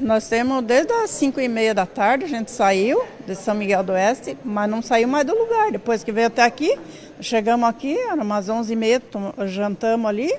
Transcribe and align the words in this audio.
Nós 0.00 0.26
temos 0.26 0.64
desde 0.64 0.90
as 0.94 1.10
5 1.10 1.38
e 1.42 1.46
meia 1.46 1.74
da 1.74 1.84
tarde, 1.84 2.24
a 2.24 2.28
gente 2.28 2.50
saiu 2.50 3.04
de 3.26 3.34
São 3.34 3.54
Miguel 3.54 3.82
do 3.82 3.92
Oeste, 3.92 4.34
mas 4.42 4.68
não 4.68 4.80
saiu 4.80 5.06
mais 5.06 5.26
do 5.26 5.36
lugar. 5.36 5.70
Depois 5.70 6.02
que 6.02 6.10
veio 6.10 6.28
até 6.28 6.42
aqui, 6.42 6.74
chegamos 7.20 7.68
aqui, 7.68 7.98
era 7.98 8.22
umas 8.22 8.48
11 8.48 8.72
e 8.72 8.76
meia, 8.76 9.02
jantamos 9.46 10.08
ali. 10.08 10.34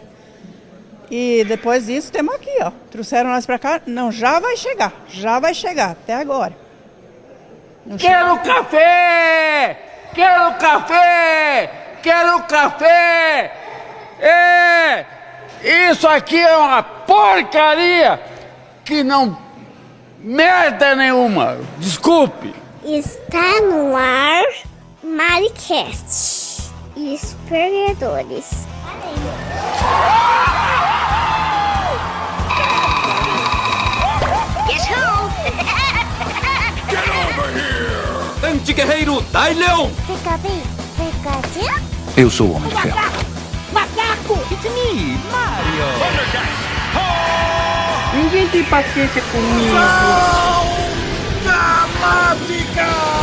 E 1.11 1.43
depois 1.47 1.85
disso, 1.85 2.11
temos 2.11 2.33
aqui, 2.33 2.49
ó. 2.63 2.71
Trouxeram 2.89 3.29
nós 3.29 3.45
para 3.45 3.59
cá. 3.59 3.81
Não, 3.85 4.11
já 4.11 4.39
vai 4.39 4.57
chegar, 4.57 4.93
já 5.09 5.37
vai 5.37 5.53
chegar, 5.53 5.91
até 5.91 6.15
agora. 6.15 6.57
Não 7.85 7.97
Quero 7.97 8.39
café! 8.39 9.77
Quero 10.15 10.57
café! 10.57 11.71
Quero 12.01 12.43
café! 12.43 13.53
É! 14.19 15.05
Isso 15.91 16.07
aqui 16.07 16.39
é 16.39 16.57
uma 16.57 16.81
porcaria 16.81 18.19
que 18.83 19.03
não 19.03 19.50
merda 20.23 20.95
nenhuma. 20.95 21.57
Desculpe. 21.77 22.53
Está 22.83 23.61
no 23.61 23.95
ar 23.95 24.43
Maricast 25.03 26.71
e 26.95 27.13
os 27.13 27.35
perdedores. 27.47 28.67
Get 36.89 37.07
over 37.07 37.49
here! 37.53 38.53
Anti-guerreiro 38.53 39.21
Dai 39.31 39.53
Leão! 39.53 39.89
Fica 40.07 40.37
bem, 40.37 40.61
Pikachu? 40.97 41.81
Eu 42.17 42.29
sou 42.29 42.47
o 42.47 42.55
Homem 42.55 42.69
de 42.69 42.81
Ferro. 42.81 42.97
Macaco! 43.71 44.39
It's 44.51 44.63
me, 44.63 45.17
Mario! 45.31 46.70
Ninguém 48.21 48.47
tem 48.49 48.63
paciência 48.65 49.19
comigo. 49.31 49.75
Dramática! 51.43 53.20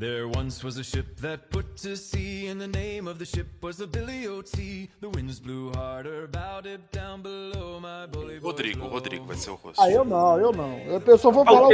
There 0.00 0.26
once 0.28 0.64
was 0.64 0.78
a 0.78 0.82
ship 0.82 1.20
that 1.20 1.50
put 1.50 1.76
to 1.82 1.94
sea, 1.94 2.48
and 2.48 2.58
the 2.58 2.66
name 2.66 3.06
of 3.06 3.18
the 3.18 3.26
ship 3.26 3.46
was 3.60 3.76
the 3.76 3.86
Billy 3.86 4.26
O.T. 4.26 4.88
The 4.98 5.10
winds 5.10 5.38
blew 5.38 5.70
harder 5.74 6.24
about 6.24 6.64
it 6.64 6.80
down 6.90 7.20
below 7.20 7.78
my 7.78 8.06
bully 8.06 8.38
Rodrigo, 8.38 8.78
below. 8.78 8.94
Rodrigo 8.94 9.26
vai 9.26 9.36
ser 9.36 9.50
o 9.50 9.56
rosto. 9.56 9.78
Ah, 9.78 9.90
eu 9.90 10.02
não, 10.02 10.40
eu 10.40 10.52
não. 10.52 10.78
Eu, 11.06 11.18
só 11.18 11.30
vou 11.30 11.44
falar 11.44 11.68
o 11.68 11.72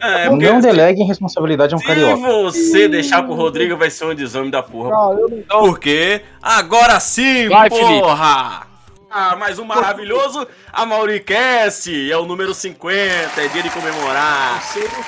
É, 0.00 0.28
Não 0.28 0.36
porque 0.36 0.60
deleguem 0.62 1.06
responsabilidade 1.06 1.74
a 1.74 1.76
um 1.76 1.78
se 1.78 1.86
carioca. 1.86 2.16
você 2.42 2.88
deixar 2.88 3.22
pro 3.22 3.34
Rodrigo, 3.36 3.76
vai 3.76 3.88
ser 3.88 4.06
um 4.06 4.16
desame 4.16 4.50
da 4.50 4.60
porra. 4.60 4.90
Não, 4.90 5.20
eu 5.20 5.28
não. 5.28 5.44
Porque 5.68 6.22
agora 6.42 6.98
sim, 6.98 7.48
Vai, 7.48 7.70
porra! 7.70 8.73
Ah, 9.16 9.36
mais 9.36 9.60
um 9.60 9.64
maravilhoso 9.64 10.44
AmauriCast, 10.72 12.10
é 12.10 12.16
o 12.16 12.26
número 12.26 12.52
50, 12.52 13.40
é 13.40 13.46
dia 13.46 13.62
de 13.62 13.70
comemorar. 13.70 14.60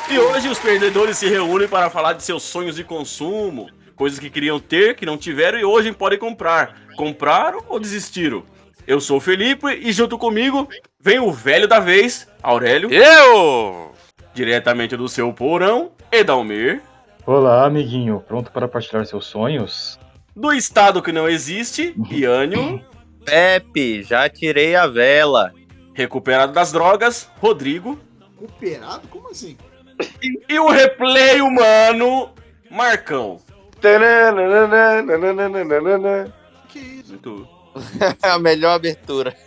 E 0.09 0.17
hoje 0.17 0.49
os 0.49 0.61
perdedores 0.61 1.19
se 1.19 1.29
reúnem 1.29 1.67
para 1.67 1.91
falar 1.91 2.13
de 2.13 2.23
seus 2.23 2.45
sonhos 2.45 2.77
de 2.77 2.85
consumo, 2.85 3.69
coisas 3.97 4.21
que 4.21 4.31
queriam 4.31 4.61
ter, 4.61 4.95
que 4.95 5.05
não 5.05 5.19
tiveram 5.19 5.59
e 5.59 5.65
hoje 5.65 5.91
podem 5.91 6.21
comprar. 6.21 6.77
Compraram 6.97 7.65
ou 7.69 7.81
desistiram? 7.81 8.45
Eu 8.87 9.01
sou 9.01 9.17
o 9.17 9.21
Felipe 9.21 9.67
e 9.73 9.93
junto 9.93 10.17
comigo 10.17 10.69
vem 11.01 11.19
o 11.19 11.33
velho 11.33 11.67
da 11.67 11.81
vez, 11.81 12.29
Aurélio, 12.41 12.89
Eu! 12.93 13.93
diretamente 14.33 14.97
do 14.97 15.09
seu 15.09 15.33
porão, 15.33 15.91
Edalmir, 16.13 16.81
Olá, 17.27 17.67
amiguinho. 17.67 18.23
Pronto 18.29 18.53
para 18.53 18.69
partilhar 18.69 19.05
seus 19.05 19.27
sonhos? 19.27 19.99
do 20.37 20.53
estado 20.53 21.01
que 21.03 21.11
não 21.11 21.27
existe, 21.27 21.95
Iânio, 22.11 22.85
Pepe, 23.27 24.03
já 24.03 24.29
tirei 24.29 24.75
a 24.77 24.87
vela. 24.87 25.53
recuperado 25.95 26.53
das 26.53 26.73
drogas, 26.73 27.29
Rodrigo, 27.41 27.99
Recuperado? 28.41 29.09
Como 29.09 29.31
assim? 29.31 29.57
e 30.49 30.59
o 30.59 30.69
replay 30.69 31.41
humano, 31.41 32.31
Marcão. 32.71 33.41
Que 36.69 36.79
isso? 36.79 37.11
Muito, 37.13 37.49
a 38.23 38.39
melhor 38.39 38.73
abertura. 38.75 39.35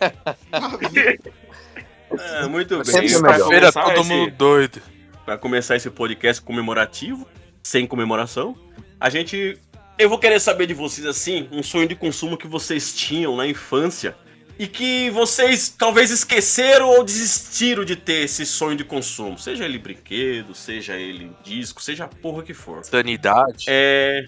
é, 2.18 2.46
muito 2.46 2.76
bem. 2.76 2.84
Sempre 2.84 3.14
é 3.14 3.18
Pra 3.20 3.32
melhor. 3.32 3.48
Feira 3.48 3.72
começar 3.72 3.84
todo 3.94 4.00
esse- 4.00 4.08
mundo 4.12 4.30
doido. 4.32 4.82
Pra 5.24 5.38
começar 5.38 5.76
esse 5.76 5.88
podcast 5.90 6.42
comemorativo, 6.42 7.26
sem 7.62 7.86
comemoração, 7.86 8.56
a 8.98 9.08
gente. 9.08 9.56
Eu 10.00 10.08
vou 10.08 10.18
querer 10.18 10.40
saber 10.40 10.66
de 10.66 10.72
vocês 10.72 11.06
assim, 11.06 11.46
um 11.52 11.62
sonho 11.62 11.86
de 11.86 11.94
consumo 11.94 12.34
que 12.34 12.46
vocês 12.46 12.94
tinham 12.94 13.36
na 13.36 13.46
infância 13.46 14.16
e 14.58 14.66
que 14.66 15.10
vocês 15.10 15.68
talvez 15.68 16.10
esqueceram 16.10 16.88
ou 16.88 17.04
desistiram 17.04 17.84
de 17.84 17.96
ter 17.96 18.24
esse 18.24 18.46
sonho 18.46 18.78
de 18.78 18.82
consumo. 18.82 19.38
Seja 19.38 19.66
ele 19.66 19.78
brinquedo, 19.78 20.54
seja 20.54 20.96
ele 20.96 21.30
disco, 21.44 21.82
seja 21.82 22.04
a 22.04 22.08
porra 22.08 22.42
que 22.42 22.54
for. 22.54 22.82
Sanidade. 22.82 23.66
É. 23.68 24.26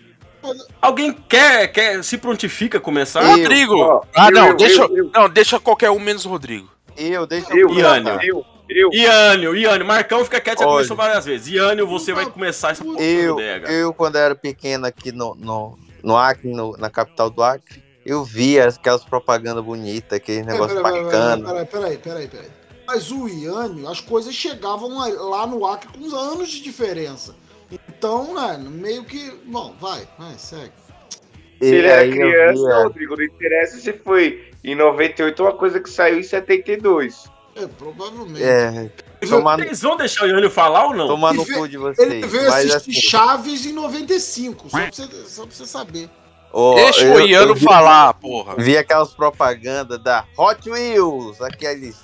Alguém 0.78 1.10
quer, 1.10 1.68
quer 1.68 2.04
se 2.04 2.18
prontifica 2.18 2.76
a 2.76 2.80
começar? 2.80 3.22
Eu. 3.22 3.30
Rodrigo! 3.30 3.76
Ó, 3.78 4.02
ah, 4.14 4.26
eu, 4.26 4.30
não, 4.30 4.48
eu, 4.48 4.56
deixa. 4.56 4.82
eu, 4.82 4.96
eu. 4.98 5.10
Não, 5.14 5.30
deixa 5.30 5.58
qualquer 5.58 5.88
um 5.88 5.98
menos 5.98 6.26
o 6.26 6.28
Rodrigo. 6.28 6.70
Eu, 6.98 7.26
deixa 7.26 7.50
Eu, 7.54 7.70
eu. 8.22 8.44
Eu. 8.74 8.90
Iânio, 8.92 9.54
Iânio, 9.56 9.86
Marcão 9.86 10.24
fica 10.24 10.40
quieto, 10.40 10.60
já 10.60 10.66
Olha. 10.66 10.74
começou 10.76 10.96
várias 10.96 11.24
vezes. 11.24 11.48
Iânio, 11.48 11.86
você 11.86 12.12
vai 12.12 12.26
começar 12.26 12.70
essa 12.70 12.84
Eu, 12.84 13.34
bodega. 13.34 13.70
eu, 13.72 13.92
quando 13.94 14.16
era 14.16 14.34
pequeno 14.34 14.86
aqui 14.86 15.12
no, 15.12 15.34
no, 15.34 15.78
no 16.02 16.16
Acre, 16.16 16.50
no- 16.52 16.76
na 16.76 16.88
capital 16.90 17.30
do 17.30 17.42
Acre, 17.42 17.82
eu 18.04 18.24
via 18.24 18.68
aquelas 18.68 19.04
propagandas 19.04 19.62
bonitas, 19.64 20.16
aquele 20.16 20.42
negócio 20.42 20.76
peraí, 20.76 21.02
bacana. 21.04 21.48
Peraí, 21.48 21.66
peraí, 21.66 21.98
peraí, 21.98 22.28
peraí. 22.28 22.48
Mas 22.86 23.10
o 23.12 23.28
Iânio, 23.28 23.88
as 23.88 24.00
coisas 24.00 24.34
chegavam 24.34 24.98
lá- 24.98 25.46
no 25.46 25.64
Acre 25.66 25.88
com 25.96 26.04
uns 26.04 26.12
anos 26.12 26.50
de 26.50 26.60
diferença. 26.62 27.34
Então, 27.88 28.34
né, 28.34 28.58
meio 28.68 29.04
que. 29.04 29.30
Bom, 29.46 29.74
vai, 29.80 30.06
vai, 30.18 30.34
segue. 30.36 30.72
Se 31.60 31.68
ele 31.68 31.86
era 31.86 32.08
criança, 32.10 32.82
Rodrigo, 32.82 33.16
não 33.16 33.22
interessa 33.24 33.78
se 33.78 33.92
foi 33.92 34.50
em 34.64 34.74
98 34.74 35.42
uma 35.42 35.52
coisa 35.52 35.78
que 35.80 35.88
saiu 35.88 36.18
em 36.18 36.22
72. 36.24 37.24
É, 37.54 37.66
provavelmente. 37.66 38.42
É, 38.42 38.90
tomar, 39.28 39.58
Vocês 39.58 39.82
vão 39.82 39.96
deixar 39.96 40.24
o 40.24 40.28
Iânio 40.28 40.50
falar 40.50 40.86
ou 40.86 40.94
não? 40.94 41.06
tomar 41.06 41.34
no 41.34 41.42
Ele 41.42 41.54
cu 41.54 41.68
de 41.68 41.76
Ele 41.76 41.82
vocês. 41.84 42.30
veio 42.30 42.50
Mas 42.50 42.70
assistir 42.74 42.90
assim, 42.90 43.08
Chaves 43.08 43.66
em 43.66 43.72
95, 43.72 44.68
só 44.70 44.78
pra 44.78 44.90
você, 44.90 45.06
só 45.28 45.42
pra 45.46 45.54
você 45.54 45.66
saber. 45.66 46.10
ó, 46.52 46.74
Deixa 46.76 47.04
eu- 47.06 47.14
o 47.14 47.20
Iano 47.20 47.54
vi- 47.54 47.64
falar, 47.64 48.14
porra. 48.14 48.54
Vi 48.56 48.76
aquelas 48.76 49.12
propagandas 49.12 50.02
da 50.02 50.24
Hot 50.36 50.68
Wheels, 50.70 51.40
aqueles 51.42 52.00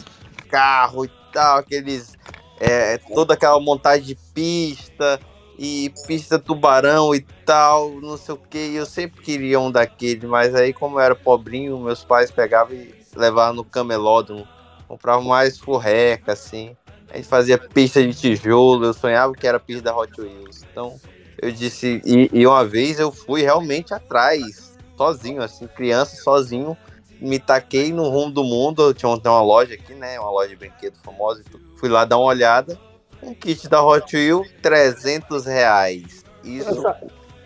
carros 0.50 1.06
e 1.06 1.10
tal, 1.32 1.58
aqueles. 1.58 2.16
É, 2.60 2.98
toda 3.14 3.34
aquela 3.34 3.58
montagem 3.60 4.04
de 4.04 4.16
pista 4.34 5.20
e 5.58 5.92
pista 6.06 6.38
tubarão 6.38 7.14
e 7.14 7.20
tal, 7.46 7.90
não 8.02 8.16
sei 8.16 8.34
o 8.34 8.38
que. 8.38 8.74
Eu 8.74 8.84
sempre 8.84 9.22
queria 9.22 9.58
um 9.60 9.70
daquele, 9.70 10.26
mas 10.26 10.54
aí, 10.54 10.72
como 10.72 10.96
eu 10.96 11.00
era 11.00 11.14
pobrinho, 11.14 11.78
meus 11.78 12.04
pais 12.04 12.30
pegavam 12.30 12.74
e 12.74 12.92
levavam 13.16 13.54
no 13.54 13.64
camelódromo, 13.64 14.46
compravam 14.88 15.24
mais 15.24 15.58
furreca, 15.58 16.32
assim. 16.32 16.74
A 17.10 17.16
gente 17.16 17.28
fazia 17.28 17.58
pista 17.58 18.02
de 18.02 18.14
tijolo, 18.14 18.86
eu 18.86 18.94
sonhava 18.94 19.32
que 19.34 19.46
era 19.46 19.60
pista 19.60 19.82
da 19.82 19.96
Hot 19.96 20.20
Wheels. 20.20 20.62
Então, 20.70 20.98
eu 21.40 21.52
disse. 21.52 22.02
E, 22.04 22.30
e 22.32 22.46
uma 22.46 22.64
vez 22.64 22.98
eu 22.98 23.12
fui 23.12 23.42
realmente 23.42 23.94
atrás, 23.94 24.76
sozinho, 24.96 25.42
assim, 25.42 25.66
criança, 25.66 26.16
sozinho. 26.16 26.76
Me 27.20 27.38
taquei 27.38 27.92
no 27.92 28.08
rumo 28.08 28.30
do 28.30 28.44
mundo. 28.44 28.82
Eu 28.82 28.94
tinha 28.94 29.08
uma 29.08 29.42
loja 29.42 29.74
aqui, 29.74 29.94
né? 29.94 30.18
Uma 30.18 30.30
loja 30.30 30.48
de 30.48 30.56
brinquedo 30.56 30.96
famosa. 31.02 31.42
Fui 31.76 31.88
lá 31.88 32.04
dar 32.04 32.16
uma 32.16 32.26
olhada. 32.26 32.78
Um 33.22 33.34
kit 33.34 33.68
da 33.68 33.82
Hot 33.82 34.16
Wheels, 34.16 34.48
300 34.62 35.44
reais. 35.44 36.24
Isso 36.44 36.68
Essa, 36.68 37.00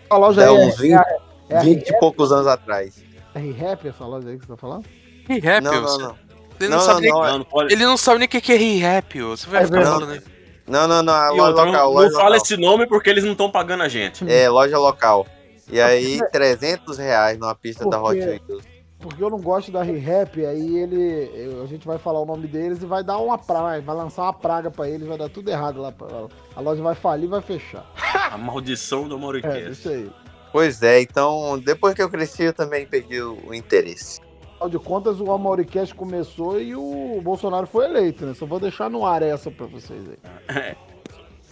a 0.09 0.17
loja 0.17 0.43
aí 0.43 0.49
uns 0.49 0.77
20, 0.77 0.93
é, 0.93 1.17
é, 1.49 1.55
é, 1.55 1.59
20 1.61 1.89
e 1.89 1.99
poucos 1.99 2.31
anos 2.31 2.47
atrás. 2.47 3.03
é 3.33 3.39
R-Rap 3.39 3.87
essa 3.87 4.05
loja 4.05 4.29
aí 4.29 4.37
que 4.37 4.45
você 4.45 4.51
tá 4.51 4.57
falando? 4.57 4.85
Re-rap, 5.27 5.63
Não, 5.63 5.81
não, 5.81 5.97
não. 5.97 6.15
Ele 6.59 6.69
não, 6.69 6.77
Não, 6.77 6.85
sabe 6.85 7.07
não, 7.07 7.21
nem, 7.23 7.31
Não, 7.39 7.43
pode. 7.45 7.73
ele 7.73 7.85
não 7.85 7.97
sabe 7.97 8.19
nem 8.19 8.25
o 8.27 8.29
que 8.29 8.51
é 8.51 8.55
re-rap, 8.55 9.21
ô. 9.21 9.35
Você 9.35 9.49
vai 9.49 9.63
É 9.63 9.65
ficar 9.65 9.83
falando 9.83 10.11
aí. 10.11 10.21
Não, 10.67 10.87
não, 10.87 11.03
não. 11.03 11.13
Loja 11.13 11.43
outra, 11.49 11.63
local. 11.65 11.71
não, 11.73 11.91
loja 11.91 12.09
não 12.09 12.15
fala 12.15 12.29
local. 12.29 12.43
esse 12.45 12.57
nome 12.57 12.87
porque 12.87 13.09
eles 13.09 13.23
não 13.23 13.33
estão 13.33 13.51
pagando 13.51 13.83
a 13.83 13.89
gente. 13.89 14.23
É, 14.31 14.47
loja 14.49 14.77
local. 14.77 15.27
E 15.69 15.79
aí, 15.81 16.19
300 16.31 16.97
reais 16.97 17.37
numa 17.37 17.55
pista 17.55 17.87
da 17.89 18.01
Hot 18.01 18.17
Porque- 18.17 18.41
Wheels. 18.47 18.73
Porque 18.99 19.21
eu 19.21 19.29
não 19.29 19.39
gosto 19.41 19.69
da 19.69 19.81
R-Rap, 19.83 20.45
aí 20.45 20.77
ele. 20.77 21.29
eu- 21.35 21.61
a 21.61 21.65
gente 21.65 21.85
vai 21.85 21.97
falar 21.97 22.21
o 22.21 22.25
nome 22.25 22.47
deles 22.47 22.81
e 22.81 22.85
vai 22.85 23.03
dar 23.03 23.17
uma 23.17 23.37
praga, 23.37 23.81
vai 23.81 23.95
lançar 23.97 24.21
uma 24.23 24.31
praga 24.33 24.71
pra 24.71 24.87
eles, 24.89 25.05
vai 25.05 25.17
dar 25.17 25.27
tudo 25.27 25.49
errado 25.51 25.81
lá. 25.81 25.91
pra- 25.91 26.07
A 26.55 26.61
loja 26.61 26.81
vai 26.81 26.95
falir 26.95 27.25
e 27.25 27.27
vai 27.27 27.41
fechar. 27.41 27.85
A 28.31 28.37
maldição 28.37 29.05
do 29.09 29.17
É, 29.17 29.19
Mauricast. 29.19 29.71
isso 29.71 29.89
aí. 29.89 30.09
Pois 30.53 30.81
é, 30.81 31.01
então, 31.01 31.59
depois 31.59 31.93
que 31.93 32.01
eu 32.01 32.09
cresci, 32.09 32.43
eu 32.43 32.53
também 32.53 32.85
perdi 32.85 33.21
o, 33.21 33.37
o 33.47 33.53
interesse. 33.53 34.21
Afinal 34.63 34.69
de 34.69 34.79
contas, 34.79 35.19
o 35.19 35.31
Amoricast 35.31 35.93
começou 35.93 36.59
e 36.59 36.73
o 36.73 37.19
Bolsonaro 37.21 37.67
foi 37.67 37.85
eleito, 37.85 38.25
né? 38.25 38.33
Só 38.33 38.45
vou 38.45 38.59
deixar 38.59 38.89
no 38.89 39.05
ar 39.05 39.21
essa 39.21 39.51
pra 39.51 39.65
vocês 39.65 40.01
aí. 40.09 40.75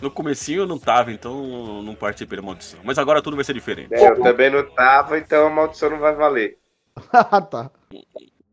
No 0.01 0.09
comecinho 0.09 0.61
eu 0.61 0.67
não 0.67 0.79
tava, 0.79 1.11
então 1.11 1.83
não 1.83 1.93
participei 1.93 2.37
da 2.37 2.41
maldição. 2.41 2.79
Mas 2.83 2.97
agora 2.97 3.21
tudo 3.21 3.35
vai 3.35 3.43
ser 3.43 3.53
diferente. 3.53 3.93
É, 3.93 4.09
eu 4.09 4.21
também 4.21 4.49
não 4.49 4.63
tava, 4.63 5.17
então 5.17 5.47
a 5.47 5.49
maldição 5.49 5.89
não 5.89 5.99
vai 5.99 6.15
valer. 6.15 6.57
tá. 7.51 7.69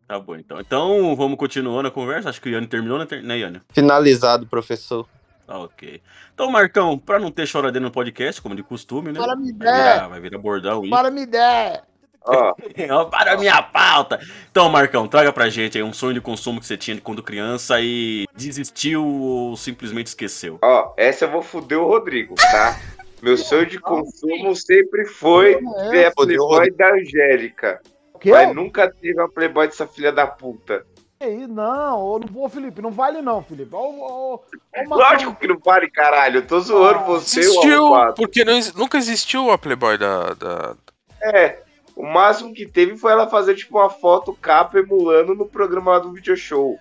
Tá 0.06 0.18
bom, 0.18 0.34
então. 0.34 0.60
Então 0.60 1.14
vamos 1.14 1.38
continuando 1.38 1.88
a 1.88 1.92
conversa. 1.92 2.28
Acho 2.28 2.40
que 2.40 2.48
o 2.48 2.52
Yanni 2.52 2.66
terminou, 2.66 2.98
né, 2.98 3.06
né 3.22 3.38
Yanni? 3.38 3.62
Finalizado, 3.72 4.46
professor. 4.46 5.06
Tá 5.46 5.58
ok. 5.58 6.02
Então, 6.34 6.50
Marcão, 6.50 6.98
pra 6.98 7.18
não 7.18 7.30
ter 7.30 7.46
choradeira 7.46 7.84
no 7.84 7.92
podcast, 7.92 8.42
como 8.42 8.56
de 8.56 8.62
costume, 8.62 9.12
né? 9.12 9.20
Para 9.20 9.36
me 9.36 9.52
Vai 9.52 9.72
der. 9.72 9.94
virar, 9.94 10.08
vai 10.08 10.20
virar 10.20 10.38
bordão 10.38 10.82
isso. 10.82 10.90
Para 10.90 11.10
me 11.10 11.24
der. 11.24 11.84
Ó, 12.24 12.54
Ó, 12.90 13.04
Para 13.06 13.32
a 13.32 13.36
minha 13.36 13.62
pauta! 13.62 14.20
Então, 14.50 14.68
Marcão, 14.68 15.08
traga 15.08 15.32
pra 15.32 15.48
gente 15.48 15.78
aí 15.78 15.84
um 15.84 15.92
sonho 15.92 16.14
de 16.14 16.20
consumo 16.20 16.60
que 16.60 16.66
você 16.66 16.76
tinha 16.76 17.00
quando 17.00 17.22
criança 17.22 17.80
e 17.80 18.26
desistiu 18.34 19.04
ou 19.06 19.56
simplesmente 19.56 20.08
esqueceu. 20.08 20.58
ó, 20.62 20.92
essa 20.96 21.24
eu 21.24 21.30
vou 21.30 21.42
foder 21.42 21.78
o 21.78 21.86
Rodrigo, 21.86 22.34
tá? 22.34 22.78
Meu 23.22 23.36
sonho 23.36 23.66
de 23.66 23.80
consumo 23.80 24.54
sempre 24.54 25.04
foi 25.06 25.54
É, 25.54 25.88
ver 25.90 26.04
a 26.06 26.12
Playboy 26.12 26.70
da 26.72 26.92
Angélica. 26.92 27.80
O 28.12 28.18
quê? 28.18 28.30
Mas 28.30 28.54
nunca 28.54 28.88
teve 28.90 29.18
uma 29.18 29.28
Playboy 29.28 29.66
dessa 29.66 29.86
filha 29.86 30.12
da 30.12 30.26
puta. 30.26 30.84
Que 31.18 31.26
isso? 31.26 31.48
Não, 31.48 32.00
ô, 32.00 32.18
não 32.20 32.28
vou, 32.28 32.48
Felipe. 32.48 32.80
Não 32.80 32.92
vale 32.92 33.20
não, 33.20 33.42
Felipe. 33.42 33.70
Ó, 33.74 33.78
ó, 33.78 34.34
ó, 34.34 34.40
Lógico 34.94 35.34
que 35.34 35.48
não 35.48 35.58
vale, 35.58 35.90
caralho. 35.90 36.38
Eu 36.38 36.46
tô 36.46 36.60
zoando 36.60 37.04
você, 37.06 37.40
o 37.40 37.42
Existiu, 37.42 37.90
porque 38.14 38.44
não, 38.44 38.60
nunca 38.76 38.98
existiu 38.98 39.50
a 39.50 39.58
Playboy 39.58 39.98
da. 39.98 40.34
da... 40.34 40.76
É, 41.20 41.58
o 41.98 42.06
máximo 42.06 42.54
que 42.54 42.64
teve 42.64 42.96
foi 42.96 43.10
ela 43.10 43.26
fazer, 43.26 43.56
tipo, 43.56 43.76
uma 43.76 43.90
foto 43.90 44.32
capa 44.32 44.78
emulando 44.78 45.34
no 45.34 45.44
programa 45.44 45.98
do 45.98 46.12
video 46.12 46.36
show. 46.36 46.78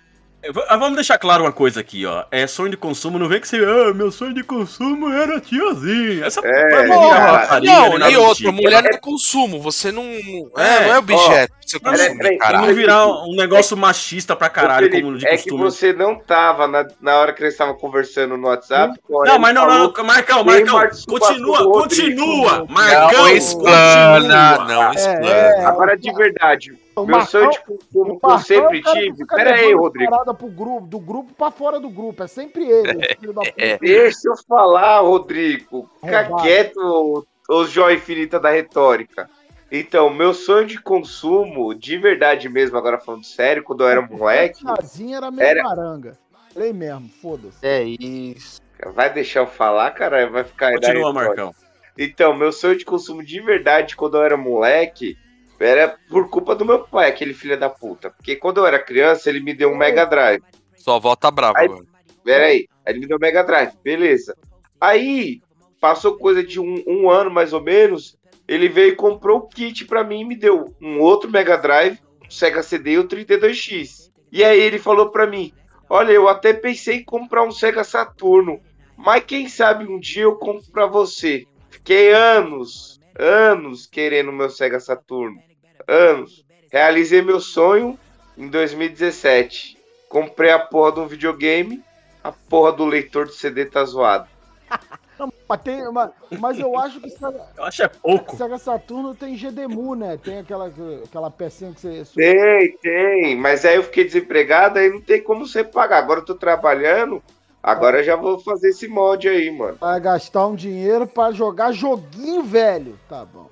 É, 0.48 0.64
ah, 0.68 0.76
Vamos 0.76 0.94
deixar 0.96 1.18
claro 1.18 1.44
uma 1.44 1.52
coisa 1.52 1.80
aqui, 1.80 2.06
ó. 2.06 2.24
É 2.30 2.46
sonho 2.46 2.70
de 2.70 2.76
consumo, 2.76 3.18
não 3.18 3.28
vem 3.28 3.40
que 3.40 3.46
você. 3.48 3.56
Ah, 3.58 3.92
meu 3.94 4.10
sonho 4.10 4.32
de 4.34 4.42
consumo 4.42 5.10
era 5.12 5.40
tiazinha. 5.40 6.24
Essa 6.24 6.40
É, 6.44 6.68
pra 6.68 6.82
mim 6.84 6.88
porra, 6.90 7.16
era 7.16 7.30
rapariga, 7.38 7.72
Não, 7.72 7.88
nem 7.90 7.98
nada 7.98 8.10
e 8.10 8.14
do 8.14 8.20
outra, 8.22 8.34
tipo. 8.36 8.52
mulher 8.52 8.82
não 8.82 8.90
é 8.90 8.96
consumo, 8.98 9.60
você 9.60 9.92
não. 9.92 10.02
É, 10.04 10.62
É, 10.62 10.86
não 10.86 10.94
é 10.94 10.98
objeto 10.98 11.52
que 11.60 11.70
você 11.72 11.80
consome, 11.80 12.18
peraí, 12.18 12.38
não 12.52 12.74
virar 12.74 13.06
um 13.06 13.36
negócio 13.36 13.76
machista 13.76 14.34
pra 14.34 14.48
caralho, 14.48 14.86
Felipe, 14.86 15.02
como 15.02 15.18
de 15.18 15.26
é 15.26 15.30
que 15.36 15.36
costume. 15.50 15.62
você 15.62 15.92
não 15.92 16.18
tava 16.18 16.66
na, 16.66 16.86
na 17.00 17.16
hora 17.18 17.32
que 17.34 17.42
eles 17.42 17.52
estavam 17.54 17.74
conversando 17.76 18.36
no 18.38 18.48
WhatsApp. 18.48 18.98
Não, 19.08 19.38
mas 19.38 19.54
não, 19.54 19.66
não, 19.66 19.92
não, 19.92 20.04
Marcão, 20.04 20.42
Marcão, 20.44 20.78
continua, 21.06 21.58
Rodrigo? 21.58 21.72
continua, 22.16 22.66
Marcão, 22.70 23.22
Não 23.22 23.28
explana, 23.28 24.56
continua. 24.56 24.68
não 24.68 24.82
É, 24.90 24.94
explana. 24.94 25.26
é, 25.30 25.64
Agora, 25.66 25.96
de 25.96 26.12
verdade, 26.14 26.72
o 27.02 27.06
meu 27.06 27.16
Marcão- 27.18 27.26
sonho 27.40 27.50
de 27.50 27.60
consumo 27.60 28.14
o 28.14 28.18
que 28.18 28.26
eu 28.26 28.28
Marcão 28.30 28.38
sempre 28.38 28.78
é 28.78 28.80
o 28.80 28.82
cara 28.82 28.96
que 29.00 29.12
tive. 29.12 29.26
Pera 29.26 29.54
aí, 29.54 29.74
Rodrigo. 29.74 30.10
parada 30.10 30.34
pro 30.34 30.48
grupo, 30.48 30.86
do 30.86 30.98
grupo 30.98 31.32
pra 31.34 31.50
fora 31.50 31.78
do 31.80 31.88
grupo. 31.90 32.22
É 32.22 32.26
sempre 32.26 32.64
ele, 32.68 33.04
esse 33.04 33.16
filho 33.20 33.32
da 33.32 33.42
puta. 33.42 33.54
É. 33.56 33.78
Deixa 33.78 34.28
eu 34.28 34.34
falar, 34.48 35.00
Rodrigo. 35.00 35.88
Fica 36.00 36.22
Roubado. 36.22 36.42
quieto, 36.42 37.26
ô 37.48 37.64
joia 37.66 37.94
infinita 37.96 38.38
da 38.40 38.50
retórica. 38.50 39.28
Então, 39.70 40.08
meu 40.08 40.32
sonho 40.32 40.66
de 40.66 40.80
consumo, 40.80 41.74
de 41.74 41.98
verdade 41.98 42.48
mesmo, 42.48 42.78
agora 42.78 42.98
falando 42.98 43.24
sério, 43.24 43.62
quando 43.62 43.82
eu 43.84 43.88
era 43.88 44.00
moleque, 44.00 44.64
Casinha 44.64 45.18
era 45.18 45.30
meio 45.30 45.46
Era- 45.46 45.62
maranga. 45.62 46.18
Falei 46.54 46.72
mesmo, 46.72 47.08
foda-se. 47.20 47.58
É 47.64 47.82
isso. 47.84 48.60
vai 48.94 49.12
deixar 49.12 49.40
eu 49.40 49.46
falar, 49.46 49.90
cara? 49.90 50.26
Vai 50.30 50.44
ficar 50.44 50.72
Continua. 50.72 51.12
Marcão. 51.12 51.54
Então, 51.98 52.34
meu 52.34 52.50
sonho 52.52 52.78
de 52.78 52.84
consumo 52.84 53.22
de 53.24 53.40
verdade 53.40 53.94
quando 53.96 54.16
eu 54.16 54.22
era 54.22 54.36
moleque 54.36 55.16
era 55.58 55.96
por 56.08 56.28
culpa 56.30 56.54
do 56.54 56.64
meu 56.64 56.80
pai, 56.84 57.08
aquele 57.08 57.34
filho 57.34 57.58
da 57.58 57.68
puta. 57.68 58.10
Porque 58.10 58.36
quando 58.36 58.58
eu 58.58 58.66
era 58.66 58.78
criança, 58.78 59.28
ele 59.28 59.40
me 59.40 59.54
deu 59.54 59.70
um 59.70 59.76
Mega 59.76 60.04
Drive. 60.04 60.42
Sua 60.76 60.96
avó 60.96 61.14
tá 61.16 61.30
brava 61.30 61.58
Aí- 61.58 61.66
agora. 61.66 61.84
Pera 62.24 62.44
aí, 62.44 62.68
aí 62.84 62.92
ele 62.92 63.00
me 63.00 63.06
deu 63.06 63.16
um 63.16 63.20
Mega 63.20 63.42
Drive, 63.42 63.72
beleza. 63.82 64.36
Aí, 64.80 65.40
passou 65.80 66.16
coisa 66.18 66.42
de 66.42 66.60
um, 66.60 66.82
um 66.86 67.10
ano 67.10 67.30
mais 67.30 67.52
ou 67.52 67.62
menos, 67.62 68.18
ele 68.46 68.68
veio 68.68 68.92
e 68.92 68.96
comprou 68.96 69.38
o 69.38 69.48
kit 69.48 69.84
pra 69.86 70.04
mim 70.04 70.20
e 70.20 70.24
me 70.24 70.36
deu 70.36 70.74
um 70.80 71.00
outro 71.00 71.30
Mega 71.30 71.56
Drive, 71.56 71.98
um 72.24 72.30
Sega 72.30 72.62
CD 72.62 72.92
e 72.92 72.98
o 72.98 73.04
32X. 73.08 74.10
E 74.30 74.44
aí 74.44 74.60
ele 74.60 74.78
falou 74.78 75.10
pra 75.10 75.26
mim, 75.26 75.52
olha, 75.88 76.12
eu 76.12 76.28
até 76.28 76.52
pensei 76.52 76.96
em 76.96 77.04
comprar 77.04 77.42
um 77.44 77.50
Sega 77.50 77.82
Saturno, 77.82 78.60
mas 78.96 79.24
quem 79.24 79.48
sabe 79.48 79.86
um 79.86 79.98
dia 79.98 80.24
eu 80.24 80.36
compro 80.36 80.70
pra 80.70 80.86
você. 80.86 81.46
Fiquei 81.70 82.12
anos, 82.12 83.00
anos 83.18 83.86
querendo 83.86 84.32
meu 84.32 84.50
Sega 84.50 84.80
Saturno. 84.80 85.40
Anos. 85.88 86.44
Realizei 86.70 87.22
meu 87.22 87.40
sonho 87.40 87.98
em 88.36 88.48
2017. 88.48 89.78
Comprei 90.08 90.50
a 90.50 90.58
porra 90.58 90.92
de 90.92 91.00
um 91.00 91.06
videogame, 91.06 91.82
a 92.22 92.30
porra 92.30 92.72
do 92.72 92.84
leitor 92.84 93.26
de 93.26 93.34
CD 93.34 93.64
tá 93.64 93.84
zoado. 93.84 94.28
Não, 95.18 95.32
mas, 95.48 95.60
tem, 95.62 95.90
mas, 95.90 96.10
mas 96.38 96.58
eu 96.60 96.78
acho 96.78 97.00
que 97.00 97.10
Sega, 97.10 97.44
Eu 97.56 97.64
acho 97.64 97.82
é 97.82 97.88
pouco. 97.88 98.36
Sega 98.36 98.56
Saturno 98.56 99.16
tem 99.16 99.34
GDMU, 99.34 99.96
né? 99.96 100.16
Tem 100.16 100.38
aquela, 100.38 100.72
aquela 101.04 101.28
pecinha 101.28 101.72
que 101.72 101.80
você. 101.80 102.04
Tem, 102.14 102.78
tem, 102.78 103.34
mas 103.34 103.64
aí 103.64 103.74
eu 103.74 103.82
fiquei 103.82 104.04
desempregado, 104.04 104.78
aí 104.78 104.88
não 104.88 105.00
tem 105.00 105.20
como 105.20 105.44
você 105.44 105.64
pagar. 105.64 105.98
Agora 105.98 106.20
eu 106.20 106.24
tô 106.24 106.36
trabalhando, 106.36 107.20
agora 107.60 107.98
eu 107.98 108.04
já 108.04 108.14
vou 108.14 108.38
fazer 108.38 108.68
esse 108.68 108.86
mod 108.86 109.28
aí, 109.28 109.50
mano. 109.50 109.78
Vai 109.80 110.00
gastar 110.00 110.46
um 110.46 110.54
dinheiro 110.54 111.04
pra 111.04 111.32
jogar 111.32 111.72
joguinho 111.72 112.44
velho. 112.44 112.96
Tá 113.08 113.24
bom. 113.24 113.48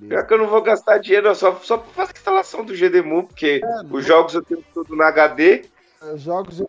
Pior 0.00 0.26
que 0.26 0.34
eu 0.34 0.38
não 0.38 0.46
vou 0.48 0.62
gastar 0.62 0.98
dinheiro, 0.98 1.34
só, 1.34 1.54
só 1.62 1.78
pra 1.78 1.88
fazer 1.92 2.12
a 2.14 2.18
instalação 2.18 2.64
do 2.64 2.74
GDMU, 2.74 3.24
porque 3.24 3.60
os 3.90 4.04
jogos 4.04 4.34
eu 4.34 4.42
tenho 4.42 4.64
tudo 4.74 4.94
no 4.96 5.02
HD. 5.02 5.64
Jogos. 6.16 6.62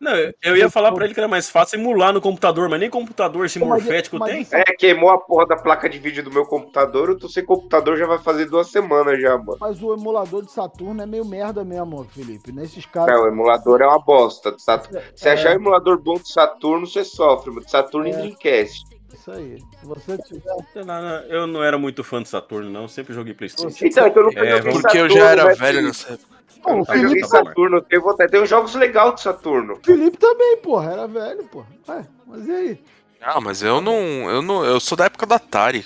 Não, 0.00 0.12
eu 0.42 0.56
ia 0.56 0.70
falar 0.70 0.92
pra 0.92 1.04
ele 1.04 1.12
que 1.12 1.20
era 1.20 1.28
mais 1.28 1.50
fácil 1.50 1.78
emular 1.78 2.10
no 2.10 2.20
computador, 2.20 2.70
mas 2.70 2.80
nem 2.80 2.88
computador 2.88 3.44
esse 3.44 3.58
morfético 3.58 4.18
tem. 4.24 4.46
É, 4.50 4.62
queimou 4.78 5.10
a 5.10 5.18
porra 5.18 5.46
da 5.46 5.56
placa 5.56 5.90
de 5.90 5.98
vídeo 5.98 6.22
do 6.24 6.32
meu 6.32 6.46
computador, 6.46 7.10
eu 7.10 7.18
tô 7.18 7.28
sem 7.28 7.44
computador 7.44 7.98
já 7.98 8.06
vai 8.06 8.18
fazer 8.18 8.46
duas 8.46 8.70
semanas 8.70 9.20
já, 9.20 9.36
mano. 9.36 9.58
Mas 9.60 9.82
o 9.82 9.92
emulador 9.92 10.42
de 10.42 10.50
Saturno 10.52 11.02
é 11.02 11.06
meio 11.06 11.24
merda 11.24 11.62
mesmo, 11.64 12.02
Felipe. 12.04 12.50
Nesses 12.50 12.86
casos. 12.86 13.12
Não, 13.12 13.24
o 13.24 13.28
emulador 13.28 13.82
é 13.82 13.86
uma 13.86 13.98
bosta. 13.98 14.54
Sat- 14.58 14.88
Se 15.14 15.28
É. 15.28 15.32
achar 15.32 15.50
um 15.50 15.56
emulador 15.56 15.98
bom 16.00 16.14
de 16.14 16.32
Saturno, 16.32 16.86
você 16.86 17.04
sofre, 17.04 17.50
mano. 17.50 17.64
De 17.66 17.70
Saturno 17.70 18.08
e 18.08 18.12
É. 18.12 18.16
Dreamcast. 18.16 18.93
Isso 19.14 19.30
aí. 19.30 19.58
Se 19.80 19.86
você 19.86 20.18
tiver. 20.18 20.54
Sei 20.72 20.82
lá, 20.82 21.00
não, 21.00 21.28
Eu 21.28 21.46
não 21.46 21.62
era 21.62 21.78
muito 21.78 22.02
fã 22.04 22.22
de 22.22 22.28
Saturno, 22.28 22.70
não. 22.70 22.88
Sempre 22.88 23.14
joguei 23.14 23.32
Playstation. 23.34 23.68
Então, 23.86 24.06
então 24.06 24.22
eu 24.22 24.26
nunca 24.28 24.40
É, 24.40 24.60
Porque 24.60 24.76
eu 24.76 24.80
Saturno, 25.08 25.08
já 25.14 25.30
era 25.30 25.44
né, 25.44 25.54
velho 25.54 25.82
nessa 25.82 26.12
época. 26.14 26.34
Não, 26.66 26.74
o 26.74 26.78
Eu 26.80 26.84
joguei 26.86 27.08
Felipe, 27.08 27.28
Saturno, 27.28 27.76
eu 27.76 27.82
tenho 27.82 28.02
vontade. 28.02 28.30
Tem 28.32 28.42
uns 28.42 28.48
jogos 28.48 28.74
legais 28.74 29.14
de 29.14 29.20
Saturno. 29.22 29.78
Felipe 29.84 30.16
também, 30.16 30.56
porra. 30.58 30.92
Era 30.92 31.06
velho, 31.06 31.44
porra. 31.44 31.66
Ué, 31.88 32.06
mas 32.26 32.46
e 32.48 32.52
aí? 32.52 32.84
Ah, 33.22 33.40
mas 33.40 33.62
eu 33.62 33.80
não, 33.80 33.98
eu 34.30 34.42
não. 34.42 34.64
Eu 34.64 34.78
sou 34.80 34.96
da 34.96 35.06
época 35.06 35.24
da 35.26 35.36
Atari. 35.36 35.84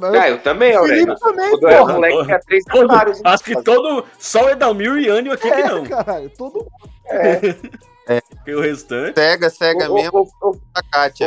Ah, 0.00 0.28
eu 0.28 0.38
também, 0.38 0.74
Aurélio. 0.76 1.04
Felipe 1.06 1.20
também, 1.20 1.50
eu 1.60 1.68
era 1.68 1.78
porra. 1.80 1.92
moleque, 1.94 2.24
tinha 2.24 2.40
três 2.40 2.64
Ataris. 2.68 3.20
acho 3.24 3.44
que 3.44 3.62
todo. 3.62 4.04
Só 4.18 4.44
o 4.44 4.50
Edalmir 4.50 4.96
e 4.98 5.08
Anio 5.08 5.32
aqui 5.32 5.48
que 5.50 5.54
É, 5.54 5.68
não. 5.68 5.84
caralho. 5.84 6.30
Todo 6.30 6.54
mundo. 6.58 6.70
Porque 8.28 8.54
o 8.54 8.60
restante. 8.60 9.14
Cega, 9.18 9.50
cega 9.50 9.88
mesmo. 9.88 10.28
ô, 10.40 10.56
A 10.74 10.82
Kátia. 10.82 11.26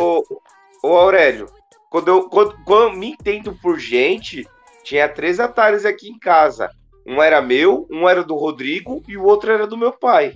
Ô, 0.83 0.95
Aurélio, 0.95 1.47
quando 1.89 2.07
eu, 2.07 2.29
quando, 2.29 2.55
quando 2.65 2.91
eu 2.93 2.97
me 2.97 3.11
entendo 3.11 3.53
por 3.61 3.77
gente, 3.79 4.47
tinha 4.83 5.07
três 5.07 5.39
Ataris 5.39 5.85
aqui 5.85 6.09
em 6.09 6.17
casa. 6.19 6.69
Um 7.05 7.21
era 7.21 7.41
meu, 7.41 7.87
um 7.91 8.07
era 8.07 8.23
do 8.23 8.35
Rodrigo 8.35 9.01
e 9.07 9.17
o 9.17 9.23
outro 9.23 9.51
era 9.51 9.65
do 9.67 9.77
meu 9.77 9.91
pai. 9.91 10.33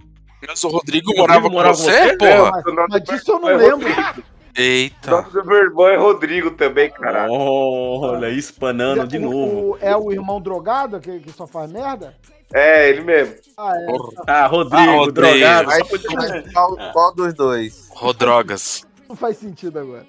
Mas 0.48 0.64
o 0.64 0.68
Rodrigo 0.68 1.12
morava 1.16 1.44
com 1.44 1.50
morava 1.50 1.76
com 1.76 1.84
você, 1.84 2.10
você? 2.10 2.18
porra? 2.18 2.52
Mas, 2.66 2.88
mas 2.90 3.04
disso 3.04 3.32
eu 3.32 3.40
não 3.40 3.50
irmão 3.50 3.66
é 3.66 3.70
lembro. 3.72 3.88
Rodrigo. 3.88 4.22
O 4.22 4.36
Eita. 4.62 5.12
nome 5.12 5.30
do 5.32 5.46
meu 5.46 5.58
irmão 5.58 5.88
é 5.88 5.96
Rodrigo 5.98 6.52
também, 6.52 6.90
caralho. 6.90 7.32
Olha, 7.34 8.30
espanando 8.30 9.06
de 9.08 9.18
O- 9.18 9.22
novo. 9.22 9.72
o- 9.74 9.78
é 9.82 9.96
o 9.98 10.12
irmão 10.12 10.40
drogado 10.40 11.00
que, 11.00 11.20
que 11.20 11.32
só 11.32 11.46
faz 11.46 11.70
merda? 11.72 12.16
É, 12.54 12.90
ele 12.90 13.02
mesmo. 13.02 13.36
Ah, 13.58 13.74
é. 13.76 13.86
Ah, 14.28 14.48
Rodrigo, 14.48 14.78
Ah, 14.92 14.96
Rodrigo. 14.96 15.12
drogado. 15.14 15.68
Mas, 15.68 15.90
mas 16.14 16.54
qual, 16.54 16.78
qual 16.94 17.16
dos 17.16 17.34
dois? 17.34 17.90
Rodrogas. 17.92 18.86
Não 19.10 19.16
faz 19.16 19.38
sentido 19.38 19.80
agora. 19.80 20.06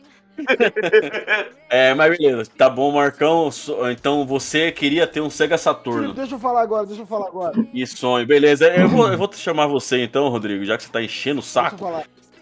É, 1.69 1.95
mas 1.95 2.17
beleza. 2.17 2.51
Tá 2.57 2.69
bom, 2.71 2.93
Marcão. 2.93 3.51
Então 3.91 4.25
você 4.27 4.71
queria 4.73 5.07
ter 5.07 5.21
um 5.21 5.31
Sega 5.31 5.59
Saturno. 5.59 6.13
Deixa 6.13 6.35
eu 6.35 6.39
falar 6.39 6.63
agora, 6.63 6.87
deixa 6.87 7.03
eu 7.03 7.07
falar 7.07 7.27
agora. 7.29 7.53
E 7.73 7.87
sonho. 7.87 8.27
Beleza. 8.27 8.67
Eu 8.69 8.89
vou, 8.89 9.09
eu 9.11 9.19
vou 9.19 9.29
te 9.29 9.37
chamar 9.39 9.67
você 9.67 10.03
então, 10.03 10.29
Rodrigo, 10.29 10.65
já 10.65 10.77
que 10.77 10.85
você 10.85 10.91
tá 10.93 11.03
enchendo 11.03 11.41
o 11.41 11.43
saco. 11.43 11.77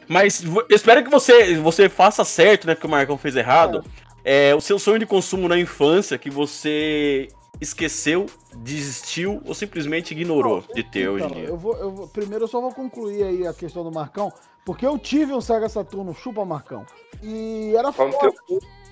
Mas 0.06 0.44
espero 0.68 1.02
que 1.02 1.10
você, 1.10 1.54
você 1.56 1.88
faça 1.88 2.24
certo, 2.24 2.66
né? 2.66 2.74
Porque 2.74 2.86
o 2.86 2.90
Marcão 2.90 3.16
fez 3.16 3.36
errado. 3.36 3.82
É, 4.24 4.54
o 4.54 4.60
seu 4.60 4.78
sonho 4.78 4.98
de 4.98 5.06
consumo 5.06 5.48
na 5.48 5.58
infância 5.58 6.16
que 6.18 6.30
você 6.30 7.28
esqueceu, 7.60 8.26
desistiu 8.56 9.40
ou 9.46 9.54
simplesmente 9.54 10.10
ignorou 10.12 10.64
de 10.74 10.82
ter 10.82 11.08
hoje 11.08 11.24
em 11.24 11.26
Então, 11.26 11.38
dia. 11.40 11.48
eu 11.48 11.56
vou, 11.56 11.76
eu 11.76 11.90
vou- 11.90 12.08
primeiro 12.08 12.44
eu 12.44 12.48
só 12.48 12.60
vou 12.60 12.72
concluir 12.72 13.22
aí 13.22 13.46
a 13.46 13.54
questão 13.54 13.84
do 13.84 13.92
Marcão, 13.92 14.32
porque 14.64 14.86
eu 14.86 14.98
tive 14.98 15.32
um 15.32 15.40
Sega 15.40 15.68
Saturno 15.68 16.14
Chupa 16.14 16.44
Marcão. 16.44 16.84
E 17.22 17.74
era 17.76 17.92
foda. 17.92 18.32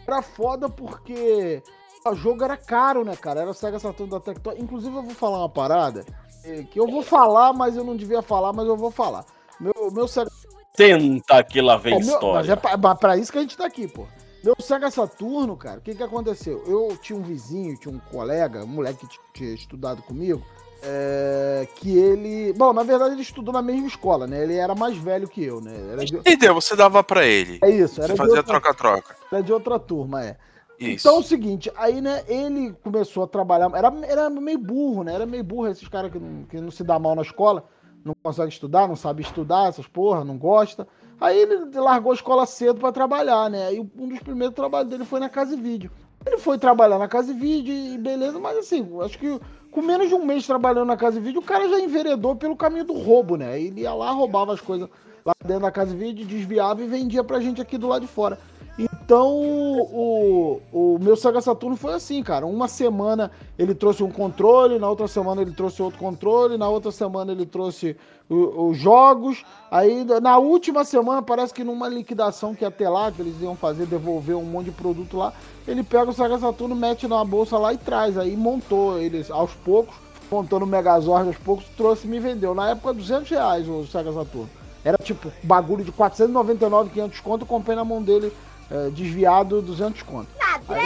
Era 0.07 0.23
foda 0.23 0.69
porque 0.69 1.63
o 2.05 2.15
jogo 2.15 2.43
era 2.45 2.57
caro, 2.57 3.05
né, 3.05 3.15
cara? 3.17 3.41
Era 3.43 3.51
o 3.51 3.55
Sega 3.55 3.79
Saturno 3.79 4.13
da 4.13 4.21
Tectoy. 4.21 4.57
Inclusive, 4.59 4.95
eu 4.97 5.03
vou 5.03 5.15
falar 5.15 5.39
uma 5.39 5.49
parada 5.49 6.05
eh, 6.45 6.65
que 6.65 6.79
eu 6.81 6.87
vou 6.87 7.03
falar, 7.03 7.53
mas 7.53 7.77
eu 7.77 7.85
não 7.85 7.97
devia 7.97 8.21
falar, 8.23 8.53
mas 8.53 8.67
eu 8.67 8.77
vou 8.77 8.91
falar. 8.91 9.25
Meu, 9.61 9.91
meu 9.93 10.09
Sega 10.09 10.31
Senta 10.75 11.45
que 11.45 11.61
lá 11.61 11.77
vem 11.77 11.93
meu- 11.99 12.01
mas 12.01 12.09
história. 12.15 12.53
é 12.53 12.57
pra, 12.57 12.77
mas 12.77 12.99
pra 12.99 13.17
isso 13.17 13.31
que 13.31 13.39
a 13.39 13.43
gente 13.43 13.57
tá 13.57 13.67
aqui, 13.67 13.87
pô. 13.87 14.07
Meu 14.43 14.57
Sega 14.59 14.91
Saturno, 14.91 15.57
cara, 15.57 15.79
o 15.79 15.83
que 15.83 15.95
que 15.95 16.03
aconteceu? 16.03 16.65
Eu 16.67 16.97
tinha 16.97 17.17
um 17.17 17.23
vizinho, 17.23 17.77
tinha 17.79 17.95
um 17.95 18.01
colega, 18.01 18.65
um 18.65 18.69
moleque 18.69 19.07
que 19.07 19.19
tinha 19.33 19.55
estudado 19.55 20.03
comigo, 20.03 20.43
é, 20.83 21.67
que 21.77 21.97
ele... 21.97 22.53
Bom, 22.55 22.73
na 22.73 22.83
verdade 22.83 23.15
ele 23.15 23.23
estudou 23.23 23.53
na 23.55 23.63
mesma 23.63 23.87
escola, 23.87 24.27
né? 24.27 24.43
Ele 24.43 24.55
era 24.57 24.75
mais 24.75 24.97
velho 24.97 25.29
que 25.29 25.43
eu, 25.45 25.61
né? 25.61 25.73
Era 25.93 26.05
de, 26.05 26.17
Entendeu? 26.17 26.55
Você 26.55 26.75
dava 26.75 27.03
pra 27.05 27.25
ele. 27.25 27.59
é 27.63 27.71
isso, 27.71 28.01
era 28.01 28.09
Você 28.13 28.17
fazia 28.17 28.37
outra- 28.39 28.61
troca-troca. 28.61 29.17
era 29.31 29.43
de 29.43 29.53
outra 29.53 29.79
turma, 29.79 30.25
é. 30.25 30.37
Isso. 30.79 31.07
Então 31.07 31.17
é 31.17 31.21
o 31.21 31.23
seguinte, 31.23 31.71
aí, 31.77 32.01
né, 32.01 32.25
ele 32.27 32.75
começou 32.83 33.23
a 33.23 33.27
trabalhar. 33.29 33.71
Era, 33.75 33.93
era 34.03 34.29
meio 34.31 34.59
burro, 34.59 35.05
né? 35.05 35.15
Era 35.15 35.25
meio 35.27 35.45
burro 35.45 35.69
esses 35.69 35.87
caras 35.87 36.11
que 36.11 36.19
não, 36.19 36.43
que 36.45 36.61
não 36.61 36.71
se 36.73 36.83
dá 36.83 36.99
mal 36.99 37.15
na 37.15 37.23
escola, 37.23 37.65
não 38.05 38.17
consegue 38.21 38.49
estudar, 38.51 38.89
não 38.89 38.97
sabe 38.97 39.23
estudar, 39.23 39.69
essas 39.69 39.87
porra, 39.87 40.25
não 40.25 40.37
gosta. 40.37 40.89
Aí 41.21 41.39
ele 41.39 41.67
largou 41.79 42.11
a 42.11 42.15
escola 42.17 42.45
cedo 42.47 42.81
pra 42.81 42.91
trabalhar, 42.91 43.49
né? 43.49 43.67
Aí 43.69 43.79
um 43.79 44.09
dos 44.09 44.19
primeiros 44.19 44.57
trabalhos 44.57 44.91
dele 44.91 45.05
foi 45.05 45.21
na 45.21 45.29
Casa 45.29 45.55
e 45.55 45.61
Vídeo. 45.61 45.89
Ele 46.27 46.39
foi 46.39 46.59
trabalhar 46.59 46.99
na 46.99 47.07
Casa 47.07 47.31
e 47.31 47.35
Vídeo 47.35 47.73
e 47.73 47.97
beleza, 47.99 48.41
mas 48.41 48.57
assim, 48.59 48.89
acho 49.05 49.17
que 49.19 49.41
com 49.73 49.81
menos 49.81 50.09
de 50.09 50.15
um 50.15 50.25
mês 50.25 50.47
trabalhando 50.47 50.87
na 50.87 50.97
Casa 50.99 51.19
e 51.19 51.23
Vídeo, 51.23 51.41
o 51.41 51.45
cara 51.45 51.67
já 51.67 51.81
enveredou 51.81 52.37
pelo 52.37 52.55
caminho 52.55 52.85
do 52.85 52.93
roubo, 52.93 53.37
né? 53.37 53.59
Ele 53.59 53.81
ia 53.81 53.95
lá, 53.95 54.11
roubava 54.11 54.53
as 54.53 54.61
coisas 54.61 54.89
lá 55.25 55.35
dentro 55.45 55.63
da 55.63 55.71
Casa 55.71 55.95
e 55.95 55.97
Vídeo, 55.97 56.27
desviava 56.27 56.83
e 56.83 56.87
vendia 56.87 57.23
pra 57.23 57.41
gente 57.41 57.61
aqui 57.61 57.79
do 57.79 57.89
lado 57.89 58.03
de 58.03 58.09
fora. 58.09 58.39
Então, 58.79 59.29
o, 59.37 60.61
o 60.73 60.99
meu 60.99 61.15
Sega 61.15 61.41
Saturno 61.41 61.77
foi 61.77 61.93
assim, 61.93 62.23
cara. 62.23 62.47
Uma 62.47 62.67
semana 62.67 63.31
ele 63.59 63.75
trouxe 63.75 64.03
um 64.03 64.11
controle, 64.11 64.79
na 64.79 64.89
outra 64.89 65.07
semana 65.07 65.43
ele 65.43 65.53
trouxe 65.53 65.83
outro 65.83 65.99
controle, 65.99 66.57
na 66.57 66.69
outra 66.69 66.91
semana 66.91 67.33
ele 67.33 67.45
trouxe 67.45 67.95
os 68.31 68.79
jogos. 68.79 69.45
Aí, 69.71 70.07
na 70.23 70.39
última 70.39 70.85
semana, 70.85 71.21
parece 71.21 71.53
que 71.53 71.63
numa 71.63 71.87
liquidação 71.87 72.55
que 72.55 72.65
ia 72.65 72.71
ter 72.71 72.89
lá, 72.89 73.13
que 73.13 73.21
eles 73.21 73.41
iam 73.43 73.55
fazer, 73.55 73.85
devolver 73.85 74.37
um 74.37 74.45
monte 74.45 74.67
de 74.67 74.73
produto 74.73 75.19
lá, 75.19 75.35
ele 75.69 75.83
pega 75.83 76.11
o 76.11 76.15
Sega 76.15 76.39
Saturno, 76.39 76.75
mete 76.75 77.07
na 77.07 77.23
bolsa 77.23 77.59
lá 77.59 77.75
e 77.75 77.79
traz. 77.79 78.17
Aí 78.17 78.35
montou 78.35 78.99
eles 78.99 79.31
aos 79.31 79.53
poucos, 79.53 79.95
montou 80.31 80.59
no 80.59 80.67
Megazord 80.67 81.27
aos 81.27 81.37
poucos, 81.37 81.67
trouxe 81.77 82.07
e 82.07 82.11
me 82.11 82.19
vendeu. 82.19 82.55
Na 82.55 82.71
época, 82.71 82.95
200 82.95 83.29
reais 83.29 83.69
o 83.69 83.85
Sega 83.85 84.13
Saturno. 84.13 84.62
Era 84.85 84.99
tipo 84.99 85.33
bagulho 85.43 85.85
de 85.85 85.93
499, 85.93 86.91
500 86.91 87.21
conto, 87.21 87.43
eu 87.43 87.47
comprei 87.47 87.77
na 87.77 87.85
mão 87.85 88.03
dele 88.03 88.33
é, 88.71 88.91
desviado 88.91 89.63
200 89.63 90.03
conto. 90.03 90.29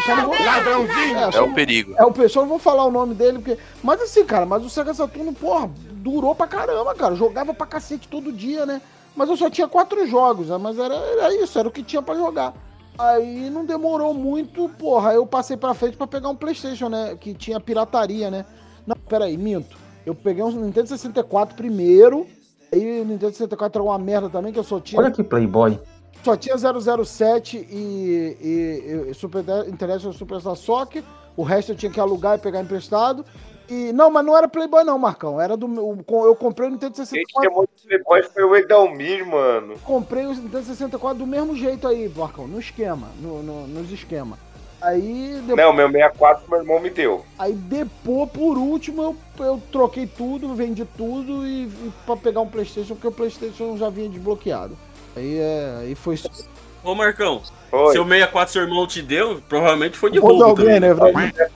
Não 0.09 0.27
vou- 0.27 0.45
Ladrãozinho! 0.45 1.19
É 1.19 1.33
só 1.33 1.45
o 1.45 1.55
perigo. 1.55 1.95
É 1.97 2.05
o 2.05 2.13
pessoal, 2.13 2.45
não 2.45 2.51
vou 2.51 2.59
falar 2.59 2.85
o 2.85 2.91
nome 2.91 3.15
dele, 3.15 3.39
porque. 3.39 3.59
Mas 3.83 4.01
assim, 4.01 4.25
cara, 4.25 4.45
mas 4.47 4.65
o 4.65 4.71
Sega 4.71 4.93
Saturno, 4.95 5.33
porra, 5.33 5.71
durou 5.93 6.35
pra 6.35 6.47
caramba, 6.47 6.95
cara. 6.95 7.15
Jogava 7.15 7.53
pra 7.55 7.67
cacete 7.67 8.09
todo 8.09 8.33
dia, 8.33 8.65
né? 8.67 8.81
Mas 9.15 9.29
eu 9.29 9.37
só 9.37 9.49
tinha 9.49 9.69
quatro 9.69 10.07
jogos, 10.07 10.49
né? 10.49 10.59
Mas 10.59 10.79
era, 10.79 10.95
era 10.95 11.35
isso, 11.43 11.59
era 11.59 11.69
o 11.69 11.71
que 11.71 11.83
tinha 11.83 12.03
pra 12.03 12.15
jogar. 12.15 12.55
Aí 12.99 13.51
não 13.51 13.65
demorou 13.65 14.13
muito, 14.15 14.69
porra. 14.79 15.13
Eu 15.13 15.27
passei 15.27 15.57
pra 15.57 15.75
frente 15.75 15.97
pra 15.97 16.07
pegar 16.07 16.29
um 16.31 16.37
PlayStation, 16.37 16.89
né? 16.89 17.17
Que 17.21 17.35
tinha 17.35 17.61
pirataria, 17.61 18.31
né? 18.31 18.45
Não, 18.87 18.97
peraí, 19.09 19.37
minto. 19.37 19.77
Eu 20.05 20.15
peguei 20.15 20.43
um 20.43 20.51
Nintendo 20.51 20.89
64 20.89 21.55
primeiro. 21.57 22.27
Aí 22.73 23.01
o 23.01 23.05
Nintendo 23.05 23.33
64 23.33 23.81
era 23.83 23.91
uma 23.91 23.99
merda 23.99 24.29
também, 24.29 24.53
que 24.53 24.59
eu 24.59 24.65
só 24.65 24.81
tinha. 24.81 25.01
Olha 25.01 25.11
que 25.11 25.23
Playboy. 25.23 25.79
Só 26.25 26.37
tinha 26.37 26.57
007 26.59 27.57
e, 27.71 28.37
e, 28.41 29.11
e 29.11 29.15
Super 29.15 29.45
International 29.69 30.13
Superstar 30.13 30.57
Soccer. 30.57 31.03
O 31.37 31.43
resto 31.43 31.73
eu 31.73 31.77
tinha 31.77 31.93
que 31.93 32.01
alugar 32.01 32.37
e 32.37 32.41
pegar 32.41 32.61
emprestado. 32.61 33.25
E 33.69 33.93
não, 33.93 34.11
mas 34.11 34.25
não 34.25 34.37
era 34.37 34.49
Playboy 34.49 34.85
não, 34.85 34.99
Marcão. 34.99 35.41
Era 35.41 35.57
do 35.57 35.69
meu, 35.69 35.99
eu 36.09 36.35
comprei 36.37 36.69
o 36.69 36.73
Nintendo 36.73 36.95
Quem 36.95 37.05
64. 37.05 37.51
chamou 37.51 37.69
de 37.77 37.89
Playboy 37.89 38.23
foi 38.33 38.45
o 38.45 38.57
Edalmir, 38.57 39.27
mano. 39.27 39.75
Comprei 39.85 40.25
o 40.27 40.33
Nintendo 40.35 40.65
64 40.65 41.19
do 41.19 41.27
mesmo 41.27 41.55
jeito 41.57 41.87
aí, 41.87 42.09
Marcão, 42.09 42.47
no 42.47 42.59
esquema, 42.59 43.09
no, 43.21 43.43
no- 43.43 43.67
nos 43.67 43.91
esquemas. 43.93 44.39
Aí 44.81 45.41
depois, 45.47 45.57
Não, 45.57 45.73
meu 45.73 45.91
64 45.91 46.45
meu 46.51 46.61
irmão 46.61 46.81
me 46.81 46.91
deu. 46.91 47.25
aí 47.39 47.53
depois, 47.55 48.31
por 48.31 48.59
último, 48.59 49.03
eu, 49.03 49.45
eu 49.45 49.63
troquei 49.73 50.07
tudo, 50.07 50.55
vendi 50.55 50.85
tudo 50.97 51.47
e, 51.47 51.65
e 51.65 51.93
para 52.05 52.17
pegar 52.17 52.41
um 52.43 52.49
PlayStation, 52.49 52.95
porque 52.95 53.09
o 53.09 53.13
PlayStation 53.13 53.77
já 53.79 53.89
vinha 53.89 54.09
desbloqueado. 54.09 54.77
Aí, 55.17 55.39
é, 55.39 55.77
aí 55.81 55.95
foi. 55.95 56.19
Ô 56.85 56.95
Marcão, 56.95 57.43
Oi. 57.73 57.93
seu 57.93 58.05
64 58.05 58.53
seu 58.53 58.63
irmão 58.63 58.87
te 58.87 59.01
deu, 59.03 59.41
provavelmente 59.49 59.97
foi 59.97 60.11
de 60.11 60.21
Ou 60.21 60.29
de 60.29 60.43
roubo 60.43 60.45
alguém, 60.51 60.81
também. 60.81 61.33
né? 61.33 61.49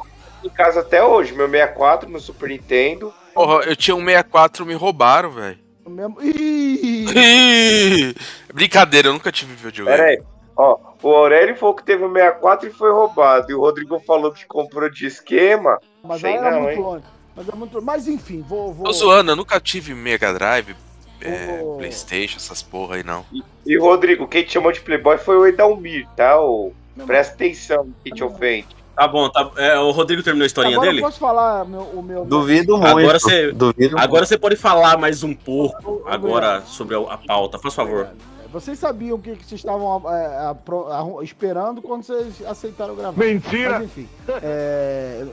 Em 0.43 0.49
casa 0.49 0.81
até 0.81 1.05
hoje, 1.05 1.35
meu 1.35 1.49
64, 1.49 2.09
meu 2.09 2.19
Super 2.21 2.49
Nintendo. 2.49 3.13
Porra, 3.35 3.65
eu 3.65 3.77
tinha 3.77 3.95
um 3.95 4.05
64 4.05 4.65
me 4.65 4.75
roubaram, 4.75 5.31
velho. 5.31 5.59
Mesmo... 5.87 6.17
Ih, 6.23 8.15
Brincadeira, 8.53 9.09
eu 9.09 9.13
nunca 9.13 9.31
tive 9.31 9.55
videogame. 9.55 9.97
Pera 9.97 10.09
aí. 10.11 10.23
Ó, 10.61 10.79
o 11.03 11.09
Aurélio 11.09 11.57
falou 11.57 11.75
que 11.75 11.83
teve 11.83 12.05
o 12.05 12.13
64 12.13 12.69
e 12.69 12.73
foi 12.73 12.93
roubado. 12.93 13.51
E 13.51 13.55
o 13.55 13.61
Rodrigo 13.61 13.99
falou 14.01 14.31
que 14.31 14.45
comprou 14.45 14.91
de 14.91 15.07
esquema. 15.07 15.79
Mas 16.05 16.21
Sei 16.21 16.39
não, 16.39 16.61
muito 16.61 16.69
hein? 16.69 16.83
longe. 16.83 17.05
Mas, 17.35 17.49
é 17.49 17.57
muito... 17.57 17.83
Mas 17.83 18.09
enfim, 18.09 18.45
vou. 18.47 18.75
vou... 18.75 18.85
Tô 18.85 18.93
zoando, 18.93 19.31
eu 19.31 19.37
nunca 19.37 19.59
tive 19.59 19.95
Mega 19.95 20.35
Drive, 20.35 20.77
é. 21.23 21.63
Playstation, 21.79 22.37
essas 22.37 22.63
porra 22.63 22.97
aí 22.97 23.03
não. 23.03 23.25
E 23.65 23.79
o 23.79 23.83
Rodrigo, 23.83 24.29
quem 24.29 24.45
te 24.45 24.53
chamou 24.53 24.71
de 24.71 24.83
Playboy 24.83 25.17
foi 25.17 25.39
o 25.39 25.47
Edalmir, 25.47 26.07
tá? 26.15 26.39
Ô, 26.39 26.73
presta 27.07 27.33
atenção 27.33 27.89
que 28.05 28.11
te 28.11 28.23
ofende. 28.23 28.69
Tá 28.95 29.09
bom, 29.09 29.31
tá, 29.31 29.51
é, 29.57 29.79
o 29.79 29.91
Rodrigo 29.93 30.23
terminou 30.23 30.45
a 30.45 30.47
historinha 30.47 30.77
Agora 30.77 30.91
dele? 30.91 31.01
eu 31.01 31.07
posso 31.07 31.19
falar 31.19 31.65
meu, 31.65 31.81
o 31.81 32.03
meu. 32.03 32.25
Duvido 32.27 32.77
muito. 32.77 32.99
Agora 32.99 33.19
você, 33.19 33.51
Duvido 33.51 33.99
agora 33.99 34.27
você 34.27 34.37
pode 34.37 34.57
falar 34.57 34.99
mais 34.99 35.23
um 35.23 35.35
pouco 35.35 36.03
agora 36.07 36.61
sobre 36.67 36.95
a, 36.95 36.99
a 36.99 37.17
pauta, 37.17 37.59
faz 37.59 37.75
favor. 37.75 38.11
Vocês 38.53 38.79
sabiam 38.79 39.17
o 39.17 39.21
que, 39.21 39.37
que 39.37 39.45
vocês 39.47 39.61
estavam 39.61 40.03
é, 40.13 40.49
apro- 40.49 40.89
arru- 40.89 41.23
esperando 41.23 41.81
quando 41.81 42.03
vocês 42.03 42.43
aceitaram 42.47 42.95
gravar. 42.97 43.19
Mentira! 43.19 43.79
Mas 43.79 43.85
enfim. 43.85 44.09
é, 44.43 45.27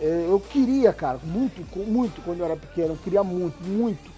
é, 0.00 0.26
eu 0.28 0.40
queria, 0.40 0.92
cara, 0.92 1.18
muito, 1.22 1.62
muito 1.86 2.20
quando 2.22 2.40
eu 2.40 2.46
era 2.46 2.56
pequeno, 2.56 2.88
eu 2.94 2.98
queria 3.02 3.22
muito, 3.22 3.62
muito, 3.62 4.10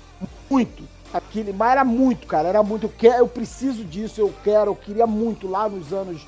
muito. 0.50 0.82
Aquele, 1.12 1.52
mas 1.52 1.72
era 1.72 1.84
muito, 1.84 2.26
cara, 2.26 2.48
era 2.48 2.62
muito. 2.62 2.84
Eu, 2.86 2.92
quero, 2.96 3.18
eu 3.18 3.28
preciso 3.28 3.84
disso, 3.84 4.20
eu 4.20 4.32
quero, 4.42 4.70
eu 4.72 4.76
queria 4.76 5.06
muito 5.06 5.46
lá 5.48 5.68
nos 5.68 5.92
anos. 5.92 6.26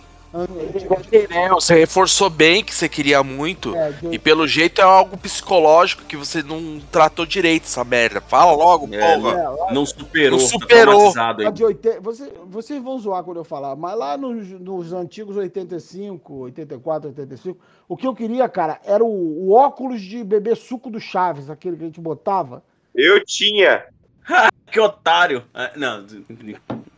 É, 1.31 1.49
você 1.49 1.75
reforçou 1.75 2.29
bem 2.29 2.63
que 2.63 2.75
você 2.75 2.89
queria 2.89 3.23
muito. 3.23 3.75
É, 3.75 3.93
de- 3.93 4.09
E 4.15 4.19
pelo 4.19 4.47
jeito 4.47 4.81
é 4.81 4.85
algo 4.85 5.17
psicológico 5.17 6.05
que 6.05 6.17
você 6.17 6.43
não 6.43 6.81
tratou 6.93 7.25
direito 7.25 7.65
essa 7.65 7.83
merda. 7.85 8.21
Fala 8.21 8.53
logo, 8.53 8.89
É, 8.95 9.17
porra. 9.17 9.33
É, 9.71 9.73
Não 9.73 9.87
superou, 9.87 10.39
Não 10.39 10.47
tá 10.47 10.53
superou. 10.53 11.13
aí. 11.39 11.53
de 11.53 11.65
80, 11.65 12.01
você, 12.01 12.33
vocês 12.47 12.83
vão 12.83 12.99
zoar 12.99 13.25
quando 13.25 13.39
eu 13.39 13.45
falar, 13.45 13.75
mas 13.75 13.97
lá 13.97 14.17
nos, 14.17 14.49
nos 14.49 14.93
antigos 14.93 15.37
85, 15.37 16.35
84, 16.43 17.09
85, 17.09 17.59
o 17.89 17.97
que 17.97 18.07
eu 18.07 18.15
queria, 18.15 18.49
cara, 18.49 18.81
era 18.85 19.03
o, 19.03 19.09
o 19.49 19.53
óculos 19.53 20.01
de 20.03 20.23
beber 20.23 20.57
suco 20.57 20.91
do 20.91 21.01
Chaves, 21.01 21.49
aquele 21.49 21.77
que 21.77 21.83
a 21.85 21.87
gente 21.87 22.01
botava. 22.01 22.63
Eu 22.95 23.25
tinha. 23.25 23.85
Que 24.71 24.79
otário. 24.79 25.43
É, 25.55 25.71
não, 25.79 26.05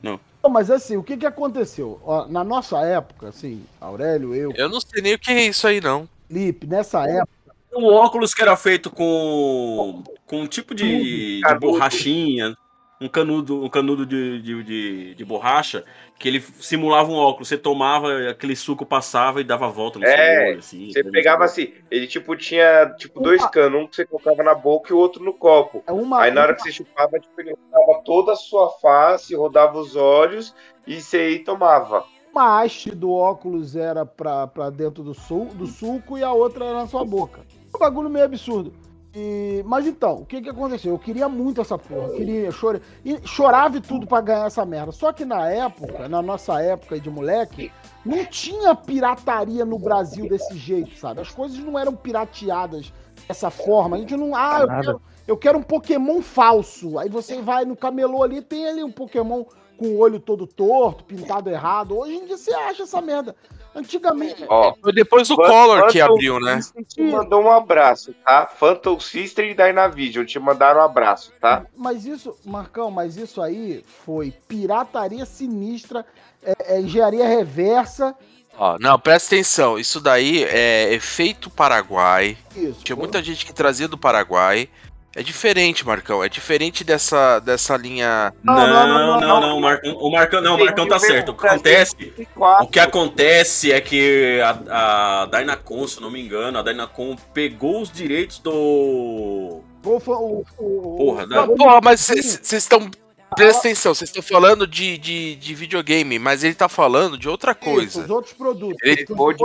não. 0.02 0.18
Não, 0.42 0.50
mas 0.50 0.70
assim, 0.70 0.96
o 0.96 1.02
que 1.02 1.16
que 1.16 1.26
aconteceu? 1.26 2.00
Ó, 2.04 2.26
na 2.26 2.42
nossa 2.42 2.78
época, 2.80 3.28
assim, 3.28 3.62
Aurélio, 3.80 4.34
eu, 4.34 4.52
Eu 4.54 4.68
não 4.68 4.80
sei 4.80 5.02
nem 5.02 5.14
o 5.14 5.18
que 5.18 5.30
é 5.30 5.46
isso 5.46 5.66
aí, 5.66 5.80
não. 5.80 6.08
Felipe, 6.28 6.66
nessa 6.66 7.04
época, 7.06 7.28
Um 7.72 7.84
óculos 7.84 8.32
que 8.32 8.42
era 8.42 8.56
feito 8.56 8.90
com, 8.90 10.02
com 10.26 10.42
um 10.42 10.46
tipo 10.46 10.74
de, 10.74 11.40
de 11.40 11.58
borrachinha, 11.60 12.56
um 13.00 13.08
canudo, 13.08 13.64
um 13.64 13.68
canudo 13.68 14.04
de, 14.06 14.40
de, 14.42 14.62
de, 14.62 15.14
de 15.14 15.24
borracha, 15.24 15.84
que 16.18 16.28
ele 16.28 16.40
simulava 16.40 17.10
um 17.10 17.14
óculos. 17.16 17.48
Você 17.48 17.56
tomava, 17.56 18.28
aquele 18.28 18.54
suco 18.54 18.84
passava 18.84 19.40
e 19.40 19.44
dava 19.44 19.66
a 19.66 19.70
volta 19.70 19.98
no 19.98 20.06
seu 20.06 20.14
É, 20.14 20.38
olho, 20.50 20.58
assim. 20.58 20.90
Você 20.90 21.02
pegava 21.04 21.44
assim, 21.44 21.72
ele 21.90 22.06
tipo 22.06 22.36
tinha 22.36 22.94
tipo 22.98 23.20
dois 23.20 23.44
canos, 23.46 23.82
um 23.82 23.86
que 23.86 23.96
você 23.96 24.04
colocava 24.04 24.42
na 24.42 24.54
boca 24.54 24.90
e 24.90 24.94
o 24.94 24.98
outro 24.98 25.22
no 25.24 25.32
copo. 25.32 25.82
é 25.86 25.92
uma, 25.92 26.22
Aí 26.22 26.30
na 26.30 26.42
hora 26.42 26.54
que 26.54 26.62
você 26.62 26.72
chupava, 26.72 27.18
tipo, 27.18 27.40
ele 27.40 27.54
rodava 27.72 28.02
toda 28.04 28.32
a 28.32 28.36
sua 28.36 28.70
face, 28.80 29.34
rodava 29.34 29.78
os 29.78 29.96
olhos 29.96 30.54
e 30.86 31.00
você 31.00 31.16
aí 31.18 31.38
tomava. 31.44 32.04
uma 32.32 32.60
haste 32.62 32.90
do 32.94 33.10
óculos 33.12 33.74
era 33.76 34.04
pra, 34.06 34.46
pra 34.46 34.70
dentro 34.70 35.02
do, 35.02 35.14
sul, 35.14 35.54
do 35.54 35.66
suco 35.66 36.18
e 36.18 36.22
a 36.22 36.32
outra 36.32 36.64
era 36.66 36.74
na 36.80 36.86
sua 36.86 37.04
boca. 37.04 37.46
Um 37.74 37.78
bagulho 37.78 38.10
meio 38.10 38.24
absurdo. 38.24 38.72
E- 39.14 39.62
mas 39.66 39.86
então, 39.86 40.16
o 40.18 40.26
que 40.26 40.40
que 40.40 40.48
aconteceu? 40.48 40.92
Eu 40.92 40.98
queria 40.98 41.28
muito 41.28 41.60
essa 41.60 41.76
porra, 41.76 42.10
queria, 42.10 42.40
eu 42.46 42.52
chorei, 42.52 42.80
e 43.04 43.18
chorava 43.26 43.76
e 43.76 43.80
tudo 43.80 44.06
pra 44.06 44.20
ganhar 44.20 44.46
essa 44.46 44.64
merda. 44.64 44.92
Só 44.92 45.12
que 45.12 45.24
na 45.24 45.48
época, 45.48 46.08
na 46.08 46.22
nossa 46.22 46.60
época 46.62 46.98
de 47.00 47.10
moleque, 47.10 47.72
não 48.04 48.24
tinha 48.26 48.74
pirataria 48.74 49.64
no 49.64 49.78
Brasil 49.78 50.28
desse 50.28 50.56
jeito, 50.56 50.96
sabe? 50.96 51.20
As 51.20 51.30
coisas 51.30 51.58
não 51.58 51.76
eram 51.78 51.94
pirateadas 51.96 52.92
dessa 53.26 53.50
forma. 53.50 53.96
A 53.96 53.98
gente 54.00 54.16
não. 54.16 54.34
Ah, 54.34 54.60
eu 54.60 54.68
quero, 54.82 55.02
eu 55.26 55.36
quero 55.36 55.58
um 55.58 55.62
Pokémon 55.62 56.22
falso. 56.22 56.96
Aí 56.98 57.08
você 57.08 57.42
vai 57.42 57.64
no 57.64 57.74
camelô 57.76 58.22
ali, 58.22 58.40
tem 58.40 58.66
ali 58.68 58.84
um 58.84 58.92
Pokémon 58.92 59.44
com 59.76 59.86
o 59.86 59.98
olho 59.98 60.20
todo 60.20 60.46
torto, 60.46 61.02
pintado 61.04 61.50
errado. 61.50 61.98
Hoje 61.98 62.14
em 62.14 62.26
dia 62.26 62.36
você 62.36 62.52
acha 62.54 62.84
essa 62.84 63.00
merda. 63.00 63.34
Antigamente. 63.74 64.44
Ó, 64.48 64.74
Foi 64.82 64.92
depois 64.92 65.28
do 65.28 65.36
Phan- 65.36 65.46
Collor 65.46 65.88
que 65.88 66.00
abriu, 66.00 66.40
né? 66.40 66.60
Te 66.88 67.02
mandou 67.02 67.42
um 67.44 67.50
abraço, 67.50 68.14
tá? 68.24 68.46
Phantom 68.46 68.98
System 68.98 69.50
e 69.50 69.54
Dynavision 69.54 70.24
te 70.24 70.38
mandaram 70.38 70.80
um 70.80 70.84
abraço, 70.84 71.32
tá? 71.40 71.64
Mas 71.76 72.04
isso, 72.04 72.36
Marcão, 72.44 72.90
mas 72.90 73.16
isso 73.16 73.40
aí 73.40 73.84
foi 74.04 74.32
pirataria 74.48 75.24
sinistra, 75.24 76.04
é, 76.42 76.76
é 76.76 76.80
engenharia 76.80 77.26
reversa. 77.26 78.14
Ó, 78.58 78.76
não, 78.78 78.98
presta 78.98 79.34
atenção. 79.34 79.78
Isso 79.78 80.00
daí 80.00 80.42
é 80.44 80.92
efeito 80.92 81.48
Paraguai. 81.48 82.36
Isso. 82.54 82.82
Tinha 82.82 82.96
muita 82.96 83.22
gente 83.22 83.46
que 83.46 83.54
trazia 83.54 83.88
do 83.88 83.96
Paraguai. 83.96 84.68
É 85.14 85.22
diferente, 85.24 85.84
Marcão. 85.84 86.22
É 86.22 86.28
diferente 86.28 86.84
dessa, 86.84 87.40
dessa 87.40 87.76
linha. 87.76 88.32
Não, 88.44 88.54
não, 88.54 89.20
não, 89.20 89.40
não, 89.40 89.58
o 89.58 89.60
Marcão, 89.60 89.92
o 89.96 90.10
Marcão, 90.12 90.40
não, 90.40 90.54
o 90.54 90.58
Marcão 90.64 90.86
tá 90.86 91.00
certo. 91.00 91.30
O 91.32 91.34
que 91.34 91.46
acontece, 91.48 91.96
o 92.36 92.66
que 92.68 92.78
acontece 92.78 93.72
é 93.72 93.80
que 93.80 94.40
a, 94.40 95.22
a 95.22 95.26
Dynacon, 95.26 95.88
se 95.88 95.96
eu 95.96 96.02
não 96.02 96.12
me 96.12 96.20
engano, 96.20 96.58
a 96.58 96.62
Dynacon 96.62 97.16
pegou 97.34 97.82
os 97.82 97.90
direitos 97.90 98.38
do. 98.38 98.52
O, 98.52 99.62
o, 99.84 100.44
o, 100.58 100.96
Porra, 100.96 101.26
da- 101.26 101.46
Porra, 101.46 101.80
mas 101.82 102.00
vocês 102.00 102.52
estão. 102.52 102.88
Presta 103.34 103.60
atenção, 103.60 103.94
vocês 103.94 104.10
estão 104.10 104.22
falando 104.22 104.66
de, 104.66 104.98
de, 104.98 105.36
de 105.36 105.54
videogame, 105.54 106.18
mas 106.18 106.42
ele 106.42 106.54
tá 106.54 106.68
falando 106.68 107.16
de 107.16 107.28
outra 107.28 107.54
coisa. 107.54 108.02
os 108.02 108.10
outros 108.10 108.32
produtos. 108.34 108.76
Ele 108.82 108.96
de, 108.96 109.06
que 109.06 109.12
outros 109.12 109.38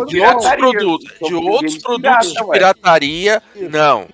produtos, 0.55 1.13
de 1.27 1.33
outros 1.35 1.77
produtos 1.77 2.33
de 2.33 2.47
pirataria, 2.51 3.43
não. 3.69 4.07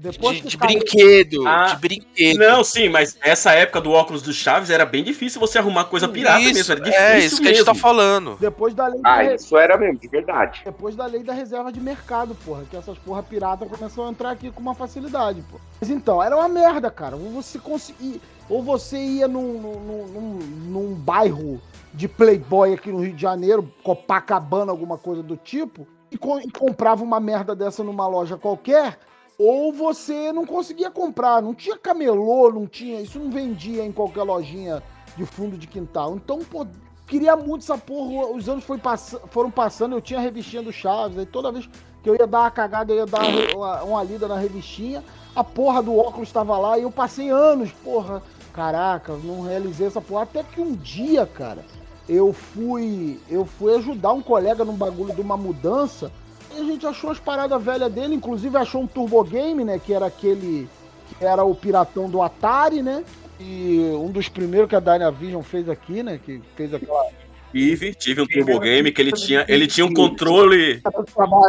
Depois 0.00 0.38
De, 0.40 0.48
de 0.48 0.56
brinquedo, 0.56 1.46
Ah, 1.46 1.66
de 1.74 1.76
brinquedo. 1.76 2.38
Não, 2.38 2.64
sim, 2.64 2.88
mas 2.88 3.18
essa 3.22 3.52
época 3.52 3.82
do 3.82 3.90
óculos 3.92 4.22
do 4.22 4.32
Chaves 4.32 4.70
era 4.70 4.86
bem 4.86 5.04
difícil 5.04 5.38
você 5.38 5.58
arrumar 5.58 5.84
coisa 5.84 6.08
pirata 6.08 6.40
Isso, 6.40 6.54
mesmo. 6.54 6.72
Era 6.72 6.80
difícil 6.80 7.04
é, 7.06 7.18
isso 7.18 7.42
que 7.42 7.48
a 7.48 7.52
gente 7.52 7.64
tá 7.66 7.72
mesmo. 7.74 7.82
falando. 7.82 8.36
Depois 8.40 8.74
da 8.74 8.86
lei 8.86 9.00
Ah, 9.04 9.22
da, 9.22 9.34
isso 9.34 9.58
era 9.58 9.76
mesmo, 9.76 9.98
de 10.00 10.08
verdade. 10.08 10.62
depois 10.64 10.96
da 10.96 11.04
lei 11.04 11.22
da 11.22 11.34
reserva 11.34 11.70
de 11.70 11.80
mercado, 11.80 12.34
porra, 12.46 12.64
que 12.70 12.76
essas 12.76 12.96
porra 12.98 13.22
pirata 13.22 13.66
começou 13.66 14.06
a 14.06 14.10
entrar 14.10 14.30
aqui 14.30 14.50
com 14.50 14.60
uma 14.60 14.74
facilidade, 14.74 15.42
pô. 15.50 15.60
Mas 15.80 15.90
então, 15.90 16.22
era 16.22 16.34
uma 16.34 16.48
merda, 16.48 16.90
cara. 16.90 17.14
Ou 17.16 17.30
você 17.30 17.58
conseguia, 17.58 18.18
ou 18.48 18.62
você 18.62 18.96
ia 18.96 19.28
num, 19.28 19.60
num, 19.60 20.06
num, 20.06 20.38
num 20.70 20.94
bairro 20.94 21.60
de 21.92 22.08
playboy 22.08 22.72
aqui 22.72 22.90
no 22.90 23.00
Rio 23.00 23.12
de 23.12 23.20
Janeiro, 23.20 23.70
Copacabana, 23.82 24.72
alguma 24.72 24.96
coisa 24.96 25.22
do 25.22 25.36
tipo, 25.36 25.86
e, 26.10 26.14
e 26.14 26.50
comprava 26.50 27.02
uma 27.04 27.20
merda 27.20 27.54
dessa 27.54 27.84
numa 27.84 28.06
loja 28.08 28.36
qualquer, 28.36 28.98
ou 29.42 29.72
você 29.72 30.34
não 30.34 30.44
conseguia 30.44 30.90
comprar, 30.90 31.40
não 31.40 31.54
tinha 31.54 31.78
camelô, 31.78 32.52
não 32.52 32.66
tinha, 32.66 33.00
isso 33.00 33.18
não 33.18 33.30
vendia 33.30 33.82
em 33.86 33.90
qualquer 33.90 34.22
lojinha 34.22 34.82
de 35.16 35.24
fundo 35.24 35.56
de 35.56 35.66
quintal. 35.66 36.14
Então, 36.14 36.40
pô, 36.40 36.66
queria 37.06 37.34
muito 37.34 37.62
essa 37.62 37.78
porra, 37.78 38.26
os 38.36 38.50
anos 38.50 38.66
pass- 38.82 39.16
foram 39.30 39.50
passando, 39.50 39.94
eu 39.94 40.00
tinha 40.02 40.18
a 40.18 40.22
revistinha 40.22 40.62
do 40.62 40.70
Chaves, 40.70 41.16
aí 41.16 41.24
toda 41.24 41.50
vez 41.50 41.66
que 42.02 42.10
eu 42.10 42.16
ia 42.16 42.26
dar 42.26 42.40
uma 42.40 42.50
cagada, 42.50 42.92
eu 42.92 42.98
ia 42.98 43.06
dar 43.06 43.22
uma, 43.56 43.82
uma 43.82 44.02
lida 44.04 44.28
na 44.28 44.36
revistinha, 44.36 45.02
a 45.34 45.42
porra 45.42 45.82
do 45.82 45.96
óculos 45.96 46.28
estava 46.28 46.58
lá 46.58 46.78
e 46.78 46.82
eu 46.82 46.90
passei 46.90 47.30
anos, 47.30 47.72
porra, 47.82 48.22
caraca, 48.52 49.14
não 49.24 49.40
realizei 49.40 49.86
essa 49.86 50.02
porra, 50.02 50.24
até 50.24 50.42
que 50.42 50.60
um 50.60 50.74
dia, 50.74 51.24
cara, 51.24 51.64
eu 52.06 52.30
fui, 52.34 53.18
eu 53.26 53.46
fui 53.46 53.74
ajudar 53.76 54.12
um 54.12 54.20
colega 54.20 54.66
num 54.66 54.76
bagulho 54.76 55.14
de 55.14 55.20
uma 55.22 55.38
mudança, 55.38 56.12
e 56.56 56.60
a 56.60 56.64
gente 56.64 56.86
achou 56.86 57.10
as 57.10 57.18
paradas 57.18 57.62
velhas 57.62 57.92
dele, 57.92 58.14
inclusive 58.14 58.56
achou 58.56 58.82
um 58.82 58.86
Turbo 58.86 59.22
Game, 59.24 59.64
né, 59.64 59.78
que 59.78 59.92
era 59.92 60.06
aquele, 60.06 60.68
que 61.08 61.24
era 61.24 61.44
o 61.44 61.54
piratão 61.54 62.08
do 62.08 62.22
Atari, 62.22 62.82
né, 62.82 63.04
e 63.38 63.92
um 63.94 64.10
dos 64.10 64.28
primeiros 64.28 64.68
que 64.68 64.76
a 64.76 64.80
Dynavision 64.80 65.42
fez 65.42 65.68
aqui, 65.68 66.02
né, 66.02 66.20
que 66.24 66.40
fez 66.56 66.72
aquela... 66.74 67.06
Tive, 67.52 67.94
tive 67.94 68.22
um 68.22 68.26
Turbo 68.26 68.60
Game 68.60 68.92
que 68.92 69.02
ele 69.02 69.10
tinha, 69.10 69.44
ele 69.48 69.66
tinha 69.66 69.84
um 69.84 69.92
controle. 69.92 70.80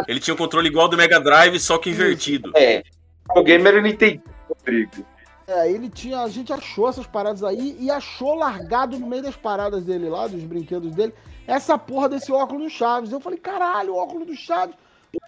Ele 0.08 0.18
tinha 0.18 0.34
um 0.34 0.36
controle 0.36 0.66
igual 0.66 0.88
do 0.88 0.96
Mega 0.96 1.20
Drive, 1.20 1.60
só 1.60 1.78
que 1.78 1.90
invertido. 1.90 2.50
É. 2.56 2.82
O 3.36 3.42
gamer 3.44 3.74
eu 3.74 3.82
não 3.82 3.88
entendi, 3.88 4.20
Rodrigo. 4.48 5.06
É, 5.46 5.70
ele 5.70 5.88
tinha. 5.88 6.22
A 6.22 6.28
gente 6.28 6.52
achou 6.52 6.88
essas 6.88 7.06
paradas 7.06 7.44
aí 7.44 7.76
e 7.78 7.88
achou 7.88 8.34
largado 8.34 8.98
no 8.98 9.06
meio 9.06 9.22
das 9.22 9.36
paradas 9.36 9.84
dele 9.84 10.08
lá, 10.08 10.26
dos 10.26 10.42
brinquedos 10.42 10.92
dele, 10.92 11.14
essa 11.46 11.78
porra 11.78 12.08
desse 12.08 12.32
óculos 12.32 12.64
do 12.64 12.70
Chaves. 12.70 13.12
Eu 13.12 13.20
falei, 13.20 13.38
caralho, 13.38 13.94
o 13.94 13.96
óculos 13.96 14.26
do 14.26 14.34
Chaves. 14.34 14.74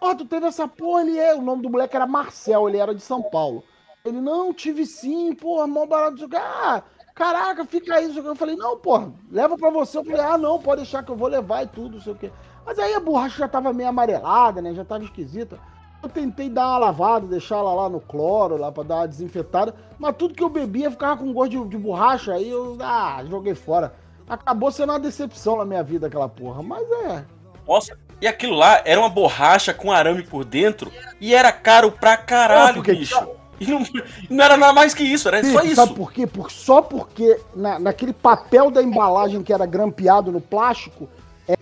Porra, 0.01 0.17
tu 0.17 0.25
teve 0.25 0.47
essa 0.47 0.67
porra, 0.67 1.03
ele 1.03 1.19
é. 1.19 1.35
O 1.35 1.43
nome 1.43 1.63
do 1.63 1.71
moleque 1.71 1.97
era 1.97 2.07
Marcel, 2.07 2.69
ele 2.69 2.79
era 2.79 2.95
de 2.95 3.03
São 3.03 3.23
Paulo. 3.23 3.63
Ele, 4.05 4.21
não, 4.21 4.53
tive 4.53 4.85
sim, 4.85 5.35
porra, 5.35 5.67
mó 5.67 5.87
barato. 5.87 6.29
quê. 6.29 6.37
Ah, 6.37 6.83
caraca, 7.15 7.65
fica 7.65 7.95
aí. 7.95 8.07
não 8.07 8.13
sei 8.13 8.21
o 8.21 8.25
quê. 8.25 8.31
Eu 8.31 8.37
falei, 8.37 8.57
não, 8.57 8.77
porra, 8.79 9.13
leva 9.31 9.57
pra 9.57 9.71
você. 9.71 9.99
Eu 9.99 10.05
falei, 10.05 10.21
ah, 10.21 10.39
não, 10.39 10.59
pode 10.59 10.83
deixar 10.83 11.03
que 11.03 11.11
eu 11.11 11.17
vou 11.17 11.29
levar 11.29 11.63
e 11.63 11.67
tudo, 11.69 11.97
não 11.97 12.03
sei 12.03 12.13
o 12.13 12.17
quê. 12.17 12.31
Mas 12.67 12.79
aí 12.79 12.95
a 12.95 13.01
borracha 13.01 13.39
já 13.39 13.49
tava 13.49 13.73
meio 13.73 13.89
amarelada, 13.89 14.61
né? 14.61 14.75
Já 14.75 14.85
tava 14.85 15.05
esquisita. 15.05 15.59
Eu 16.03 16.09
tentei 16.09 16.51
dar 16.51 16.69
uma 16.69 16.79
lavada, 16.79 17.27
deixar 17.27 17.57
ela 17.57 17.73
lá 17.73 17.89
no 17.89 17.99
cloro, 17.99 18.59
lá 18.59 18.71
pra 18.71 18.83
dar 18.83 18.97
uma 18.97 19.09
desinfetada. 19.09 19.75
Mas 19.99 20.17
tudo 20.17 20.35
que 20.35 20.43
eu 20.43 20.51
bebia 20.51 20.91
ficava 20.91 21.17
com 21.17 21.33
gosto 21.33 21.51
de, 21.51 21.69
de 21.69 21.79
borracha. 21.79 22.35
Aí 22.35 22.51
eu, 22.51 22.77
ah, 22.81 23.25
joguei 23.27 23.55
fora. 23.55 23.95
Acabou 24.29 24.71
sendo 24.71 24.91
uma 24.93 25.01
decepção 25.01 25.57
na 25.57 25.65
minha 25.65 25.83
vida 25.83 26.07
aquela 26.07 26.29
porra. 26.29 26.63
Mas 26.63 26.87
é. 26.91 27.25
Nossa, 27.67 27.99
e 28.25 28.27
aquilo 28.27 28.55
lá 28.57 28.81
era 28.87 28.99
uma 28.99 29.11
borracha 29.11 29.75
com 29.75 29.93
arame 29.93 30.23
por 30.23 30.47
dentro 30.47 30.91
e 31.21 31.35
era 31.35 31.53
caro 31.53 31.93
pra 31.93 32.17
caralho, 32.17 32.77
porque- 32.77 32.95
bicho. 32.95 33.29
E 33.61 33.67
não, 33.67 33.85
não 34.31 34.45
era 34.45 34.57
nada 34.57 34.73
mais 34.73 34.95
que 34.95 35.03
isso, 35.05 35.29
era 35.29 35.45
só 35.45 35.61
Sim, 35.61 35.67
isso. 35.67 35.77
Sabe 35.77 35.95
por 35.95 36.11
quê? 36.11 36.27
Porque, 36.27 36.53
só 36.55 36.81
porque 36.81 37.39
na, 37.55 37.79
naquele 37.79 38.13
papel 38.15 38.71
da 38.71 38.83
embalagem 38.83 39.43
que 39.43 39.53
era 39.53 39.67
grampeado 39.67 40.33
no 40.33 40.41
plástico, 40.41 41.07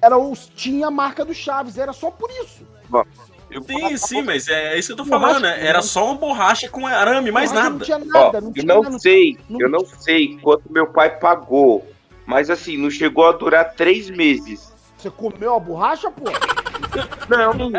era 0.01 0.17
os, 0.17 0.51
tinha 0.55 0.87
a 0.87 0.91
marca 0.91 1.25
do 1.25 1.35
Chaves. 1.35 1.77
Era 1.77 1.93
só 1.93 2.11
por 2.13 2.31
isso. 2.31 2.65
Sim, 3.67 3.97
sim, 3.99 4.23
mas 4.23 4.49
é 4.49 4.79
isso 4.79 4.95
que 4.95 5.01
eu 5.01 5.05
tô 5.05 5.11
falando, 5.11 5.41
né? 5.43 5.67
Era 5.67 5.83
só 5.83 6.07
uma 6.07 6.15
borracha 6.15 6.69
com 6.69 6.87
arame, 6.87 7.31
mais 7.31 7.51
Borracha 7.53 7.71
nada. 7.71 7.79
Não 7.79 7.85
tinha 7.85 7.99
Ó, 7.99 8.25
nada, 8.25 8.41
não 8.41 8.49
eu 8.49 8.55
tinha 8.55 8.65
não 8.75 8.83
nada. 8.85 8.99
sei, 8.99 9.39
eu 9.51 9.69
não 9.69 9.85
sei 9.85 10.39
quanto 10.39 10.73
meu 10.73 10.87
pai 10.87 11.19
pagou. 11.19 11.87
Mas 12.25 12.49
assim, 12.49 12.79
não 12.79 12.89
chegou 12.89 13.27
a 13.29 13.33
durar 13.33 13.75
três 13.75 14.09
meses. 14.09 14.72
Você 15.03 15.11
comeu 15.11 15.55
a 15.57 15.59
borracha, 15.59 16.11
pô? 16.11 16.25
Não. 17.29 17.71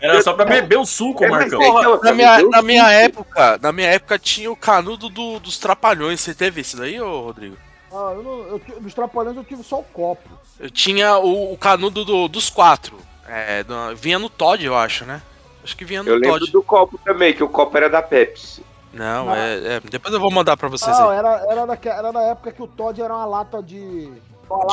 Era 0.00 0.22
só 0.22 0.32
pra 0.32 0.46
beber 0.46 0.78
o 0.78 0.86
suco, 0.86 1.22
É, 1.24 1.28
Marcão. 1.28 1.58
porra, 1.60 1.98
Na 2.02 2.12
minha, 2.14 2.42
na 2.48 2.62
minha 2.62 2.90
época, 2.90 3.58
na 3.60 3.70
minha 3.70 3.88
época 3.88 4.18
tinha 4.18 4.50
o 4.50 4.56
canudo 4.56 5.10
do- 5.10 5.38
dos 5.40 5.58
trapalhões. 5.58 6.20
Você 6.22 6.34
teve 6.34 6.62
isso 6.62 6.76
daí, 6.78 6.98
ô 7.00 7.20
Rodrigo? 7.20 7.56
Ah, 7.92 8.12
eu 8.14 8.22
não, 8.22 8.38
eu, 8.46 8.62
dos 8.80 8.94
trapalhões 8.94 9.36
eu 9.36 9.44
tive 9.44 9.62
só 9.62 9.80
o 9.80 9.84
copo. 9.84 10.26
Eu 10.58 10.70
tinha 10.70 11.18
o, 11.18 11.52
o 11.52 11.58
canudo 11.58 12.02
do- 12.04 12.28
dos 12.28 12.48
quatro. 12.48 12.96
É, 13.28 13.62
do- 13.62 13.94
vinha 13.94 14.18
no 14.18 14.30
Todd, 14.30 14.64
eu 14.64 14.74
acho, 14.76 15.04
né? 15.04 15.20
Acho 15.62 15.76
que 15.76 15.84
vinha 15.84 16.02
no 16.02 16.08
Eu 16.08 16.14
lembro 16.16 16.38
Todd. 16.40 16.50
do 16.52 16.62
copo 16.62 16.98
também, 17.04 17.34
que 17.34 17.44
o 17.44 17.48
copo 17.48 17.76
era 17.76 17.90
da 17.90 18.00
Pepsi. 18.00 18.64
Não, 18.94 19.34
é, 19.34 19.76
é- 19.76 19.80
Depois 19.80 20.14
eu 20.14 20.18
vou 20.20 20.30
mandar 20.30 20.56
pra 20.56 20.68
vocês 20.68 20.98
Não, 20.98 21.10
aí. 21.10 21.18
era, 21.18 21.44
era, 21.48 21.78
era 21.84 22.10
da 22.12 22.22
época 22.22 22.50
que 22.52 22.62
o 22.62 22.66
Todd 22.66 23.00
era 23.02 23.14
uma 23.14 23.26
lata 23.26 23.62
de. 23.62 24.10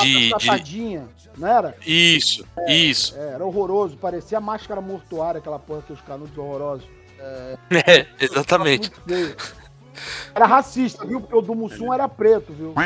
De- 0.01 0.29
de- 0.63 1.01
não 1.37 1.47
era? 1.47 1.75
Isso, 1.85 2.43
isso. 2.67 3.15
É, 3.17 3.33
era 3.33 3.45
horroroso, 3.45 3.95
parecia 3.97 4.39
máscara 4.41 4.81
mortuária, 4.81 5.39
aquela 5.39 5.59
porra 5.59 5.81
que 5.83 5.93
os 5.93 6.01
canudos 6.01 6.35
horrorosos. 6.37 6.87
É, 7.19 7.57
É, 7.85 8.07
exatamente. 8.25 8.91
Era 10.33 10.45
racista, 10.45 11.05
viu? 11.05 11.19
Porque 11.21 11.35
o 11.35 11.41
do 11.41 11.55
Mussum 11.55 11.93
era 11.93 12.07
preto, 12.07 12.53
viu? 12.53 12.73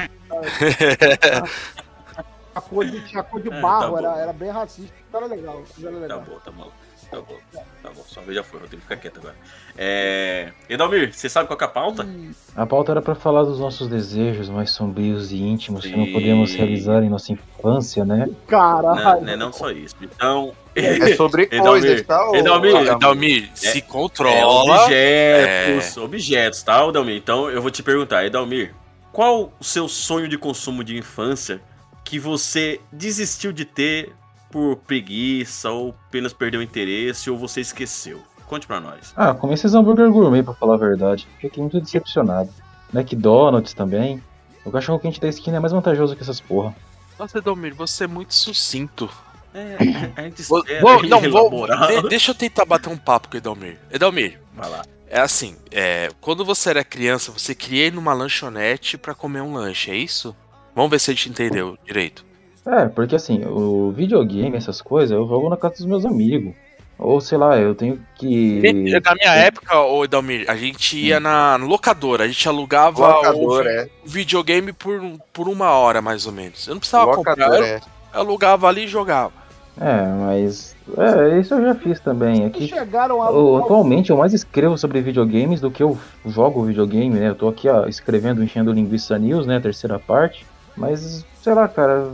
A 2.53 2.59
cor 2.59 2.85
de, 2.85 2.99
tinha 3.07 3.21
a 3.21 3.23
cor 3.23 3.41
de 3.41 3.49
É, 3.49 3.61
barro, 3.61 3.93
tá 3.93 3.99
era, 3.99 4.17
era 4.23 4.33
bem 4.33 4.49
racista. 4.49 4.93
Era 5.13 5.25
legal, 5.25 5.63
era 5.81 5.91
Tá 5.91 5.99
legal. 5.99 6.21
bom, 6.21 6.39
tá 6.43 6.51
bom. 6.51 6.69
Tá 7.11 7.17
bom, 7.17 7.37
tá 7.83 7.89
bom. 7.93 8.03
Só 8.07 8.21
vez 8.21 8.35
já 8.37 8.43
foi, 8.43 8.61
Rodrigo, 8.61 8.81
fica 8.81 8.95
quieto 8.95 9.17
agora. 9.19 9.35
É... 9.77 10.53
Edalmir, 10.69 11.13
você 11.13 11.27
sabe 11.27 11.45
qual 11.47 11.57
que 11.57 11.63
é 11.65 11.67
a 11.67 11.69
pauta? 11.69 12.07
A 12.55 12.65
pauta 12.65 12.91
era 12.93 13.01
pra 13.01 13.15
falar 13.15 13.43
dos 13.43 13.59
nossos 13.59 13.89
desejos 13.89 14.47
mais 14.49 14.71
sombrios 14.71 15.31
e 15.33 15.37
íntimos 15.41 15.85
que 15.85 15.95
não 15.95 16.05
Sim. 16.05 16.13
podemos 16.13 16.53
realizar 16.55 17.03
em 17.03 17.09
nossa 17.09 17.33
infância, 17.33 18.05
né? 18.05 18.27
Não, 18.27 18.35
Caralho. 18.47 19.21
não 19.25 19.33
é 19.33 19.35
não 19.35 19.51
só 19.51 19.69
isso. 19.71 19.95
Então. 20.01 20.53
É 20.73 21.15
sobre 21.17 21.43
Edalmir, 21.51 21.81
coisas, 21.81 22.01
tá? 22.07 22.29
ô- 22.29 22.35
Edalmir, 22.35 22.75
Adalmir? 22.75 22.99
Dalmir, 22.99 23.49
se 23.55 23.79
É, 23.79 23.81
controla. 23.81 24.83
objetos, 24.85 25.97
objetos, 25.97 26.63
tá, 26.63 26.87
Edalmir? 26.87 27.17
Então 27.17 27.49
eu 27.49 27.61
vou 27.61 27.69
te 27.69 27.83
perguntar, 27.83 28.25
Edalmir, 28.25 28.73
qual 29.11 29.51
o 29.59 29.63
seu 29.65 29.89
sonho 29.89 30.29
de 30.29 30.37
consumo 30.37 30.81
de 30.81 30.97
infância 30.97 31.59
que 32.05 32.17
você 32.17 32.79
desistiu 32.89 33.51
de 33.51 33.65
ter 33.65 34.13
por 34.51 34.75
preguiça 34.77 35.69
ou 35.71 35.95
apenas 36.07 36.33
perdeu 36.33 36.59
o 36.59 36.63
interesse 36.63 37.29
ou 37.29 37.37
você 37.37 37.61
esqueceu? 37.61 38.21
Conte 38.47 38.67
pra 38.67 38.79
nós. 38.81 39.13
Ah, 39.15 39.33
comi 39.33 39.53
esses 39.53 39.73
hambúrguer 39.73 40.09
gourmet, 40.11 40.43
pra 40.43 40.53
falar 40.53 40.73
a 40.75 40.77
verdade. 40.77 41.25
Fiquei 41.39 41.61
muito 41.63 41.79
decepcionado. 41.79 42.49
McDonald's 42.93 43.73
também. 43.73 44.21
O 44.65 44.69
cachorro 44.71 44.99
quente 44.99 45.19
da 45.21 45.27
esquina 45.29 45.57
é 45.57 45.59
mais 45.59 45.71
vantajoso 45.71 46.15
que 46.15 46.21
essas 46.21 46.39
porra. 46.41 46.75
Nossa, 47.17 47.41
Dalmir, 47.41 47.73
você 47.73 48.03
é 48.03 48.07
muito 48.07 48.33
sucinto. 48.33 49.09
É, 49.53 49.75
a 50.15 50.21
gente 50.23 50.43
Vou- 50.43 50.59
espera 50.59 50.81
vou- 50.81 51.03
não, 51.03 51.21
vou, 51.31 51.67
de- 51.67 52.09
deixa 52.09 52.31
eu 52.31 52.35
tentar 52.35 52.65
bater 52.65 52.89
um 52.89 52.97
papo 52.97 53.27
com 53.29 53.35
o 53.35 53.37
Edalmir. 53.37 53.77
Edalmir, 53.91 54.39
Vai 54.55 54.69
lá. 54.69 54.83
é 55.09 55.19
assim, 55.19 55.55
é, 55.71 56.09
quando 56.21 56.45
você 56.45 56.69
era 56.69 56.83
criança, 56.83 57.31
você 57.31 57.53
queria 57.55 57.87
ir 57.87 57.93
numa 57.93 58.13
lanchonete 58.13 58.97
pra 58.97 59.13
comer 59.13 59.41
um 59.41 59.53
lanche, 59.55 59.91
é 59.91 59.95
isso? 59.95 60.35
Vamos 60.75 60.89
ver 60.91 60.99
se 60.99 61.11
a 61.11 61.13
gente 61.13 61.29
entendeu 61.29 61.77
direito. 61.85 62.25
É, 62.65 62.87
porque 62.87 63.15
assim, 63.15 63.43
o 63.45 63.91
videogame, 63.91 64.55
essas 64.55 64.81
coisas, 64.81 65.11
eu 65.11 65.27
jogo 65.27 65.49
na 65.49 65.57
casa 65.57 65.75
dos 65.75 65.85
meus 65.85 66.05
amigos. 66.05 66.53
Ou 66.97 67.19
sei 67.19 67.35
lá, 67.35 67.57
eu 67.57 67.73
tenho 67.73 67.99
que. 68.15 68.61
Na 69.03 69.15
minha 69.15 69.33
época, 69.33 69.79
ô 69.79 70.05
Edalmir, 70.05 70.45
a 70.47 70.55
gente 70.55 70.99
ia 70.99 71.19
na 71.19 71.55
locadora, 71.55 72.25
a 72.25 72.27
gente 72.27 72.47
alugava 72.47 73.07
Locadora, 73.15 73.67
o, 73.67 73.71
é. 73.71 73.89
o 74.05 74.07
videogame 74.07 74.71
por, 74.71 75.01
por 75.33 75.49
uma 75.49 75.71
hora, 75.71 75.99
mais 75.99 76.27
ou 76.27 76.31
menos. 76.31 76.67
Eu 76.67 76.75
não 76.75 76.79
precisava 76.79 77.05
Locadora, 77.05 77.47
comprar, 77.47 77.59
eu, 77.59 77.65
é. 77.65 77.81
eu 78.13 78.19
alugava 78.19 78.67
ali 78.67 78.83
e 78.83 78.87
jogava. 78.87 79.33
É, 79.79 80.05
mas. 80.19 80.75
É, 80.95 81.39
isso 81.39 81.55
eu 81.55 81.63
já 81.63 81.73
fiz 81.73 81.99
também. 81.99 82.45
Aqui, 82.45 82.67
chegaram 82.67 83.23
a 83.23 83.31
eu- 83.31 83.57
atualmente 83.57 84.11
eu 84.11 84.17
mais 84.17 84.33
escrevo 84.33 84.77
sobre 84.77 85.01
videogames 85.01 85.59
do 85.59 85.71
que 85.71 85.81
eu 85.81 85.97
jogo 86.27 86.63
videogame, 86.63 87.17
né? 87.17 87.29
Eu 87.29 87.35
tô 87.35 87.47
aqui 87.47 87.67
ó, 87.67 87.87
escrevendo 87.87 88.43
Enchendo 88.43 88.71
Linguiça 88.71 89.17
News, 89.17 89.47
né? 89.47 89.59
Terceira 89.59 89.97
parte. 89.97 90.45
Mas, 90.77 91.25
sei 91.41 91.53
lá, 91.55 91.67
cara. 91.67 92.09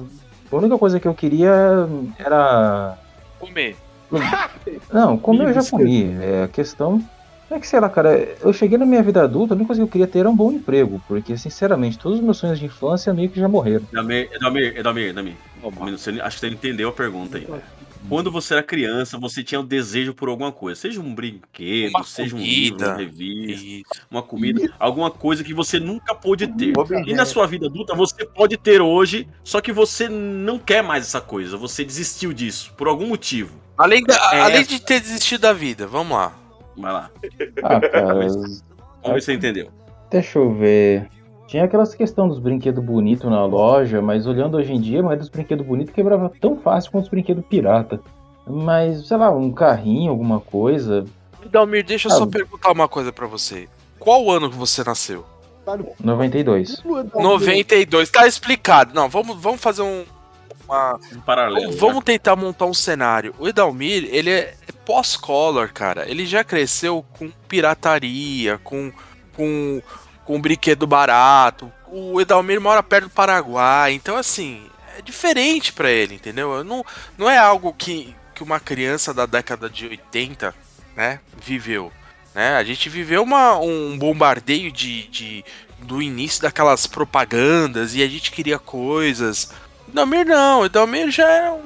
A 0.52 0.56
única 0.56 0.78
coisa 0.78 1.00
que 1.00 1.08
eu 1.08 1.14
queria 1.14 1.52
era. 2.18 2.98
Comer. 3.40 3.76
Não, 4.92 5.18
comer 5.18 5.50
eu 5.50 5.54
já 5.54 5.70
comi. 5.70 6.16
É, 6.22 6.44
a 6.44 6.48
questão 6.48 7.02
é 7.50 7.60
que, 7.60 7.68
sei 7.68 7.80
lá, 7.80 7.90
cara, 7.90 8.18
eu 8.42 8.52
cheguei 8.54 8.78
na 8.78 8.86
minha 8.86 9.04
vida 9.04 9.22
adulta, 9.24 9.54
a 9.54 9.56
única 9.56 9.68
coisa 9.68 9.82
que 9.82 9.84
eu 9.88 9.92
queria 9.92 10.08
ter 10.08 10.20
era 10.20 10.30
um 10.30 10.36
bom 10.36 10.52
emprego. 10.52 11.02
Porque, 11.08 11.38
sinceramente, 11.38 11.98
todos 11.98 12.20
os 12.20 12.24
meus 12.24 12.38
sonhos 12.38 12.60
de 12.60 12.66
infância 12.66 13.14
meio 13.14 13.30
que 13.30 13.40
já 13.40 13.48
morreram. 13.48 13.86
Edalmir, 13.92 14.30
Edalmir, 14.78 15.10
Edalmir. 15.10 15.36
Você- 15.92 16.22
acho 16.22 16.36
que 16.38 16.48
você 16.48 16.54
entendeu 16.54 16.90
a 16.90 16.94
pergunta 16.94 17.38
aí. 17.38 17.48
Quando 18.10 18.32
você 18.32 18.54
era 18.54 18.64
criança, 18.64 19.18
você 19.18 19.44
tinha 19.44 19.60
um 19.60 19.66
desejo 19.66 20.14
por 20.14 20.30
alguma 20.30 20.52
coisa. 20.52 20.80
Seja 20.80 21.02
um 21.02 21.14
brinquedo, 21.14 21.90
Uma 21.90 22.04
seja 22.04 22.36
um 22.36 22.40
livro, 22.40 22.78
comida. 22.78 22.90
uma 22.92 22.98
revista, 22.98 24.00
uma 24.10 24.24
comida, 24.24 24.74
alguma 24.80 25.12
coisa 25.12 25.44
que 25.44 25.54
você 25.54 25.80
nunca 25.80 26.16
pôde 26.16 26.48
ter. 26.48 26.74
E 27.06 27.14
na 27.14 27.26
sua 27.26 27.46
vida 27.46 27.68
adulta, 27.68 27.94
você 27.94 28.26
pode 28.26 28.56
ter 28.58 28.82
hoje, 28.82 29.28
só 29.44 29.60
que 29.60 29.72
você 29.74 30.08
não 30.08 30.58
quer 30.58 30.82
mais 30.82 31.04
essa 31.06 31.20
coisa. 31.20 31.58
Você 31.58 31.84
desistiu 31.84 32.32
disso, 32.32 32.74
por 32.78 32.88
algum 32.88 33.08
motivo. 33.08 33.56
Além, 33.78 34.04
da- 34.04 34.16
É. 34.34 34.42
além 34.42 34.64
de 34.66 34.80
ter 34.80 35.00
desistido 35.02 35.42
da 35.42 35.54
vida, 35.54 35.86
vamos 35.86 36.18
lá. 36.18 36.34
Vai 36.78 36.94
lá. 36.94 37.12
Ah, 37.64 37.80
cara. 37.82 38.14
Vamos 38.14 38.62
ver 39.14 39.20
se 39.20 39.26
você 39.26 39.34
entendeu. 39.34 39.70
Deixa 40.10 40.40
eu 40.40 40.54
ver. 40.54 41.10
Tinha 41.48 41.64
aquelas 41.64 41.96
questão 41.96 42.28
dos 42.28 42.40
brinquedos 42.40 42.84
bonitos 42.84 43.30
na 43.30 43.46
loja, 43.46 44.02
mas 44.02 44.28
olhando 44.28 44.58
hoje 44.58 44.74
em 44.74 44.82
dia, 44.82 45.02
mas 45.02 45.18
dos 45.20 45.30
brinquedos 45.30 45.66
bonitos 45.66 45.94
quebrava 45.94 46.32
tão 46.42 46.58
fácil 46.58 46.92
quanto 46.92 47.06
os 47.06 47.10
brinquedos 47.10 47.46
pirata. 47.46 48.00
Mas, 48.46 49.08
sei 49.08 49.18
lá, 49.18 49.32
um 49.32 49.52
carrinho, 49.52 50.12
alguma 50.12 50.40
coisa. 50.40 51.06
Dalmir, 51.50 51.86
deixa 51.86 52.10
eu 52.10 52.12
só 52.14 52.24
Ah. 52.24 52.28
perguntar 52.28 52.72
uma 52.72 52.88
coisa 52.88 53.12
pra 53.14 53.26
você. 53.28 53.70
Qual 53.98 54.30
ano 54.30 54.50
que 54.50 54.56
você 54.58 54.84
nasceu? 54.84 55.26
92. 56.04 56.82
92, 57.16 58.10
tá 58.10 58.28
explicado. 58.28 58.94
Não, 58.94 59.10
vamos, 59.10 59.38
vamos 59.38 59.60
fazer 59.62 59.82
um. 59.82 60.04
Uma... 60.66 61.00
Um 61.16 61.20
paralelo. 61.22 61.72
Vamos 61.74 62.04
tentar 62.04 62.36
montar 62.36 62.66
um 62.66 62.74
cenário. 62.74 63.34
O 63.40 63.48
Edalmir, 63.48 64.08
ele 64.12 64.30
é 64.30 64.54
pós-color, 64.86 65.70
cara. 65.74 66.10
Ele 66.10 66.26
já 66.26 66.44
cresceu 66.44 67.04
com 67.18 67.30
pirataria, 67.48 68.58
com, 68.64 68.92
com, 69.36 69.82
com 70.28 70.42
brinquedo 70.42 70.86
barato. 70.86 71.72
O 71.90 72.20
Edalmir 72.20 72.60
mora 72.60 72.84
perto 72.84 73.06
do 73.06 73.10
Paraguai, 73.10 73.94
então 73.94 74.18
assim, 74.18 74.62
é 74.98 75.02
diferente 75.02 75.72
pra 75.72 75.90
ele, 75.90 76.16
entendeu? 76.16 76.64
Não, 76.66 76.86
não 77.18 77.30
é 77.30 77.38
algo 77.38 77.74
que, 77.74 78.14
que 78.36 78.44
uma 78.44 78.60
criança 78.60 79.14
da 79.14 79.26
década 79.26 79.70
de 79.70 79.88
80, 79.88 80.54
né, 80.98 81.22
viveu. 81.42 81.92
Né? 82.36 82.58
A 82.58 82.64
gente 82.66 82.90
viveu 82.90 83.24
uma, 83.24 83.58
um 83.58 83.98
bombardeio 83.98 84.70
de, 84.70 85.08
de, 85.08 85.46
do 85.80 86.02
início 86.02 86.42
daquelas 86.42 86.86
propagandas 86.86 87.96
e 87.96 88.04
a 88.04 88.08
gente 88.08 88.30
queria 88.30 88.60
coisas. 88.60 89.54
Dalmir 89.88 90.26
não, 90.26 90.62
o 90.62 90.70
Dalmir 90.70 91.10
já 91.10 91.28
é 91.30 91.52
um... 91.52 91.62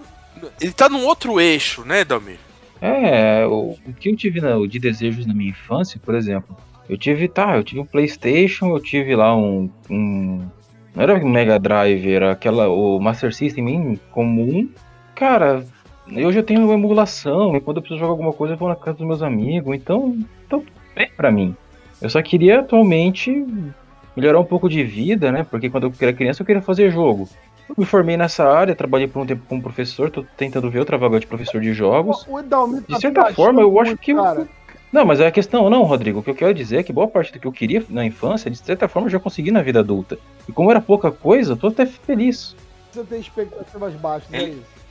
Ele 0.62 0.72
tá 0.72 0.88
num 0.88 1.04
outro 1.04 1.42
eixo, 1.42 1.84
né, 1.84 2.06
Dalmir? 2.06 2.38
É, 2.80 3.46
o, 3.48 3.76
o 3.86 3.94
que 4.00 4.10
eu 4.10 4.16
tive 4.16 4.40
na- 4.40 4.56
de 4.68 4.80
desejos 4.80 5.26
na 5.26 5.34
minha 5.34 5.50
infância, 5.50 6.00
por 6.04 6.14
exemplo, 6.16 6.56
eu 6.92 6.98
tive, 6.98 7.30
tá, 7.30 7.56
eu 7.56 7.64
tive 7.64 7.80
um 7.80 7.86
Playstation, 7.86 8.76
eu 8.76 8.80
tive 8.82 9.16
lá 9.16 9.34
um, 9.34 9.70
um 9.90 10.42
não 10.94 11.04
era 11.04 11.16
um 11.16 11.30
Mega 11.30 11.58
Drive, 11.58 12.06
era 12.12 12.34
aquela, 12.34 12.68
o 12.68 13.00
Master 13.00 13.34
System 13.34 13.70
em 13.70 14.00
comum. 14.12 14.68
Cara, 15.16 15.64
eu 16.12 16.34
já 16.34 16.44
tenho 16.44 16.66
uma 16.66 16.74
emulação, 16.74 17.56
e 17.56 17.62
quando 17.62 17.78
eu 17.78 17.82
preciso 17.82 18.02
jogar 18.02 18.12
alguma 18.12 18.34
coisa 18.34 18.56
eu 18.56 18.58
vou 18.58 18.68
na 18.68 18.76
casa 18.76 18.98
dos 18.98 19.08
meus 19.08 19.22
amigos, 19.24 19.74
então, 19.74 20.18
então 20.46 20.62
é 20.94 21.06
pra 21.06 21.32
mim. 21.32 21.56
Eu 22.02 22.10
só 22.10 22.22
queria 22.22 22.60
atualmente 22.60 23.46
melhorar 24.14 24.42
um 24.42 24.46
pouco 24.46 24.68
de 24.68 24.84
vida, 24.84 25.32
né, 25.32 25.46
porque 25.50 25.70
quando 25.70 25.86
eu 25.88 25.94
era 26.02 26.12
criança 26.12 26.42
eu 26.42 26.46
queria 26.46 26.62
fazer 26.62 26.92
jogo. 26.92 27.30
Eu 27.70 27.76
me 27.78 27.86
formei 27.86 28.18
nessa 28.18 28.44
área, 28.44 28.76
trabalhei 28.76 29.08
por 29.08 29.22
um 29.22 29.26
tempo 29.26 29.44
como 29.48 29.62
professor, 29.62 30.10
tô 30.10 30.26
tentando 30.36 30.70
ver 30.70 30.80
outra 30.80 30.98
vaga 30.98 31.22
de 31.22 31.26
professor 31.28 31.62
de 31.62 31.72
jogos. 31.74 32.26
De 32.86 33.00
certa 33.00 33.22
forma, 33.34 33.62
eu 33.62 33.80
acho 33.80 33.96
que. 33.96 34.12
eu- 34.12 34.18
Não, 34.92 35.06
mas 35.06 35.20
é 35.22 35.28
a 35.28 35.32
questão, 35.32 35.70
não, 35.70 35.84
Rodrigo. 35.84 36.20
O 36.20 36.24
que 36.24 36.30
eu 36.30 36.36
quero 36.36 36.54
dizer 36.54 36.78
é 36.80 36.84
que 36.84 36.92
boa 36.92 37.08
parte 37.08 37.32
do 37.32 37.40
que 37.40 37.48
eu 37.48 37.52
queria 37.52 37.84
na 37.90 38.06
infância, 38.06 38.52
de 38.52 38.58
certa 38.58 38.88
forma, 38.88 39.08
eu 39.08 39.12
já 39.12 39.20
consegui 39.20 39.50
na 39.52 39.62
vida 39.62 39.80
adulta. 39.80 40.18
E 40.48 40.52
como 40.52 40.70
era 40.70 40.82
pouca 40.82 41.12
coisa, 41.12 41.54
eu 41.54 41.58
tô 41.58 41.68
até 41.68 41.86
feliz. 41.86 42.56
Você 42.92 43.04
tem 43.06 43.22
expectativas 43.22 43.94
baixas, 43.96 44.28
é 44.34 44.44
isso. 44.50 44.82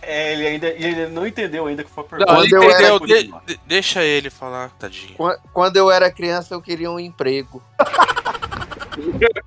É, 0.00 0.32
ele 0.34 0.46
ainda 0.46 0.66
ele 0.68 1.06
não 1.08 1.26
entendeu 1.26 1.66
ainda 1.66 1.82
que 1.84 1.90
foi 1.90 2.04
a 2.04 2.06
pergunta. 2.06 2.32
Não, 2.32 2.40
ele 2.42 2.50
Quando 2.50 2.62
eu 2.62 2.70
entendeu. 2.70 3.06
era- 3.06 3.18
de- 3.46 3.54
de- 3.54 3.60
deixa 3.66 4.02
ele 4.02 4.30
falar, 4.30 4.70
tadinho. 4.78 5.14
Quan- 5.14 5.36
Quando 5.52 5.76
eu 5.76 5.90
era 5.90 6.10
criança, 6.10 6.54
eu 6.54 6.60
queria 6.62 6.90
um 6.90 6.98
emprego. 7.00 7.62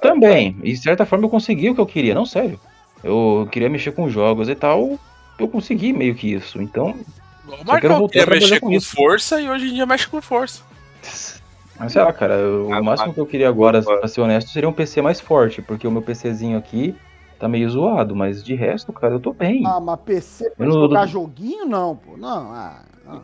Também. 0.00 0.56
E 0.62 0.72
de 0.72 0.78
certa 0.78 1.06
forma 1.06 1.26
eu 1.26 1.30
consegui 1.30 1.70
o 1.70 1.74
que 1.74 1.80
eu 1.80 1.86
queria, 1.86 2.14
não 2.14 2.26
sério. 2.26 2.58
Eu 3.02 3.48
queria 3.50 3.68
mexer 3.68 3.92
com 3.92 4.08
jogos 4.08 4.48
e 4.48 4.54
tal. 4.54 4.98
Eu 5.38 5.48
consegui 5.48 5.92
meio 5.92 6.14
que 6.14 6.32
isso. 6.32 6.60
Então. 6.60 6.94
O 7.60 8.08
trabalhar 8.08 8.26
mexer 8.40 8.60
com 8.60 8.70
com 8.70 8.80
força 8.80 9.40
e 9.40 9.48
hoje 9.48 9.68
em 9.68 9.74
dia 9.74 9.86
mexe 9.86 10.06
com 10.08 10.20
força. 10.22 10.62
Mas 11.78 11.92
sei 11.92 12.02
lá, 12.02 12.12
cara, 12.12 12.36
o 12.38 12.82
máximo 12.84 13.12
que 13.12 13.20
eu 13.20 13.26
queria 13.26 13.48
agora, 13.48 13.82
pra 13.82 14.06
ser 14.08 14.20
honesto, 14.20 14.50
seria 14.50 14.68
um 14.68 14.72
PC 14.72 15.02
mais 15.02 15.20
forte, 15.20 15.60
porque 15.62 15.86
o 15.86 15.90
meu 15.90 16.02
PCzinho 16.02 16.56
aqui 16.58 16.94
tá 17.38 17.48
meio 17.48 17.68
zoado, 17.68 18.14
mas 18.14 18.42
de 18.42 18.54
resto, 18.54 18.92
cara, 18.92 19.14
eu 19.14 19.20
tô 19.20 19.32
bem. 19.32 19.62
Ah, 19.66 19.80
mas 19.80 19.98
PC 20.00 20.50
pra 20.50 20.64
Eu 20.66 20.68
não- 20.72 20.80
jogar 20.82 21.06
joguinho, 21.06 21.64
não, 21.66 21.96
pô. 21.96 22.16
Não, 22.16 22.52
ah, 22.52 22.82
não. 23.04 23.22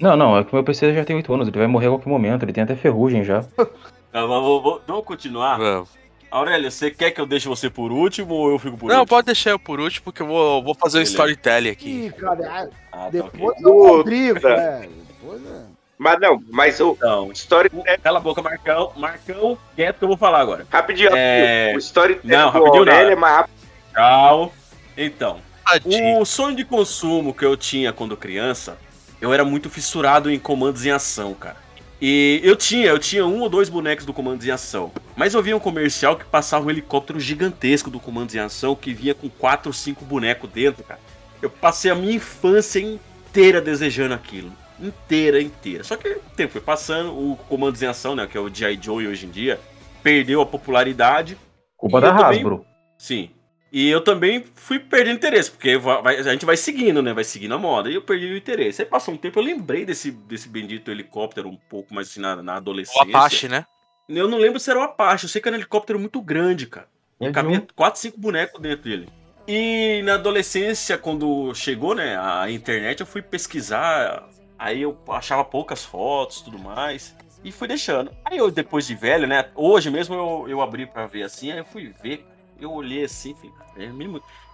Não, 0.00 0.16
não, 0.16 0.38
é 0.38 0.44
que 0.44 0.52
o 0.52 0.54
meu 0.54 0.64
PC 0.64 0.94
já 0.94 1.04
tem 1.04 1.16
8 1.16 1.32
anos, 1.34 1.48
ele 1.48 1.58
vai 1.58 1.66
morrer 1.66 1.86
a 1.88 1.90
qualquer 1.90 2.08
momento, 2.08 2.44
ele 2.44 2.52
tem 2.52 2.64
até 2.64 2.74
ferrugem 2.74 3.22
já. 3.24 3.44
Ah, 4.10 4.26
mas 4.26 4.40
vou- 4.42 4.62
vou- 4.62 4.80
vamos 4.86 5.04
continuar? 5.04 5.58
Vamos. 5.58 5.90
Aurélio, 6.30 6.70
você 6.70 6.90
quer 6.90 7.10
que 7.10 7.20
eu 7.20 7.26
deixe 7.26 7.48
você 7.48 7.70
por 7.70 7.90
último 7.90 8.34
ou 8.34 8.50
eu 8.50 8.58
fico 8.58 8.76
por 8.76 8.88
Não, 8.88 9.00
último? 9.00 9.08
pode 9.08 9.26
deixar 9.26 9.50
eu 9.50 9.58
por 9.58 9.80
último, 9.80 10.12
que 10.12 10.20
eu 10.22 10.26
vou, 10.26 10.62
vou 10.62 10.74
fazer 10.74 10.98
um 10.98 11.00
Beleza. 11.00 11.10
storytelling 11.12 11.70
aqui. 11.70 12.06
Ih, 12.06 12.12
cara, 12.12 12.46
ah, 12.50 12.68
Ah, 12.92 12.96
tá 13.04 13.10
depois 13.10 13.52
ok. 13.56 13.64
é 13.64 13.68
o 13.68 13.88
Rodrigo, 13.88 14.46
é. 14.48 14.88
Depois 15.20 15.40
é. 15.46 15.62
Mas 15.96 16.20
não, 16.20 16.42
mas 16.50 16.78
o 16.80 16.92
Então, 16.96 17.32
story 17.32 17.70
cala 18.02 18.18
a 18.18 18.22
boca, 18.22 18.40
Marcão. 18.42 18.92
Marcão, 18.96 19.58
quieto 19.74 19.98
que 19.98 20.04
eu 20.04 20.08
vou 20.08 20.16
falar 20.16 20.40
agora. 20.40 20.66
rapidinho, 20.70 21.10
É, 21.12 21.72
o 21.74 21.78
story 21.78 22.20
Não, 22.22 22.50
rapidinho 22.50 22.78
Aurélio 22.78 23.00
nada. 23.02 23.12
é 23.12 23.16
mais 23.16 23.36
rápido. 23.36 23.54
Tchau. 23.94 24.52
Então, 24.96 25.38
Tadinho. 25.66 26.20
o 26.20 26.24
sonho 26.24 26.54
de 26.56 26.64
consumo 26.64 27.34
que 27.34 27.44
eu 27.44 27.56
tinha 27.56 27.92
quando 27.92 28.16
criança, 28.16 28.78
eu 29.20 29.32
era 29.32 29.44
muito 29.44 29.68
fissurado 29.68 30.30
em 30.30 30.38
comandos 30.38 30.86
em 30.86 30.90
ação, 30.90 31.34
cara. 31.34 31.56
E 32.00 32.40
eu 32.44 32.54
tinha, 32.54 32.86
eu 32.86 32.98
tinha 32.98 33.26
um 33.26 33.40
ou 33.40 33.48
dois 33.48 33.68
bonecos 33.68 34.04
do 34.06 34.12
Comandos 34.12 34.46
em 34.46 34.50
Ação. 34.50 34.92
Mas 35.16 35.34
eu 35.34 35.42
via 35.42 35.56
um 35.56 35.60
comercial 35.60 36.16
que 36.16 36.24
passava 36.24 36.66
um 36.66 36.70
helicóptero 36.70 37.18
gigantesco 37.18 37.90
do 37.90 37.98
Comandos 37.98 38.34
em 38.34 38.38
Ação 38.38 38.76
que 38.76 38.94
vinha 38.94 39.14
com 39.14 39.28
quatro 39.28 39.68
ou 39.70 39.72
cinco 39.72 40.04
bonecos 40.04 40.48
dentro, 40.50 40.84
cara. 40.84 41.00
Eu 41.42 41.50
passei 41.50 41.90
a 41.90 41.94
minha 41.94 42.14
infância 42.14 42.78
inteira 42.80 43.60
desejando 43.60 44.14
aquilo. 44.14 44.52
Inteira, 44.80 45.42
inteira. 45.42 45.82
Só 45.82 45.96
que 45.96 46.08
o 46.08 46.20
tempo 46.36 46.52
foi 46.52 46.60
passando, 46.60 47.10
o 47.10 47.36
Comandos 47.48 47.82
em 47.82 47.86
Ação, 47.86 48.14
né, 48.14 48.28
que 48.30 48.36
é 48.38 48.40
o 48.40 48.48
G.I. 48.52 48.78
Joe 48.80 49.08
hoje 49.08 49.26
em 49.26 49.30
dia, 49.30 49.58
perdeu 50.02 50.40
a 50.40 50.46
popularidade. 50.46 51.36
Culpa 51.76 52.00
da 52.00 52.08
eu 52.08 52.16
também- 52.16 52.36
Hasbro. 52.38 52.64
Sim. 52.96 53.30
E 53.70 53.88
eu 53.88 54.00
também 54.02 54.44
fui 54.54 54.78
perdendo 54.78 55.16
interesse, 55.16 55.50
porque 55.50 55.76
vai- 55.76 56.16
a 56.18 56.22
gente 56.22 56.46
vai 56.46 56.56
seguindo, 56.56 57.02
né? 57.02 57.12
Vai 57.12 57.24
seguindo 57.24 57.52
a 57.54 57.58
moda. 57.58 57.90
E 57.90 57.94
eu 57.94 58.02
perdi 58.02 58.26
o 58.26 58.36
interesse. 58.36 58.80
Aí 58.82 58.88
passou 58.88 59.12
um 59.12 59.16
tempo, 59.18 59.38
eu 59.38 59.42
lembrei 59.44 59.84
desse, 59.84 60.10
desse 60.10 60.48
bendito 60.48 60.90
helicóptero 60.90 61.48
um 61.48 61.56
pouco 61.68 61.92
mais 61.94 62.08
assim 62.08 62.20
na, 62.20 62.42
na 62.42 62.54
O 62.54 62.56
adolescência. 62.56 63.02
Apache, 63.02 63.46
né? 63.48 63.64
Eu 64.08 64.26
não 64.26 64.38
lembro 64.38 64.58
se 64.58 64.70
era 64.70 64.78
o 64.80 64.82
Apache. 64.82 65.24
Eu 65.26 65.28
sei 65.28 65.42
que 65.42 65.48
era 65.48 65.56
um 65.56 65.60
helicóptero 65.60 65.98
muito 65.98 66.20
grande, 66.22 66.66
cara. 66.66 66.88
E 67.20 67.26
É 67.26 67.30
cabia 67.30 67.58
de 67.58 67.64
um- 67.64 67.66
4, 67.74 68.00
5 68.00 68.18
bonecos 68.18 68.58
dentro 68.60 68.84
dele. 68.84 69.08
E 69.46 70.00
na 70.02 70.14
adolescência, 70.14 70.96
quando 70.96 71.54
chegou, 71.54 71.94
né, 71.94 72.16
a 72.18 72.50
internet, 72.50 73.00
eu 73.00 73.06
fui 73.06 73.20
pesquisar. 73.20 74.26
Aí 74.58 74.80
eu 74.82 74.96
achava 75.10 75.44
poucas 75.44 75.84
fotos 75.84 76.40
tudo 76.40 76.58
mais. 76.58 77.14
E 77.44 77.52
fui 77.52 77.68
deixando. 77.68 78.10
Aí 78.24 78.38
eu, 78.38 78.50
depois 78.50 78.86
de 78.86 78.94
velho, 78.94 79.26
né? 79.26 79.46
Hoje 79.54 79.90
mesmo 79.90 80.14
eu, 80.14 80.46
eu 80.48 80.60
abri 80.62 80.86
pra 80.86 81.06
ver 81.06 81.22
assim, 81.22 81.52
aí 81.52 81.58
eu 81.58 81.64
fui 81.64 81.92
ver. 82.02 82.24
Eu 82.60 82.72
olhei 82.72 83.04
assim, 83.04 83.34
falei, 83.34 83.52
é 83.88 83.90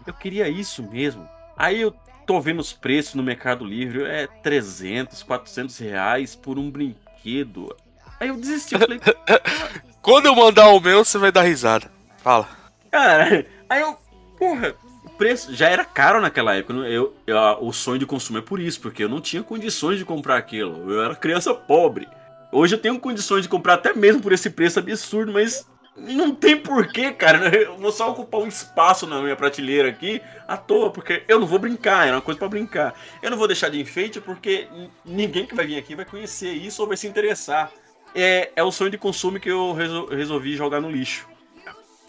eu 0.07 0.15
queria 0.15 0.49
isso 0.49 0.83
mesmo. 0.83 1.29
Aí 1.57 1.81
eu 1.81 1.95
tô 2.27 2.41
vendo 2.41 2.61
os 2.61 2.73
preços 2.73 3.15
no 3.15 3.23
Mercado 3.23 3.65
Livre, 3.65 4.05
é 4.05 4.27
300, 4.27 5.23
400 5.23 5.79
reais 5.79 6.35
por 6.35 6.59
um 6.59 6.71
brinquedo. 6.71 7.75
Aí 8.21 8.29
eu 8.29 8.37
desisti, 8.37 8.75
eu 8.75 8.81
falei, 8.81 9.01
Quando 10.05 10.27
eu 10.27 10.37
mandar 10.37 10.69
o 10.69 10.81
meu, 10.81 11.03
você 11.03 11.17
vai 11.17 11.33
dar 11.33 11.43
risada. 11.43 11.91
Fala. 12.19 12.47
Cara, 12.91 13.47
aí 13.69 13.81
eu, 13.81 13.97
porra, 14.39 14.75
o 15.03 15.09
preço 15.09 15.55
já 15.55 15.69
era 15.69 15.83
caro 15.83 16.21
naquela 16.21 16.55
época. 16.55 16.75
Eu, 16.75 17.15
eu, 17.27 17.39
o 17.63 17.73
sonho 17.73 17.99
de 17.99 18.05
consumo 18.05 18.39
é 18.39 18.43
por 18.43 18.61
isso, 18.61 18.81
porque 18.83 19.05
eu 19.05 19.09
não 19.09 19.21
tinha 19.21 19.43
condições 19.43 19.99
de 19.99 20.05
comprar 20.05 20.37
aquilo. 20.37 20.93
Eu 20.93 21.03
era 21.03 21.15
criança 21.15 21.55
pobre. 21.55 22.07
Hoje 22.53 22.75
eu 22.75 22.79
tenho 22.79 23.01
condições 23.01 23.45
de 23.45 23.49
comprar 23.49 23.75
até 23.75 23.95
mesmo 23.95 24.21
por 24.21 24.33
esse 24.33 24.51
preço 24.51 24.79
absurdo, 24.79 25.33
mas 25.33 25.67
não 25.97 26.35
tem 26.35 26.57
porquê, 26.57 27.13
cara. 27.13 27.49
Eu 27.55 27.77
vou 27.77 27.93
só 27.93 28.11
ocupar 28.11 28.41
um 28.41 28.47
espaço 28.47 29.07
na 29.07 29.21
minha 29.21 29.37
prateleira 29.37 29.89
aqui 29.89 30.21
à 30.47 30.57
toa, 30.57 30.91
porque 30.91 31.23
eu 31.29 31.41
não 31.41 31.47
vou 31.47 31.59
brincar, 31.59 32.07
é 32.07 32.13
uma 32.13 32.21
coisa 32.21 32.39
para 32.39 32.49
brincar. 32.49 32.95
Eu 33.23 33.31
não 33.31 33.39
vou 33.39 33.47
deixar 33.47 33.69
de 33.69 33.81
enfeite 33.81 34.21
porque 34.21 34.69
ninguém 35.05 35.47
que 35.47 35.55
vai 35.55 35.67
vir 35.67 35.79
aqui 35.79 35.95
vai 35.95 36.05
conhecer 36.05 36.53
isso 36.53 36.83
ou 36.83 36.89
vai 36.89 36.97
se 36.97 37.07
interessar. 37.07 37.71
É, 38.15 38.51
é 38.55 38.63
o 38.63 38.71
sonho 38.71 38.91
de 38.91 38.99
consumo 38.99 39.41
que 39.41 39.51
eu 39.51 39.73
resol, 39.73 40.07
resolvi 40.07 40.57
jogar 40.57 40.81
no 40.81 40.91
lixo. 40.91 41.27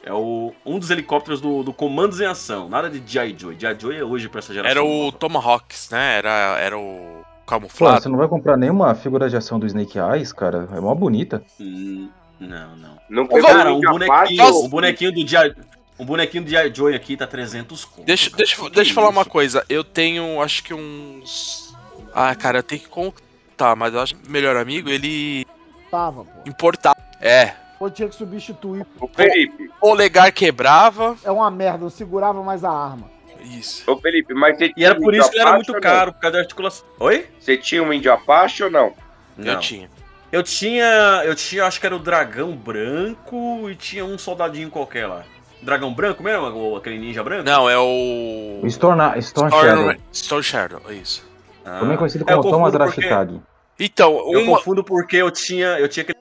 É 0.04 0.14
o, 0.14 0.54
um 0.64 0.78
dos 0.78 0.92
helicópteros 0.92 1.42
do, 1.42 1.64
do 1.64 1.74
Comandos 1.74 2.22
em 2.22 2.26
Ação. 2.26 2.70
Nada 2.70 2.88
de 2.90 3.02
G.I. 3.04 3.36
Joe. 3.38 3.56
G.I. 3.60 3.76
Joe 3.80 3.96
é 3.96 4.04
hoje 4.04 4.30
pra 4.30 4.38
essa 4.38 4.54
geração. 4.54 4.70
Era 4.70 4.84
o 4.84 5.12
Tomahawks, 5.12 5.90
né? 5.90 6.18
Era, 6.20 6.60
era 6.60 6.78
o 6.78 7.24
Pô, 7.24 7.46
camuflado. 7.48 8.04
você 8.04 8.10
não 8.10 8.18
vai 8.18 8.28
comprar 8.28 8.56
nenhuma 8.56 8.94
figura 8.94 9.28
de 9.28 9.36
ação 9.36 9.58
do 9.58 9.66
Snake 9.66 9.98
Eyes, 9.98 10.32
cara? 10.32 10.68
É 10.74 10.80
mó 10.80 10.94
bonita. 10.94 11.44
Hum, 11.60 12.08
não, 12.40 12.76
não. 12.76 12.98
Não 13.10 13.28
Cara, 13.28 13.74
um 13.74 13.80
bonequinho, 13.82 14.38
Fácil? 14.44 14.64
um 14.66 14.70
bonequinho 14.70 15.12
do 15.12 15.28
G.I. 15.28 15.54
Um 15.98 16.06
bonequinho 16.06 16.44
do 16.44 16.50
G.I. 16.50 16.74
Joe 16.74 16.94
aqui 16.96 17.16
tá 17.16 17.26
300 17.28 17.86
conto. 17.86 18.06
Deixa, 18.06 18.30
deixa, 18.36 18.56
Que 18.62 18.70
deixa 18.70 18.92
eu 18.92 18.96
falar 18.96 19.10
uma 19.10 19.26
coisa. 19.26 19.66
Eu 19.70 19.84
tenho, 19.84 20.42
acho 20.42 20.64
que 20.64 20.74
uns. 20.74 21.74
Ah, 22.14 22.34
cara, 22.36 22.60
eu 22.60 22.64
tenho 22.64 22.82
que 22.82 22.88
contar, 22.90 23.76
mas 23.76 23.94
eu 23.94 24.00
acho 24.02 24.16
que 24.16 24.28
o 24.28 24.32
melhor 24.32 24.56
amigo, 24.58 24.90
ele 24.90 25.46
Tava, 25.92 26.26
pô. 26.26 26.50
importava. 26.50 26.96
É. 27.22 27.54
Ou 27.80 27.90
tinha 27.90 28.08
que 28.08 28.16
substituir. 28.16 28.86
Ô 29.00 29.08
Felipe, 29.08 29.70
O 29.82 29.94
legar 29.94 30.32
quebrava. 30.32 31.18
É 31.24 31.32
uma 31.32 31.50
merda, 31.52 31.80
não 31.80 31.90
segurava 31.90 32.42
mais 32.44 32.64
a 32.64 32.72
arma. 32.72 33.10
Isso. 33.42 33.90
ô 33.90 33.98
Felipe, 33.98 34.34
mas 34.34 34.58
você 34.58 34.72
E 34.76 34.84
era 34.84 34.96
por 34.96 35.14
um 35.14 35.18
isso 35.18 35.30
que 35.30 35.36
ele 35.38 35.42
era 35.48 35.54
muito 35.54 35.80
caro, 35.80 36.12
por 36.14 36.20
causa 36.20 36.34
da 36.38 36.40
articulação. 36.42 36.86
Oi? 37.00 37.28
Você 37.40 37.58
tinha 37.58 37.84
um 37.84 37.94
índio 37.94 38.12
Apache 38.12 38.64
ou 38.64 38.72
não? 38.72 38.94
Eu 39.38 39.46
Não. 39.54 39.60
tinha. 39.60 39.90
Eu 40.36 40.44
tinha. 40.44 41.22
Eu 41.24 41.34
tinha, 41.34 41.64
acho 41.66 41.80
que 41.80 41.86
era 41.86 41.96
o 41.96 42.00
dragão 42.00 42.54
branco 42.58 43.70
e 43.70 43.76
tinha 43.76 44.04
um 44.04 44.18
soldadinho 44.18 44.70
qualquer 44.70 45.08
lá. 45.08 45.24
Dragão 45.62 45.94
branco 45.94 46.22
mesmo? 46.22 46.46
Ou 46.54 46.76
aquele 46.76 47.00
ninja 47.00 47.24
branco? 47.24 47.46
Não, 47.46 47.70
é 47.70 47.78
o. 47.78 48.60
O 48.62 48.68
Storm, 48.68 49.00
Storm 49.20 49.50
Shadow. 49.50 49.70
Storm, 49.92 49.98
Storm 50.12 50.44
Shadow, 50.44 50.82
isso. 50.92 51.26
Ah. 51.64 51.80
Também 51.80 51.96
conhecido 51.96 52.26
É, 52.28 52.34
eu 52.34 52.42
como 52.42 52.52
Thomas 52.52 52.74
confundo 52.74 52.92
porque- 52.92 53.08
Rashitag. 53.08 53.42
Então, 53.80 54.12
Eu 54.34 54.42
uma, 54.42 54.58
confundo 54.58 54.84
porque 54.84 55.16
eu 55.16 55.32
tinha. 55.32 55.80
Eu 55.80 55.88
tinha 55.88 56.04
aquele. 56.04 56.20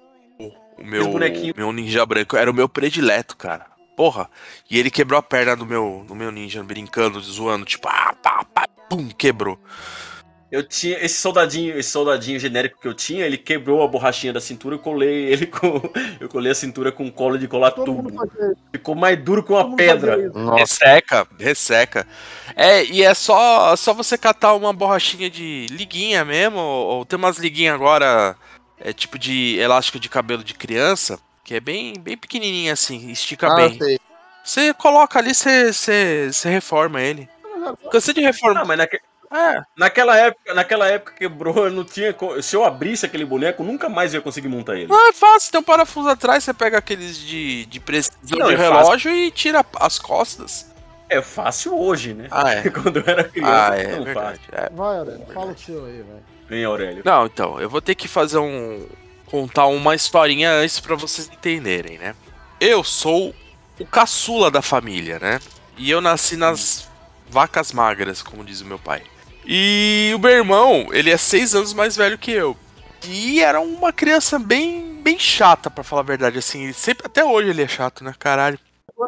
o 0.78 0.84
meu, 0.84 1.08
bonequinho. 1.08 1.52
meu 1.56 1.72
ninja 1.72 2.06
branco 2.06 2.36
era 2.36 2.48
o 2.48 2.54
meu 2.54 2.68
predileto, 2.68 3.36
cara. 3.36 3.66
Porra. 3.96 4.30
E 4.70 4.78
ele 4.78 4.92
quebrou 4.92 5.18
a 5.18 5.22
perna 5.22 5.56
do 5.56 5.66
meu, 5.66 6.04
do 6.06 6.14
meu 6.14 6.30
ninja, 6.30 6.62
brincando, 6.62 7.18
zoando, 7.20 7.64
tipo, 7.64 7.88
ah, 7.88 8.14
pá, 8.22 8.44
pá, 8.54 8.66
pum, 8.88 9.08
quebrou. 9.08 9.58
Eu 10.54 10.62
tinha. 10.62 11.04
Esse 11.04 11.16
soldadinho, 11.16 11.76
esse 11.76 11.90
soldadinho 11.90 12.38
genérico 12.38 12.78
que 12.80 12.86
eu 12.86 12.94
tinha, 12.94 13.26
ele 13.26 13.36
quebrou 13.36 13.82
a 13.82 13.88
borrachinha 13.88 14.32
da 14.32 14.40
cintura, 14.40 14.76
eu 14.76 14.78
colei 14.78 15.24
ele 15.32 15.46
com. 15.46 15.82
Eu 16.20 16.28
colei 16.28 16.52
a 16.52 16.54
cintura 16.54 16.92
com 16.92 17.10
cola 17.10 17.36
de 17.36 17.48
colar 17.48 17.72
Todo 17.72 17.92
mundo 17.92 18.10
tubo. 18.12 18.56
Ficou 18.70 18.94
mais 18.94 19.18
duro 19.22 19.42
que 19.42 19.52
uma 19.52 19.74
pedra. 19.74 20.16
Resseca, 20.56 21.26
resseca. 21.38 22.06
É, 22.54 22.84
e 22.84 23.02
é 23.02 23.12
só, 23.14 23.74
só 23.74 23.92
você 23.92 24.16
catar 24.16 24.54
uma 24.54 24.72
borrachinha 24.72 25.28
de 25.28 25.66
liguinha 25.70 26.24
mesmo, 26.24 26.58
ou, 26.58 26.86
ou 26.98 27.04
tem 27.04 27.18
umas 27.18 27.36
liguinhas 27.36 27.74
agora, 27.74 28.36
é 28.78 28.92
tipo 28.92 29.18
de 29.18 29.58
elástico 29.58 29.98
de 29.98 30.08
cabelo 30.08 30.44
de 30.44 30.54
criança, 30.54 31.18
que 31.42 31.54
é 31.54 31.60
bem, 31.60 31.94
bem 31.98 32.16
pequenininha 32.16 32.72
assim, 32.72 33.10
estica 33.10 33.48
Ah, 33.48 33.56
bem. 33.56 33.76
sei. 33.76 33.98
Você 34.44 34.72
coloca 34.74 35.18
ali, 35.18 35.34
você, 35.34 35.72
você, 35.72 36.28
você 36.32 36.48
reforma 36.48 37.00
ele. 37.02 37.28
Cansei 37.90 38.14
de 38.14 38.20
reforma. 38.20 38.60
Ah, 38.60 38.64
mas 38.64 38.78
naque- 38.78 39.00
É, 39.34 39.62
naquela 39.76 40.16
época, 40.16 40.54
naquela 40.54 40.88
época 40.88 41.12
quebrou, 41.18 41.64
eu 41.66 41.70
não 41.70 41.84
tinha. 41.84 42.14
Se 42.42 42.54
eu 42.54 42.64
abrisse 42.64 43.04
aquele 43.04 43.24
boneco, 43.24 43.64
nunca 43.64 43.88
mais 43.88 44.14
eu 44.14 44.18
ia 44.18 44.22
conseguir 44.22 44.48
montar 44.48 44.76
ele. 44.76 44.86
não 44.86 45.08
é 45.08 45.12
fácil, 45.12 45.50
tem 45.50 45.60
um 45.60 45.64
parafuso 45.64 46.08
atrás, 46.08 46.44
você 46.44 46.54
pega 46.54 46.78
aqueles 46.78 47.18
de, 47.18 47.66
de 47.66 47.80
precisão 47.80 48.38
Não, 48.38 48.46
de 48.48 48.54
é 48.54 48.56
relógio 48.56 49.10
e 49.10 49.30
tira 49.30 49.64
as 49.80 49.98
costas. 49.98 50.72
É 51.08 51.20
fácil 51.20 51.78
hoje, 51.78 52.14
né? 52.14 52.28
Ah, 52.30 52.50
é. 52.52 52.62
Quando 52.70 52.98
eu 52.98 53.04
era 53.06 53.24
criança, 53.24 53.70
Ah, 53.72 53.76
é 53.76 53.96
não 53.96 54.04
verdade. 54.04 54.40
fácil. 54.50 54.54
é. 54.66 54.70
Vai, 54.70 54.98
Aurélio, 54.98 55.26
fala 55.34 55.52
o 55.52 55.58
seu 55.58 55.84
aí, 55.84 55.92
velho. 55.96 56.22
Vem, 56.48 56.64
Aurélio. 56.64 57.02
Não, 57.04 57.26
então, 57.26 57.60
eu 57.60 57.68
vou 57.68 57.80
ter 57.82 57.94
que 57.94 58.06
fazer 58.08 58.38
um. 58.38 58.86
contar 59.26 59.66
uma 59.66 59.94
historinha 59.94 60.50
antes 60.52 60.78
pra 60.80 60.94
vocês 60.94 61.28
entenderem, 61.32 61.98
né? 61.98 62.14
Eu 62.60 62.84
sou 62.84 63.34
o 63.78 63.84
caçula 63.86 64.50
da 64.50 64.62
família, 64.62 65.18
né? 65.18 65.40
E 65.76 65.90
eu 65.90 66.00
nasci 66.00 66.36
nas 66.36 66.88
vacas 67.28 67.72
magras, 67.72 68.22
como 68.22 68.44
diz 68.44 68.60
o 68.60 68.64
meu 68.66 68.78
pai. 68.78 69.02
E 69.46 70.12
o 70.14 70.18
meu 70.18 70.30
irmão, 70.30 70.88
ele 70.92 71.10
é 71.10 71.16
seis 71.16 71.54
anos 71.54 71.72
mais 71.72 71.96
velho 71.96 72.18
que 72.18 72.30
eu. 72.30 72.56
E 73.06 73.40
era 73.42 73.60
uma 73.60 73.92
criança 73.92 74.38
bem, 74.38 75.00
bem 75.02 75.18
chata, 75.18 75.70
pra 75.70 75.84
falar 75.84 76.00
a 76.02 76.04
verdade, 76.04 76.38
assim. 76.38 76.64
Ele 76.64 76.72
sempre, 76.72 77.06
até 77.06 77.22
hoje 77.24 77.50
ele 77.50 77.62
é 77.62 77.68
chato, 77.68 78.02
né, 78.02 78.14
caralho? 78.18 78.58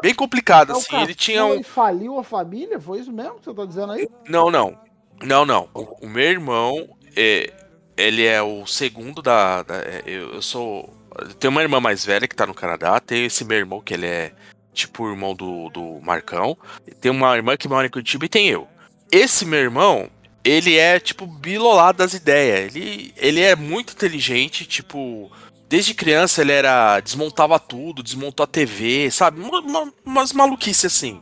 Bem 0.02 0.14
complicado, 0.14 0.72
assim. 0.72 0.96
Ele 1.00 1.14
tinha 1.14 1.44
um. 1.46 1.60
e 1.60 1.62
faliu 1.64 2.18
a 2.18 2.24
família? 2.24 2.78
Foi 2.78 2.98
isso 2.98 3.12
mesmo 3.12 3.36
que 3.38 3.44
você 3.46 3.54
tá 3.54 3.64
dizendo 3.64 3.92
aí? 3.92 4.08
Não, 4.28 4.50
não. 4.50 4.76
Não, 5.22 5.46
não. 5.46 5.68
O, 5.72 6.06
o 6.06 6.08
meu 6.08 6.24
irmão, 6.24 6.88
é, 7.16 7.50
ele 7.96 8.26
é 8.26 8.42
o 8.42 8.66
segundo 8.66 9.22
da. 9.22 9.62
da- 9.62 9.76
é, 9.78 10.02
eu, 10.04 10.34
eu 10.34 10.42
sou. 10.42 10.92
Tenho 11.38 11.50
uma 11.52 11.62
irmã 11.62 11.80
mais 11.80 12.04
velha 12.04 12.28
que 12.28 12.36
tá 12.36 12.44
no 12.46 12.52
Canadá. 12.52 13.00
Tem 13.00 13.24
esse 13.24 13.44
meu 13.44 13.56
irmão 13.56 13.80
que 13.80 13.94
ele 13.94 14.06
é 14.06 14.32
tipo 14.74 15.04
o 15.04 15.10
irmão 15.10 15.34
do, 15.34 15.70
do 15.70 15.98
Marcão. 16.02 16.58
Tem 17.00 17.10
uma 17.10 17.34
irmã 17.34 17.56
que 17.56 17.66
mora 17.68 17.86
em 17.86 17.90
Curitiba 17.90 18.26
e 18.26 18.28
tem 18.28 18.48
eu. 18.48 18.68
Esse 19.10 19.46
meu 19.46 19.60
irmão, 19.60 20.10
ele 20.48 20.76
é 20.76 20.98
tipo 21.00 21.26
bilolado 21.26 21.98
das 21.98 22.14
ideias. 22.14 22.74
Ele, 22.76 23.12
ele 23.16 23.40
é 23.40 23.54
muito 23.56 23.92
inteligente, 23.92 24.64
tipo. 24.66 25.30
Desde 25.68 25.94
criança 25.94 26.42
ele 26.42 26.52
era. 26.52 27.00
desmontava 27.00 27.58
tudo, 27.58 28.02
desmontou 28.02 28.44
a 28.44 28.46
TV, 28.46 29.10
sabe? 29.10 29.40
Uma- 29.40 29.60
uma- 29.60 29.92
umas 30.04 30.32
maluquices 30.32 30.84
assim. 30.84 31.20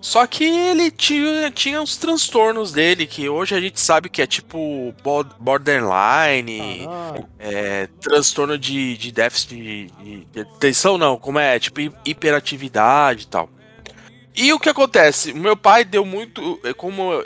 Só 0.00 0.26
que 0.26 0.42
ele 0.44 0.90
tinha, 0.90 1.48
tinha 1.52 1.80
uns 1.80 1.96
transtornos 1.96 2.72
dele, 2.72 3.06
que 3.06 3.28
hoje 3.28 3.54
a 3.54 3.60
gente 3.60 3.80
sabe 3.80 4.08
que 4.08 4.20
é 4.20 4.26
tipo 4.26 4.92
bo- 5.02 5.24
borderline, 5.38 6.88
é, 7.38 7.86
transtorno 8.00 8.58
de, 8.58 8.96
de 8.96 9.12
déficit 9.12 9.48
de, 9.56 9.86
de- 10.02 10.24
de 10.26 10.40
atenção, 10.40 10.98
não, 10.98 11.16
como 11.16 11.38
é? 11.38 11.58
Tipo 11.58 11.80
hi- 11.80 11.92
hiperatividade 12.04 13.24
e 13.24 13.26
tal. 13.26 13.48
E 14.34 14.52
o 14.52 14.58
que 14.58 14.68
acontece? 14.68 15.32
O 15.32 15.36
meu 15.36 15.56
pai 15.56 15.84
deu 15.84 16.04
muito. 16.04 16.58
Como 16.76 17.22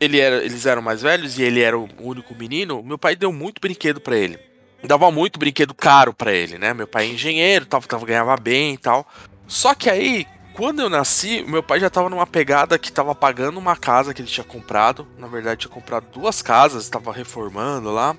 ele 0.00 0.20
era, 0.20 0.44
eles 0.44 0.66
eram 0.66 0.82
mais 0.82 1.02
velhos 1.02 1.38
e 1.38 1.42
ele 1.42 1.60
era 1.60 1.78
o 1.78 1.88
único 2.00 2.34
menino, 2.34 2.82
meu 2.82 2.98
pai 2.98 3.16
deu 3.16 3.32
muito 3.32 3.60
brinquedo 3.60 4.00
pra 4.00 4.16
ele. 4.16 4.38
Dava 4.84 5.10
muito 5.10 5.38
brinquedo 5.38 5.74
caro 5.74 6.14
pra 6.14 6.32
ele, 6.32 6.56
né? 6.56 6.72
Meu 6.72 6.86
pai 6.86 7.06
é 7.06 7.08
engenheiro, 7.08 7.66
tava, 7.66 7.86
tava, 7.86 8.06
ganhava 8.06 8.36
bem 8.36 8.74
e 8.74 8.78
tal. 8.78 9.06
Só 9.46 9.74
que 9.74 9.90
aí, 9.90 10.24
quando 10.54 10.80
eu 10.80 10.88
nasci, 10.88 11.42
meu 11.42 11.62
pai 11.62 11.80
já 11.80 11.90
tava 11.90 12.08
numa 12.08 12.26
pegada 12.26 12.78
que 12.78 12.92
tava 12.92 13.12
pagando 13.14 13.58
uma 13.58 13.76
casa 13.76 14.14
que 14.14 14.22
ele 14.22 14.28
tinha 14.28 14.44
comprado. 14.44 15.06
Na 15.18 15.26
verdade, 15.26 15.62
tinha 15.62 15.72
comprado 15.72 16.06
duas 16.12 16.40
casas, 16.42 16.88
tava 16.88 17.12
reformando 17.12 17.90
lá. 17.90 18.16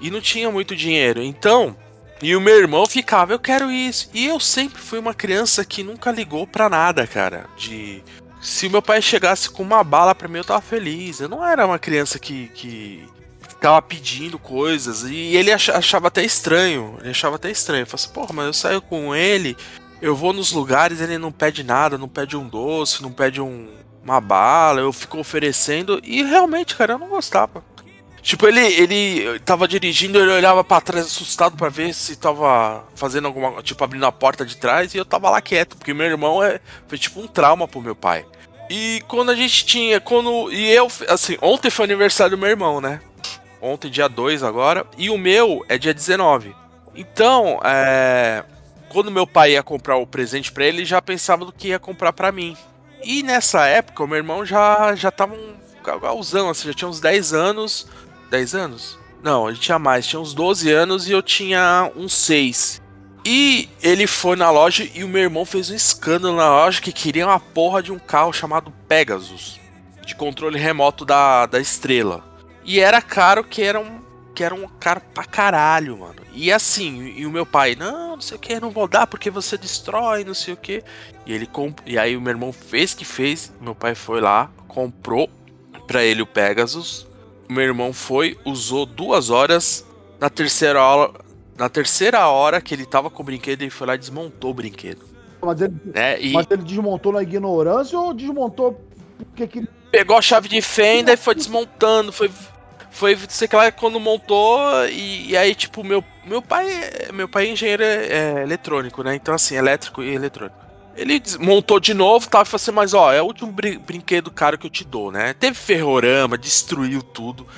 E 0.00 0.10
não 0.10 0.20
tinha 0.20 0.48
muito 0.48 0.76
dinheiro. 0.76 1.20
Então, 1.20 1.76
e 2.22 2.34
o 2.36 2.40
meu 2.40 2.56
irmão 2.56 2.86
ficava, 2.86 3.32
eu 3.32 3.38
quero 3.38 3.70
isso. 3.70 4.08
E 4.14 4.26
eu 4.26 4.38
sempre 4.38 4.80
fui 4.80 4.98
uma 4.98 5.12
criança 5.12 5.64
que 5.64 5.82
nunca 5.82 6.10
ligou 6.12 6.46
pra 6.46 6.68
nada, 6.68 7.06
cara. 7.06 7.46
De. 7.56 8.02
Se 8.44 8.66
o 8.66 8.70
meu 8.70 8.82
pai 8.82 9.00
chegasse 9.00 9.48
com 9.48 9.62
uma 9.62 9.82
bala 9.82 10.14
pra 10.14 10.28
mim, 10.28 10.36
eu 10.38 10.44
tava 10.44 10.60
feliz. 10.60 11.18
Eu 11.18 11.28
não 11.30 11.42
era 11.46 11.64
uma 11.66 11.78
criança 11.78 12.18
que. 12.18 12.48
que 12.48 13.02
ficava 13.48 13.80
pedindo 13.80 14.38
coisas. 14.38 15.04
E 15.04 15.34
ele 15.34 15.50
acha- 15.50 15.74
achava 15.76 16.08
até 16.08 16.22
estranho. 16.22 16.98
Ele 17.00 17.10
achava 17.10 17.36
até 17.36 17.50
estranho. 17.50 17.82
Eu 17.82 17.86
falei 17.86 18.04
assim, 18.04 18.12
porra, 18.12 18.32
mas 18.34 18.46
eu 18.46 18.52
saio 18.52 18.82
com 18.82 19.14
ele. 19.14 19.56
Eu 20.02 20.14
vou 20.14 20.34
nos 20.34 20.52
lugares, 20.52 21.00
ele 21.00 21.16
não 21.16 21.32
pede 21.32 21.64
nada, 21.64 21.96
não 21.96 22.08
pede 22.08 22.36
um 22.36 22.46
doce, 22.46 23.02
não 23.02 23.10
pede 23.10 23.40
um, 23.40 23.70
uma 24.02 24.20
bala, 24.20 24.80
eu 24.82 24.92
fico 24.92 25.18
oferecendo. 25.18 25.98
E 26.04 26.22
realmente, 26.22 26.76
cara, 26.76 26.92
eu 26.94 26.98
não 26.98 27.08
gostava. 27.08 27.64
Tipo, 28.20 28.46
ele, 28.46 28.60
ele 28.60 29.38
tava 29.40 29.66
dirigindo, 29.68 30.18
ele 30.18 30.30
olhava 30.32 30.62
pra 30.64 30.80
trás 30.80 31.06
assustado 31.06 31.56
pra 31.56 31.68
ver 31.70 31.94
se 31.94 32.16
tava 32.16 32.84
fazendo 32.94 33.26
alguma. 33.26 33.62
Tipo, 33.62 33.82
abrindo 33.84 34.04
a 34.04 34.12
porta 34.12 34.44
de 34.44 34.56
trás 34.58 34.94
e 34.94 34.98
eu 34.98 35.04
tava 35.06 35.30
lá 35.30 35.40
quieto, 35.40 35.76
porque 35.76 35.94
meu 35.94 36.06
irmão 36.06 36.42
é, 36.42 36.60
foi 36.86 36.98
tipo 36.98 37.20
um 37.20 37.26
trauma 37.26 37.66
pro 37.66 37.80
meu 37.80 37.94
pai. 37.96 38.26
E 38.70 39.02
quando 39.08 39.30
a 39.30 39.34
gente 39.34 39.64
tinha. 39.64 40.00
Quando. 40.00 40.52
E 40.52 40.70
eu, 40.70 40.88
assim, 41.08 41.36
ontem 41.40 41.70
foi 41.70 41.84
aniversário 41.84 42.36
do 42.36 42.40
meu 42.40 42.50
irmão, 42.50 42.80
né? 42.80 43.00
Ontem, 43.60 43.90
dia 43.90 44.08
2 44.08 44.42
agora. 44.42 44.86
E 44.98 45.10
o 45.10 45.18
meu 45.18 45.64
é 45.68 45.78
dia 45.78 45.94
19. 45.94 46.54
Então, 46.94 47.60
é. 47.64 48.44
Quando 48.88 49.10
meu 49.10 49.26
pai 49.26 49.52
ia 49.52 49.62
comprar 49.62 49.96
o 49.96 50.06
presente 50.06 50.52
pra 50.52 50.64
ele, 50.64 50.84
já 50.84 51.02
pensava 51.02 51.44
do 51.44 51.52
que 51.52 51.68
ia 51.68 51.78
comprar 51.78 52.12
pra 52.12 52.30
mim. 52.30 52.56
E 53.02 53.22
nessa 53.22 53.66
época, 53.66 54.04
o 54.04 54.06
meu 54.06 54.16
irmão 54.16 54.46
já, 54.46 54.94
já 54.94 55.10
tava 55.10 55.34
um 55.34 55.54
galzão, 56.00 56.48
assim, 56.48 56.68
já 56.68 56.74
tinha 56.74 56.88
uns 56.88 57.00
10 57.00 57.32
anos. 57.32 57.88
10 58.30 58.54
anos? 58.54 58.98
Não, 59.22 59.48
ele 59.48 59.58
tinha 59.58 59.78
mais, 59.78 60.06
tinha 60.06 60.20
uns 60.20 60.32
12 60.32 60.70
anos 60.70 61.08
e 61.08 61.12
eu 61.12 61.22
tinha 61.22 61.90
uns 61.96 62.14
6. 62.14 62.80
E 63.24 63.68
ele 63.82 64.06
foi 64.06 64.36
na 64.36 64.50
loja 64.50 64.86
e 64.94 65.02
o 65.02 65.08
meu 65.08 65.22
irmão 65.22 65.46
fez 65.46 65.70
um 65.70 65.74
escândalo 65.74 66.36
na 66.36 66.48
loja 66.48 66.82
que 66.82 66.92
queria 66.92 67.26
uma 67.26 67.40
porra 67.40 67.82
de 67.82 67.90
um 67.90 67.98
carro 67.98 68.32
chamado 68.32 68.72
Pegasus, 68.86 69.58
de 70.04 70.14
controle 70.14 70.58
remoto 70.58 71.04
da, 71.06 71.46
da 71.46 71.58
estrela. 71.58 72.22
E 72.64 72.80
era 72.80 73.00
caro 73.00 73.42
que 73.42 73.62
era 73.62 73.80
um 73.80 74.04
que 74.34 74.42
era 74.42 74.54
um 74.54 74.66
caro 74.66 75.00
pra 75.14 75.24
caralho, 75.24 75.98
mano. 75.98 76.16
E 76.32 76.52
assim, 76.52 77.14
e 77.16 77.24
o 77.24 77.30
meu 77.30 77.46
pai, 77.46 77.76
não, 77.76 78.16
não 78.16 78.20
sei 78.20 78.36
o 78.36 78.40
que, 78.40 78.58
não 78.58 78.70
vou 78.70 78.88
dar 78.88 79.06
porque 79.06 79.30
você 79.30 79.56
destrói, 79.56 80.24
não 80.24 80.34
sei 80.34 80.54
o 80.54 80.56
que. 80.56 80.82
E 81.24 81.32
ele 81.32 81.46
comp... 81.46 81.78
e 81.86 81.96
aí 81.96 82.16
o 82.16 82.20
meu 82.20 82.32
irmão 82.32 82.52
fez 82.52 82.94
que 82.94 83.04
fez, 83.04 83.52
meu 83.60 83.76
pai 83.76 83.94
foi 83.94 84.20
lá, 84.20 84.50
comprou 84.66 85.30
pra 85.86 86.02
ele 86.02 86.20
o 86.20 86.26
Pegasus. 86.26 87.06
O 87.48 87.52
meu 87.52 87.62
irmão 87.62 87.92
foi, 87.92 88.36
usou 88.44 88.84
duas 88.84 89.30
horas. 89.30 89.86
Na 90.18 90.28
terceira 90.28 90.82
hora, 90.82 91.12
na 91.56 91.68
terceira 91.68 92.26
hora 92.28 92.60
que 92.60 92.74
ele 92.74 92.86
tava 92.86 93.10
com 93.10 93.22
o 93.22 93.26
brinquedo, 93.26 93.62
ele 93.62 93.70
foi 93.70 93.86
lá 93.86 93.94
e 93.94 93.98
desmontou 93.98 94.50
o 94.50 94.54
brinquedo. 94.54 95.02
Mas 95.40 95.60
ele, 95.60 95.74
né? 95.84 96.20
E 96.20 96.32
mas 96.32 96.46
ele 96.50 96.62
desmontou 96.62 97.12
na 97.12 97.22
ignorância 97.22 97.98
ou 97.98 98.14
desmontou 98.14 98.80
porque 99.18 99.46
que. 99.46 99.68
pegou 99.90 100.16
a 100.16 100.22
chave 100.22 100.48
de 100.48 100.60
fenda 100.60 101.12
e 101.12 101.16
foi 101.16 101.34
desmontando, 101.34 102.12
foi 102.12 102.30
foi, 102.90 103.18
sei 103.28 103.48
lá, 103.52 103.72
quando 103.72 103.98
montou, 103.98 104.60
e, 104.86 105.30
e, 105.30 105.36
aí, 105.36 105.52
tipo, 105.52 105.82
meu, 105.82 106.02
meu 106.24 106.40
pai 106.40 106.68
meu 107.12 107.28
pai 107.28 107.48
é 107.48 107.50
engenheiro 107.50 107.82
é, 107.82 108.42
eletrônico, 108.42 109.02
né? 109.02 109.16
Então, 109.16 109.34
assim, 109.34 109.56
elétrico 109.56 110.00
e 110.00 110.14
eletrônico. 110.14 110.56
Ele 110.96 111.20
montou 111.40 111.80
de 111.80 111.92
novo, 111.92 112.28
tava 112.28 112.48
tá, 112.48 112.54
assim, 112.54 112.70
mas 112.70 112.94
ó, 112.94 113.12
é 113.12 113.20
o 113.20 113.24
último 113.24 113.50
brin 113.50 113.80
brinquedo 113.80 114.30
caro 114.30 114.56
que 114.56 114.66
eu 114.66 114.70
te 114.70 114.84
dou, 114.84 115.10
né? 115.10 115.34
Teve 115.34 115.56
ferrorama, 115.56 116.38
destruiu 116.38 117.02
tudo. 117.02 117.48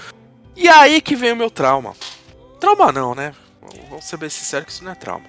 E 0.56 0.66
aí 0.68 1.02
que 1.02 1.14
veio 1.14 1.34
o 1.34 1.36
meu 1.36 1.50
trauma. 1.50 1.94
Trauma 2.58 2.90
não, 2.90 3.14
né? 3.14 3.34
Vamos 3.88 4.04
ser 4.04 4.16
bem 4.16 4.28
sinceros 4.28 4.66
que 4.66 4.72
isso 4.72 4.84
não 4.84 4.92
é 4.92 4.94
trauma. 4.94 5.24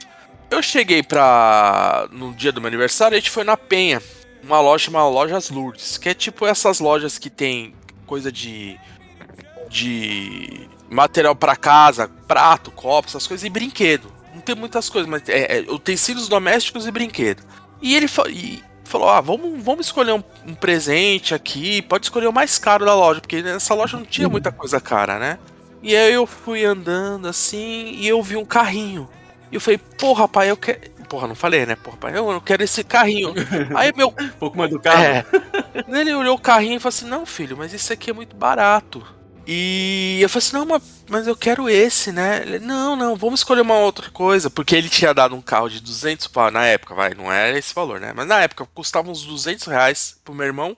Eu 0.50 0.62
cheguei 0.62 1.04
pra. 1.04 2.08
No 2.12 2.34
dia 2.34 2.52
do 2.52 2.62
meu 2.62 2.68
aniversário, 2.68 3.16
a 3.16 3.20
gente 3.20 3.32
foi 3.32 3.44
na 3.44 3.58
Penha. 3.58 4.02
Uma 4.44 4.62
loja 4.62 4.86
chamada 4.86 5.10
Lojas 5.10 5.50
Lourdes. 5.50 5.98
Que 5.98 6.10
é 6.10 6.14
tipo 6.14 6.46
essas 6.46 6.80
lojas 6.80 7.18
que 7.18 7.30
tem 7.30 7.76
coisa 8.06 8.32
de 8.32 8.80
de 9.70 10.68
material 10.90 11.36
para 11.36 11.56
casa, 11.56 12.10
prato, 12.28 12.72
copo, 12.72 13.10
essas 13.10 13.28
coisas, 13.28 13.46
e 13.46 13.50
brinquedo. 13.50 14.12
Não 14.34 14.42
tem 14.42 14.56
muitas 14.56 14.90
coisas, 14.90 15.10
mas 15.10 15.28
é, 15.28 15.60
é 15.60 15.72
utensílios 15.72 16.28
domésticos 16.28 16.88
e 16.88 16.92
brinquedo. 16.92 17.44
E 17.82 17.96
ele 17.96 18.08
fa 18.08 18.24
e 18.30 18.64
falou: 18.84 19.10
Ah, 19.10 19.22
vamos, 19.22 19.62
vamos 19.64 19.88
escolher 19.88 20.14
um, 20.14 20.24
um, 20.46 20.54
presente 20.54 21.34
aqui, 21.34 21.82
pode 21.82 22.06
escolher 22.06 22.28
o 22.28 22.34
mais 22.34 22.58
caro 22.58 22.86
da 22.86 22.96
loja, 22.96 23.20
porque 23.20 23.42
nessa 23.42 23.74
loja 23.74 23.98
não 23.98 24.06
tinha 24.06 24.30
muita 24.30 24.52
coisa 24.52 24.80
cara, 24.80 25.20
né? 25.20 25.40
E 25.82 25.96
aí 25.96 26.14
eu 26.14 26.26
fui 26.26 26.66
andando 26.66 27.28
assim 27.28 27.92
e 27.96 28.08
eu 28.08 28.22
vi 28.22 28.36
um 28.36 28.46
carrinho. 28.46 29.08
E 29.52 29.56
eu 29.56 29.62
falei, 29.62 29.78
porra, 29.78 30.28
pai, 30.28 30.50
eu 30.50 30.58
quero. 30.58 30.80
Porra, 31.08 31.28
não 31.28 31.36
falei, 31.36 31.66
né? 31.66 31.76
Porra, 31.76 31.98
pai, 31.98 32.18
eu 32.18 32.42
quero 32.42 32.64
esse 32.64 32.84
carrinho. 32.84 33.34
Aí 33.74 33.94
meu. 33.96 34.14
Um 34.20 34.30
pouco 34.32 34.58
mais 34.58 34.70
do 34.70 34.78
carro. 34.78 35.04
É. 35.04 35.26
Ele 35.88 36.14
olhou 36.14 36.36
o 36.36 36.42
carrinho 36.42 36.76
e 36.76 36.80
falou 36.80 36.90
assim: 36.90 37.08
Não, 37.08 37.26
filho, 37.26 37.56
mas 37.56 37.72
isso 37.72 37.94
aqui 37.94 38.10
é 38.10 38.14
muito 38.14 38.36
barato. 38.36 39.02
E 39.50 40.20
eu 40.22 40.28
falei 40.28 40.46
assim, 40.46 40.58
não, 40.58 40.66
mas, 40.66 40.84
mas 41.10 41.26
eu 41.26 41.36
quero 41.36 41.70
esse, 41.70 42.12
né? 42.12 42.42
Ele, 42.42 42.60
não, 42.60 42.98
não, 42.98 43.16
vamos 43.16 43.40
escolher 43.40 43.62
uma 43.62 43.80
outra 43.80 44.12
coisa. 44.12 44.50
Porque 44.50 44.76
ele 44.76 44.90
tinha 44.90 45.14
dado 45.14 45.34
um 45.36 45.42
carro 45.42 45.70
de 45.70 45.80
200 45.80 46.28
pau 46.28 46.52
na 46.52 46.66
época, 46.66 46.94
vai, 46.94 47.14
não 47.14 47.32
era 47.32 47.58
esse 47.58 47.74
valor, 47.74 47.98
né? 48.02 48.12
Mas 48.14 48.28
na 48.28 48.42
época 48.42 48.68
custava 48.74 49.10
uns 49.10 49.24
200 49.24 49.68
reais 49.68 50.20
pro 50.26 50.36
meu 50.36 50.46
irmão. 50.46 50.76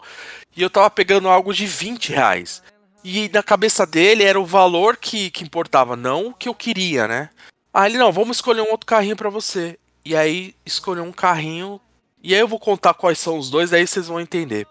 E 0.56 0.62
eu 0.62 0.70
tava 0.70 0.88
pegando 0.92 1.28
algo 1.28 1.52
de 1.52 1.66
20 1.66 2.12
reais. 2.12 2.62
E 3.04 3.30
na 3.30 3.42
cabeça 3.42 3.86
dele 3.86 4.24
era 4.24 4.40
o 4.40 4.46
valor 4.46 4.98
que, 4.98 5.30
que 5.32 5.44
importava, 5.44 5.96
não 5.96 6.28
o 6.28 6.34
que 6.34 6.50
eu 6.50 6.54
queria, 6.54 7.08
né? 7.08 7.30
Aí 7.74 7.92
ele, 7.92 7.98
não, 7.98 8.12
vamos 8.12 8.38
escolher 8.38 8.62
um 8.62 8.72
outro 8.72 8.86
carrinho 8.86 9.16
para 9.16 9.30
você. 9.30 9.78
E 10.04 10.16
aí 10.16 10.56
escolheu 10.66 11.04
um 11.04 11.12
carrinho. 11.12 11.80
E 12.22 12.34
aí 12.34 12.40
eu 12.40 12.48
vou 12.48 12.60
contar 12.60 12.94
quais 12.94 13.20
são 13.20 13.38
os 13.38 13.50
dois, 13.50 13.70
daí 13.70 13.88
vocês 13.88 14.08
vão 14.08 14.20
entender. 14.20 14.68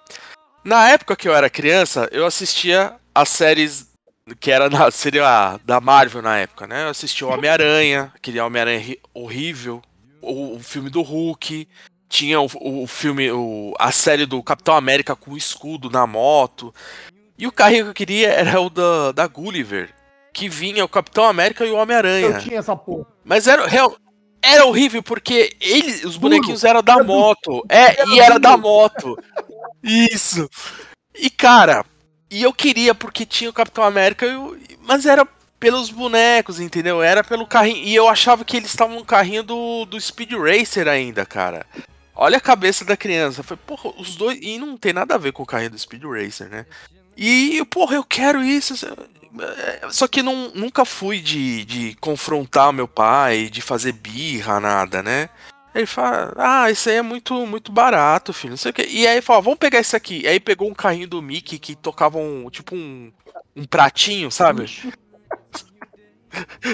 Na 0.65 0.91
época 0.91 1.17
que 1.17 1.29
eu 1.29 1.35
era 1.35 1.49
criança, 1.49 2.09
eu 2.13 2.27
assistia 2.27 2.95
as 3.15 3.31
séries 3.31 3.89
que 4.41 4.51
era 4.51 4.69
na, 4.69 4.91
seria 4.93 5.59
da 5.65 5.81
Marvel 5.81 6.23
na 6.23 6.37
época, 6.39 6.67
né? 6.67 6.85
Eu 6.85 6.91
assisti 6.91 7.25
o 7.25 7.29
Homem-Aranha, 7.29 8.13
aquele 8.15 8.41
Homem-Aranha 8.41 8.97
horrível, 9.15 9.83
o, 10.21 10.57
o, 10.57 10.61
filme 10.61 10.91
do 10.91 11.03
Hulk, 11.03 11.67
tinha 12.09 12.41
o, 12.41 12.49
o 12.55 12.87
filme, 12.87 13.31
o, 13.31 13.75
a 13.79 13.93
série 13.93 14.27
do 14.27 14.43
Capitão 14.43 14.75
América 14.75 15.17
com 15.17 15.33
o 15.33 15.37
escudo 15.37 15.89
na 15.91 16.07
moto. 16.07 16.75
E 17.39 17.47
o 17.47 17.53
carrinho 17.53 17.85
que 17.85 17.91
eu 17.91 17.95
queria 17.95 18.31
era 18.31 18.61
o 18.61 18.69
da, 18.69 19.13
da 19.13 19.27
Gulliver, 19.29 19.95
que 20.33 20.49
vinha 20.49 20.85
o 20.85 20.89
Capitão 20.89 21.25
América 21.25 21.65
e 21.65 21.71
o 21.71 21.77
Homem-Aranha. 21.77 22.27
Eu 22.27 22.39
tinha 22.39 22.59
essa 22.59 22.75
porra. 22.75 23.07
Mas 23.25 23.47
era 23.47 23.67
real, 23.67 23.97
era 24.43 24.67
horrível 24.67 25.03
porque 25.03 25.57
ele, 25.61 26.07
os 26.07 26.17
bonequinhos 26.17 26.65
eram 26.65 26.83
da 26.83 27.03
moto. 27.03 27.65
É, 27.69 28.05
e 28.09 28.19
era 28.19 28.39
da 28.39 28.57
moto. 28.57 29.17
Isso. 29.83 30.49
E 31.15 31.31
cara, 31.31 31.85
e 32.31 32.43
eu 32.43 32.53
queria, 32.53 32.95
porque 32.95 33.25
tinha 33.25 33.51
o 33.51 33.55
Capitão 33.55 33.85
América, 33.85 34.27
eu, 34.27 34.59
mas 34.83 35.07
era 35.07 35.27
pelos 35.59 35.91
bonecos, 35.91 36.61
entendeu? 36.61 37.03
Era 37.03 37.25
pelo 37.25 37.47
carrinho. 37.47 37.85
E 37.85 37.95
eu 37.95 38.09
achava 38.09 38.45
que 38.45 38.57
eles 38.57 38.71
estavam 38.71 38.97
no 38.97 39.05
carrinho 39.05 39.43
do, 39.43 39.85
do 39.85 40.01
Speed 40.01 40.33
Racer 40.33 40.89
ainda, 40.89 41.27
cara. 41.27 41.67
Olha 42.15 42.39
a 42.39 42.41
cabeça 42.41 42.85
da 42.85 42.97
criança. 42.97 43.43
Foi, 43.43 43.57
porra, 43.57 43.93
os 43.97 44.17
dois. 44.17 44.39
E 44.41 44.59
não 44.59 44.77
tem 44.77 44.93
nada 44.93 45.15
a 45.15 45.19
ver 45.19 45.33
com 45.33 45.43
o 45.43 45.47
carrinho 45.47 45.71
do 45.71 45.79
Speed 45.79 46.03
Racer, 46.05 46.49
né? 46.49 46.67
E, 47.21 47.65
porra, 47.65 47.97
eu 47.97 48.05
quero 48.05 48.45
isso. 48.45 48.77
Só 49.91 50.07
que 50.07 50.23
não, 50.23 50.53
nunca 50.55 50.85
fui 50.85 51.21
de, 51.21 51.65
de 51.65 51.95
confrontar 51.97 52.73
meu 52.73 52.87
pai, 52.87 53.49
de 53.51 53.61
fazer 53.61 53.93
birra, 53.93 54.61
nada, 54.61 55.03
né? 55.03 55.29
Ele 55.75 55.85
fala, 55.85 56.33
ah, 56.37 56.71
isso 56.71 56.89
aí 56.89 56.97
é 56.97 57.03
muito, 57.03 57.35
muito 57.45 57.73
barato, 57.73 58.33
filho, 58.33 58.53
não 58.53 58.57
sei 58.57 58.71
o 58.71 58.75
que. 58.75 58.87
E 58.87 59.07
aí 59.07 59.15
ele 59.15 59.23
fala, 59.23 59.43
vamos 59.43 59.59
pegar 59.59 59.81
esse 59.81 59.97
aqui. 59.97 60.27
Aí 60.29 60.39
pegou 60.39 60.71
um 60.71 60.75
carrinho 60.75 61.09
do 61.09 61.21
Mickey 61.21 61.59
que 61.59 61.75
tocava 61.75 62.19
um, 62.19 62.49
tipo 62.51 62.77
um, 62.77 63.13
um 63.55 63.65
pratinho, 63.65 64.31
sabe? 64.31 64.67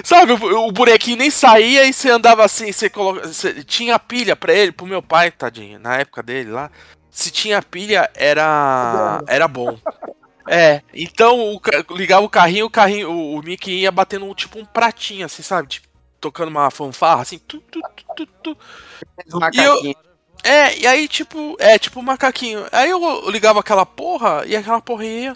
sabe, 0.03 0.33
o, 0.33 0.67
o, 0.67 0.71
bonequinho 0.71 1.17
nem 1.17 1.31
saía 1.31 1.85
e 1.85 1.93
você 1.93 2.09
andava 2.09 2.45
assim, 2.45 2.71
você, 2.71 2.89
coloca, 2.89 3.27
você 3.27 3.63
tinha 3.63 3.97
pilha 3.97 4.35
pra 4.35 4.53
ele, 4.53 4.71
pro 4.71 4.85
meu 4.85 5.01
pai, 5.01 5.31
tadinho, 5.31 5.79
na 5.79 5.97
época 5.97 6.21
dele 6.21 6.51
lá. 6.51 6.69
Se 7.09 7.31
tinha 7.31 7.61
pilha, 7.61 8.09
era, 8.13 9.23
era 9.27 9.47
bom. 9.47 9.79
É, 10.47 10.81
então 10.93 11.55
o, 11.55 11.61
ligava 11.95 12.25
o 12.25 12.29
carrinho, 12.29 12.65
o 12.65 12.69
carrinho, 12.69 13.11
o, 13.11 13.35
o 13.35 13.43
Mickey 13.43 13.81
ia 13.81 13.91
batendo 13.91 14.33
tipo 14.35 14.59
um 14.59 14.65
pratinho, 14.65 15.25
assim, 15.25 15.41
sabe? 15.41 15.67
Tipo, 15.67 15.87
tocando 16.19 16.49
uma 16.49 16.69
fanfarra, 16.71 17.21
assim. 17.21 17.39
Tu, 17.39 17.59
tu, 17.59 17.81
tu, 18.15 18.25
tu, 18.25 18.57
E 19.53 19.59
eu, 19.59 19.95
é, 20.43 20.77
e 20.77 20.85
aí, 20.85 21.07
tipo, 21.07 21.55
é, 21.59 21.79
tipo 21.79 21.99
um 21.99 22.03
macaquinho. 22.03 22.65
Aí 22.71 22.89
eu 22.89 23.29
ligava 23.31 23.59
aquela 23.59 23.85
porra 23.85 24.43
e 24.45 24.55
aquela 24.55 24.79
porra 24.79 25.03
ia. 25.03 25.35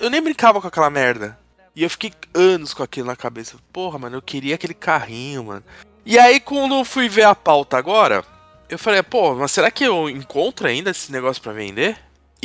Eu 0.00 0.10
nem 0.10 0.20
brincava 0.20 0.60
com 0.60 0.66
aquela 0.66 0.90
merda. 0.90 1.38
E 1.74 1.82
eu 1.82 1.90
fiquei 1.90 2.12
anos 2.34 2.74
com 2.74 2.82
aquilo 2.82 3.06
na 3.06 3.14
cabeça. 3.14 3.56
Porra, 3.72 3.98
mano, 3.98 4.16
eu 4.16 4.22
queria 4.22 4.56
aquele 4.56 4.74
carrinho, 4.74 5.44
mano. 5.44 5.62
E 6.04 6.18
aí, 6.18 6.40
quando 6.40 6.74
eu 6.74 6.84
fui 6.84 7.08
ver 7.08 7.24
a 7.24 7.34
pauta 7.34 7.76
agora, 7.76 8.24
eu 8.68 8.78
falei, 8.78 9.02
pô, 9.02 9.34
mas 9.34 9.52
será 9.52 9.70
que 9.70 9.84
eu 9.84 10.08
encontro 10.08 10.66
ainda 10.66 10.90
esse 10.90 11.12
negócio 11.12 11.42
para 11.42 11.52
vender? 11.52 11.98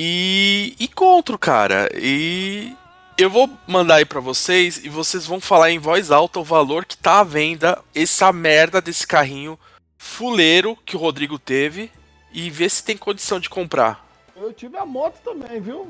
E 0.04 0.76
encontro, 0.80 1.38
cara. 1.38 1.88
E 1.94 2.76
eu 3.20 3.30
vou 3.30 3.48
mandar 3.68 3.98
aí 3.98 4.06
para 4.06 4.20
vocês 4.20 4.84
e 4.84 4.90
vocês 4.90 5.28
vão 5.28 5.40
falar 5.40 5.70
em 5.70 5.78
voz 5.78 6.10
alta 6.10 6.40
o 6.40 6.44
valor 6.44 6.86
que 6.86 6.98
tá 6.98 7.20
à 7.20 7.24
venda 7.24 7.78
essa 7.94 8.34
merda 8.34 8.82
desse 8.82 9.06
carrinho 9.06 9.60
fuleiro 10.00 10.76
que 10.84 10.96
o 10.96 11.00
Rodrigo 11.00 11.38
teve 11.38 11.92
e 12.34 12.50
ver 12.50 12.72
se 12.72 12.84
tem 12.84 12.98
condição 12.98 13.40
de 13.40 13.48
comprar. 13.48 14.04
Eu 14.36 14.52
tive 14.52 14.76
a 14.76 14.88
moto 14.88 15.22
também, 15.24 15.62
viu? 15.62 15.88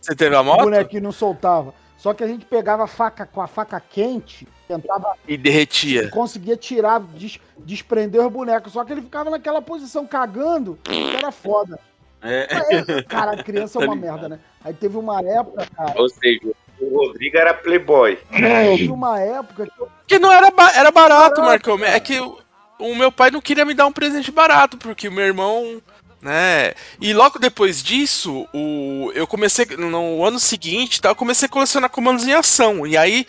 Você 0.00 0.16
teve 0.16 0.34
a 0.34 0.42
moto? 0.42 0.60
O 0.60 0.64
bonequinho 0.64 1.02
não 1.02 1.12
soltava. 1.12 1.74
Só 1.98 2.14
que 2.14 2.24
a 2.24 2.26
gente 2.26 2.46
pegava 2.46 2.84
a 2.84 2.86
faca 2.86 3.26
com 3.26 3.42
a 3.42 3.46
faca 3.46 3.78
quente, 3.78 4.48
tentava 4.66 5.12
e 5.28 5.36
derretia. 5.36 6.04
E 6.04 6.10
conseguia 6.10 6.56
tirar, 6.56 7.00
des, 7.00 7.38
desprender 7.58 8.24
os 8.24 8.32
bonecos. 8.32 8.72
Só 8.72 8.82
que 8.82 8.94
ele 8.94 9.02
ficava 9.02 9.28
naquela 9.28 9.60
posição 9.60 10.06
cagando, 10.06 10.78
que 10.82 11.16
era 11.16 11.30
foda. 11.30 11.78
É. 12.22 12.46
é 12.50 13.02
cara, 13.02 13.42
criança 13.42 13.80
é 13.80 13.84
uma 13.84 13.96
merda, 13.96 14.28
né? 14.28 14.38
Aí 14.64 14.74
teve 14.74 14.96
uma 14.96 15.20
época, 15.20 15.66
cara. 15.74 16.00
Ou 16.00 16.08
seja, 16.08 16.40
o 16.80 16.98
Rodrigo 16.98 17.36
era 17.36 17.54
playboy. 17.54 18.18
É, 18.32 18.76
teve 18.76 18.90
uma 18.90 19.20
época 19.20 19.66
que. 19.66 19.80
Eu... 19.80 19.88
Que 20.06 20.18
não 20.18 20.32
era, 20.32 20.50
ba 20.50 20.72
era 20.74 20.90
barato, 20.90 21.40
barato 21.40 21.42
Marcão. 21.42 21.84
É 21.84 22.00
que 22.00 22.18
o, 22.18 22.38
o 22.78 22.94
meu 22.94 23.10
pai 23.12 23.30
não 23.30 23.40
queria 23.40 23.64
me 23.64 23.74
dar 23.74 23.86
um 23.86 23.92
presente 23.92 24.30
barato, 24.30 24.76
porque 24.76 25.08
o 25.08 25.12
meu 25.12 25.24
irmão 25.24 25.80
né? 26.20 26.74
E 27.00 27.14
logo 27.14 27.38
depois 27.38 27.82
disso, 27.82 28.46
o, 28.52 29.10
eu 29.14 29.26
comecei 29.26 29.64
no 29.64 30.22
ano 30.22 30.38
seguinte, 30.38 31.00
tá, 31.00 31.08
eu 31.08 31.16
comecei 31.16 31.46
a 31.46 31.50
colecionar 31.50 31.88
comandos 31.88 32.26
em 32.26 32.34
ação. 32.34 32.86
E 32.86 32.96
aí 32.96 33.26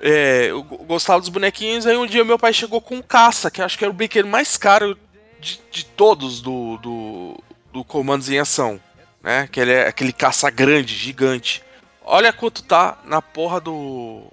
é, 0.00 0.46
eu 0.50 0.62
gostava 0.62 1.20
dos 1.20 1.28
bonequinhos, 1.28 1.86
aí 1.86 1.96
um 1.96 2.06
dia 2.06 2.24
meu 2.24 2.38
pai 2.38 2.52
chegou 2.52 2.80
com 2.80 2.96
um 2.96 3.02
caça, 3.02 3.50
que 3.50 3.60
acho 3.60 3.76
que 3.76 3.84
era 3.84 3.90
o 3.90 3.94
brinquedo 3.94 4.26
mais 4.26 4.56
caro 4.56 4.98
de, 5.38 5.60
de 5.70 5.84
todos 5.84 6.40
do, 6.40 6.78
do, 6.78 7.44
do 7.74 7.84
comandos 7.84 8.30
em 8.30 8.38
ação 8.38 8.80
né? 9.24 9.48
Que 9.50 9.58
ele 9.58 9.72
é 9.72 9.88
aquele 9.88 10.12
caça 10.12 10.50
grande, 10.50 10.94
gigante. 10.94 11.64
Olha 12.04 12.32
quanto 12.32 12.62
tá 12.62 12.98
na 13.06 13.22
porra 13.22 13.58
do. 13.60 14.24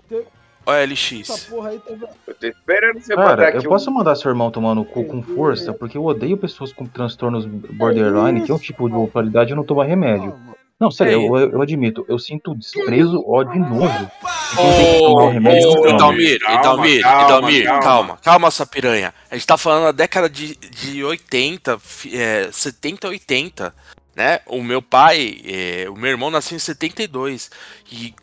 OLX? 0.64 1.22
Essa 1.22 1.50
porra 1.50 1.70
aí 1.70 1.80
teve. 1.80 2.06
Eu 2.28 2.36
tô 2.36 2.46
esperando 2.46 3.00
você 3.00 3.16
mandar 3.16 3.30
Cara, 3.30 3.48
aqui 3.48 3.66
eu 3.66 3.70
posso 3.70 3.90
mandar 3.90 4.16
seu 4.16 4.30
irmão 4.30 4.52
tomar 4.52 4.76
no 4.76 4.86
cu 4.86 5.06
com 5.06 5.24
força, 5.24 5.74
porque 5.74 5.98
eu 5.98 6.04
odeio 6.04 6.38
pessoas 6.38 6.72
com 6.72 6.86
transtornos 6.86 7.46
borderline, 7.46 8.44
que 8.44 8.52
é 8.52 8.54
um 8.54 8.60
tipo 8.60 8.88
de 8.88 8.96
bipolaridade 8.96 9.54
e 9.54 9.56
não 9.56 9.64
toma 9.64 9.86
remédio. 9.86 10.38
Não, 10.46 10.56
sério, 10.90 11.38
eu, 11.38 11.52
eu 11.52 11.62
admito, 11.62 12.06
eu 12.10 12.18
sinto 12.18 12.56
desprezo, 12.56 13.24
ódio 13.28 13.56
e 13.56 13.60
nojo. 13.60 14.10
e 15.36 15.40
não 15.40 15.52
Ô, 15.54 15.82
toma. 15.82 15.90
Idalmir, 15.90 16.40
Calma, 16.42 16.88
Idalmir, 16.88 17.66
calma, 17.82 18.18
calma. 18.24 18.48
essa 18.48 18.66
piranha. 18.66 19.14
A 19.30 19.36
gente 19.36 19.46
tá 19.48 19.58
falando 19.58 19.84
da 19.86 19.92
década 19.92 20.30
de, 20.30 20.56
de 20.56 21.04
80, 21.04 21.78
fi- 21.80 22.18
é, 22.18 22.50
70, 22.52 23.10
80, 23.10 23.74
né? 24.16 24.40
O 24.48 24.64
meu 24.64 24.82
pai, 24.82 25.42
é, 25.46 25.86
o 25.90 25.96
meu 25.96 26.10
irmão 26.10 26.32
nasceu 26.32 26.56
em 26.56 26.60
72 26.60 27.50
e, 27.92 28.14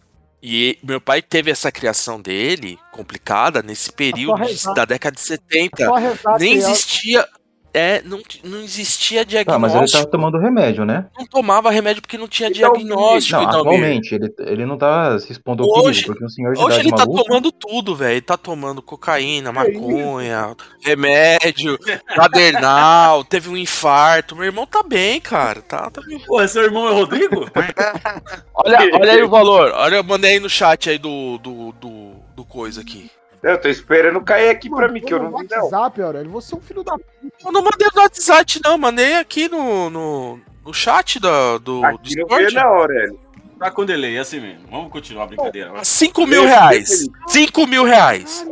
e 0.42 0.78
meu 0.82 1.00
pai 1.00 1.22
teve 1.22 1.50
essa 1.50 1.70
criação 1.72 2.20
dele 2.20 2.78
complicada 2.92 3.62
nesse 3.62 3.92
período 3.92 4.42
de- 4.46 4.74
da 4.74 4.84
década 4.84 5.14
de 5.14 5.22
70. 5.22 5.86
Só 5.86 5.94
rezar 5.94 6.38
Nem 6.38 6.52
criança. 6.54 6.70
existia, 6.72 7.28
é, 7.74 8.02
não, 8.02 8.20
não 8.44 8.58
existia 8.60 9.24
Tá, 9.24 9.58
mas 9.58 9.72
ele 9.72 9.80
diagnóstico. 9.80 10.04
tá 10.04 10.10
tomando 10.10 10.38
remédio, 10.38 10.84
né? 10.84 11.06
Não 11.18 11.26
tomava 11.26 11.70
remédio 11.70 12.00
porque 12.02 12.16
não 12.18 12.28
tinha 12.28 12.50
diagnóstico, 12.50 13.40
Não, 13.40 13.48
atualmente, 13.48 14.14
ele, 14.14 14.32
ele 14.40 14.66
não 14.66 14.76
tá 14.78 15.18
se 15.18 15.32
expondo 15.32 15.62
ao 15.64 15.70
Hoje- 15.70 16.00
perigo, 16.00 16.06
porque 16.12 16.24
um 16.24 16.28
senhor 16.28 16.54
de 16.54 16.60
Hoje 16.60 16.66
idade 16.80 16.80
ele 16.88 16.90
tá 16.90 17.04
maluca... 17.06 17.24
tomando 17.24 17.52
tudo, 17.52 17.94
velho. 17.96 18.12
Ele 18.12 18.20
tá 18.20 18.36
tomando 18.36 18.80
cocaína, 18.82 19.52
maconha, 19.52 20.56
remédio, 20.82 21.78
cadernal, 22.14 23.22
teve 23.28 23.48
um 23.48 23.56
infarto. 23.56 24.34
Meu 24.36 24.46
irmão 24.46 24.66
tá 24.66 24.82
bem, 24.82 25.20
cara. 25.20 25.60
Tá, 25.62 25.90
tá 25.90 26.00
bem. 26.06 26.18
Pô, 26.26 26.46
seu 26.48 26.62
irmão 26.64 26.88
é 26.88 26.90
o 26.92 26.94
Rodrigo? 26.94 27.48
Olha, 28.54 28.78
olha 28.94 29.12
aí 29.12 29.22
o 29.22 29.28
valor. 29.28 29.72
Olha, 29.74 29.96
eu 29.96 30.04
mandei 30.04 30.32
aí 30.32 30.40
no 30.40 30.50
chat 30.50 30.90
aí 30.90 30.98
do, 30.98 31.38
do, 31.38 31.72
do, 31.72 32.12
do 32.34 32.44
coisa 32.44 32.80
aqui. 32.80 33.10
Eu 33.42 33.60
tô 33.60 33.68
esperando 33.68 34.20
cair 34.20 34.50
aqui 34.50 34.68
pra 34.68 34.88
mim, 34.88 35.00
que 35.00 35.14
eu 35.14 35.22
não 35.22 35.38
vi, 35.38 35.46
não. 35.50 35.62
WhatsApp, 35.64 36.02
Aurélio, 36.02 36.30
você 36.30 36.54
é 36.54 36.58
um 36.58 36.60
filho 36.60 36.82
da 36.82 36.96
Eu 37.44 37.52
não 37.52 37.62
mandei 37.62 37.88
no 37.94 38.00
WhatsApp, 38.02 38.60
não. 38.64 38.76
Mandei 38.78 39.14
aqui 39.14 39.48
no, 39.48 39.88
no, 39.90 40.40
no 40.64 40.74
chat 40.74 41.20
da, 41.20 41.58
do, 41.58 41.80
do 41.80 41.84
Aqui 41.84 42.14
Discord. 42.14 42.54
não, 42.54 42.62
Aurélio. 42.66 43.18
Tá 43.58 43.70
com 43.70 43.84
delay, 43.84 44.16
é 44.16 44.20
assim 44.20 44.40
mesmo. 44.40 44.66
Vamos 44.70 44.90
continuar 44.92 45.24
a 45.24 45.26
brincadeira. 45.26 45.72
vai. 45.72 45.84
5 45.84 46.26
mil 46.26 46.44
reais. 46.44 46.90
esse- 46.90 47.10
5 47.28 47.66
mil 47.66 47.84
reais. 47.84 48.46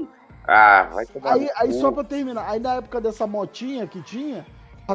Ah, 0.46 0.88
vai 0.92 1.06
tomar 1.06 1.34
Aí, 1.34 1.48
aí 1.56 1.72
só 1.72 1.90
pra 1.90 2.04
terminar, 2.04 2.48
aí 2.48 2.60
na 2.60 2.74
época 2.76 3.00
dessa 3.00 3.26
motinha 3.26 3.86
que 3.86 4.00
tinha, 4.02 4.46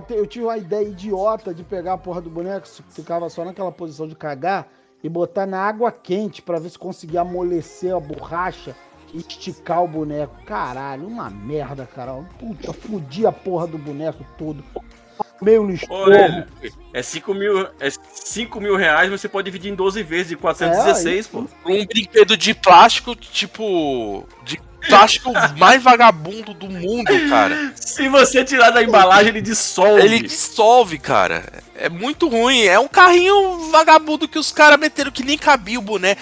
eu 0.09 0.25
tive 0.25 0.45
uma 0.45 0.57
ideia 0.57 0.87
idiota 0.87 1.53
de 1.53 1.63
pegar 1.63 1.93
a 1.93 1.97
porra 1.97 2.21
do 2.21 2.29
boneco, 2.29 2.65
que 2.65 2.93
ficava 2.93 3.29
só 3.29 3.43
naquela 3.43 3.71
posição 3.71 4.07
de 4.07 4.15
cagar, 4.15 4.67
e 5.03 5.09
botar 5.09 5.45
na 5.45 5.59
água 5.61 5.91
quente 5.91 6.41
pra 6.41 6.59
ver 6.59 6.69
se 6.69 6.79
conseguia 6.79 7.21
amolecer 7.21 7.93
a 7.93 7.99
borracha 7.99 8.75
esticar 9.13 9.83
o 9.83 9.87
boneco. 9.87 10.35
Caralho, 10.45 11.07
uma 11.07 11.29
merda, 11.29 11.85
cara. 11.85 12.13
Puta, 12.39 12.73
fudi 12.73 13.25
a 13.25 13.31
porra 13.31 13.67
do 13.67 13.77
boneco 13.77 14.25
todo. 14.37 14.63
Meio 15.41 15.63
no. 15.63 15.75
Aurélio, 15.89 16.45
é 16.93 17.01
5 17.01 17.33
mil, 17.33 17.67
é 17.79 17.89
5 17.89 18.61
mil 18.61 18.75
reais, 18.75 19.09
mas 19.09 19.21
você 19.21 19.27
pode 19.27 19.45
dividir 19.45 19.71
em 19.71 19.75
12 19.75 20.03
vezes 20.03 20.27
de 20.29 20.35
416, 20.35 21.27
pô. 21.27 21.47
Um 21.65 21.85
brinquedo 21.85 22.37
de 22.37 22.53
plástico, 22.53 23.15
tipo. 23.15 24.27
De 24.43 24.59
plástico 24.87 25.31
mais 25.57 25.81
vagabundo 25.81 26.53
do 26.53 26.69
mundo, 26.69 27.11
cara. 27.27 27.73
Se 27.75 28.07
você 28.07 28.43
tirar 28.43 28.69
da 28.69 28.83
embalagem, 28.83 29.29
ele 29.29 29.41
dissolve. 29.41 30.01
Ele 30.01 30.19
dissolve, 30.19 30.99
cara. 30.99 31.43
É 31.75 31.89
muito 31.89 32.27
ruim. 32.27 32.63
É 32.63 32.79
um 32.79 32.87
carrinho 32.87 33.71
vagabundo 33.71 34.27
que 34.27 34.37
os 34.37 34.51
caras 34.51 34.79
meteram 34.79 35.11
que 35.11 35.23
nem 35.23 35.37
cabia 35.37 35.79
o 35.79 35.83
boneco. 35.83 36.21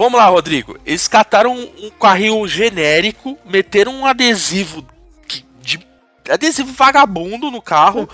Vamos 0.00 0.18
lá, 0.18 0.24
Rodrigo. 0.28 0.78
Eles 0.86 1.06
cataram 1.06 1.52
um, 1.54 1.86
um 1.86 1.90
carrinho 1.90 2.48
genérico, 2.48 3.36
meteram 3.44 3.92
um 3.92 4.06
adesivo 4.06 4.82
que- 5.28 5.44
de 5.60 5.78
adesivo 6.30 6.72
vagabundo 6.72 7.50
no 7.50 7.60
carro 7.60 8.08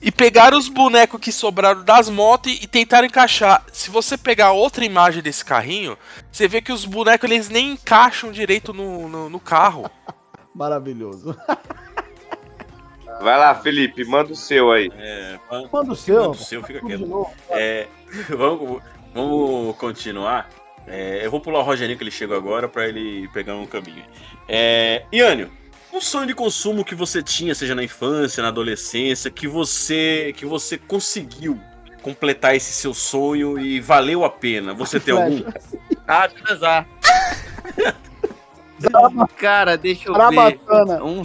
e 0.00 0.10
pegaram 0.10 0.56
os 0.56 0.70
bonecos 0.70 1.20
que 1.20 1.30
sobraram 1.30 1.84
das 1.84 2.08
motos 2.08 2.50
e 2.62 2.66
tentaram 2.66 3.06
encaixar. 3.06 3.62
Se 3.70 3.90
você 3.90 4.16
pegar 4.16 4.52
outra 4.52 4.86
imagem 4.86 5.20
desse 5.22 5.44
carrinho, 5.44 5.98
você 6.32 6.48
vê 6.48 6.62
que 6.62 6.72
os 6.72 6.86
bonecos 6.86 7.30
eles 7.30 7.50
nem 7.50 7.72
encaixam 7.72 8.32
direito 8.32 8.72
no, 8.72 9.06
no, 9.06 9.28
no 9.28 9.38
carro. 9.38 9.90
Maravilhoso. 10.54 11.36
Vai 13.20 13.36
lá, 13.38 13.54
Felipe, 13.54 14.02
manda 14.02 14.32
o 14.32 14.36
seu 14.36 14.70
aí. 14.70 14.90
É, 14.96 15.38
manda- 15.50 15.68
Manda 15.70 15.92
o 15.92 15.96
seu. 15.96 16.16
manda 16.22 16.30
o 16.30 16.34
seu, 16.36 16.62
fica 16.62 16.80
quieto. 16.80 17.26
É, 17.50 17.86
vamos, 18.34 18.80
vamos 19.12 19.76
continuar. 19.76 20.48
É, 20.88 21.24
eu 21.24 21.30
vou 21.30 21.40
pular 21.40 21.60
o 21.60 21.62
Rogerinho 21.62 21.96
que 21.98 22.04
ele 22.04 22.10
chegou 22.10 22.36
agora 22.36 22.68
pra 22.68 22.88
ele 22.88 23.28
pegar 23.28 23.54
um 23.54 23.66
caminho. 23.66 24.04
É, 24.48 25.04
Iânio, 25.12 25.50
um 25.92 26.00
sonho 26.00 26.26
de 26.26 26.34
consumo 26.34 26.84
que 26.84 26.94
você 26.94 27.22
tinha, 27.22 27.54
seja 27.54 27.74
na 27.74 27.82
infância, 27.84 28.42
na 28.42 28.48
adolescência, 28.48 29.30
que 29.30 29.46
você 29.46 30.32
que 30.36 30.46
você 30.46 30.78
conseguiu 30.78 31.60
completar 32.02 32.54
esse 32.54 32.72
seu 32.72 32.94
sonho 32.94 33.58
e 33.58 33.80
valeu 33.80 34.24
a 34.24 34.30
pena. 34.30 34.72
Você 34.72 34.98
tem 35.00 35.14
algum? 35.14 35.42
Ah, 36.06 36.28
transar. 36.28 36.86
Cara, 39.36 39.76
deixa 39.76 40.08
eu 40.08 40.14
ver. 40.30 40.60
Um... 41.02 41.24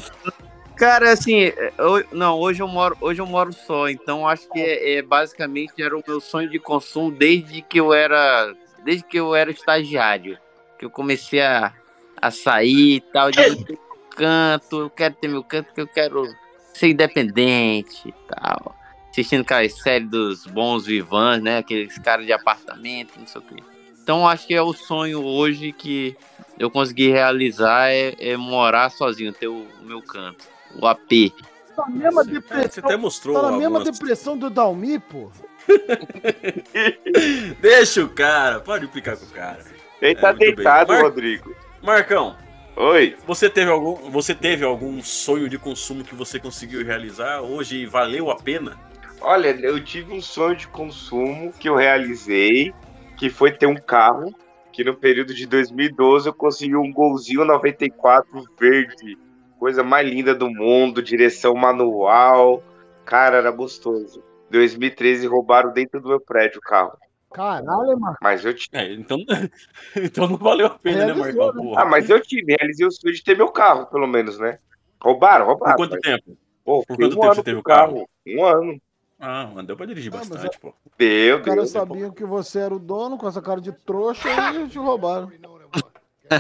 Cara, 0.76 1.12
assim, 1.12 1.52
eu- 1.78 2.04
não, 2.12 2.40
hoje 2.40 2.62
eu 2.62 2.68
moro, 2.68 2.98
hoje 3.00 3.22
eu 3.22 3.26
moro 3.28 3.54
só, 3.54 3.88
então 3.88 4.28
acho 4.28 4.50
que 4.50 4.60
é, 4.60 4.96
é, 4.96 5.02
basicamente 5.04 5.74
era 5.82 5.96
o 5.96 6.04
meu 6.06 6.20
sonho 6.20 6.50
de 6.50 6.58
consumo 6.60 7.12
desde 7.12 7.62
que 7.62 7.80
eu 7.80 7.94
era, 7.94 8.54
desde 8.84 9.04
que 9.04 9.18
eu 9.18 9.34
era 9.36 9.52
estagiário, 9.52 10.38
que 10.78 10.86
eu 10.86 10.90
comecei 10.90 11.42
a, 11.42 11.74
a 12.22 12.32
sair 12.32 12.96
e 12.98 13.02
tal, 13.02 13.32
de 13.32 13.40
eu 13.42 13.56
ter 13.64 13.74
meu 13.74 13.80
canto, 14.16 14.80
eu 14.82 14.90
quero 14.90 15.16
ter 15.16 15.28
meu 15.28 15.44
canto, 15.44 15.74
que 15.74 15.82
eu 15.82 15.88
quero 15.88 16.28
ser 16.74 16.90
independente 16.90 18.08
e 18.10 18.14
tal. 18.28 18.76
Assistindo 19.10 19.42
aquelas 19.42 19.74
séries 19.80 20.10
dos 20.10 20.46
bons 20.48 20.86
vivans, 20.88 21.42
né? 21.42 21.60
Aqueles 21.60 21.98
caras 22.00 22.26
de 22.26 22.34
apartamento, 22.34 23.20
não 23.20 23.28
sei 23.28 23.42
o 23.42 23.44
quê. 23.44 23.56
Então 24.02 24.28
acho 24.28 24.48
que 24.48 24.54
é 24.56 24.62
o 24.62 24.74
sonho 24.74 25.24
hoje 25.24 25.72
que 25.72 26.18
eu 26.60 26.70
consegui 26.72 27.10
realizar 27.10 27.90
é, 27.92 28.16
é 28.20 28.36
morar 28.36 28.90
sozinho, 28.90 29.32
ter 29.32 29.48
o 29.48 29.66
meu 29.84 30.02
canto, 30.02 30.46
o 30.76 30.86
AP. 30.88 31.32
Tá 31.76 31.86
na 31.88 31.96
mesma 31.96 32.24
Você 32.24 32.32
depressão. 32.32 32.84
até 32.84 32.98
mostrou. 32.98 33.36
Tá 33.36 33.44
na 33.44 33.58
mesma 33.58 33.78
algumas- 33.80 34.00
depressão 34.00 34.38
do 34.38 34.50
Dalmi, 34.50 35.00
pô. 35.00 35.32
Deixa 37.60 38.04
o 38.04 38.10
cara, 38.10 38.60
pode 38.60 38.86
implicar 38.86 39.18
com 39.18 39.26
o 39.26 39.30
cara. 39.30 39.60
Ele 40.02 40.16
tá 40.16 40.30
É, 40.30 40.34
bem. 40.34 40.56
deitado, 40.56 40.94
Mar- 40.94 41.02
Rodrigo. 41.04 41.56
Marcão, 41.82 42.36
Oi. 42.76 43.16
Você 43.28 43.50
teve 43.52 43.70
algum, 43.70 44.10
você 44.10 44.34
teve 44.34 44.66
algum 44.66 45.00
sonho 45.04 45.48
de 45.48 45.60
consumo 45.60 46.04
que 46.04 46.16
você 46.16 46.40
conseguiu 46.40 46.84
realizar 46.84 47.42
hoje 47.42 47.78
e 47.78 47.86
valeu 47.86 48.32
a 48.32 48.36
pena? 48.36 48.76
Olha, 49.22 49.50
eu 49.50 49.80
tive 49.84 50.12
um 50.12 50.22
sonho 50.22 50.56
de 50.56 50.68
consumo 50.68 51.54
que 51.54 51.70
eu 51.70 51.76
realizei, 51.76 52.74
que 53.16 53.30
foi 53.30 53.52
ter 53.52 53.68
um 53.68 53.76
carro, 53.76 54.34
que 54.72 54.84
no 54.84 54.96
período 54.96 55.36
de 55.36 55.46
2012 55.46 56.28
eu 56.28 56.34
consegui 56.34 56.76
um 56.76 56.92
golzinho 56.92 57.46
94 57.46 58.44
verde, 58.60 59.20
coisa 59.60 59.84
mais 59.84 60.10
linda 60.10 60.34
do 60.34 60.50
mundo, 60.50 61.04
direção 61.04 61.54
manual, 61.54 62.64
cara, 63.06 63.38
era 63.38 63.52
gostoso. 63.52 64.24
2013 64.54 65.26
roubaram 65.26 65.74
dentro 65.74 66.00
do 66.00 66.10
meu 66.10 66.20
prédio 66.20 66.60
o 66.60 66.62
carro. 66.62 66.96
Caralho, 67.34 68.00
mano. 68.00 68.16
Mas 68.22 68.46
eu 68.46 68.54
tive. 68.54 68.78
É, 68.78 68.94
então, 68.94 69.18
então 69.98 70.28
não 70.28 70.38
valeu 70.38 70.68
a 70.68 70.78
pena, 70.78 71.08
né, 71.08 71.14
Realizou, 71.14 71.46
Marcão? 71.46 71.64
Porra. 71.64 71.82
Ah, 71.82 71.86
mas 71.86 72.10
eu 72.10 72.22
tive, 72.22 72.56
realizei 72.60 72.86
o 72.86 72.92
sonho 72.92 73.14
de 73.14 73.24
ter 73.24 73.36
meu 73.36 73.50
carro, 73.50 73.88
pelo 73.88 74.08
menos, 74.08 74.38
né? 74.38 74.60
Roubaram, 75.02 75.46
roubaram. 75.46 75.76
Por 75.76 75.88
quanto 75.88 75.92
mas, 75.94 76.02
tempo? 76.02 76.38
Pô, 76.64 76.84
Por 76.86 76.96
quanto 76.96 77.18
um 77.18 77.20
tempo 77.20 77.36
você 77.36 77.44
teve 77.44 77.60
o 77.60 77.64
carro? 77.64 78.08
Um 78.28 78.46
ano. 78.46 78.82
Ah, 79.20 79.50
mas 79.54 79.66
deu 79.66 79.76
pra 79.76 79.86
dirigir 79.88 80.14
Ah, 80.14 80.18
bastante, 80.18 80.60
pô. 80.60 80.74
Deu, 80.98 81.38
Os 81.38 81.44
caras 81.44 81.70
sabiam 81.72 82.12
que 82.12 82.24
você 82.24 82.60
era 82.60 82.76
o 82.76 82.80
dono 82.80 83.18
com 83.18 83.28
essa 83.28 83.42
cara 83.42 83.60
de 83.60 83.72
trouxa 83.72 84.30
e 84.30 84.68
te 84.68 84.78
roubaram. 84.78 85.32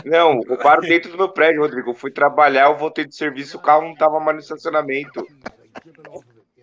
Não, 0.05 0.39
roubaram 0.41 0.81
dentro 0.81 1.11
do 1.11 1.17
meu 1.17 1.29
prédio, 1.29 1.61
Rodrigo. 1.61 1.89
Eu 1.89 1.95
fui 1.95 2.11
trabalhar, 2.11 2.69
eu 2.69 2.77
voltei 2.77 3.05
do 3.05 3.13
serviço, 3.13 3.57
o 3.57 3.61
carro 3.61 3.87
não 3.87 3.95
tava 3.95 4.19
mais 4.19 4.35
no 4.35 4.41
estacionamento. 4.41 5.25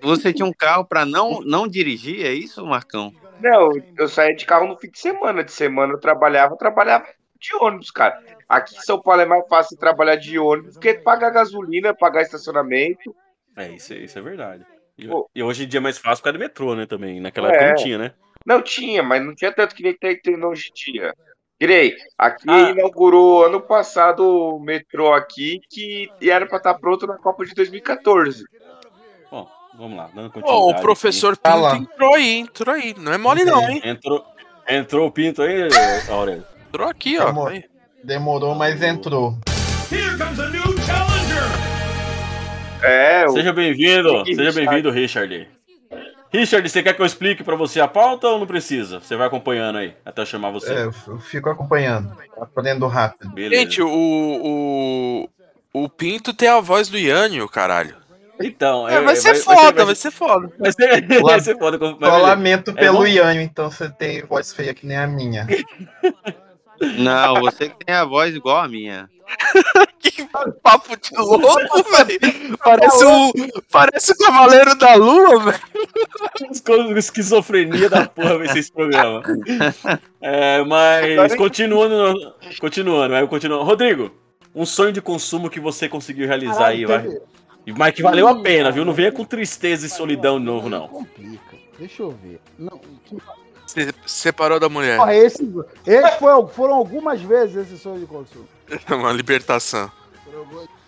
Você 0.02 0.32
tinha 0.32 0.46
um 0.46 0.52
carro 0.52 0.84
pra 0.84 1.04
não, 1.04 1.40
não 1.40 1.68
dirigir, 1.68 2.24
é 2.24 2.32
isso, 2.32 2.64
Marcão? 2.66 3.12
Não, 3.40 3.70
eu 3.96 4.08
saía 4.08 4.34
de 4.34 4.44
carro 4.44 4.66
no 4.66 4.76
fim 4.76 4.90
de 4.90 4.98
semana. 4.98 5.42
De 5.44 5.52
semana 5.52 5.92
eu 5.94 5.98
trabalhava, 6.00 6.54
eu 6.54 6.58
trabalhava 6.58 7.06
de 7.38 7.54
ônibus, 7.56 7.90
cara. 7.90 8.22
Aqui 8.48 8.76
em 8.76 8.80
São 8.80 9.00
Paulo 9.00 9.22
é 9.22 9.26
mais 9.26 9.46
fácil 9.48 9.76
trabalhar 9.78 10.16
de 10.16 10.38
ônibus 10.38 10.74
do 10.74 10.80
que 10.80 10.94
pagar 10.94 11.30
gasolina, 11.30 11.94
pagar 11.94 12.22
estacionamento. 12.22 13.14
É, 13.56 13.68
isso, 13.70 13.92
é- 13.94 13.98
isso 13.98 14.18
é 14.18 14.22
verdade. 14.22 14.64
E, 14.98 15.08
Pô. 15.08 15.28
e 15.34 15.42
hoje 15.42 15.64
em 15.64 15.68
dia 15.68 15.78
é 15.78 15.82
mais 15.82 15.96
fácil 15.96 16.22
por 16.22 16.24
causa 16.24 16.38
do 16.38 16.42
metrô, 16.42 16.74
né, 16.74 16.84
também. 16.86 17.20
Naquela 17.20 17.48
É. 17.48 17.52
época 17.54 17.68
não 17.68 17.74
tinha, 17.76 17.98
né? 17.98 18.12
Não 18.44 18.62
tinha, 18.62 19.02
mas 19.02 19.24
não 19.24 19.34
tinha 19.34 19.52
tanto 19.52 19.74
que 19.74 19.82
nem 19.82 19.96
tem, 19.96 20.18
tem 20.20 20.44
hoje 20.44 20.68
em 20.70 20.92
dia. 20.92 21.14
Grey, 21.58 21.94
aqui 22.18 22.44
Ah. 22.48 22.70
inaugurou 22.70 23.44
ano 23.44 23.60
passado 23.60 24.20
o 24.26 24.58
metrô 24.58 25.12
aqui, 25.12 25.60
que 25.70 26.10
era 26.22 26.46
pra 26.46 26.56
estar 26.58 26.74
pronto 26.74 27.06
na 27.06 27.18
Copa 27.18 27.44
de 27.44 27.54
2014. 27.54 28.44
Vamos 29.80 29.96
lá, 29.96 30.10
dando 30.14 30.28
continuidade. 30.30 30.78
o 30.78 30.82
professor 30.82 31.34
Tá 31.38 31.54
Pinto 31.54 31.90
entrou 31.94 32.14
aí, 32.14 32.38
entrou 32.38 32.74
aí. 32.74 32.94
Não 32.98 33.14
é 33.14 33.16
mole 33.16 33.44
não, 33.44 33.62
hein? 33.66 33.78
aqui. 33.78 33.88
Entrou, 33.88 34.22
entrou 34.68 35.06
o 35.08 35.10
Pinto 35.10 35.40
aí, 35.40 35.68
Aurélio. 36.10 36.44
Entrou 36.68 36.86
aqui, 36.86 37.18
ó. 37.18 37.48
Aí. 37.48 37.64
Demorou, 38.04 38.54
mas 38.54 38.82
entrou. 38.82 39.38
Here 39.90 40.18
comes 40.18 40.38
a 40.38 40.50
new 40.50 40.62
challenger. 40.84 41.40
É, 42.82 43.24
o- 43.26 43.30
Seja 43.32 43.54
bem-vindo, 43.54 44.22
seja 44.26 44.52
bem-vindo, 44.52 44.90
Richard. 44.90 45.48
Richard, 46.30 46.68
você 46.68 46.82
quer 46.82 46.92
que 46.94 47.00
eu 47.00 47.06
explique 47.06 47.42
pra 47.42 47.56
você 47.56 47.80
a 47.80 47.88
pauta 47.88 48.28
ou 48.28 48.38
não 48.38 48.46
precisa? 48.46 49.00
Você 49.00 49.16
vai 49.16 49.26
acompanhando 49.28 49.78
aí, 49.78 49.94
até 50.04 50.20
eu 50.20 50.26
chamar 50.26 50.50
você. 50.50 50.74
É, 50.74 50.84
eu 50.84 51.18
fico 51.20 51.48
acompanhando. 51.48 52.14
Aprendo 52.38 52.86
rápido. 52.86 53.32
Gente, 53.34 53.80
o, 53.80 53.88
o. 53.88 55.28
O 55.72 55.88
Pinto 55.88 56.34
tem 56.34 56.48
a 56.50 56.60
voz 56.60 56.88
do 56.90 56.98
Yannio, 56.98 57.48
caralho. 57.48 57.96
Então, 58.40 58.88
É, 58.88 59.00
vai 59.02 59.16
ser 59.16 59.34
foda, 59.36 59.84
vai 59.84 59.94
ser 59.94 60.10
foda. 60.10 60.50
Vai 60.58 60.72
ser, 60.72 61.06
vai 61.22 61.40
ser 61.40 61.58
foda. 61.58 61.78
mas 61.78 61.90
Só 61.90 61.96
beleza. 61.96 62.18
lamento 62.18 62.70
É 62.70 62.74
pelo 62.74 62.98
bom? 62.98 63.06
Ianho, 63.06 63.40
então 63.42 63.70
você 63.70 63.88
tem 63.90 64.22
voz 64.24 64.52
feia 64.52 64.72
que 64.74 64.86
nem 64.86 64.96
a 64.96 65.06
minha. 65.06 65.46
Não, 66.98 67.40
você 67.42 67.68
que 67.68 67.84
tem 67.84 67.94
a 67.94 68.04
voz 68.04 68.34
igual 68.34 68.58
a 68.58 68.68
minha. 68.68 69.08
Papo 70.62 70.96
de 70.96 71.10
louco, 71.16 71.82
velho. 71.90 72.58
Parece 72.64 73.04
o. 73.04 73.32
Parece 73.70 74.12
o 74.12 74.16
Cavaleiro 74.16 74.74
da 74.76 74.94
Lua, 74.94 75.38
velho. 75.40 76.96
Esquizofrenia 76.98 77.88
da 77.88 78.06
porra 78.08 78.38
vai 78.38 78.48
ser 78.48 78.58
esse 78.60 78.72
programa. 78.72 79.22
É, 80.22 80.62
mas 80.64 81.34
continuando, 81.34 82.34
continuando, 82.60 83.08
vai 83.14 83.26
continuando. 83.26 83.64
Rodrigo, 83.64 84.10
um 84.54 84.66
sonho 84.66 84.92
de 84.92 85.00
consumo 85.00 85.48
que 85.48 85.58
você 85.58 85.88
conseguiu 85.88 86.26
realizar 86.26 86.66
aí, 86.66 86.84
vai. 86.84 87.00
teve- 87.02 87.20
Mas 87.76 87.94
que 87.94 88.02
valeu 88.02 88.28
a 88.28 88.40
pena, 88.40 88.70
viu? 88.70 88.84
Não 88.84 88.92
venha 88.92 89.12
com 89.12 89.24
tristeza 89.24 89.86
e 89.86 89.90
solidão 89.90 90.38
de 90.38 90.44
novo, 90.44 90.68
não. 90.68 90.88
Complica. 90.88 91.56
Deixa 91.78 92.02
eu 92.02 92.10
ver. 92.10 92.40
Não, 92.58 92.80
Você 93.66 93.92
separou 94.06 94.60
da 94.60 94.68
mulher. 94.68 94.98
Porra, 94.98 95.14
esse, 95.14 95.42
esse 95.86 96.18
foi, 96.18 96.48
foram 96.48 96.74
algumas 96.74 97.20
vezes 97.22 97.56
esse 97.56 97.78
sonho 97.78 98.00
de 98.00 98.06
consumo. 98.06 98.46
Uma 98.90 99.12
libertação. 99.12 99.90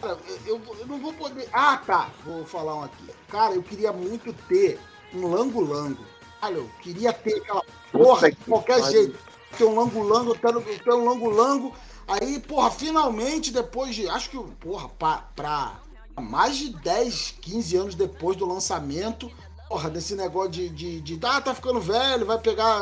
Cara, 0.01 0.17
eu, 0.47 0.61
eu- 0.79 0.87
não 0.87 0.99
vou 0.99 1.13
poder. 1.13 1.49
Ah, 1.53 1.77
tá. 1.85 2.09
Vou 2.25 2.45
falar 2.45 2.77
um 2.77 2.85
aqui. 2.85 3.05
Cara, 3.29 3.55
eu 3.55 3.63
queria 3.63 3.93
muito 3.93 4.33
ter 4.49 4.79
um 5.15 5.27
lango-lango. 5.29 6.05
Cara, 6.41 6.55
eu 6.55 6.69
queria 6.81 7.13
ter 7.13 7.37
aquela 7.37 7.63
porra 7.91 8.31
de 8.31 8.37
qualquer 8.37 8.83
jeito. 8.91 9.19
Ter 9.57 9.65
um 9.65 9.75
lango-lango, 9.77 10.35
ter 10.37 10.93
um 10.93 11.05
lango-lango. 11.05 11.73
Aí, 12.09 12.41
porra, 12.41 12.71
finalmente, 12.71 13.53
depois 13.53 13.95
de. 13.95 14.09
Acho 14.09 14.29
que, 14.31 14.39
porra, 14.61 14.89
pra, 14.89 15.25
pra 15.37 15.81
mais 16.21 16.57
de 16.57 16.71
10, 16.71 17.35
15 17.41 17.77
anos 17.77 17.95
depois 17.95 18.37
do 18.37 18.47
lançamento, 18.47 19.31
porra, 19.69 19.89
desse 19.89 20.15
negócio 20.15 20.51
de. 20.51 20.69
de, 20.69 21.01
de 21.01 21.19
ah, 21.23 21.41
tá 21.41 21.55
ficando 21.55 21.81
velho, 21.81 22.27
vai 22.27 22.39
pegar 22.39 22.81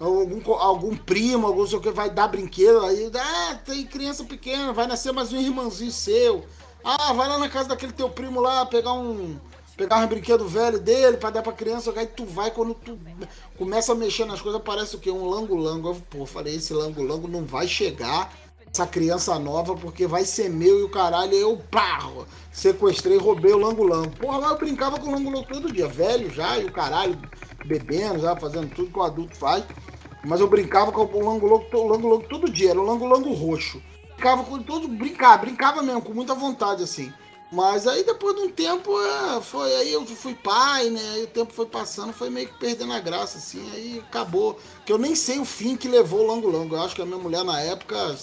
algum, 0.00 0.52
algum 0.54 0.96
primo, 0.96 1.46
algum 1.46 1.66
sei 1.66 1.78
o 1.78 1.80
que, 1.80 1.90
vai 1.90 2.10
dar 2.10 2.28
brinquedo. 2.28 2.80
Aí, 2.84 3.10
ah, 3.14 3.54
tem 3.64 3.84
criança 3.86 4.24
pequena, 4.24 4.72
vai 4.72 4.86
nascer 4.86 5.12
mais 5.12 5.32
um 5.32 5.40
irmãozinho 5.40 5.92
seu. 5.92 6.44
Ah, 6.84 7.12
vai 7.12 7.28
lá 7.28 7.38
na 7.38 7.48
casa 7.48 7.68
daquele 7.68 7.92
teu 7.92 8.08
primo 8.08 8.40
lá 8.40 8.66
pegar 8.66 8.92
um. 8.94 9.38
Pegar 9.76 9.96
um 9.96 10.06
brinquedo 10.06 10.46
velho 10.46 10.78
dele 10.78 11.16
pra 11.16 11.30
dar 11.30 11.42
pra 11.42 11.52
criança, 11.52 11.92
aí 11.96 12.06
tu 12.06 12.26
vai, 12.26 12.50
quando 12.50 12.74
tu 12.74 12.98
começa 13.56 13.92
a 13.92 13.94
mexer 13.94 14.26
nas 14.26 14.40
coisas, 14.40 14.60
parece 14.62 14.96
o 14.96 14.98
quê? 14.98 15.10
Um 15.10 15.26
lango-lango. 15.26 15.94
Pô, 16.10 16.26
falei, 16.26 16.56
esse 16.56 16.74
lango-lango 16.74 17.26
não 17.26 17.44
vai 17.44 17.66
chegar 17.66 18.30
essa 18.72 18.86
criança 18.86 19.38
nova, 19.38 19.74
porque 19.76 20.06
vai 20.06 20.24
ser 20.24 20.48
meu 20.48 20.80
e 20.80 20.82
o 20.82 20.88
caralho, 20.88 21.34
eu, 21.34 21.58
pá, 21.70 22.10
sequestrei, 22.50 23.18
roubei 23.18 23.52
o 23.52 23.58
lango-lango. 23.58 24.16
Porra, 24.16 24.40
mas 24.40 24.50
eu 24.50 24.58
brincava 24.58 24.98
com 24.98 25.08
o 25.08 25.12
lango-lango 25.12 25.46
todo 25.46 25.70
dia, 25.70 25.86
velho 25.86 26.30
já, 26.30 26.58
e 26.58 26.64
o 26.64 26.72
caralho, 26.72 27.20
bebendo, 27.66 28.20
já 28.20 28.34
fazendo 28.34 28.74
tudo 28.74 28.90
que 28.90 28.98
o 28.98 29.02
adulto 29.02 29.36
faz. 29.36 29.62
Mas 30.24 30.40
eu 30.40 30.48
brincava 30.48 30.90
com 30.90 31.02
o 31.02 31.28
lango-lango 31.28 32.26
todo 32.28 32.50
dia, 32.50 32.70
era 32.70 32.80
o 32.80 32.84
lango-lango 32.84 33.34
roxo. 33.34 33.82
Brincava 34.14 34.42
com 34.44 34.62
todo, 34.62 34.88
brincava, 34.88 35.38
brincava 35.38 35.82
mesmo, 35.82 36.00
com 36.00 36.14
muita 36.14 36.34
vontade, 36.34 36.82
assim. 36.82 37.12
Mas 37.52 37.86
aí 37.86 38.02
depois 38.02 38.34
de 38.34 38.40
um 38.40 38.50
tempo, 38.50 38.90
é, 39.02 39.42
foi 39.42 39.70
aí 39.76 39.92
eu 39.92 40.06
fui 40.06 40.34
pai, 40.34 40.88
né? 40.88 41.02
Aí 41.16 41.24
o 41.24 41.26
tempo 41.26 41.52
foi 41.52 41.66
passando, 41.66 42.10
foi 42.10 42.30
meio 42.30 42.48
que 42.48 42.58
perdendo 42.58 42.94
a 42.94 43.00
graça, 43.00 43.36
assim, 43.36 43.70
aí 43.74 43.98
acabou. 43.98 44.58
Que 44.86 44.92
eu 44.92 44.96
nem 44.96 45.14
sei 45.14 45.38
o 45.38 45.44
fim 45.44 45.76
que 45.76 45.86
levou 45.86 46.20
o 46.20 46.26
Lango 46.26 46.50
Lango. 46.50 46.76
Eu 46.76 46.82
acho 46.82 46.94
que 46.94 47.02
a 47.02 47.04
minha 47.04 47.18
mulher 47.18 47.44
na 47.44 47.60
época 47.60 48.16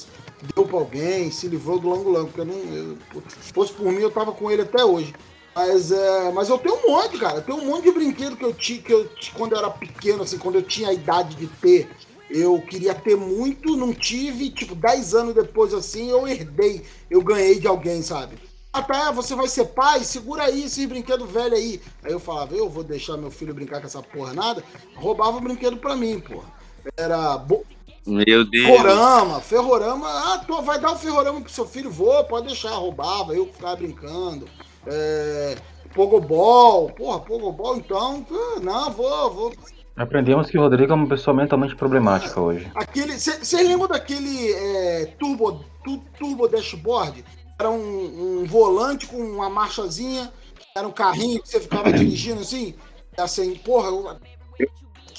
deu 0.56 0.66
pra 0.66 0.78
alguém, 0.78 1.32
se 1.32 1.48
livrou 1.48 1.80
do 1.80 1.90
Lango 1.90 2.12
Lango, 2.12 2.28
porque 2.28 2.42
eu 2.42 2.46
não. 2.46 2.56
Eu, 2.56 2.98
se 3.28 3.54
fosse 3.54 3.74
por 3.74 3.92
mim, 3.92 4.02
eu 4.02 4.12
tava 4.12 4.32
com 4.32 4.50
ele 4.50 4.62
até 4.62 4.84
hoje. 4.84 5.14
Mas, 5.56 5.92
é, 5.92 6.32
mas 6.32 6.50
eu 6.50 6.58
tenho 6.58 6.76
um 6.76 6.92
monte, 6.92 7.18
cara. 7.18 7.38
Eu 7.38 7.42
tenho 7.42 7.58
um 7.58 7.66
monte 7.66 7.84
de 7.84 7.92
brinquedo 7.92 8.38
que 8.38 8.46
eu 8.46 8.54
tinha, 8.54 8.82
que 8.82 8.94
eu, 8.94 9.10
quando 9.34 9.54
eu 9.54 9.60
era 9.60 9.70
pequeno, 9.70 10.24
assim, 10.24 10.38
quando 10.38 10.56
eu 10.56 10.64
tinha 10.64 10.90
a 10.90 10.94
idade 10.94 11.36
de 11.36 11.48
ter, 11.48 11.90
eu 12.30 12.62
queria 12.62 12.94
ter 12.94 13.18
muito, 13.18 13.76
não 13.76 13.94
tive, 13.94 14.52
tipo, 14.52 14.76
10 14.76 15.16
anos 15.16 15.36
depois, 15.36 15.74
assim, 15.74 16.10
eu 16.10 16.28
herdei, 16.28 16.84
eu 17.10 17.22
ganhei 17.22 17.60
de 17.60 17.68
alguém, 17.68 18.02
sabe? 18.02 18.38
Ah, 18.72 18.84
tá, 18.84 19.12
você 19.12 19.36
vai 19.36 19.48
ser 19.48 19.66
pai? 19.66 20.04
Segura 20.04 20.44
aí 20.44 20.64
esses 20.64 20.86
brinquedos 20.86 21.30
velhos 21.30 21.58
aí. 21.58 21.82
Aí 22.04 22.12
eu 22.12 22.20
falava, 22.20 22.56
eu 22.56 22.70
vou 22.70 22.84
deixar 22.84 23.18
meu 23.18 23.32
filho 23.32 23.54
brincar 23.54 23.82
com 23.82 23.88
essa 23.88 24.02
porra 24.02 24.32
nada. 24.32 24.64
Roubava 24.96 25.38
o 25.38 25.42
brinquedo 25.42 25.78
pra 25.78 25.96
mim, 25.96 26.20
porra. 26.20 26.48
Era 26.96 27.38
Meu 28.10 28.44
Deus. 28.44 28.66
Ferrorama, 28.66 29.40
ferrorama. 29.40 30.08
Ah, 30.08 30.44
tu 30.46 30.62
vai 30.62 30.80
dar 30.80 30.92
o 30.94 30.96
ferrorama 30.98 31.42
pro 31.42 31.52
seu 31.52 31.66
filho? 31.66 31.92
Vou, 31.92 32.24
pode 32.24 32.48
deixar. 32.48 32.72
Roubava, 32.72 33.36
eu 33.36 33.46
ficava 33.46 33.76
brincando. 33.76 34.48
É, 34.88 35.56
pogobol. 35.94 36.90
Porra, 36.92 37.20
pogobol 37.20 37.78
então. 37.78 38.26
Não, 38.62 38.92
vou, 38.92 39.32
vou. 39.34 39.54
Aprendemos 39.96 40.50
que 40.50 40.58
o 40.58 40.62
Rodrigo 40.62 40.92
é 40.92 40.96
uma 40.96 41.08
pessoa 41.08 41.36
mentalmente 41.36 41.76
problemática 41.76 42.40
hoje. 42.40 42.72
Aquele. 42.74 43.20
Vocês 43.20 43.52
lembram 43.52 43.88
daquele 43.88 44.52
é, 44.54 45.06
turbo, 45.20 45.64
tu- 45.84 46.02
turbo 46.18 46.48
dashboard? 46.48 47.24
Era 47.60 47.70
um, 47.70 48.40
um 48.42 48.46
volante 48.46 49.06
com 49.06 49.18
uma 49.18 49.50
marchazinha, 49.50 50.32
era 50.76 50.88
um 50.88 50.92
carrinho 50.92 51.42
que 51.44 51.50
você 51.50 51.60
ficava 51.60 51.92
dirigindo 51.92 52.40
assim. 52.42 52.74
Assim, 53.18 53.56
porra, 53.56 54.18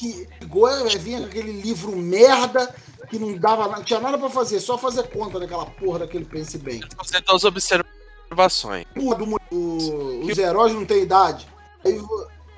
que 0.00 0.26
igual 0.40 0.86
é, 0.86 0.96
vinha 0.96 1.20
com 1.20 1.26
aquele 1.26 1.52
livro 1.60 1.94
merda 1.94 2.74
que 3.10 3.18
não 3.18 3.36
dava 3.36 3.64
nada, 3.64 3.76
não 3.76 3.84
tinha 3.84 4.00
nada 4.00 4.16
pra 4.16 4.30
fazer, 4.30 4.58
só 4.58 4.78
fazer 4.78 5.02
conta 5.10 5.38
daquela 5.38 5.66
porra 5.66 5.98
daquele 6.00 6.24
pense 6.24 6.56
bem. 6.56 6.80
Você 6.96 7.20
tem 7.20 7.34
as 7.34 7.44
observações. 7.44 8.86
Porra, 8.94 9.16
do, 9.16 9.38
os 10.24 10.38
heróis 10.38 10.72
não 10.72 10.86
têm 10.86 11.02
idade. 11.02 11.46
Aí, 11.84 12.00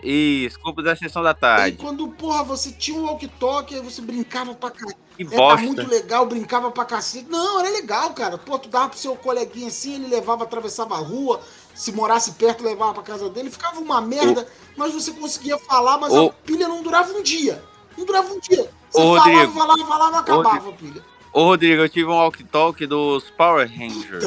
Isso, 0.04 0.60
culpa 0.60 0.82
da 0.82 0.94
sessão 0.94 1.20
da 1.22 1.34
tarde. 1.34 1.78
quando, 1.78 2.06
porra, 2.08 2.44
você 2.44 2.70
tinha 2.70 2.96
um 2.96 3.06
walkie-talkie, 3.06 3.74
aí 3.74 3.80
você 3.80 4.00
brincava 4.00 4.54
pra 4.54 4.70
caralho. 4.70 4.96
Que 5.16 5.24
Era 5.24 5.36
bosta. 5.36 5.66
muito 5.66 5.86
legal, 5.88 6.26
brincava 6.26 6.70
pra 6.70 6.84
cacete. 6.84 7.28
Não, 7.28 7.60
era 7.60 7.70
legal, 7.70 8.14
cara. 8.14 8.38
Pô, 8.38 8.58
tu 8.58 8.68
dava 8.68 8.88
pro 8.90 8.98
seu 8.98 9.14
coleguinha 9.16 9.68
assim, 9.68 9.96
ele 9.96 10.06
levava, 10.06 10.44
atravessava 10.44 10.94
a 10.94 10.98
rua. 10.98 11.40
Se 11.74 11.90
morasse 11.92 12.32
perto, 12.32 12.62
levava 12.64 12.94
pra 12.94 13.02
casa 13.02 13.28
dele. 13.30 13.50
Ficava 13.50 13.80
uma 13.80 14.00
merda, 14.00 14.46
mas 14.76 14.92
você 14.92 15.10
conseguia 15.12 15.58
falar, 15.58 15.98
mas 15.98 16.12
Ô. 16.12 16.26
a 16.28 16.32
pilha 16.32 16.68
não 16.68 16.82
durava 16.82 17.12
um 17.12 17.22
dia. 17.22 17.62
Não 17.96 18.04
durava 18.04 18.32
um 18.32 18.38
dia. 18.40 18.70
Você 18.90 19.00
Ô, 19.00 19.16
falava, 19.16 19.30
Rodrigo. 19.30 19.52
falava, 19.52 19.86
falava, 19.86 20.18
acabava 20.18 20.68
a 20.68 20.72
pilha. 20.72 21.02
Ô, 21.32 21.44
Rodrigo, 21.44 21.82
eu 21.82 21.88
tive 21.88 22.06
um 22.10 22.14
walkie-talkie 22.14 22.86
dos 22.86 23.30
Power 23.30 23.66
Rangers. 23.68 24.24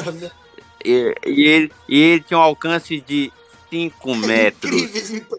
E, 0.84 1.14
e 1.26 1.42
ele, 1.44 1.72
e 1.88 1.98
ele 2.00 2.20
tinha 2.20 2.38
um 2.38 2.42
alcance 2.42 3.00
de 3.00 3.32
5 3.70 4.14
metros. 4.26 4.72
Incríveis, 4.72 5.10
então. 5.12 5.38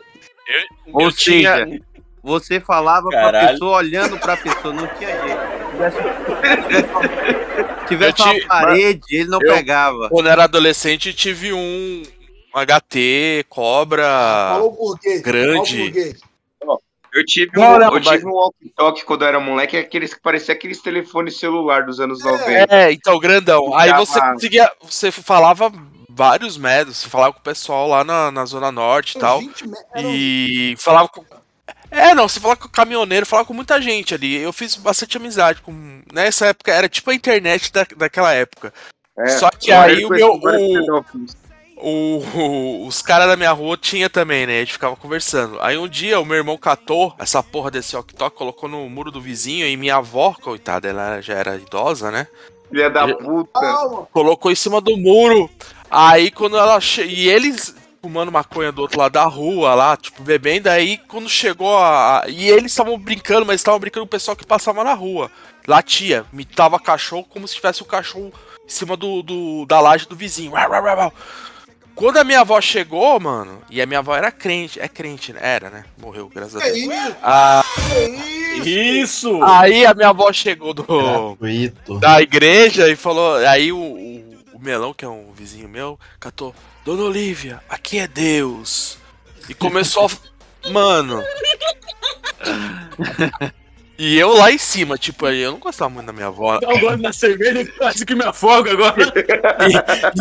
Ou 0.93 1.01
eu 1.01 1.11
seja, 1.11 1.65
tinha- 1.65 1.81
você 2.27 2.59
falava 2.59 3.07
pra 3.09 3.21
Caralho. 3.21 3.47
pessoa 3.51 3.77
olhando 3.77 4.19
pra 4.19 4.35
pessoa, 4.37 4.73
não 4.73 4.87
tinha 4.95 5.09
jeito. 5.09 5.57
Tivesse, 5.71 5.97
tivesse 7.87 8.21
Eu 8.21 8.25
uma 8.43 8.47
parede, 8.47 9.01
ele 9.11 9.29
não 9.29 9.39
eu- 9.41 9.53
pegava. 9.53 10.09
Quando 10.09 10.25
eu 10.27 10.31
era 10.31 10.43
adolescente, 10.43 11.13
tive 11.13 11.53
um 11.53 12.03
HT, 12.53 13.45
cobra. 13.49 14.57
Burguês. 14.59 15.21
grande. 15.21 16.15
Eu 17.13 17.25
tive 17.25 17.57
um, 17.57 17.61
Não, 17.61 17.93
eu 17.95 18.01
tive 18.01 18.27
um 18.27 18.31
walkie-talkie 18.31 19.03
quando 19.03 19.23
eu 19.23 19.27
era 19.29 19.39
moleque, 19.39 19.75
aqueles 19.77 20.13
que 20.13 20.19
parecia 20.21 20.53
aqueles 20.53 20.81
telefones 20.81 21.39
celular 21.39 21.83
dos 21.83 21.99
anos 21.99 22.23
90. 22.23 22.67
É, 22.75 22.91
então, 22.91 23.17
grandão. 23.17 23.73
Aí 23.75 23.91
você 23.93 24.19
conseguia. 24.21 24.71
Você 24.83 25.11
falava 25.11 25.71
vários 26.09 26.57
metros, 26.57 26.97
você 26.97 27.09
falava 27.09 27.33
com 27.33 27.39
o 27.39 27.43
pessoal 27.43 27.87
lá 27.87 28.03
na, 28.03 28.29
na 28.31 28.45
Zona 28.45 28.71
Norte 28.71 29.17
e 29.17 29.19
tal. 29.21 29.41
E 29.97 30.75
falava 30.77 31.07
com. 31.07 31.23
É, 31.89 32.13
não, 32.13 32.27
você 32.27 32.39
falava 32.39 32.59
com 32.59 32.67
o 32.67 32.71
caminhoneiro, 32.71 33.25
falava 33.25 33.47
com 33.47 33.53
muita 33.53 33.81
gente 33.81 34.13
ali. 34.13 34.35
Eu 34.35 34.51
fiz 34.51 34.75
bastante 34.75 35.17
amizade 35.17 35.61
com. 35.61 36.01
Nessa 36.11 36.47
época, 36.47 36.71
era 36.71 36.89
tipo 36.89 37.09
a 37.09 37.15
internet 37.15 37.71
da, 37.71 37.85
daquela 37.95 38.33
época. 38.33 38.73
É, 39.17 39.27
Só 39.27 39.49
que 39.49 39.71
eu 39.71 39.79
aí 39.79 40.05
o 40.05 40.09
meu. 40.09 40.33
O, 40.33 41.17
o- 41.79 42.23
o- 42.39 42.87
os 42.87 43.01
caras 43.01 43.27
da 43.27 43.37
minha 43.37 43.51
rua 43.51 43.77
tinha 43.77 44.09
também, 44.09 44.45
né? 44.45 44.57
A 44.57 44.59
gente 44.59 44.73
ficava 44.73 44.95
conversando. 44.95 45.57
Aí 45.61 45.77
um 45.77 45.87
dia 45.87 46.19
o 46.19 46.25
meu 46.25 46.37
irmão 46.37 46.57
catou 46.57 47.15
essa 47.19 47.41
porra 47.43 47.69
desse 47.71 47.95
walkie 47.95 48.15
colocou 48.35 48.67
no 48.67 48.89
muro 48.89 49.11
do 49.11 49.21
vizinho 49.21 49.65
e 49.67 49.77
minha 49.77 49.95
avó, 49.97 50.33
coitada, 50.41 50.87
ela 50.87 51.21
já 51.21 51.33
era 51.35 51.55
idosa, 51.55 52.11
né? 52.11 52.27
Filha 52.69 52.89
da 52.89 53.07
puta. 53.15 53.59
Colocou 54.11 54.51
em 54.51 54.55
cima 54.55 54.81
do 54.81 54.97
muro. 54.97 55.49
Aí 55.89 56.29
quando 56.31 56.57
ela 56.57 56.81
che... 56.81 57.01
E 57.03 57.29
eles 57.29 57.73
fumando 58.01 58.31
maconha 58.31 58.71
do 58.71 58.81
outro 58.81 58.99
lado 58.99 59.13
da 59.13 59.23
rua 59.25 59.73
lá, 59.75 59.97
tipo, 59.97 60.21
bebendo. 60.23 60.69
Aí 60.69 60.97
quando 61.07 61.27
chegou 61.29 61.77
a. 61.77 62.23
E 62.27 62.47
eles 62.49 62.71
estavam 62.71 62.97
brincando, 62.97 63.45
mas 63.45 63.55
estavam 63.61 63.79
brincando 63.79 64.05
com 64.05 64.07
o 64.07 64.11
pessoal 64.11 64.35
que 64.37 64.45
passava 64.45 64.83
na 64.83 64.93
rua. 64.93 65.29
Latia, 65.67 66.25
imitava 66.31 66.79
cachorro 66.79 67.25
como 67.29 67.47
se 67.47 67.55
tivesse 67.55 67.81
o 67.81 67.85
cachorro 67.85 68.31
em 68.65 68.69
cima 68.69 68.95
do, 68.95 69.21
do- 69.21 69.65
da 69.65 69.79
laje 69.79 70.07
do 70.07 70.15
vizinho. 70.15 70.53
Uau, 70.53 70.69
uau, 70.71 70.83
uau, 70.83 70.97
uau. 70.97 71.13
Quando 71.95 72.17
a 72.17 72.23
minha 72.23 72.41
avó 72.41 72.61
chegou, 72.61 73.19
mano, 73.19 73.59
e 73.71 73.81
a 73.81 73.85
minha 73.87 73.97
avó 73.99 74.15
era 74.15 74.31
crente, 74.31 74.79
é 74.79 74.87
crente, 74.87 75.33
né? 75.33 75.39
Era, 75.41 75.69
né? 75.71 75.83
Morreu, 75.97 76.29
graças 76.33 76.55
a 76.55 76.61
Que 76.61 76.71
Deus. 76.71 76.93
isso? 76.93 77.15
Ah, 77.23 77.63
Isso! 78.63 79.43
Aí 79.43 79.85
a 79.85 79.93
minha 79.93 80.09
avó 80.09 80.31
chegou 80.31 80.73
do, 80.73 80.83
Gratuito. 80.83 81.99
da 81.99 82.21
igreja 82.21 82.87
e 82.89 82.95
falou. 82.95 83.37
Aí 83.37 83.71
o, 83.71 83.77
o, 83.77 84.37
o 84.53 84.59
Melão, 84.59 84.93
que 84.93 85.05
é 85.05 85.07
um 85.07 85.31
vizinho 85.33 85.67
meu, 85.69 85.99
catou: 86.19 86.53
Dona 86.87 87.03
Olivia, 87.03 87.61
aqui 87.67 87.99
é 87.99 88.07
Deus. 88.07 88.97
E 89.49 89.53
começou 89.53 90.09
a. 90.63 90.69
Mano. 90.69 91.21
E 93.99 94.15
eu 94.15 94.29
lá 94.37 94.51
em 94.51 94.59
cima, 94.59 94.95
tipo, 94.95 95.25
aí 95.25 95.39
eu 95.41 95.53
não 95.53 95.57
gostava 95.57 95.89
muito 95.89 96.05
da 96.05 96.13
minha 96.13 96.27
avó. 96.27 96.59
Dá 96.59 96.69
um 96.69 96.79
gole 96.79 97.01
na 97.01 97.11
cerveja 97.11 97.65
quase 97.79 98.05
que 98.05 98.13
me 98.13 98.23
afoga 98.23 98.71
agora. 98.71 98.95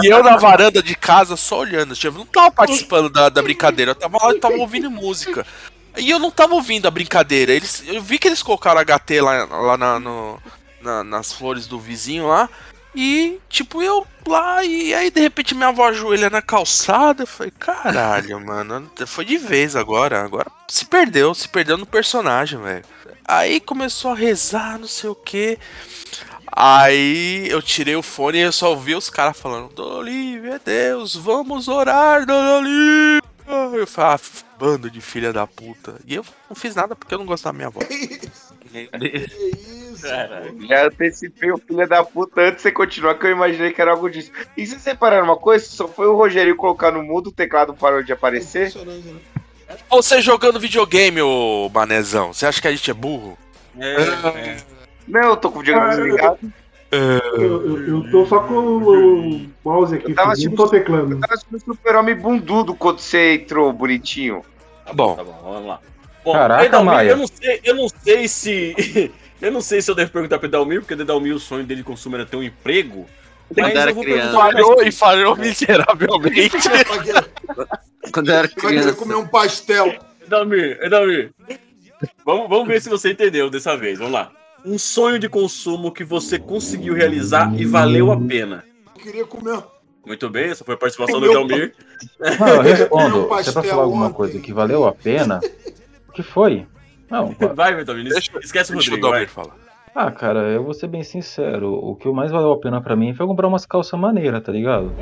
E, 0.02 0.06
e 0.06 0.10
eu 0.10 0.24
na 0.24 0.38
varanda 0.38 0.82
de 0.82 0.94
casa 0.94 1.36
só 1.36 1.58
olhando. 1.58 1.94
Tipo, 1.94 2.14
eu 2.14 2.18
não 2.20 2.24
tava 2.26 2.50
participando 2.50 3.10
da, 3.10 3.28
da 3.28 3.42
brincadeira, 3.42 3.90
eu 3.90 3.94
tava 3.94 4.16
lá 4.16 4.32
e 4.34 4.40
tava 4.40 4.54
ouvindo 4.56 4.90
música. 4.90 5.46
E 5.98 6.08
eu 6.08 6.18
não 6.18 6.30
tava 6.30 6.54
ouvindo 6.54 6.88
a 6.88 6.90
brincadeira. 6.90 7.52
Eles, 7.52 7.84
eu 7.86 8.00
vi 8.00 8.18
que 8.18 8.26
eles 8.26 8.42
colocaram 8.42 8.80
HT 8.80 9.20
lá, 9.20 9.44
lá 9.44 9.76
na, 9.76 10.00
no- 10.00 10.40
na- 10.80 11.04
nas 11.04 11.30
flores 11.34 11.66
do 11.66 11.78
vizinho 11.78 12.28
lá. 12.28 12.48
E, 12.96 13.38
tipo, 13.50 13.82
eu 13.82 14.06
lá, 14.26 14.64
e 14.64 14.94
aí 14.94 15.10
de 15.10 15.20
repente 15.20 15.54
minha 15.54 15.68
avó 15.68 15.88
ajoelha 15.88 16.30
na 16.30 16.40
calçada. 16.40 17.24
Eu 17.24 17.26
falei, 17.26 17.52
caralho, 17.58 18.40
mano, 18.44 18.90
foi 19.06 19.26
de 19.26 19.36
vez 19.36 19.76
agora. 19.76 20.24
Agora 20.24 20.50
se 20.66 20.86
perdeu, 20.86 21.34
se 21.34 21.46
perdeu 21.46 21.76
no 21.76 21.84
personagem, 21.84 22.58
velho. 22.60 22.84
Aí 23.28 23.60
começou 23.60 24.12
a 24.12 24.14
rezar, 24.14 24.78
não 24.78 24.88
sei 24.88 25.10
o 25.10 25.14
que. 25.14 25.58
Aí 26.50 27.46
eu 27.50 27.60
tirei 27.60 27.96
o 27.96 28.02
fone 28.02 28.38
e 28.38 28.42
eu 28.42 28.52
só 28.52 28.70
ouvi 28.70 28.94
os 28.94 29.10
caras 29.10 29.38
falando: 29.38 29.78
Olivia, 29.78 30.54
é 30.54 30.58
Deus, 30.58 31.14
vamos 31.14 31.68
orar, 31.68 32.24
Olivia. 32.28 33.22
Eu 33.46 33.86
falei, 33.86 34.14
ah, 34.14 34.20
bando 34.58 34.90
de 34.90 35.00
filha 35.00 35.32
da 35.32 35.46
puta. 35.46 36.00
E 36.04 36.14
eu 36.14 36.24
não 36.48 36.56
fiz 36.56 36.74
nada 36.74 36.96
porque 36.96 37.14
eu 37.14 37.18
não 37.18 37.26
gostava 37.26 37.52
da 37.52 37.56
minha 37.56 37.68
avó. 37.68 37.80
Já 40.68 40.86
antecipei 40.86 41.50
o 41.50 41.58
filho 41.58 41.88
da 41.88 42.04
puta 42.04 42.40
antes 42.42 42.56
de 42.56 42.62
você 42.62 42.72
continuar, 42.72 43.14
que 43.14 43.26
eu 43.26 43.30
imaginei 43.30 43.72
que 43.72 43.80
era 43.80 43.92
algo 43.92 44.10
disso. 44.10 44.30
E 44.56 44.66
vocês 44.66 44.82
separaram 44.82 45.24
uma 45.24 45.36
coisa? 45.36 45.64
Só 45.66 45.88
foi 45.88 46.06
o 46.06 46.16
Rogério 46.16 46.54
colocar 46.56 46.90
no 46.90 47.02
mudo, 47.02 47.28
o 47.28 47.32
teclado 47.32 47.74
parou 47.74 48.02
de 48.02 48.12
aparecer? 48.12 48.72
Você 49.90 50.20
jogando 50.20 50.60
videogame, 50.60 51.20
ô 51.22 51.68
manezão, 51.72 52.32
você 52.32 52.46
acha 52.46 52.60
que 52.60 52.68
a 52.68 52.72
gente 52.72 52.90
é 52.90 52.94
burro? 52.94 53.36
Não, 55.08 55.20
eu 55.30 55.36
tô 55.36 55.50
com 55.50 55.58
o 55.58 55.62
videogame 55.62 55.90
desligado. 55.96 56.38
Eu, 56.92 57.66
eu- 57.66 57.88
eu 57.88 58.10
tô 58.10 58.24
só 58.26 58.40
com 58.40 58.54
o 58.54 59.46
mouse 59.64 59.96
aqui, 59.96 60.10
Eu 60.10 60.14
tava 60.14 60.34
filho, 60.36 60.50
não 60.50 60.56
tô 60.56 60.68
teclando. 60.68 61.12
Eu 61.16 61.20
tava 61.20 61.34
assistindo 61.34 61.56
o 61.56 61.60
super-homem 61.60 62.14
bundudo 62.14 62.74
quando 62.74 63.00
você 63.00 63.34
entrou, 63.34 63.72
bonitinho. 63.72 64.42
Tá 64.84 64.92
bom. 64.92 65.16
Tá 65.16 65.24
bom, 65.24 65.38
vamos 65.42 65.66
lá. 65.66 65.80
Bom, 66.26 66.32
Caraca, 66.32 66.64
Edalmir, 66.64 66.92
Maia. 66.92 67.10
eu 67.10 67.16
não 67.16 67.26
sei, 67.28 67.60
eu 67.62 67.74
não 67.76 67.88
sei 67.88 68.26
se. 68.26 69.12
eu 69.40 69.52
não 69.52 69.60
sei 69.60 69.80
se 69.80 69.88
eu 69.88 69.94
devo 69.94 70.10
perguntar 70.10 70.40
pro 70.40 70.48
Edalmir, 70.48 70.80
porque 70.80 70.94
o 70.94 71.00
Edalmir, 71.00 71.32
o 71.32 71.38
sonho 71.38 71.62
dele 71.62 71.82
de 71.82 71.86
consumo 71.86 72.16
era 72.16 72.26
ter 72.26 72.36
um 72.36 72.42
emprego. 72.42 73.06
Mas 73.56 73.72
era 73.76 73.92
eu 73.92 73.94
vou 73.94 74.02
criança. 74.02 74.32
Falhou 74.32 74.82
e 74.82 74.90
falhou 74.90 75.36
miseravelmente. 75.36 76.56
Quando 78.10 78.32
era 78.32 78.50
Vai 78.60 78.74
querer 78.74 78.96
comer 78.96 79.14
um 79.14 79.28
pastel. 79.28 79.94
Edalmir, 80.20 80.80
Edalmir. 80.82 81.30
Vamos, 82.24 82.48
vamos 82.48 82.66
ver 82.66 82.82
se 82.82 82.88
você 82.88 83.12
entendeu 83.12 83.48
dessa 83.48 83.76
vez. 83.76 84.00
Vamos 84.00 84.14
lá. 84.14 84.32
Um 84.64 84.80
sonho 84.80 85.20
de 85.20 85.28
consumo 85.28 85.92
que 85.92 86.02
você 86.02 86.40
conseguiu 86.40 86.92
realizar 86.92 87.54
e 87.56 87.64
valeu 87.64 88.10
a 88.10 88.20
pena. 88.20 88.64
Eu 88.96 89.00
queria 89.00 89.24
comer. 89.24 89.62
Muito 90.04 90.28
bem, 90.28 90.50
essa 90.50 90.64
foi 90.64 90.74
a 90.74 90.78
participação 90.78 91.20
do 91.20 91.28
Meu 91.28 91.44
Edalmir. 91.44 91.72
Não, 92.18 92.48
eu 92.48 92.62
respondo. 92.62 93.12
Se 93.12 93.20
é 93.20 93.26
pra 93.28 93.36
pastel 93.36 93.62
falar 93.62 93.82
alguma 93.84 94.06
ontem. 94.06 94.16
coisa 94.16 94.40
que 94.40 94.52
valeu 94.52 94.84
a 94.84 94.92
pena, 94.92 95.40
que 96.16 96.22
foi? 96.22 96.66
Não, 97.10 97.34
Vai, 97.54 97.78
Edalmir, 97.78 98.06
esquece 98.08 98.72
o 98.72 98.74
deixa 98.74 98.90
o 98.90 98.94
Rodrigo. 98.94 99.10
vai. 99.10 99.26
Dalmir 99.26 99.28
falar. 99.28 99.54
ah, 99.94 100.10
cara, 100.10 100.40
eu 100.48 100.64
vou 100.64 100.72
ser 100.74 100.88
bem 100.88 101.02
sincero. 101.04 101.72
O 101.74 101.94
que 101.94 102.08
mais 102.08 102.32
valeu 102.32 102.52
a 102.52 102.58
pena 102.58 102.80
pra 102.80 102.96
mim 102.96 103.14
foi 103.14 103.26
comprar 103.26 103.46
umas 103.46 103.66
calças 103.66 103.98
maneiras, 104.00 104.42
tá 104.42 104.50
ligado? 104.50 104.92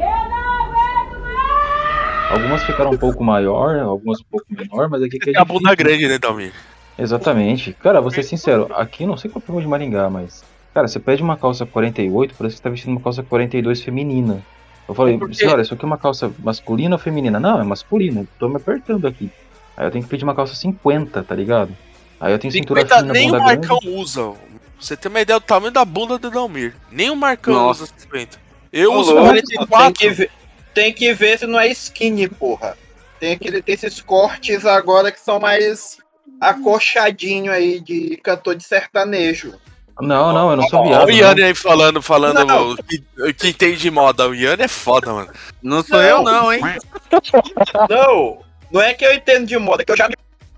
Algumas 2.30 2.64
ficaram 2.64 2.90
um 2.90 2.96
pouco 2.98 3.22
maior, 3.22 3.78
algumas 3.78 4.20
um 4.20 4.24
pouco 4.28 4.46
menor, 4.50 4.88
mas 4.88 5.02
aqui 5.02 5.18
que 5.18 5.30
É 5.30 5.38
a 5.38 5.44
bunda 5.44 5.72
grande, 5.74 6.08
né, 6.08 6.18
Dalmir? 6.18 6.52
Exatamente. 6.98 7.72
Cara, 7.74 8.00
vou 8.00 8.10
ser 8.10 8.24
sincero, 8.24 8.68
aqui 8.74 9.06
não 9.06 9.16
sei 9.16 9.30
qual 9.30 9.42
é 9.48 9.52
o 9.52 9.60
de 9.60 9.68
Maringá, 9.68 10.10
mas. 10.10 10.42
Cara, 10.72 10.88
você 10.88 10.98
pede 10.98 11.22
uma 11.22 11.36
calça 11.36 11.64
48, 11.64 12.34
parece 12.36 12.56
que 12.56 12.58
você 12.58 12.62
tá 12.62 12.70
vestindo 12.70 12.90
uma 12.90 13.00
calça 13.00 13.22
42 13.22 13.80
feminina. 13.82 14.42
Eu 14.88 14.94
falei, 14.94 15.18
senhora, 15.32 15.62
isso 15.62 15.72
aqui 15.72 15.84
é 15.84 15.86
uma 15.86 15.96
calça 15.96 16.30
masculina 16.40 16.96
ou 16.96 16.98
feminina? 16.98 17.38
Não, 17.38 17.60
é 17.60 17.64
masculina, 17.64 18.26
tô 18.38 18.48
me 18.48 18.56
apertando 18.56 19.06
aqui. 19.06 19.30
Aí 19.76 19.86
eu 19.86 19.90
tenho 19.90 20.04
que 20.04 20.10
pedir 20.10 20.24
uma 20.24 20.34
calça 20.34 20.54
50, 20.54 21.22
tá 21.22 21.34
ligado? 21.34 21.76
Aí 22.20 22.32
eu 22.32 22.38
tenho 22.38 22.52
cintura 22.52 22.80
50 22.82 23.00
fina, 23.00 23.12
nem 23.12 23.28
o 23.28 23.32
bunda 23.32 23.44
grande. 23.44 23.68
Marcão 23.68 23.92
usa. 23.92 24.22
Pra 24.22 24.38
Você 24.78 24.96
tem 24.96 25.10
uma 25.10 25.20
ideia 25.20 25.40
do 25.40 25.44
tamanho 25.44 25.72
da 25.72 25.84
bunda 25.84 26.18
do 26.18 26.30
Dalmir. 26.30 26.74
Nem 26.90 27.10
o 27.10 27.16
Marcão 27.16 27.54
Nossa. 27.54 27.84
usa 27.84 27.92
50. 27.96 28.38
Eu 28.72 28.92
Ô, 28.92 28.98
uso 28.98 29.12
louco, 29.12 29.28
44. 29.28 29.84
Tem 29.84 29.92
que, 29.92 30.14
ver, 30.14 30.30
tem 30.72 30.92
que 30.92 31.14
ver 31.14 31.38
se 31.38 31.46
não 31.46 31.58
é 31.58 31.68
skinny, 31.68 32.28
porra. 32.28 32.76
Tem 33.20 33.38
que 33.38 33.50
ter 33.62 33.72
esses 33.72 34.00
cortes 34.00 34.66
agora 34.66 35.10
que 35.10 35.20
são 35.20 35.38
mais 35.40 35.98
acolchadinho 36.40 37.52
aí 37.52 37.80
de 37.80 38.16
cantor 38.22 38.54
de 38.54 38.64
sertanejo. 38.64 39.54
Não, 40.00 40.32
não, 40.32 40.50
eu 40.50 40.56
não 40.56 40.68
sou 40.68 40.84
viado. 40.84 41.06
o 41.06 41.10
Yanni 41.10 41.40
não. 41.40 41.46
aí 41.48 41.54
falando, 41.54 42.02
falando 42.02 42.44
Não. 42.44 42.72
o 42.72 42.76
que, 42.76 43.02
o 43.16 43.32
que 43.32 43.48
entende 43.48 43.76
de 43.76 43.90
moda. 43.90 44.28
O 44.28 44.34
Yanni 44.34 44.64
é 44.64 44.68
foda, 44.68 45.12
mano. 45.12 45.32
Não 45.62 45.82
sou 45.84 46.02
eu 46.02 46.22
não, 46.22 46.52
hein? 46.52 46.60
Não, 47.88 48.38
não 48.70 48.80
é 48.82 48.94
que 48.94 49.04
eu 49.04 49.12
entendo 49.14 49.46
de 49.46 49.56
moda, 49.58 49.82
é 49.82 49.84
que 49.84 49.92
eu 49.92 49.96
já 49.96 50.08
me 50.08 50.14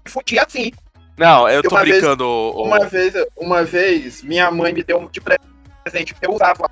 fudi 0.07 0.39
assim. 0.39 0.73
Não, 1.17 1.49
eu 1.49 1.63
tô 1.63 1.71
Uma 1.71 1.83
vez- 1.85 1.97
brincando. 1.97 2.25
o- 2.27 2.51
o- 2.57 2.65
Uma 2.65 2.85
vez, 2.87 3.15
uma 3.37 3.65
vez, 3.65 4.23
minha 4.23 4.51
mãe 4.51 4.73
me 4.73 4.83
deu 4.83 4.99
um 4.99 5.09
de 5.09 5.21
presente, 5.21 6.15
eu 6.21 6.35
usava 6.35 6.69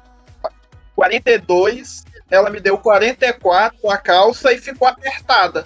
42, 0.95 2.05
ela 2.30 2.51
me 2.51 2.61
deu 2.61 2.78
44 2.78 3.91
a 3.91 3.97
calça 3.97 4.53
e 4.53 4.59
ficou 4.59 4.87
apertada. 4.89 5.64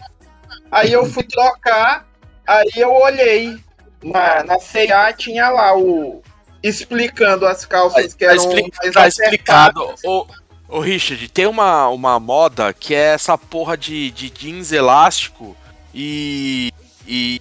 Aí 0.70 0.92
eu 0.92 1.04
fui 1.06 1.24
trocar, 1.24 2.06
aí 2.46 2.70
eu 2.76 2.92
olhei, 2.92 3.56
na, 4.02 4.44
na 4.44 4.58
C&A 4.58 5.12
tinha 5.12 5.48
lá 5.50 5.76
o... 5.76 6.22
explicando 6.62 7.46
as 7.46 7.64
calças 7.64 8.14
que 8.14 8.24
Tá, 8.24 8.32
eram 8.32 8.42
expli- 8.44 8.72
mais 8.80 8.94
tá 8.94 9.08
explicado. 9.08 9.94
Ô, 10.04 10.26
ô, 10.68 10.80
Richard, 10.80 11.28
tem 11.28 11.46
uma, 11.46 11.88
uma 11.88 12.20
moda 12.20 12.72
que 12.72 12.94
é 12.94 13.14
essa 13.14 13.36
porra 13.38 13.76
de, 13.76 14.10
de 14.10 14.30
jeans 14.30 14.72
elástico 14.72 15.56
e. 15.94 16.72
e 17.06 17.40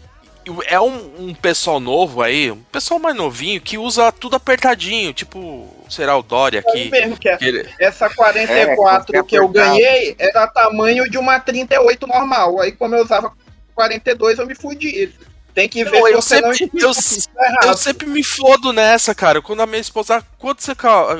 é 0.67 0.79
um, 0.79 1.27
um 1.27 1.33
pessoal 1.33 1.77
novo 1.77 2.21
aí, 2.21 2.49
um 2.51 2.63
pessoal 2.71 2.99
mais 3.01 3.13
novinho, 3.13 3.59
que 3.59 3.77
usa 3.77 4.09
tudo 4.13 4.37
apertadinho, 4.37 5.11
tipo, 5.11 5.67
será 5.89 6.15
o 6.15 6.23
Dory 6.23 6.57
aqui. 6.57 6.85
Eu 6.85 6.91
mesmo 6.91 7.17
que 7.17 7.27
é- 7.27 7.35
que 7.35 7.43
ele- 7.43 7.69
Essa 7.77 8.09
44 8.09 9.17
É, 9.17 9.23
que 9.23 9.37
eu 9.37 9.49
ganhei 9.49 10.15
era 10.17 10.47
tamanho 10.47 11.09
de 11.09 11.17
uma 11.17 11.37
38 11.37 12.07
normal. 12.07 12.61
Aí 12.61 12.71
como 12.71 12.95
eu 12.95 13.03
usava 13.03 13.33
42, 13.75 14.39
eu 14.39 14.47
me 14.47 14.55
fudi. 14.55 15.13
Tem 15.53 15.67
que 15.67 15.83
ver 15.83 15.99
Não, 15.99 16.05
se 16.07 16.13
eu, 16.13 16.21
você 16.21 16.41
não 16.41 16.53
sempre, 16.53 16.81
eu, 16.81 16.91
errado. 16.91 17.65
eu 17.67 17.77
sempre 17.77 18.07
me 18.07 18.23
fodo 18.23 18.71
nessa, 18.71 19.13
cara. 19.13 19.41
Quando 19.41 19.61
a 19.61 19.65
minha 19.65 19.81
esposa. 19.81 20.23
Quanto 20.37 20.61
você. 20.63 20.73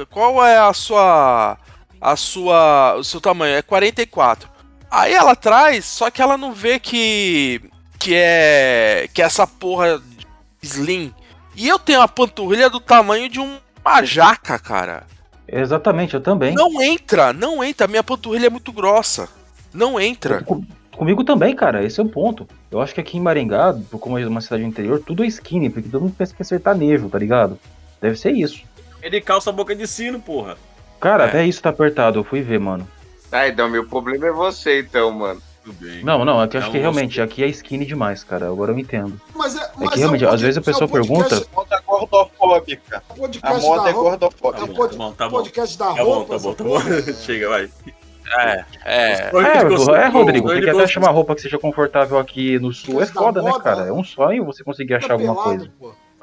Qual 0.10 0.46
é 0.46 0.58
a 0.58 0.72
sua. 0.74 1.58
A 2.00 2.16
sua. 2.16 2.96
O 2.96 3.04
seu 3.04 3.20
tamanho? 3.22 3.56
É 3.56 3.62
44. 3.62 4.50
Aí 4.90 5.14
ela 5.14 5.36
traz, 5.36 5.86
só 5.86 6.10
que 6.10 6.22
ela 6.22 6.38
não 6.38 6.54
vê 6.54 6.80
que. 6.80 7.62
Que 8.00 8.14
é. 8.16 9.10
Que 9.14 9.22
é 9.22 9.26
essa 9.26 9.46
porra 9.48 10.02
slim. 10.62 11.14
E 11.56 11.68
eu 11.68 11.80
tenho 11.80 12.02
a 12.02 12.08
panturrilha 12.08 12.70
do 12.70 12.80
tamanho 12.80 13.28
de 13.30 13.40
um- 13.40 13.58
uma 13.84 14.04
jaca, 14.04 14.60
cara. 14.60 15.04
Exatamente, 15.48 16.14
eu 16.14 16.22
também. 16.22 16.54
Não 16.54 16.82
entra, 16.82 17.34
não 17.34 17.64
entra. 17.64 17.88
Minha 17.88 18.04
panturrilha 18.04 18.48
é 18.48 18.50
muito 18.50 18.72
grossa. 18.72 19.28
Não 19.74 20.00
entra. 20.00 20.46
Comigo 20.92 21.24
também, 21.24 21.56
cara, 21.56 21.84
esse 21.84 22.00
é 22.00 22.04
o 22.04 22.10
ponto. 22.10 22.48
Eu 22.72 22.82
acho 22.82 22.94
que 22.94 23.00
aqui 23.02 23.18
em 23.18 23.22
Maringá, 23.22 23.74
por 23.90 24.00
como 24.00 24.18
é 24.20 24.26
uma 24.28 24.42
cidade 24.42 24.64
do 24.64 24.70
interior, 24.70 25.02
tudo 25.06 25.24
é 25.24 25.28
skinny, 25.28 25.70
porque 25.70 25.90
todo 25.90 26.02
mundo 26.02 26.16
pensa 26.18 26.34
que 26.36 26.42
é 26.42 26.46
sertanejo, 26.46 27.08
tá 27.10 27.18
ligado? 27.20 27.58
Deve 28.02 28.18
ser 28.18 28.32
isso. 28.32 28.62
Ele 29.02 29.22
calça 29.22 29.50
a 29.50 29.54
boca 29.54 29.76
de 29.76 29.88
sino, 29.88 30.20
porra. 30.20 30.58
Cara, 31.00 31.26
É. 31.26 31.28
até 31.28 31.46
isso 31.46 31.62
tá 31.62 31.70
apertado, 31.70 32.20
eu 32.20 32.24
fui 32.24 32.42
ver, 32.42 32.60
mano. 32.60 32.88
Ah, 33.32 33.48
então 33.48 33.70
meu 33.70 33.86
problema 33.86 34.28
é 34.28 34.32
você, 34.32 34.80
então, 34.82 35.12
mano. 35.12 35.42
Tudo 35.64 35.76
bem. 35.86 36.02
Não, 36.04 36.24
não, 36.24 36.40
aqui 36.40 36.56
eu 36.56 36.62
É 36.62 36.64
acho 36.64 36.72
que 36.72 36.78
um 36.78 36.82
realmente 36.82 37.22
aqui 37.22 37.44
é 37.44 37.48
skinny 37.48 37.86
demais, 37.86 38.24
cara. 38.24 38.48
Agora 38.48 38.72
eu 38.72 38.80
entendo. 38.80 39.20
Mas 39.36 39.54
é, 39.56 39.60
É 39.64 39.70
mas 39.78 39.90
que 39.90 40.00
realmente, 40.00 40.24
é 40.24 40.30
um 40.30 40.32
às 40.34 40.40
vezes 40.42 40.58
a 40.58 40.62
pessoa 40.62 40.84
é 40.84 40.86
um 40.86 40.90
podcast- 40.90 41.30
pergunta. 41.30 41.50
moda 41.54 41.76
é 41.76 41.82
gordofóbica. 41.86 43.04
podcast 43.18 43.66
A 43.66 43.68
moda 43.68 43.84
da 43.84 43.90
é 43.90 43.94
gordofóbica. 43.94 44.64
É 44.64 44.68
pod- 44.68 44.92
Tá 44.92 44.98
bom, 44.98 45.12
tá 45.12 45.30
bom. 45.30 45.38
podcast 45.38 45.78
da 45.78 45.86
Tá 45.88 45.94
bom, 45.96 46.04
roupa. 46.04 46.34
tá 46.38 46.40
bom, 46.44 46.54
tá 46.54 46.64
bom. 46.64 46.70
porra. 46.70 47.02
Chega, 47.14 47.50
vai. 47.50 47.70
É, 48.30 48.66
é. 48.86 49.30
É, 49.34 50.02
é, 50.04 50.08
Rodrigo, 50.08 50.50
tem 50.50 50.62
que 50.62 50.70
até 50.70 50.84
achar 50.84 51.00
uma 51.02 51.10
roupa 51.12 51.36
que 51.36 51.42
seja 51.42 51.58
confortável 51.60 52.18
aqui 52.18 52.58
no 52.60 52.72
sul. 52.74 53.02
É 53.02 53.06
foda, 53.06 53.42
né, 53.42 53.52
cara? 53.62 53.88
É 53.88 53.92
um 53.92 54.04
sonho 54.06 54.46
você 54.46 54.64
conseguir 54.64 54.96
achar 54.96 55.14
alguma 55.14 55.36
coisa. 55.36 55.70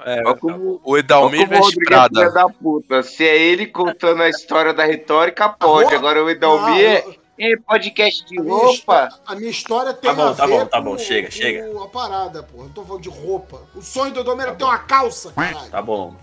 É, 0.04 0.20
Olha 0.24 0.36
como- 0.36 0.80
o 0.84 0.98
Edalmir 0.98 1.48
Rodrigo 1.48 1.94
é 2.20 2.30
da 2.30 2.48
puta. 2.48 3.02
Se 3.02 3.26
é 3.26 3.36
ele 3.38 3.66
contando 3.66 4.22
a 4.22 4.28
história 4.28 4.72
da 4.74 4.84
retórica, 4.84 5.48
pode. 5.48 5.94
Agora 5.94 6.22
o 6.22 6.28
Edalmir 6.30 6.84
é 6.84 7.04
é 7.36 7.56
podcast 7.66 8.24
de 8.26 8.38
A 8.38 8.42
minha, 8.42 8.54
roupa. 8.54 8.72
histó- 9.08 9.20
a 9.26 9.34
minha 9.34 9.50
história 9.50 9.92
tem 9.92 10.08
Tá 10.10 10.14
bom, 10.16 10.28
a 10.28 10.34
tá 10.34 10.46
ver 10.46 10.52
bom, 10.52 10.66
tá 10.66 10.78
com 10.78 10.84
bom, 10.84 10.98
chega, 10.98 11.26
com 11.28 11.32
chega. 11.32 11.82
a 11.84 11.88
parada, 11.88 12.42
porra. 12.44 12.64
Não 12.64 12.70
tô 12.72 12.84
falando 12.84 13.02
de 13.02 13.08
roupa. 13.08 13.60
O 13.74 13.82
sonho 13.82 14.12
do 14.12 14.20
Edomir 14.20 14.46
era 14.46 14.54
ter 14.54 14.62
uma 14.64 14.78
calça, 14.78 15.32
caralho. 15.32 15.68
Tá 15.70 15.82
bom. 15.82 16.14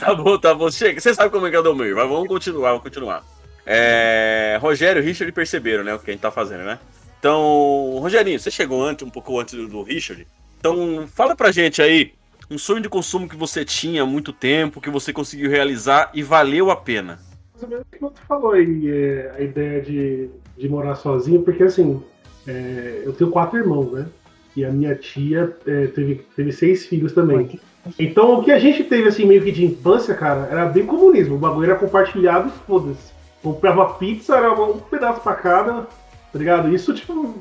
Tá 0.00 0.14
bom, 0.14 0.38
tá 0.38 0.54
bom. 0.54 0.70
Chega. 0.70 0.98
Você 0.98 1.12
sabe 1.14 1.28
como 1.30 1.46
é 1.46 1.50
que 1.50 1.56
é 1.56 1.58
o 1.58 1.62
Domir, 1.62 1.94
mas 1.94 2.08
vamos 2.08 2.26
continuar, 2.28 2.68
vamos 2.70 2.82
continuar. 2.84 3.22
É, 3.66 4.58
Rogério 4.62 5.02
e 5.02 5.04
Richard 5.04 5.30
perceberam, 5.32 5.84
né, 5.84 5.94
o 5.94 5.98
que 5.98 6.10
a 6.10 6.12
gente 6.14 6.22
tá 6.22 6.30
fazendo, 6.30 6.62
né? 6.64 6.78
Então, 7.18 7.98
Rogerinho, 8.00 8.38
você 8.38 8.50
chegou 8.50 8.82
antes, 8.82 9.06
um 9.06 9.10
pouco 9.10 9.38
antes 9.38 9.54
do 9.68 9.82
Richard. 9.82 10.26
Então, 10.58 11.06
fala 11.12 11.34
pra 11.36 11.50
gente 11.50 11.82
aí 11.82 12.14
um 12.50 12.58
sonho 12.58 12.80
de 12.80 12.88
consumo 12.88 13.28
que 13.28 13.36
você 13.36 13.64
tinha 13.64 14.02
há 14.02 14.06
muito 14.06 14.32
tempo, 14.32 14.80
que 14.80 14.90
você 14.90 15.12
conseguiu 15.12 15.50
realizar 15.50 16.10
e 16.14 16.22
valeu 16.22 16.70
a 16.70 16.76
pena. 16.76 17.18
Mais 17.52 17.62
ou 17.62 17.68
menos 17.68 17.84
o 17.84 17.90
que 17.90 18.00
você 18.00 18.20
falou 18.28 18.52
aí, 18.52 18.90
é, 18.90 19.34
a 19.36 19.40
ideia 19.40 19.80
de, 19.80 20.30
de 20.56 20.68
morar 20.68 20.94
sozinho, 20.96 21.42
porque 21.42 21.62
assim, 21.62 22.02
é, 22.46 23.02
eu 23.04 23.12
tenho 23.12 23.30
quatro 23.30 23.58
irmãos, 23.58 23.92
né? 23.92 24.06
E 24.54 24.64
a 24.64 24.70
minha 24.70 24.94
tia 24.94 25.54
é, 25.66 25.86
teve, 25.88 26.26
teve 26.34 26.52
seis 26.52 26.86
filhos 26.86 27.12
também. 27.12 27.60
Então 27.98 28.38
o 28.38 28.44
que 28.44 28.50
a 28.50 28.58
gente 28.58 28.82
teve 28.84 29.08
assim 29.08 29.24
meio 29.26 29.42
que 29.42 29.52
de 29.52 29.64
infância, 29.64 30.14
cara, 30.14 30.48
era 30.50 30.66
bem 30.66 30.86
comunismo. 30.86 31.34
O 31.34 31.38
bagulho 31.38 31.70
era 31.70 31.78
compartilhado 31.78 32.48
e 32.48 32.66
foda-se. 32.66 33.12
Comprava 33.42 33.94
pizza, 33.94 34.36
era 34.36 34.52
um 34.52 34.78
pedaço 34.78 35.20
pra 35.20 35.34
cada, 35.34 35.82
tá 35.82 36.38
ligado? 36.38 36.74
Isso, 36.74 36.94
tipo. 36.94 37.34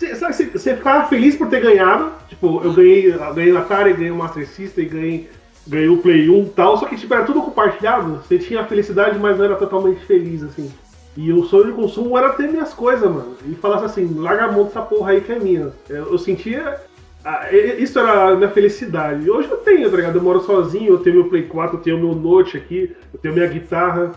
Você, 0.00 0.76
ficava 0.76 1.08
feliz 1.08 1.36
por 1.36 1.48
ter 1.48 1.60
ganhado. 1.60 2.10
Tipo, 2.28 2.62
eu 2.64 2.72
ganhei, 2.72 3.12
ganhei 3.34 3.52
o 3.52 3.58
Atari, 3.58 3.92
ganhei 3.92 4.10
o 4.10 4.16
Master 4.16 4.48
System, 4.48 4.88
ganhei, 4.88 5.30
ganhei 5.66 5.88
o 5.88 5.98
Play 5.98 6.30
1 6.30 6.42
e 6.42 6.48
tal. 6.50 6.78
Só 6.78 6.86
que, 6.86 6.96
tipo, 6.96 7.12
era 7.12 7.24
tudo 7.24 7.42
compartilhado. 7.42 8.22
Você 8.26 8.38
tinha 8.38 8.62
a 8.62 8.64
felicidade, 8.64 9.18
mas 9.18 9.36
não 9.36 9.44
era 9.44 9.56
totalmente 9.56 10.00
feliz, 10.06 10.42
assim. 10.42 10.72
E 11.16 11.32
o 11.32 11.44
sonho 11.44 11.66
de 11.66 11.72
consumo 11.72 12.16
era 12.16 12.30
ter 12.30 12.48
minhas 12.50 12.72
coisas, 12.72 13.10
mano. 13.10 13.34
E 13.46 13.54
falasse 13.56 13.84
assim, 13.84 14.14
larga 14.18 14.44
a 14.44 14.52
mão 14.52 14.64
dessa 14.64 14.80
porra 14.80 15.10
aí 15.12 15.20
que 15.20 15.32
é 15.32 15.38
minha. 15.38 15.70
Eu, 15.88 16.12
eu 16.12 16.18
sentia. 16.18 16.80
ah, 17.24 17.52
Isso 17.52 17.98
era 17.98 18.30
a 18.30 18.36
minha 18.36 18.48
felicidade. 18.48 19.30
Hoje 19.30 19.50
eu 19.50 19.58
tenho, 19.58 19.90
tá 19.90 19.96
ligado? 19.96 20.16
Eu 20.16 20.22
moro 20.22 20.40
sozinho, 20.40 20.92
eu 20.92 20.98
tenho 20.98 21.16
meu 21.16 21.28
Play 21.28 21.42
4, 21.42 21.76
eu 21.76 21.82
tenho 21.82 21.98
meu 21.98 22.14
Note 22.14 22.56
aqui, 22.56 22.96
eu 23.12 23.20
tenho 23.20 23.34
minha 23.34 23.46
guitarra. 23.48 24.12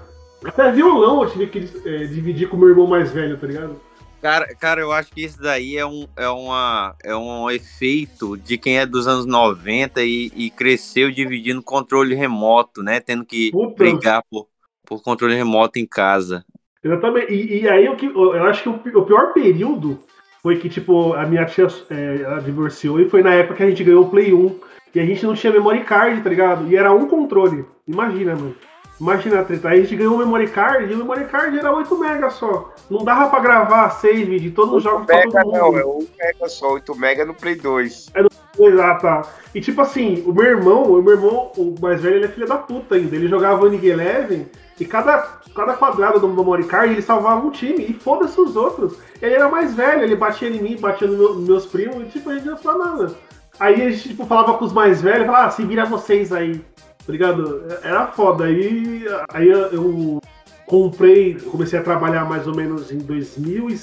Até 0.46 0.72
violão 0.72 1.24
eu 1.24 1.30
tive 1.30 1.48
que 1.48 1.70
eh, 1.86 2.06
dividir 2.06 2.48
com 2.48 2.58
meu 2.58 2.70
irmão 2.70 2.86
mais 2.86 3.12
velho, 3.12 3.38
tá 3.38 3.48
ligado? 3.48 3.76
Cara, 4.24 4.56
cara, 4.56 4.80
eu 4.80 4.94
acho 4.94 5.12
que 5.12 5.22
isso 5.22 5.42
daí 5.42 5.76
é 5.76 5.86
um, 5.86 6.08
é 6.16 6.30
uma, 6.30 6.96
é 7.04 7.14
um 7.14 7.52
efeito 7.52 8.38
de 8.38 8.58
quem 8.58 8.80
é 8.80 8.86
dos 8.86 9.06
anos 9.06 9.26
90 9.26 10.02
e, 10.02 10.32
e 10.34 10.50
cresceu 10.50 11.12
dividindo 11.12 11.62
controle 11.62 12.16
remoto, 12.16 12.82
né? 12.82 13.02
Tendo 13.02 13.26
que 13.26 13.52
brigar 13.78 14.24
por, 14.32 14.48
por 14.86 15.04
controle 15.04 15.36
remoto 15.36 15.78
em 15.78 15.86
casa. 15.86 16.46
Exatamente. 16.82 17.34
E, 17.34 17.64
e 17.64 17.70
aí 17.70 17.86
eu 17.86 17.98
eu 18.00 18.44
acho 18.46 18.64
que 18.64 18.70
o, 18.70 19.02
o 19.02 19.06
pior 19.06 19.34
período 19.34 20.00
foi 20.42 20.58
que, 20.58 20.70
tipo, 20.70 21.12
a 21.12 21.26
minha 21.26 21.44
tia 21.44 21.68
é, 21.90 22.22
ela 22.22 22.40
divorciou 22.40 23.02
e 23.02 23.10
foi 23.10 23.22
na 23.22 23.34
época 23.34 23.56
que 23.56 23.64
a 23.64 23.70
gente 23.70 23.84
ganhou 23.84 24.06
o 24.06 24.10
Play 24.10 24.34
1. 24.34 24.60
E 24.96 25.02
a 25.02 25.06
gente 25.06 25.26
não 25.26 25.34
tinha 25.34 25.52
memory 25.52 25.84
card, 25.84 26.22
tá 26.22 26.30
ligado? 26.30 26.72
E 26.72 26.78
era 26.78 26.94
um 26.94 27.10
controle. 27.10 27.66
Imagina, 27.86 28.38
mano. 28.38 28.56
Imagina 29.02 29.42
a 29.42 29.44
treta. 29.44 29.70
Aí 29.70 29.80
a 29.80 29.84
gente 29.84 29.96
ganhou 29.96 30.16
o 30.16 30.18
memory 30.18 30.48
card 30.48 30.90
e 30.92 30.94
o 30.96 30.98
memory 30.98 31.26
card 31.26 31.58
era 31.58 31.74
8 31.76 31.94
MB 31.96 32.30
só. 32.32 32.72
Não 32.90 33.04
dava 33.04 33.30
pra 33.30 33.40
gravar 33.40 33.90
save 33.90 34.40
de 34.40 34.52
todos 34.52 34.76
os 34.76 34.84
jogos 34.84 35.06
pra 35.06 35.18
Mega 35.18 35.32
todo 35.32 35.46
mundo. 35.46 35.58
não, 35.58 35.78
é 35.78 35.86
1 35.86 36.08
mega 36.18 36.48
só, 36.50 36.74
8 36.74 36.96
mega 36.98 37.26
no 37.26 37.34
Play 37.34 37.56
2. 37.56 38.12
É 38.14 38.22
no- 38.22 38.30
Exato. 38.60 39.02
tá. 39.02 39.22
E 39.54 39.60
tipo 39.60 39.82
assim, 39.82 40.24
o 40.28 40.32
meu 40.34 40.46
irmão, 40.46 40.84
o 40.84 41.02
meu 41.02 41.14
irmão, 41.14 41.52
o 41.58 41.74
mais 41.82 42.00
velho, 42.02 42.18
ele 42.18 42.26
é 42.26 42.30
filho 42.30 42.48
da 42.48 42.56
puta 42.58 42.96
ainda. 42.96 43.16
Ele 43.16 43.28
jogava 43.28 43.66
League 43.66 43.88
Eleven 43.88 44.46
e 44.80 44.86
cada, 44.86 45.18
cada 45.56 45.74
quadrado 45.74 46.20
do 46.20 46.28
memory 46.30 46.66
card 46.66 46.94
ele 46.94 47.02
salvava 47.02 47.46
um 47.46 47.50
time 47.50 47.84
e 47.90 47.94
foda-se 47.94 48.40
os 48.40 48.56
outros. 48.56 48.96
Ele 49.22 49.34
era 49.34 49.50
mais 49.50 49.74
velho, 49.74 50.04
ele 50.04 50.16
batia 50.16 50.50
em 50.50 50.62
mim, 50.62 50.78
batia 50.80 51.08
nos 51.08 51.18
meu- 51.18 51.36
meus 51.36 51.66
primos 51.66 52.04
e 52.04 52.10
tipo, 52.10 52.30
a 52.30 52.36
gente 52.36 52.46
não 52.46 52.58
falava 52.58 52.92
nada. 52.92 53.16
Aí 53.60 53.82
a 53.82 53.90
gente 53.90 54.10
tipo, 54.10 54.26
falava 54.26 54.54
com 54.54 54.66
os 54.66 54.72
mais 54.74 55.02
velhos, 55.02 55.26
falava, 55.26 55.48
ah, 55.48 55.52
se 55.52 55.64
vira 55.66 55.84
vocês 55.86 56.32
aí. 56.32 56.62
Ligado? 57.08 57.64
Era 57.84 58.08
foda. 58.08 58.46
Aí, 58.46 59.06
aí 59.30 59.50
eu 59.50 60.22
comprei, 60.66 61.36
comecei 61.36 61.78
a 61.80 61.84
trabalhar 61.84 62.26
mais 62.26 62.48
ou 62.48 62.56
menos 62.56 62.92
em 62.92 63.00
2000, 63.00 63.70
e, 63.70 63.80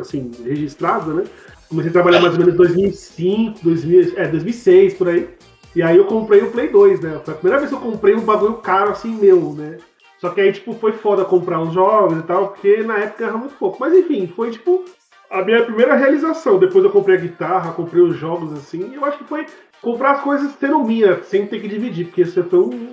assim, 0.00 0.30
registrado, 0.44 1.14
né? 1.14 1.24
Comecei 1.68 1.90
a 1.90 1.92
trabalhar 1.92 2.20
mais 2.20 2.34
ou 2.34 2.40
menos 2.40 2.54
em 2.54 2.56
2005, 2.56 3.60
2000, 3.62 4.12
é, 4.16 4.28
2006, 4.28 4.94
por 4.94 5.08
aí. 5.08 5.28
E 5.74 5.82
aí 5.82 5.96
eu 5.96 6.04
comprei 6.04 6.42
o 6.42 6.50
Play 6.50 6.68
2, 6.68 7.00
né? 7.00 7.20
Foi 7.24 7.34
a 7.34 7.36
primeira 7.36 7.58
vez 7.58 7.70
que 7.70 7.76
eu 7.76 7.80
comprei 7.80 8.14
um 8.14 8.20
bagulho 8.20 8.54
caro 8.54 8.90
assim 8.90 9.14
meu, 9.14 9.52
né? 9.52 9.78
Só 10.20 10.30
que 10.30 10.40
aí, 10.40 10.52
tipo, 10.52 10.72
foi 10.74 10.92
foda 10.92 11.24
comprar 11.24 11.60
os 11.60 11.74
jogos 11.74 12.18
e 12.18 12.22
tal, 12.22 12.48
porque 12.48 12.78
na 12.82 12.98
época 12.98 13.24
era 13.24 13.36
muito 13.36 13.54
pouco. 13.56 13.76
Mas 13.80 13.92
enfim, 13.92 14.26
foi 14.26 14.50
tipo 14.50 14.84
a 15.30 15.42
minha 15.42 15.64
primeira 15.64 15.96
realização. 15.96 16.58
Depois 16.58 16.84
eu 16.84 16.90
comprei 16.90 17.16
a 17.16 17.20
guitarra, 17.20 17.72
comprei 17.72 18.02
os 18.02 18.16
jogos 18.16 18.52
assim. 18.52 18.90
E 18.90 18.94
eu 18.94 19.04
acho 19.04 19.18
que 19.18 19.24
foi 19.24 19.46
comprar 19.84 20.12
as 20.12 20.20
coisas 20.22 20.52
tendo 20.58 20.80
minha, 20.82 21.22
sem 21.24 21.46
ter 21.46 21.60
que 21.60 21.68
dividir, 21.68 22.06
porque 22.06 22.22
isso 22.22 22.42
foi 22.44 22.58
um. 22.58 22.88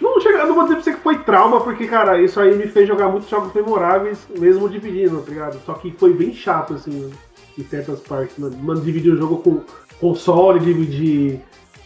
Não, 0.00 0.20
chega, 0.20 0.38
eu 0.38 0.48
não 0.48 0.54
vou 0.54 0.64
dizer 0.64 0.74
pra 0.76 0.84
você 0.84 0.92
que 0.94 1.00
foi 1.00 1.18
trauma, 1.20 1.60
porque, 1.60 1.86
cara, 1.86 2.20
isso 2.20 2.40
aí 2.40 2.54
me 2.56 2.66
fez 2.66 2.88
jogar 2.88 3.08
muitos 3.08 3.30
jogos 3.30 3.52
memoráveis, 3.54 4.26
mesmo 4.36 4.68
dividindo, 4.68 5.20
tá 5.22 5.30
ligado? 5.30 5.60
Só 5.64 5.74
que 5.74 5.92
foi 5.92 6.12
bem 6.12 6.34
chato, 6.34 6.74
assim, 6.74 7.10
em 7.56 7.62
certas 7.64 8.00
partes. 8.00 8.36
Mano, 8.36 8.56
mano 8.58 8.80
dividir 8.80 9.12
o 9.12 9.16
jogo 9.16 9.36
com 9.38 9.60
console, 10.00 10.58
dividir 10.58 11.40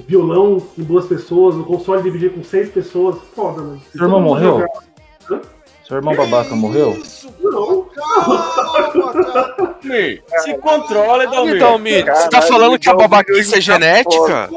violão 0.07 0.59
com 0.61 0.83
duas 0.83 1.05
pessoas, 1.07 1.55
no 1.57 1.65
console 1.65 2.03
dividir 2.03 2.33
com 2.33 2.43
seis 2.43 2.71
pessoas, 2.71 3.17
foda, 3.35 3.61
mano. 3.63 3.81
Se 3.91 3.99
Seu 3.99 4.05
irmão 4.05 4.21
mundo 4.21 4.31
morreu? 4.31 4.53
jogar- 4.61 4.69
Hã? 5.31 5.41
Seu 5.87 5.97
irmão 5.99 6.17
babaca 6.17 6.55
morreu? 6.57 7.01
Não. 7.41 7.87
Dalmir, 9.87 10.23
se 10.39 10.55
controla, 10.59 11.27
Dalmir. 11.27 11.57
Edalmir, 11.57 12.05
você 12.05 12.29
tá 12.29 12.43
falando 12.43 12.79
que 12.79 12.89
a 12.89 12.95
babaquice 12.95 13.59
é 13.59 13.61
genética? 13.61 14.51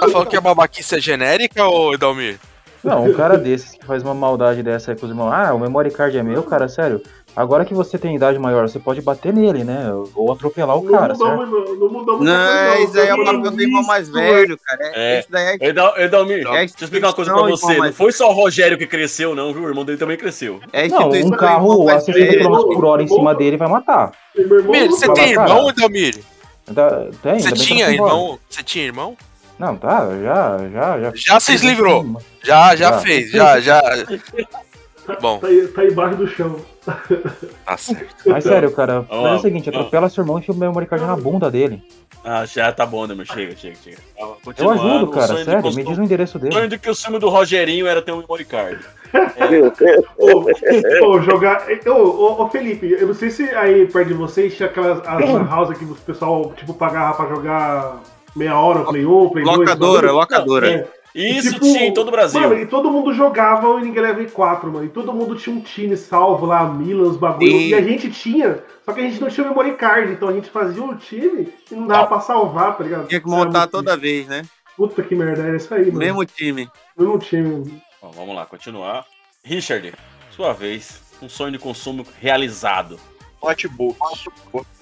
Tá 0.00 0.08
falando 0.08 0.28
que 0.28 0.36
a 0.36 0.40
babaquice 0.40 0.96
é 0.96 1.00
genérica, 1.00 1.66
ô 1.66 1.92
Edalmir? 1.92 2.38
Não, 2.84 3.04
um 3.04 3.12
cara 3.14 3.36
desses 3.36 3.72
que 3.72 3.84
faz 3.84 4.02
uma 4.04 4.14
maldade 4.14 4.62
dessa 4.62 4.92
aí 4.92 4.96
com 4.96 5.06
os 5.06 5.10
irmãos. 5.10 5.32
Ah, 5.32 5.52
o 5.52 5.58
memory 5.58 5.90
card 5.90 6.16
é 6.16 6.22
meu, 6.22 6.44
cara, 6.44 6.68
sério. 6.68 7.02
Agora 7.36 7.66
que 7.66 7.74
você 7.74 7.98
tem 7.98 8.16
idade 8.16 8.38
maior, 8.38 8.66
você 8.66 8.78
pode 8.78 9.02
bater 9.02 9.30
nele, 9.30 9.62
né? 9.62 9.92
Ou 10.14 10.32
atropelar 10.32 10.74
o 10.78 10.82
cara, 10.84 11.08
não 11.14 11.18
mudou, 11.18 11.26
certo? 11.36 11.50
muito- 11.50 11.74
não 11.78 11.88
mudou 11.90 12.16
muita 12.16 12.32
Não, 12.32 12.74
coisa, 12.76 12.82
isso 12.88 12.98
aí 13.00 13.08
é 13.08 13.14
o 13.14 13.24
papel 13.24 13.50
do 13.50 13.62
irmão 13.62 13.82
mais 13.82 14.08
velho, 14.08 14.58
cara. 14.64 14.80
É, 14.94 15.16
É. 15.16 15.18
Isso 15.20 15.28
daí 15.30 15.58
é 15.60 15.68
Edal- 15.68 15.98
Edalmir, 15.98 16.46
É 16.48 16.58
deixa 16.60 16.74
eu 16.80 16.84
explicar 16.84 17.08
uma 17.08 17.12
coisa 17.12 17.32
pra 17.34 17.42
você. 17.42 17.76
Não 17.76 17.92
foi 17.92 18.10
só 18.12 18.30
o 18.30 18.32
Rogério 18.32 18.78
que 18.78 18.86
cresceu, 18.86 19.34
não, 19.34 19.52
viu? 19.52 19.64
O 19.64 19.68
irmão 19.68 19.84
dele 19.84 19.98
também 19.98 20.16
cresceu. 20.16 20.60
É 20.72 20.88
Não, 20.88 21.10
um 21.10 21.30
carro 21.30 21.88
a 21.90 22.00
60 22.00 22.38
km 22.38 22.72
por 22.74 22.84
hora 22.86 23.02
em 23.02 23.08
cima 23.08 23.34
dele 23.34 23.58
vai 23.58 23.68
matar. 23.68 24.12
Mir, 24.34 24.88
você 24.88 25.12
tem 25.12 25.30
irmão, 25.32 25.68
Edalmir? 25.68 26.14
Tem, 27.22 27.38
Você 27.38 27.52
tinha 27.52 27.90
irmão? 27.90 28.38
Você 28.48 28.62
tinha 28.62 28.84
irmão? 28.86 29.14
Não, 29.58 29.74
tá, 29.76 30.06
já, 30.22 30.58
já, 30.70 31.00
já. 31.00 31.12
Já 31.14 31.40
se 31.40 31.56
livrou. 31.58 32.20
Já, 32.42 32.76
já 32.76 32.92
Já. 32.92 32.98
fez, 32.98 33.30
já, 33.30 33.58
já. 33.60 33.80
Bom, 35.20 35.38
Tá, 35.38 35.46
aí- 35.46 35.68
tá 35.68 35.84
embaixo 35.84 36.16
do 36.16 36.28
chão. 36.28 36.56
tá 36.84 37.76
certo. 37.76 38.06
Mas 38.26 38.44
sério, 38.44 38.70
cara, 38.72 39.04
Ó, 39.08 39.22
faz 39.22 39.40
o 39.40 39.42
seguinte, 39.42 39.70
ó. 39.70 39.76
atropela 39.78 40.08
seu 40.08 40.22
irmão 40.22 40.38
e 40.38 40.40
enfia 40.40 40.54
o 40.54 40.58
memory 40.58 40.86
card 40.86 41.04
na 41.04 41.16
bunda 41.16 41.50
dele. 41.50 41.82
Ah, 42.24 42.44
já 42.44 42.72
tá 42.72 42.84
bom, 42.84 43.06
Dalmir. 43.06 43.24
Chega, 43.26 43.54
chega, 43.56 43.76
chega. 43.82 43.98
Ah, 44.20 44.32
Eu 44.58 44.70
ajudo, 44.70 45.08
cara, 45.08 45.26
sério, 45.28 45.56
me 45.56 45.62
costume- 45.62 45.84
diz 45.84 45.98
o 45.98 46.02
endereço 46.02 46.38
O 46.38 46.40
sonho 46.40 46.52
dele. 46.52 46.68
de 46.68 46.78
que 46.78 46.90
o 46.90 46.94
filme 46.94 47.18
do 47.20 47.28
Rogerinho 47.28 47.86
era 47.86 48.02
ter 48.02 48.10
um 48.12 48.18
memory 48.18 48.44
card. 48.44 48.80
Ô, 50.18 51.06
ô, 51.06 51.20
jogar. 51.22 51.66
Ô, 51.86 51.90
ô, 51.92 52.42
ô, 52.42 52.48
Felipe, 52.48 52.90
eu 52.98 53.06
não 53.06 53.14
sei 53.14 53.30
se 53.30 53.42
aí 53.50 53.86
perto 53.86 54.08
de 54.08 54.14
vocês 54.14 54.56
tinha 54.56 54.68
aquelas 54.68 54.98
as 55.06 55.48
house 55.48 55.76
que 55.78 55.84
o 55.84 55.94
pessoal 55.94 56.52
tipo, 56.56 56.74
pagava 56.74 57.14
pra 57.16 57.28
jogar 57.28 58.00
meia 58.34 58.58
hora, 58.58 58.80
Play 58.84 59.06
1, 59.06 59.30
Play 59.30 59.44
2. 59.44 59.58
Locadora, 59.58 59.94
bagulho. 60.08 60.12
locadora. 60.14 60.70
É. 60.70 60.86
E, 61.16 61.38
Isso 61.38 61.58
tinha 61.58 61.86
em 61.86 61.94
todo 61.94 62.08
o 62.08 62.10
Brasil. 62.10 62.38
Mano, 62.38 62.60
e 62.60 62.66
todo 62.66 62.90
mundo 62.90 63.10
jogava 63.14 63.66
o 63.70 63.80
Ninguém 63.80 64.02
Level 64.02 64.28
4, 64.30 64.70
mano. 64.70 64.84
E 64.84 64.90
todo 64.90 65.14
mundo 65.14 65.34
tinha 65.34 65.56
um 65.56 65.60
time 65.60 65.96
salvo 65.96 66.44
lá, 66.44 66.68
Milan, 66.68 67.08
os 67.08 67.16
bagulho. 67.16 67.50
Sim. 67.50 67.68
E 67.68 67.74
a 67.74 67.80
gente 67.80 68.10
tinha, 68.10 68.62
só 68.84 68.92
que 68.92 69.00
a 69.00 69.02
gente 69.02 69.18
não 69.18 69.30
tinha 69.30 69.48
memory 69.48 69.76
card. 69.76 70.12
Então 70.12 70.28
a 70.28 70.32
gente 70.34 70.50
fazia 70.50 70.84
o 70.84 70.94
time 70.94 71.48
e 71.70 71.74
não 71.74 71.86
dava 71.86 72.06
pra 72.06 72.20
salvar, 72.20 72.76
tá 72.76 72.84
ligado? 72.84 73.08
Tinha 73.08 73.18
que 73.18 73.26
montar 73.26 73.66
toda 73.66 73.96
vez, 73.96 74.26
né? 74.26 74.42
Puta 74.76 75.02
que 75.02 75.14
merda, 75.14 75.48
é 75.48 75.56
isso 75.56 75.72
aí, 75.72 75.86
mano. 75.86 75.98
Mesmo 75.98 76.26
time. 76.26 76.68
Mesmo 76.98 77.18
time. 77.18 77.82
Bom, 78.02 78.10
vamos 78.10 78.36
lá, 78.36 78.44
continuar. 78.44 79.06
Richard, 79.42 79.94
sua 80.30 80.52
vez. 80.52 81.00
Um 81.22 81.30
sonho 81.30 81.52
de 81.52 81.58
consumo 81.58 82.06
realizado. 82.20 83.00
notebook. 83.42 83.98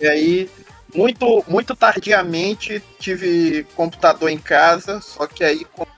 E 0.01 0.07
aí, 0.09 0.51
muito, 0.93 1.45
muito 1.47 1.77
tardiamente, 1.77 2.83
tive 2.99 3.65
computador 3.77 4.31
em 4.31 4.39
casa, 4.39 5.01
só 5.01 5.29
que 5.29 5.45
aí, 5.45 5.65
como 5.65 5.94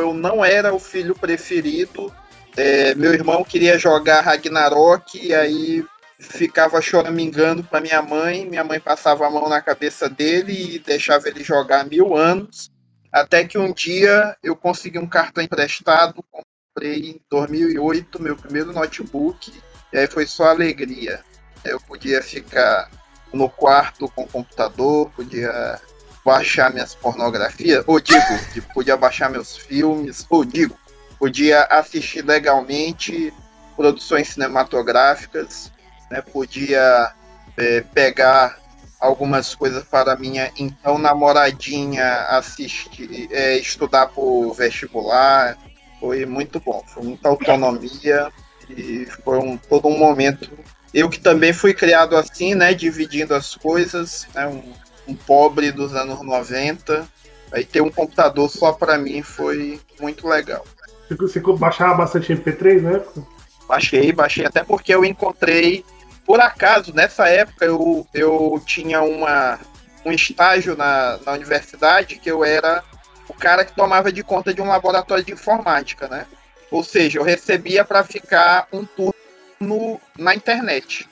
eu 0.00 0.12
não 0.14 0.44
era 0.44 0.74
o 0.74 0.78
filho 0.78 1.14
preferido, 1.14 2.12
é, 2.56 2.94
meu 2.94 3.14
irmão 3.14 3.44
queria 3.44 3.78
jogar 3.78 4.22
Ragnarok, 4.22 5.24
e 5.24 5.34
aí 5.34 5.84
ficava 6.18 6.82
choramingando 6.82 7.62
pra 7.62 7.80
minha 7.80 8.02
mãe, 8.02 8.44
minha 8.44 8.64
mãe 8.64 8.80
passava 8.80 9.26
a 9.26 9.30
mão 9.30 9.48
na 9.48 9.62
cabeça 9.62 10.08
dele 10.08 10.74
e 10.74 10.78
deixava 10.80 11.28
ele 11.28 11.44
jogar 11.44 11.84
mil 11.84 12.16
anos. 12.16 12.70
Até 13.12 13.44
que 13.44 13.56
um 13.56 13.72
dia 13.72 14.36
eu 14.42 14.56
consegui 14.56 14.98
um 14.98 15.06
cartão 15.06 15.42
emprestado, 15.42 16.24
comprei 16.30 17.10
em 17.10 17.20
2008 17.30 18.20
meu 18.20 18.36
primeiro 18.36 18.72
notebook, 18.72 19.52
e 19.92 19.98
aí 19.98 20.06
foi 20.06 20.26
só 20.26 20.48
alegria. 20.48 21.20
Eu 21.64 21.80
podia 21.80 22.22
ficar 22.22 22.90
no 23.32 23.48
quarto 23.48 24.08
com 24.08 24.22
o 24.22 24.28
computador, 24.28 25.10
podia 25.14 25.80
baixar 26.28 26.70
minhas 26.70 26.94
pornografias, 26.94 27.82
ou 27.86 27.98
digo, 27.98 28.20
de- 28.52 28.60
podia 28.60 28.98
baixar 28.98 29.30
meus 29.30 29.56
filmes, 29.56 30.26
ou 30.28 30.44
digo, 30.44 30.78
podia 31.18 31.62
assistir 31.70 32.22
legalmente 32.22 33.32
produções 33.74 34.28
cinematográficas, 34.28 35.72
né, 36.10 36.20
podia 36.20 37.12
é, 37.56 37.80
pegar 37.80 38.58
algumas 39.00 39.54
coisas 39.54 39.82
para 39.84 40.16
minha 40.16 40.52
então 40.58 40.98
namoradinha 40.98 42.26
assistir, 42.28 43.28
é, 43.30 43.56
estudar 43.56 44.08
por 44.08 44.52
vestibular. 44.52 45.56
Foi 45.98 46.26
muito 46.26 46.60
bom, 46.60 46.82
foi 46.86 47.04
muita 47.04 47.28
autonomia 47.28 48.30
e 48.68 49.06
foi 49.24 49.38
um, 49.38 49.56
todo 49.56 49.88
um 49.88 49.96
momento. 49.96 50.50
Eu 50.92 51.08
que 51.08 51.18
também 51.20 51.52
fui 51.52 51.72
criado 51.72 52.16
assim, 52.16 52.54
né, 52.54 52.74
dividindo 52.74 53.34
as 53.34 53.54
coisas, 53.54 54.26
né, 54.34 54.46
um, 54.46 54.62
um 55.08 55.14
pobre 55.14 55.72
dos 55.72 55.94
anos 55.94 56.20
90. 56.20 57.08
Aí 57.50 57.64
ter 57.64 57.80
um 57.80 57.90
computador 57.90 58.48
só 58.50 58.72
para 58.72 58.98
mim 58.98 59.22
foi 59.22 59.80
muito 60.00 60.28
legal. 60.28 60.64
Você 61.08 61.40
baixava 61.40 61.94
bastante 61.94 62.34
MP3 62.34 62.82
na 62.82 62.90
época? 62.92 63.22
Baixei, 63.66 64.12
baixei, 64.12 64.44
até 64.44 64.62
porque 64.62 64.94
eu 64.94 65.04
encontrei, 65.04 65.84
por 66.24 66.40
acaso, 66.40 66.94
nessa 66.94 67.28
época 67.28 67.64
eu, 67.64 68.06
eu 68.12 68.62
tinha 68.66 69.02
uma, 69.02 69.58
um 70.04 70.12
estágio 70.12 70.76
na, 70.76 71.18
na 71.24 71.32
universidade 71.32 72.16
que 72.16 72.30
eu 72.30 72.44
era 72.44 72.84
o 73.28 73.34
cara 73.34 73.64
que 73.64 73.74
tomava 73.74 74.10
de 74.10 74.22
conta 74.22 74.52
de 74.52 74.60
um 74.60 74.68
laboratório 74.68 75.24
de 75.24 75.32
informática, 75.32 76.08
né? 76.08 76.26
Ou 76.70 76.82
seja, 76.82 77.18
eu 77.18 77.22
recebia 77.22 77.84
para 77.84 78.04
ficar 78.04 78.68
um 78.72 78.84
turno 78.84 80.00
na 80.18 80.34
internet. 80.34 81.08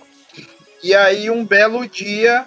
E 0.83 0.95
aí, 0.95 1.31
um 1.31 1.45
belo 1.45 1.87
dia, 1.89 2.47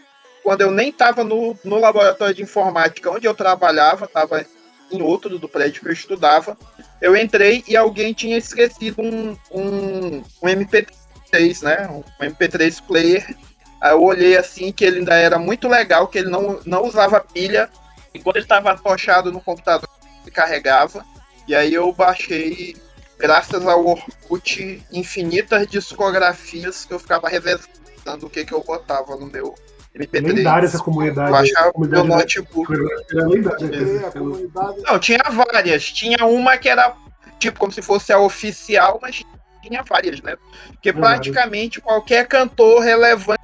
quando 0.49 0.61
eu 0.61 0.71
nem 0.71 0.89
estava 0.89 1.23
no, 1.23 1.55
no 1.63 1.77
laboratório 1.77 2.33
de 2.33 2.41
informática 2.41 3.11
onde 3.11 3.27
eu 3.27 3.35
trabalhava, 3.35 4.05
estava 4.05 4.43
em 4.91 4.99
outro 4.99 5.37
do 5.37 5.47
prédio 5.47 5.83
que 5.83 5.89
eu 5.89 5.93
estudava, 5.93 6.57
eu 6.99 7.15
entrei 7.15 7.63
e 7.67 7.77
alguém 7.77 8.13
tinha 8.13 8.35
esquecido 8.35 8.99
um, 8.99 9.37
um, 9.51 10.23
um 10.41 10.47
MP3, 10.47 11.61
né? 11.61 11.87
Um 11.87 12.03
MP3 12.25 12.81
player. 12.81 13.37
Aí 13.79 13.91
eu 13.91 14.01
olhei 14.01 14.35
assim 14.35 14.71
que 14.71 14.83
ele 14.83 14.97
ainda 14.97 15.13
era 15.13 15.37
muito 15.37 15.67
legal, 15.67 16.07
que 16.07 16.17
ele 16.17 16.31
não, 16.31 16.59
não 16.65 16.83
usava 16.83 17.19
pilha. 17.19 17.69
Enquanto 18.11 18.37
ele 18.37 18.45
estava 18.45 18.71
atochado 18.71 19.31
no 19.31 19.41
computador, 19.41 19.87
ele 20.23 20.31
carregava. 20.31 21.05
E 21.47 21.53
aí 21.53 21.75
eu 21.75 21.93
baixei, 21.93 22.75
graças 23.19 23.67
ao 23.67 23.85
Orkut, 23.85 24.83
infinitas 24.91 25.67
discografias 25.67 26.85
que 26.85 26.93
eu 26.95 26.97
ficava 26.97 27.29
revezando 27.29 28.25
o 28.25 28.29
que, 28.31 28.43
que 28.43 28.53
eu 28.53 28.63
botava 28.63 29.15
no 29.15 29.27
meu 29.27 29.53
MP3. 29.95 30.35
Lendária 30.35 30.65
essa 30.65 30.79
comunidade. 30.79 31.27
Eu 31.27 31.33
baixava 31.33 31.67
aí, 31.67 31.73
meu 31.75 31.89
comunidade 31.89 32.39
notebook. 32.39 32.73
Era 33.11 33.27
lendária. 33.27 34.01
É, 34.03 34.07
a 34.07 34.11
comunidade. 34.11 34.81
Não, 34.81 34.99
tinha 34.99 35.23
várias. 35.29 35.91
Tinha 35.91 36.25
uma 36.25 36.57
que 36.57 36.69
era 36.69 36.95
tipo 37.39 37.59
como 37.59 37.71
se 37.71 37.81
fosse 37.81 38.11
a 38.13 38.19
oficial, 38.19 38.99
mas 39.01 39.23
tinha 39.61 39.83
várias, 39.83 40.21
né? 40.21 40.37
Porque 40.67 40.93
praticamente 40.93 41.81
qualquer 41.81 42.27
cantor 42.27 42.81
relevante 42.81 43.39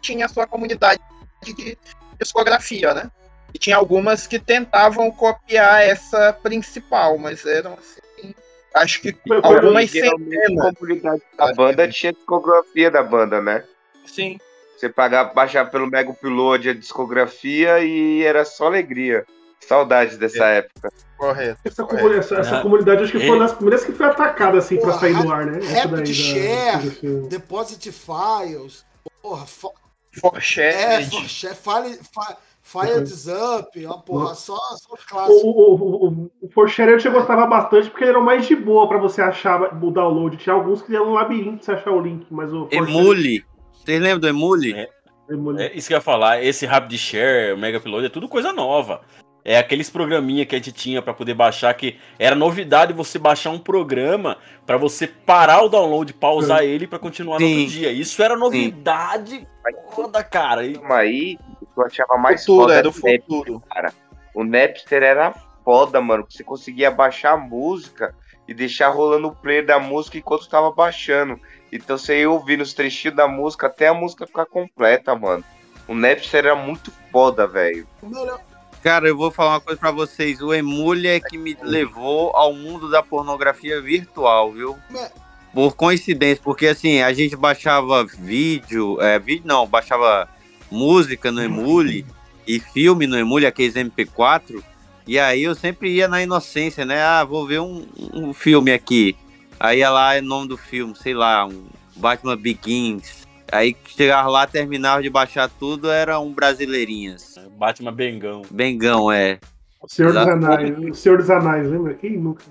tinha 0.00 0.28
sua 0.28 0.46
comunidade 0.46 1.00
de 1.42 1.78
discografia, 2.18 2.94
né? 2.94 3.10
E 3.54 3.58
tinha 3.58 3.76
algumas 3.76 4.26
que 4.26 4.38
tentavam 4.38 5.10
copiar 5.10 5.82
essa 5.82 6.32
principal, 6.32 7.16
mas 7.18 7.44
eram 7.46 7.74
assim. 7.74 8.34
Acho 8.74 9.00
que 9.00 9.16
algumas 9.42 9.84
a 9.84 9.88
centenas. 9.88 10.74
comunidade 10.74 11.22
da 11.38 11.54
banda 11.54 11.88
tinha 11.88 12.12
discografia 12.12 12.90
da 12.90 13.02
banda, 13.02 13.40
né? 13.40 13.64
Sim. 14.04 14.38
Você 14.76 14.88
pagava, 14.88 15.32
baixava 15.32 15.70
pelo 15.70 15.86
Mega 15.90 16.10
Upload 16.10 16.68
a 16.68 16.74
discografia 16.74 17.80
e 17.80 18.22
era 18.22 18.44
só 18.44 18.66
alegria. 18.66 19.24
Saudades 19.60 20.18
dessa 20.18 20.44
época. 20.44 20.92
Correto. 21.16 21.58
Essa, 21.64 21.82
comu- 21.84 22.12
essa- 22.12 22.36
essa 22.36 22.60
comunidade 22.60 23.02
acho 23.04 23.12
que 23.12 23.18
foi 23.18 23.30
uma 23.30 23.38
das 23.38 23.54
primeiras 23.54 23.84
que 23.84 23.92
foi 23.92 24.06
atacada 24.06 24.58
assim 24.58 24.76
pra 24.76 24.88
Porra, 24.90 25.00
sair 25.00 25.14
do 25.22 25.32
ar, 25.32 25.46
né? 25.46 25.52
Rapid 25.66 25.90
daí 25.90 26.02
da- 26.02 26.04
Share, 26.12 27.28
Deposit 27.28 27.90
Files, 27.90 28.84
porra, 29.22 29.46
fo- 29.46 29.72
Forshare. 30.20 30.74
é, 30.74 31.02
Forshare, 31.06 31.54
File, 31.56 31.94
Fi- 31.98 32.36
Files 32.62 33.26
Up, 33.26 33.86
ó, 33.86 33.94
porra, 33.98 34.34
só, 34.34 34.56
só 34.76 34.92
O, 34.94 34.98
clássico. 35.08 35.46
o, 35.48 35.74
o, 35.74 36.06
o, 36.08 36.30
o 36.42 36.48
Forshare 36.50 36.90
eu 36.92 36.98
te 36.98 37.08
gostava 37.08 37.46
bastante 37.46 37.88
porque 37.90 38.04
ele 38.04 38.10
era 38.10 38.20
o 38.20 38.24
mais 38.24 38.46
de 38.46 38.54
boa 38.54 38.86
pra 38.88 38.98
você 38.98 39.22
achar 39.22 39.74
o 39.82 39.90
download. 39.90 40.36
Tinha 40.36 40.54
alguns 40.54 40.82
que 40.82 40.94
eram 40.94 41.08
um 41.08 41.14
labirinto 41.14 41.56
pra 41.56 41.64
você 41.64 41.72
achar 41.72 41.90
o 41.92 42.00
link, 42.00 42.26
mas 42.30 42.52
o 42.52 42.68
Forshare- 42.68 42.88
Emule. 42.90 43.44
Vocês 43.86 44.02
lembram 44.02 44.18
do 44.18 44.28
Emule? 44.28 44.74
É 44.74 45.72
isso 45.72 45.86
que 45.86 45.94
eu 45.94 45.98
ia 45.98 46.02
falar. 46.02 46.42
Esse 46.42 46.66
Rapid 46.66 46.98
Share, 46.98 47.52
o 47.52 47.56
Mega 47.56 47.78
Upload, 47.78 48.06
é 48.06 48.08
tudo 48.08 48.28
coisa 48.28 48.52
nova. 48.52 49.00
É 49.44 49.56
aqueles 49.58 49.88
programinha 49.88 50.44
que 50.44 50.56
a 50.56 50.58
gente 50.58 50.72
tinha 50.72 51.00
pra 51.00 51.14
poder 51.14 51.34
baixar, 51.34 51.72
que 51.72 51.96
era 52.18 52.34
novidade 52.34 52.92
você 52.92 53.16
baixar 53.16 53.50
um 53.50 53.60
programa 53.60 54.38
pra 54.66 54.76
você 54.76 55.06
parar 55.06 55.62
o 55.62 55.68
download, 55.68 56.12
pausar 56.14 56.64
ele 56.64 56.88
pra 56.88 56.98
continuar 56.98 57.38
no 57.38 57.46
Sim. 57.46 57.60
outro 57.60 57.72
dia. 57.72 57.92
Isso 57.92 58.20
era 58.20 58.36
novidade 58.36 59.46
foda, 59.92 60.24
cara. 60.24 60.66
E... 60.66 60.80
Aí, 60.90 61.38
eu 61.76 61.84
achava 61.84 62.16
mais 62.16 62.40
Futuro, 62.40 62.62
foda 62.62 62.74
era 62.74 62.88
o 62.88 62.92
Napster, 62.92 63.60
cara. 63.68 63.92
O 64.34 64.42
Napster 64.42 65.02
era 65.04 65.32
foda, 65.64 66.00
mano. 66.00 66.26
que 66.26 66.34
Você 66.34 66.42
conseguia 66.42 66.90
baixar 66.90 67.34
a 67.34 67.36
música 67.36 68.12
e 68.48 68.54
deixar 68.54 68.88
rolando 68.88 69.28
o 69.28 69.34
player 69.34 69.64
da 69.64 69.78
música 69.78 70.18
enquanto 70.18 70.48
tava 70.48 70.72
baixando. 70.72 71.38
Então 71.84 71.98
você 71.98 72.20
ia 72.20 72.30
ouvindo 72.30 72.62
os 72.62 72.74
trechinhos 72.74 73.16
da 73.16 73.28
música 73.28 73.66
até 73.66 73.88
a 73.88 73.94
música 73.94 74.26
ficar 74.26 74.46
completa, 74.46 75.14
mano. 75.14 75.44
O 75.88 75.94
Napster 75.94 76.44
era 76.44 76.56
muito 76.56 76.92
foda, 77.12 77.46
velho. 77.46 77.86
Cara, 78.82 79.08
eu 79.08 79.16
vou 79.16 79.30
falar 79.30 79.54
uma 79.54 79.60
coisa 79.60 79.78
pra 79.78 79.90
vocês. 79.90 80.40
O 80.40 80.52
Emule 80.52 81.08
é 81.08 81.20
que 81.20 81.36
me 81.38 81.56
levou 81.62 82.30
ao 82.36 82.52
mundo 82.52 82.90
da 82.90 83.02
pornografia 83.02 83.80
virtual, 83.80 84.52
viu? 84.52 84.76
Por 85.52 85.74
coincidência, 85.74 86.42
porque 86.44 86.66
assim, 86.66 87.00
a 87.00 87.12
gente 87.12 87.34
baixava 87.34 88.04
vídeo, 88.04 89.00
é, 89.00 89.18
vídeo 89.18 89.44
não, 89.46 89.66
baixava 89.66 90.28
música 90.70 91.32
no 91.32 91.42
Emule 91.42 92.04
e 92.46 92.60
filme 92.60 93.06
no 93.06 93.18
Emule, 93.18 93.46
aqueles 93.46 93.74
MP4, 93.74 94.62
e 95.06 95.18
aí 95.18 95.44
eu 95.44 95.54
sempre 95.54 95.90
ia 95.94 96.08
na 96.08 96.22
inocência, 96.22 96.84
né? 96.84 97.02
Ah, 97.02 97.24
vou 97.24 97.46
ver 97.46 97.60
um, 97.60 97.86
um 98.12 98.34
filme 98.34 98.72
aqui. 98.72 99.16
Aí 99.58 99.78
ia 99.78 99.90
lá, 99.90 100.14
é 100.14 100.20
o 100.20 100.24
nome 100.24 100.48
do 100.48 100.56
filme, 100.56 100.94
sei 100.96 101.14
lá, 101.14 101.46
um 101.46 101.66
Batman 101.96 102.36
Begins. 102.36 103.26
Aí 103.50 103.76
chegava 103.86 104.28
lá, 104.28 104.46
terminava 104.46 105.02
de 105.02 105.08
baixar 105.10 105.48
tudo, 105.48 105.90
era 105.90 106.18
um 106.18 106.32
Brasileirinhas. 106.32 107.36
Batman 107.56 107.92
Bengão. 107.92 108.42
Bengão, 108.50 109.10
é. 109.10 109.38
O 109.80 109.88
Senhor 109.88 110.12
dos. 110.12 110.26
Anéis. 110.26 110.78
O 110.78 110.94
Senhor 110.94 111.18
dos 111.18 111.30
Anéis, 111.30 111.70
lembra? 111.70 111.94
Quem 111.94 112.18
nunca? 112.18 112.44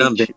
Também. 0.00 0.28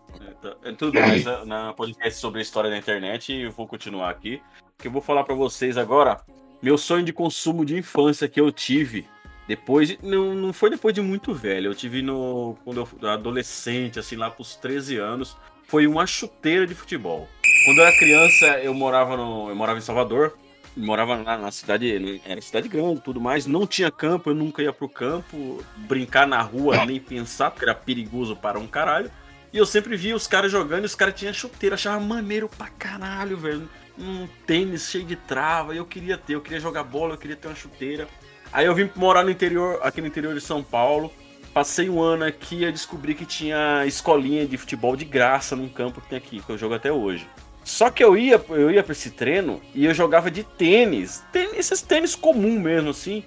É 0.64 0.72
tudo 0.72 0.98
mais 0.98 1.24
na- 1.24 1.44
na 1.44 1.72
podcast 1.72 2.18
sobre 2.18 2.40
a 2.40 2.42
história 2.42 2.68
da 2.68 2.76
internet 2.76 3.32
e 3.32 3.42
eu 3.42 3.52
vou 3.52 3.66
continuar 3.66 4.10
aqui. 4.10 4.40
Que 4.78 4.88
eu 4.88 4.90
vou 4.92 5.00
falar 5.00 5.22
pra 5.22 5.34
vocês 5.36 5.78
agora 5.78 6.20
meu 6.60 6.76
sonho 6.76 7.04
de 7.04 7.12
consumo 7.12 7.64
de 7.64 7.76
infância 7.78 8.28
que 8.28 8.40
eu 8.40 8.50
tive 8.50 9.06
depois 9.46 9.88
de- 9.88 9.98
não, 10.02 10.34
não 10.34 10.52
foi 10.52 10.70
depois 10.70 10.94
de 10.94 11.00
muito 11.00 11.32
velho, 11.34 11.68
eu 11.70 11.74
tive 11.74 12.02
no 12.02 12.56
quando 12.64 12.78
eu 12.78 12.86
fui 12.86 13.08
adolescente, 13.08 13.98
assim 14.00 14.16
lá 14.16 14.30
pros 14.30 14.56
13 14.56 14.96
anos, 14.96 15.36
foi 15.72 15.86
uma 15.86 16.06
chuteira 16.06 16.66
de 16.66 16.74
futebol. 16.74 17.26
Quando 17.64 17.78
eu 17.78 17.86
era 17.86 17.96
criança, 17.96 18.44
eu 18.58 18.74
morava 18.74 19.16
no 19.16 19.48
eu 19.48 19.56
morava 19.56 19.78
em 19.78 19.80
Salvador, 19.80 20.36
morava 20.76 21.16
lá 21.16 21.38
na 21.38 21.50
cidade, 21.50 22.20
era 22.26 22.42
cidade 22.42 22.68
grande, 22.68 23.00
tudo 23.00 23.18
mais, 23.18 23.46
não 23.46 23.66
tinha 23.66 23.90
campo, 23.90 24.28
eu 24.28 24.34
nunca 24.34 24.62
ia 24.62 24.70
pro 24.70 24.86
campo, 24.86 25.64
brincar 25.88 26.26
na 26.26 26.42
rua, 26.42 26.84
nem 26.84 27.00
pensar, 27.00 27.50
porque 27.50 27.64
era 27.64 27.74
perigoso 27.74 28.36
para 28.36 28.58
um 28.58 28.66
caralho. 28.66 29.10
E 29.50 29.56
eu 29.56 29.64
sempre 29.64 29.96
via 29.96 30.14
os 30.14 30.26
caras 30.26 30.52
jogando 30.52 30.82
e 30.82 30.86
os 30.86 30.94
caras 30.94 31.14
tinham 31.14 31.32
chuteira, 31.32 31.74
achava 31.74 31.98
maneiro 31.98 32.50
pra 32.50 32.68
caralho, 32.68 33.38
velho. 33.38 33.66
Um 33.98 34.28
tênis 34.46 34.90
cheio 34.90 35.06
de 35.06 35.16
trava, 35.16 35.74
eu 35.74 35.86
queria 35.86 36.18
ter, 36.18 36.34
eu 36.34 36.42
queria 36.42 36.60
jogar 36.60 36.84
bola, 36.84 37.14
eu 37.14 37.18
queria 37.18 37.36
ter 37.36 37.48
uma 37.48 37.56
chuteira. 37.56 38.06
Aí 38.52 38.66
eu 38.66 38.74
vim 38.74 38.90
morar 38.94 39.24
no 39.24 39.30
interior, 39.30 39.80
aqui 39.82 40.02
no 40.02 40.06
interior 40.06 40.34
de 40.34 40.40
São 40.42 40.62
Paulo. 40.62 41.10
Passei 41.52 41.90
um 41.90 42.00
ano 42.00 42.24
aqui 42.24 42.64
e 42.64 42.72
descobri 42.72 43.14
que 43.14 43.26
tinha 43.26 43.84
escolinha 43.86 44.46
de 44.46 44.56
futebol 44.56 44.96
de 44.96 45.04
graça 45.04 45.54
num 45.54 45.68
campo 45.68 46.00
que 46.00 46.08
tem 46.08 46.18
aqui, 46.18 46.40
que 46.40 46.50
eu 46.50 46.56
jogo 46.56 46.74
até 46.74 46.90
hoje. 46.90 47.28
Só 47.64 47.90
que 47.90 48.02
eu 48.02 48.16
ia, 48.16 48.42
eu 48.48 48.70
ia 48.70 48.82
pra 48.82 48.92
esse 48.92 49.10
treino 49.10 49.60
e 49.74 49.84
eu 49.84 49.94
jogava 49.94 50.30
de 50.30 50.42
tênis. 50.42 51.22
tênis 51.30 51.58
esses 51.58 51.82
tênis 51.82 52.14
comum 52.14 52.58
mesmo, 52.58 52.90
assim. 52.90 53.22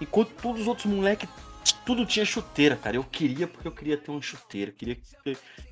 Enquanto 0.00 0.30
todos 0.40 0.62
os 0.62 0.66
outros 0.66 0.86
moleques, 0.86 1.28
tudo 1.84 2.06
tinha 2.06 2.24
chuteira, 2.24 2.76
cara. 2.76 2.96
Eu 2.96 3.04
queria 3.04 3.46
porque 3.46 3.68
eu 3.68 3.72
queria 3.72 3.96
ter 3.96 4.10
uma 4.10 4.22
chuteira. 4.22 4.72
Queria 4.72 4.96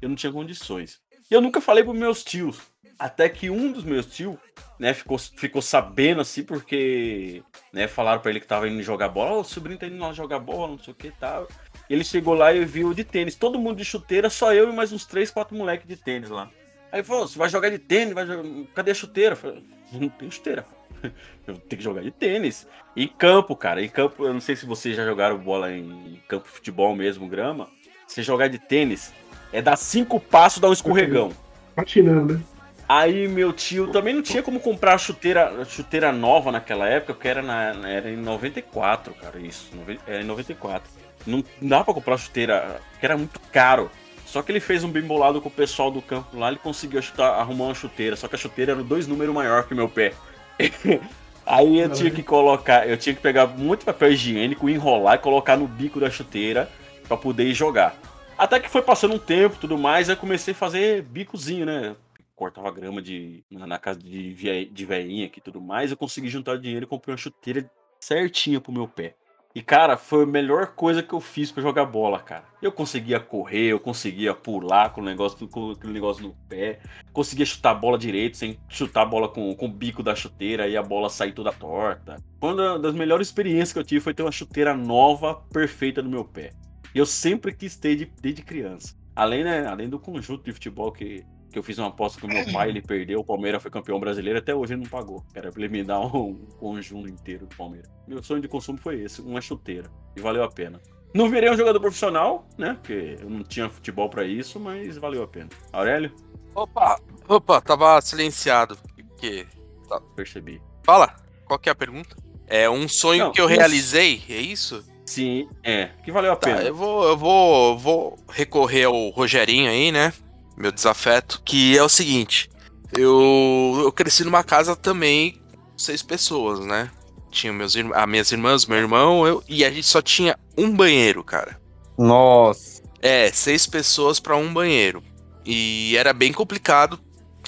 eu 0.01 0.09
não 0.09 0.15
tinha 0.15 0.33
condições. 0.33 1.01
E 1.31 1.35
eu 1.35 1.41
nunca 1.41 1.61
falei 1.61 1.83
pros 1.83 1.97
meus 1.97 2.23
tios. 2.23 2.59
Até 2.99 3.29
que 3.29 3.49
um 3.49 3.71
dos 3.73 3.85
meus 3.85 4.07
tios 4.07 4.37
né, 4.79 4.93
ficou, 4.93 5.19
ficou 5.19 5.63
sabendo 5.63 6.21
assim, 6.21 6.43
porque 6.43 7.43
né, 7.73 7.87
falaram 7.87 8.21
pra 8.21 8.31
ele 8.31 8.41
que 8.41 8.47
tava 8.47 8.69
indo 8.69 8.83
jogar 8.83 9.09
bola, 9.09 9.33
"Ó, 9.33 9.41
o 9.41 9.45
sobrinho 9.45 9.79
tá 9.79 9.87
indo 9.87 9.99
lá 9.99 10.13
jogar 10.13 10.39
bola, 10.41 10.69
não 10.69 10.79
sei 10.79 10.93
o 10.93 10.97
que 10.97 11.09
e 11.09 11.13
tal. 11.13 11.47
Ele 11.89 12.05
chegou 12.05 12.35
lá 12.35 12.53
e 12.53 12.65
viu 12.65 12.93
de 12.93 13.05
tênis, 13.05 13.35
todo 13.35 13.59
mundo 13.59 13.79
de 13.79 13.85
chuteira, 13.85 14.29
só 14.29 14.53
eu 14.53 14.71
e 14.71 14.73
mais 14.75 14.93
uns 14.93 15.07
três, 15.07 15.31
quatro 15.31 15.57
moleques 15.57 15.87
de 15.87 15.97
tênis 15.97 16.29
lá. 16.29 16.51
Aí 16.93 17.01
ele 17.01 17.03
falou, 17.03 17.27
você 17.27 17.39
vai 17.39 17.49
jogar 17.49 17.71
de 17.71 17.79
tênis, 17.79 18.15
vai 18.15 18.27
jogar... 18.27 18.45
cadê 18.75 18.91
a 18.91 18.95
chuteira? 18.95 19.33
Eu 19.33 19.37
falei, 19.37 19.65
não 19.93 20.09
tem 20.09 20.31
chuteira. 20.31 20.67
Eu 21.47 21.55
tenho 21.55 21.79
que 21.79 21.81
jogar 21.81 22.03
de 22.03 22.11
tênis. 22.11 22.67
Em 22.95 23.09
campo, 23.09 23.57
cara, 23.57 23.83
em 23.83 23.89
campo, 23.89 24.27
eu 24.27 24.35
não 24.35 24.41
sei 24.41 24.55
se 24.55 24.67
vocês 24.67 24.95
já 24.95 25.07
jogaram 25.07 25.39
bola 25.39 25.73
em 25.73 26.21
campo 26.29 26.45
de 26.45 26.51
futebol 26.51 26.95
mesmo, 26.95 27.27
grama. 27.27 27.71
Você 28.07 28.23
jogar 28.23 28.49
de 28.49 28.59
tênis, 28.59 29.15
é 29.51 29.63
dar 29.63 29.77
cinco 29.77 30.21
passos, 30.21 30.61
dar 30.61 30.69
um 30.69 30.73
escorregão. 30.75 31.33
Patinando, 31.75 32.35
né? 32.35 32.41
Aí 32.89 33.29
meu 33.29 33.53
tio 33.53 33.89
também 33.89 34.15
não 34.15 34.23
tinha 34.23 34.43
como 34.43 34.61
comprar 34.61 34.97
chuteira, 34.99 35.65
chuteira 35.67 36.11
nova 36.11 36.51
naquela 36.51 36.89
época, 36.89 37.13
porque 37.13 37.29
era, 37.29 37.43
na, 37.43 37.89
era 37.89 38.11
em 38.11 38.17
94, 38.17 39.13
cara, 39.15 39.39
isso. 39.39 39.71
Era 40.07 40.23
em 40.23 40.27
94. 40.27 40.91
Não 41.27 41.45
dava 41.61 41.85
pra 41.85 41.95
comprar 41.95 42.17
chuteira, 42.17 42.81
que 42.99 43.07
era 43.07 43.17
muito 43.17 43.41
caro. 43.53 43.91
Só 44.25 44.43
que 44.43 44.53
ele 44.53 44.61
fez 44.61 44.85
um 44.85 44.91
bem 44.91 45.03
bolado 45.03 45.41
com 45.41 45.49
o 45.49 45.53
pessoal 45.53 45.91
do 45.91 46.03
campo 46.03 46.39
lá, 46.39 46.49
ele 46.49 46.59
conseguiu 46.59 47.01
chutar- 47.01 47.39
arrumar 47.41 47.67
uma 47.67 47.75
chuteira. 47.75 48.15
Só 48.15 48.29
que 48.29 48.35
a 48.35 48.39
chuteira 48.39 48.73
era 48.73 48.83
dois 48.83 49.07
números 49.07 49.35
maior 49.35 49.67
que 49.67 49.73
o 49.73 49.77
meu 49.77 49.89
pé. 49.89 50.13
Aí 51.47 51.79
eu 51.79 51.91
tinha 51.91 52.11
que 52.11 52.23
colocar, 52.23 52.87
eu 52.87 52.99
tinha 52.99 53.15
que 53.15 53.23
pegar 53.23 53.47
muito 53.47 53.87
papel 53.87 54.13
higiênico, 54.13 54.69
enrolar 54.69 55.15
e 55.15 55.19
colocar 55.19 55.57
no 55.57 55.67
bico 55.67 55.99
da 55.99 56.11
chuteira 56.11 56.71
pra 57.07 57.17
poder 57.17 57.55
jogar. 57.55 57.97
Até 58.37 58.61
que 58.61 58.69
foi 58.69 58.83
passando 58.83 59.15
um 59.15 59.19
tempo 59.19 59.57
tudo 59.59 59.79
mais, 59.79 60.11
aí 60.11 60.15
eu 60.15 60.21
comecei 60.21 60.53
a 60.53 60.57
fazer 60.57 61.03
bicozinho, 61.05 61.65
né? 61.65 61.97
Cortava 62.37 62.71
grama 62.71 63.01
de, 63.01 63.43
na, 63.51 63.79
casa 63.79 63.99
de, 63.99 64.67
de 64.67 64.85
veinha 64.85 65.25
aqui 65.25 65.39
e 65.39 65.43
tudo 65.43 65.59
mais, 65.59 65.91
eu 65.91 65.97
consegui 65.97 66.29
juntar 66.29 66.59
dinheiro 66.59 66.85
e 66.85 66.87
comprei 66.87 67.15
uma 67.15 67.19
chuteira 67.19 67.69
certinha 67.99 68.61
pro 68.61 68.71
meu 68.71 68.87
pé. 68.87 69.15
E, 69.55 69.63
cara, 69.63 69.97
foi 69.97 70.23
a 70.25 70.27
melhor 70.27 70.69
coisa 70.69 71.03
que 71.03 71.13
eu 71.13 71.21
fiz 71.21 71.51
pra 71.51 71.63
jogar 71.63 71.87
bola, 71.87 72.21
cara. 72.21 72.45
Eu 72.61 72.71
conseguia 72.71 73.19
correr, 73.19 73.69
eu 73.73 73.81
conseguia 73.81 74.35
pular 74.35 74.91
com 74.91 75.01
o 75.01 75.05
negócio, 75.05 75.49
com 75.49 75.71
aquele 75.73 75.93
negócio 75.95 76.23
no 76.23 76.35
pé, 76.49 76.81
conseguia 77.13 77.47
chutar 77.47 77.71
a 77.71 77.75
bola 77.75 77.99
direito, 77.99 78.37
sem 78.37 78.59
chutar 78.69 79.03
a 79.03 79.07
bola 79.07 79.29
com, 79.29 79.53
com 79.57 79.67
o 79.67 79.71
bico 79.73 80.03
da 80.03 80.15
chuteira 80.15 80.69
e 80.69 80.77
a 80.77 80.83
bola 80.83 81.09
sair 81.09 81.33
toda 81.33 81.51
torta. 81.53 82.17
Uma 82.41 82.55
da- 82.55 82.79
das 82.79 82.95
melhores 82.95 83.29
experiências 83.29 83.73
que 83.73 83.79
eu 83.79 83.85
tive 83.85 84.01
foi 84.01 84.13
ter 84.15 84.23
uma 84.23 84.31
chuteira 84.31 84.75
nova, 84.75 85.35
perfeita 85.53 86.03
no 86.03 86.11
meu 86.11 86.25
pé. 86.25 86.51
E 86.95 86.99
eu 86.99 87.07
sempre 87.07 87.53
quis 87.53 87.75
ter 87.75 87.97
de- 87.97 88.13
desde 88.21 88.43
criança. 88.43 88.95
Além, 89.17 89.43
né, 89.43 89.67
além 89.67 89.89
do 89.89 89.99
conjunto 89.99 90.45
de 90.45 90.53
futebol 90.53 90.93
que, 90.93 91.25
que 91.59 91.61
eu 91.61 91.63
fiz 91.65 91.77
uma 91.79 91.89
aposta 91.89 92.21
com 92.21 92.29
meu 92.29 92.45
pai, 92.53 92.69
ele 92.69 92.81
perdeu, 92.81 93.19
o 93.21 93.25
Palmeiras 93.25 93.61
foi 93.61 93.71
campeão 93.71 93.99
brasileiro, 93.99 94.39
até 94.39 94.55
hoje 94.55 94.75
ele 94.75 94.83
não 94.83 94.89
pagou. 94.89 95.25
Era 95.35 95.51
pra 95.51 95.61
ele 95.63 95.73
me 95.73 95.83
dar 95.83 95.99
um, 96.01 96.35
conjunto 96.59 97.09
inteiro 97.09 97.47
do 97.47 97.57
Palmeiras. 97.57 97.91
Meu 98.07 98.23
sonho 98.23 98.41
de 98.41 98.47
consumo 98.49 98.79
foi 98.79 99.01
esse, 99.03 99.21
uma 99.21 99.41
chuteira. 99.41 99.91
E 100.17 100.21
valeu 100.21 100.45
a 100.45 100.49
pena. 100.51 100.81
Não 101.13 101.29
virei 101.29 101.51
um 101.51 101.57
jogador 101.57 101.81
profissional, 101.81 102.47
né? 102.57 102.75
Porque 102.81 103.17
eu 103.21 103.29
não 103.29 103.43
tinha 103.43 103.69
futebol 103.69 104.09
pra 104.09 104.25
isso, 104.25 104.61
mas 104.61 104.97
valeu 104.99 105.23
a 105.25 105.27
pena. 105.29 105.49
Aurélio? 105.73 106.13
Opa, 106.55 107.01
opa, 107.29 107.61
tava 107.61 108.01
silenciado. 108.01 108.79
Que 109.17 109.47
Tá, 109.89 110.01
percebi. 110.15 110.61
Fala, 110.85 111.17
qual 111.47 111.59
que 111.59 111.69
é 111.69 111.73
a 111.73 111.75
pergunta? 111.75 112.15
É 112.47 112.69
um 112.69 112.87
sonho 112.87 113.25
Não, 113.27 113.33
que 113.33 113.41
eu 113.41 113.47
isso- 113.49 113.59
realizei, 113.59 114.23
é 114.29 114.37
isso? 114.37 114.85
Sim, 115.07 115.49
é. 115.65 115.87
Que 116.05 116.13
valeu 116.13 116.33
a 116.33 116.37
Tá, 116.37 116.49
pena. 116.49 116.63
eu 116.63 116.75
vou, 116.75 117.05
eu 117.09 117.17
vou, 117.17 117.79
vou 117.79 118.19
recorrer 118.29 118.85
ao 118.85 119.09
Rogerinho 119.09 119.71
aí, 119.71 119.91
né? 119.91 120.13
Meu 120.59 120.73
desafeto, 120.73 121.41
que 121.45 121.77
é 121.79 121.83
o 121.83 121.89
seguinte: 121.89 122.51
eu, 122.93 123.81
eu 123.85 123.93
cresci 123.93 124.25
numa 124.25 124.43
casa 124.43 124.75
também 124.75 125.41
com 125.53 125.79
seis 125.79 126.03
pessoas, 126.03 126.61
né? 126.61 126.91
Tinha 127.31 127.53
meus, 127.53 127.75
irm- 127.75 127.93
as 127.95 128.09
minhas 128.09 128.33
irmãs, 128.33 128.67
meu 128.67 128.79
irmão, 128.79 129.27
eu, 129.27 129.43
e 129.49 129.65
a 129.65 129.71
gente 129.71 129.87
só 129.87 130.01
tinha 130.03 130.37
um 130.57 130.75
banheiro, 130.75 131.23
cara. 131.23 131.61
Nossa. 131.99 132.83
É, 133.01 133.31
seis 133.31 133.67
pessoas 133.67 134.19
pra 134.19 134.37
um 134.37 134.53
banheiro. 134.53 135.03
E 135.45 135.95
era 135.97 136.13
bem 136.13 136.33
complicado 136.33 136.99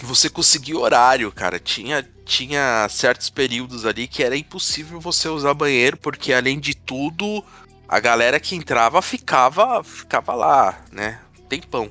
você 0.03 0.31
conseguir 0.31 0.75
horário, 0.75 1.33
cara. 1.33 1.59
Tinha, 1.59 2.07
tinha 2.25 2.87
certos 2.89 3.29
períodos 3.31 3.85
ali 3.85 4.07
que 4.07 4.23
era 4.23 4.37
impossível 4.37 5.01
você 5.01 5.29
usar 5.29 5.55
banheiro, 5.55 5.97
porque 5.97 6.33
além 6.33 6.59
de 6.61 6.75
tudo, 6.75 7.45
a 7.89 7.99
galera 7.99 8.39
que 8.39 8.55
entrava 8.55 9.03
ficava, 9.03 9.83
ficava 9.83 10.35
lá, 10.35 10.79
né? 10.93 11.21
Tempão. 11.49 11.91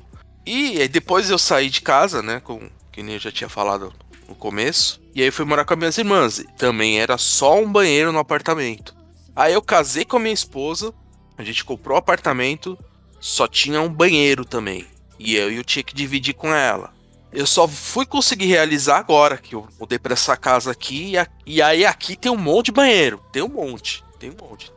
E 0.52 0.88
depois 0.88 1.30
eu 1.30 1.38
saí 1.38 1.70
de 1.70 1.80
casa, 1.80 2.22
né? 2.22 2.40
Com, 2.40 2.68
que 2.90 3.02
nem 3.02 3.14
eu 3.14 3.20
já 3.20 3.30
tinha 3.30 3.48
falado 3.48 3.92
no 4.28 4.34
começo. 4.34 5.00
E 5.14 5.22
aí 5.22 5.30
fui 5.30 5.44
morar 5.44 5.64
com 5.64 5.74
as 5.74 5.78
minhas 5.78 5.98
irmãs. 5.98 6.42
Também 6.56 7.00
era 7.00 7.16
só 7.16 7.60
um 7.60 7.70
banheiro 7.70 8.10
no 8.10 8.18
apartamento. 8.18 8.94
Aí 9.36 9.52
eu 9.54 9.62
casei 9.62 10.04
com 10.04 10.16
a 10.16 10.20
minha 10.20 10.34
esposa. 10.34 10.92
A 11.38 11.44
gente 11.44 11.64
comprou 11.64 11.94
o 11.94 11.98
apartamento. 11.98 12.76
Só 13.20 13.46
tinha 13.46 13.80
um 13.80 13.88
banheiro 13.88 14.44
também. 14.44 14.86
E 15.18 15.36
eu, 15.36 15.52
eu 15.52 15.62
tinha 15.62 15.82
que 15.84 15.94
dividir 15.94 16.34
com 16.34 16.52
ela. 16.52 16.92
Eu 17.32 17.46
só 17.46 17.68
fui 17.68 18.04
conseguir 18.04 18.46
realizar 18.46 18.96
agora 18.98 19.36
que 19.36 19.54
eu 19.54 19.68
mudei 19.78 20.00
pra 20.00 20.14
essa 20.14 20.36
casa 20.36 20.72
aqui. 20.72 21.10
E, 21.12 21.18
a- 21.18 21.28
e 21.46 21.62
aí 21.62 21.84
aqui 21.86 22.16
tem 22.16 22.32
um 22.32 22.36
monte 22.36 22.66
de 22.66 22.72
banheiro. 22.72 23.22
Tem 23.32 23.40
um 23.42 23.48
monte. 23.48 24.02
Tem 24.18 24.30
um 24.30 24.36
monte. 24.48 24.72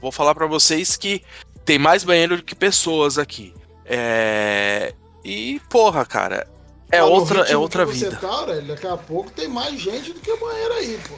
Vou, 0.00 0.12
falar 0.12 0.34
pra 0.36 0.46
vocês 0.46 0.96
que 0.96 1.20
tem 1.64 1.78
mais 1.80 2.04
banheiro 2.04 2.36
do 2.36 2.44
que 2.44 2.54
pessoas 2.54 3.18
aqui. 3.18 3.52
É. 3.84 4.94
E, 5.26 5.60
porra, 5.68 6.06
cara. 6.06 6.46
É 6.92 7.02
outra, 7.02 7.40
é 7.40 7.56
outra 7.56 7.84
vida. 7.84 8.10
Você 8.10 8.16
tá, 8.16 8.28
Aurélio, 8.28 8.68
daqui 8.68 8.86
a 8.86 8.96
pouco 8.96 9.28
tem 9.32 9.48
mais 9.48 9.80
gente 9.80 10.12
do 10.12 10.20
que 10.20 10.36
banheiro 10.36 10.72
aí, 10.74 11.00
pô. 11.08 11.14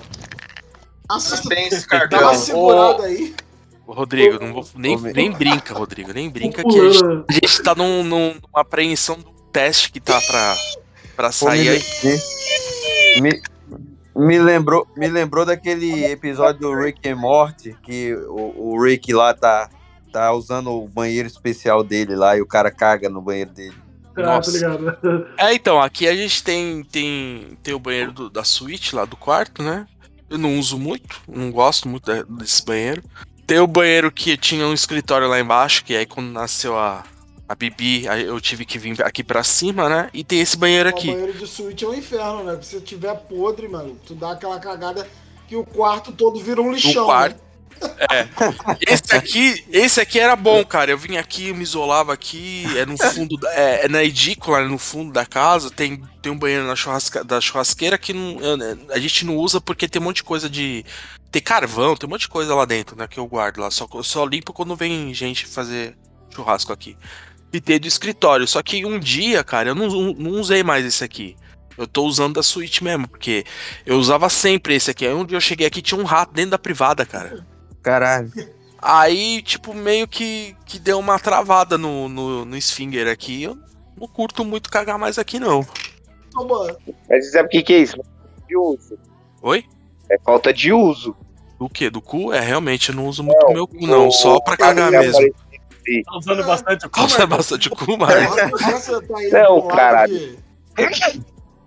Parabéns, 1.06 1.86
dá 2.08 2.20
uma 2.20 2.34
segurada 2.34 3.02
aí. 3.04 3.34
Rodrigo, 3.86 4.38
não 4.42 4.54
vou, 4.54 4.66
nem, 4.76 4.96
Ô, 4.96 5.00
nem 5.00 5.30
brinca, 5.30 5.74
Rodrigo, 5.74 6.12
nem 6.14 6.30
brinca 6.30 6.62
que 6.62 6.78
a 6.80 6.90
gente, 6.90 7.04
a 7.28 7.32
gente 7.32 7.62
tá 7.62 7.74
num, 7.74 8.02
num- 8.02 8.34
numa 8.34 8.60
apreensão 8.60 9.16
do 9.16 9.30
teste 9.52 9.92
que 9.92 10.00
tá 10.00 10.18
pra, 10.26 10.56
pra 11.16 11.32
sair 11.32 11.68
aí. 11.68 11.82
me, 13.20 13.42
me 14.16 14.38
lembrou, 14.38 14.86
me 14.96 15.08
lembrou 15.08 15.44
daquele 15.44 16.04
episódio 16.06 16.60
do 16.62 16.74
Rick 16.74 17.06
and 17.08 17.16
Morty 17.16 17.76
que 17.82 18.14
o, 18.28 18.72
o 18.74 18.82
Rick 18.82 19.12
lá 19.12 19.32
tá, 19.34 19.70
tá 20.12 20.32
usando 20.32 20.70
o 20.70 20.86
banheiro 20.88 21.26
especial 21.28 21.82
dele 21.82 22.14
lá 22.14 22.36
e 22.36 22.42
o 22.42 22.46
cara 22.46 22.70
caga 22.70 23.08
no 23.10 23.20
banheiro 23.22 23.50
dele. 23.50 23.87
Ah, 24.24 24.40
tô 24.40 24.50
ligado. 24.50 24.96
É, 25.38 25.54
então, 25.54 25.80
aqui 25.80 26.06
a 26.08 26.14
gente 26.16 26.42
tem, 26.42 26.82
tem, 26.84 27.56
tem 27.62 27.74
o 27.74 27.78
banheiro 27.78 28.12
do- 28.12 28.30
da 28.30 28.44
suíte 28.44 28.94
lá 28.94 29.04
do 29.04 29.16
quarto, 29.16 29.62
né? 29.62 29.86
Eu 30.28 30.36
não 30.38 30.58
uso 30.58 30.78
muito, 30.78 31.20
não 31.28 31.50
gosto 31.50 31.88
muito 31.88 32.10
desse 32.24 32.64
banheiro. 32.64 33.02
Tem 33.46 33.58
o 33.60 33.66
banheiro 33.66 34.12
que 34.12 34.36
tinha 34.36 34.66
um 34.66 34.74
escritório 34.74 35.26
lá 35.26 35.40
embaixo, 35.40 35.82
que 35.84 35.96
aí 35.96 36.04
quando 36.04 36.28
nasceu 36.30 36.78
a, 36.78 37.02
a 37.48 37.54
Bibi, 37.54 38.06
aí 38.08 38.24
eu 38.24 38.38
tive 38.40 38.66
que 38.66 38.78
vir 38.78 39.02
aqui 39.02 39.24
pra 39.24 39.42
cima, 39.42 39.88
né? 39.88 40.10
E 40.12 40.22
tem 40.22 40.40
esse 40.40 40.56
banheiro 40.56 40.88
O 40.90 40.92
aqui. 40.92 41.10
banheiro 41.12 41.32
de 41.32 41.46
suíte 41.46 41.84
é 41.84 41.88
um 41.88 41.94
inferno, 41.94 42.44
né? 42.44 42.58
Se 42.60 42.72
você 42.72 42.80
tiver 42.82 43.14
podre, 43.14 43.66
mano, 43.68 43.96
tu 44.06 44.14
dá 44.14 44.32
aquela 44.32 44.58
cagada 44.60 45.08
que 45.48 45.56
o 45.56 45.64
quarto 45.64 46.12
todo 46.12 46.38
vira 46.40 46.60
um 46.60 46.70
lixão. 46.72 47.04
O 47.04 47.06
quarto. 47.06 47.36
né? 47.36 47.40
É. 48.10 48.28
Esse 48.92 49.14
aqui, 49.14 49.64
esse 49.70 50.00
aqui 50.00 50.18
era 50.18 50.34
bom, 50.36 50.64
cara. 50.64 50.90
Eu 50.90 50.98
vim 50.98 51.16
aqui, 51.16 51.48
eu 51.48 51.54
me 51.54 51.62
isolava 51.62 52.12
aqui, 52.12 52.64
é 52.76 52.86
no 52.86 52.96
fundo, 52.96 53.36
da- 53.36 53.52
é, 53.54 53.84
é 53.84 53.88
na 53.88 54.02
edícula, 54.04 54.66
no 54.66 54.78
fundo 54.78 55.12
da 55.12 55.26
casa. 55.26 55.70
Tem, 55.70 56.00
tem 56.22 56.30
um 56.32 56.38
banheiro 56.38 56.66
na 56.66 56.76
churrasca, 56.76 57.22
da 57.24 57.40
churrasqueira 57.40 57.98
que 57.98 58.12
não- 58.12 58.38
eu- 58.40 58.78
a 58.90 58.98
gente 58.98 59.24
não 59.26 59.36
usa 59.36 59.60
porque 59.60 59.88
tem 59.88 60.00
um 60.00 60.04
monte 60.04 60.16
de 60.16 60.24
coisa 60.24 60.48
de. 60.48 60.84
Tem 61.30 61.42
carvão, 61.42 61.96
tem 61.96 62.06
um 62.08 62.10
monte 62.10 62.22
de 62.22 62.28
coisa 62.28 62.54
lá 62.54 62.64
dentro, 62.64 62.96
né? 62.96 63.06
Que 63.06 63.18
eu 63.18 63.26
guardo 63.26 63.58
lá. 63.58 63.70
Só, 63.70 63.86
só 64.02 64.24
limpo 64.24 64.52
quando 64.52 64.74
vem 64.76 65.12
gente 65.12 65.44
fazer 65.46 65.94
churrasco 66.34 66.72
aqui. 66.72 66.96
E 67.52 67.60
tem 67.60 67.78
do 67.78 67.86
escritório. 67.88 68.46
Só 68.46 68.62
que 68.62 68.84
um 68.84 68.98
dia, 68.98 69.42
cara, 69.44 69.70
eu 69.70 69.74
não, 69.74 69.88
não 70.14 70.30
usei 70.40 70.62
mais 70.62 70.84
esse 70.84 71.02
aqui. 71.04 71.36
Eu 71.76 71.86
tô 71.86 72.02
usando 72.04 72.34
da 72.34 72.42
suíte 72.42 72.82
mesmo, 72.82 73.06
porque 73.06 73.44
eu 73.86 73.98
usava 73.98 74.28
sempre 74.28 74.74
esse 74.74 74.90
aqui. 74.90 75.06
Aí 75.06 75.14
um 75.14 75.24
dia 75.24 75.36
eu 75.36 75.40
cheguei 75.40 75.66
aqui 75.66 75.80
tinha 75.80 76.00
um 76.00 76.04
rato 76.04 76.32
dentro 76.34 76.50
da 76.52 76.58
privada, 76.58 77.06
cara. 77.06 77.46
Caralho. 77.82 78.30
Aí, 78.80 79.42
tipo, 79.42 79.74
meio 79.74 80.06
que, 80.06 80.54
que 80.64 80.78
deu 80.78 80.98
uma 80.98 81.18
travada 81.18 81.76
no, 81.76 82.08
no, 82.08 82.44
no 82.44 82.56
Sfinger 82.60 83.08
aqui. 83.08 83.42
Eu 83.42 83.58
não 84.00 84.06
curto 84.06 84.44
muito 84.44 84.70
cagar 84.70 84.98
mais 84.98 85.18
aqui, 85.18 85.38
não. 85.40 85.66
Toma. 86.32 86.76
Mas 87.08 87.26
você 87.26 87.32
sabe 87.32 87.46
o 87.46 87.50
que, 87.50 87.62
que 87.62 87.72
é 87.72 87.78
isso? 87.78 87.96
De 88.46 88.56
uso. 88.56 88.98
Oi? 89.42 89.64
É 90.10 90.18
falta 90.20 90.52
de 90.52 90.72
uso. 90.72 91.16
Do 91.58 91.68
que? 91.68 91.90
Do 91.90 92.00
cu? 92.00 92.32
É, 92.32 92.40
realmente, 92.40 92.90
eu 92.90 92.94
não 92.94 93.06
uso 93.06 93.22
muito 93.24 93.48
meu 93.52 93.66
cu, 93.66 93.84
não. 93.86 94.10
Só 94.10 94.40
pra 94.40 94.56
cagar 94.56 94.90
mesmo. 94.92 95.28
Tá 96.04 96.16
usando 96.18 96.44
bastante 96.44 96.86
o 96.86 96.90
cu, 96.90 97.00
Usa 97.00 97.26
bastante 97.26 97.68
o 97.68 97.70
cu. 97.74 97.96
Nossa, 97.96 99.02
tá 99.02 99.14
Não, 99.32 99.66
caralho. 99.66 100.38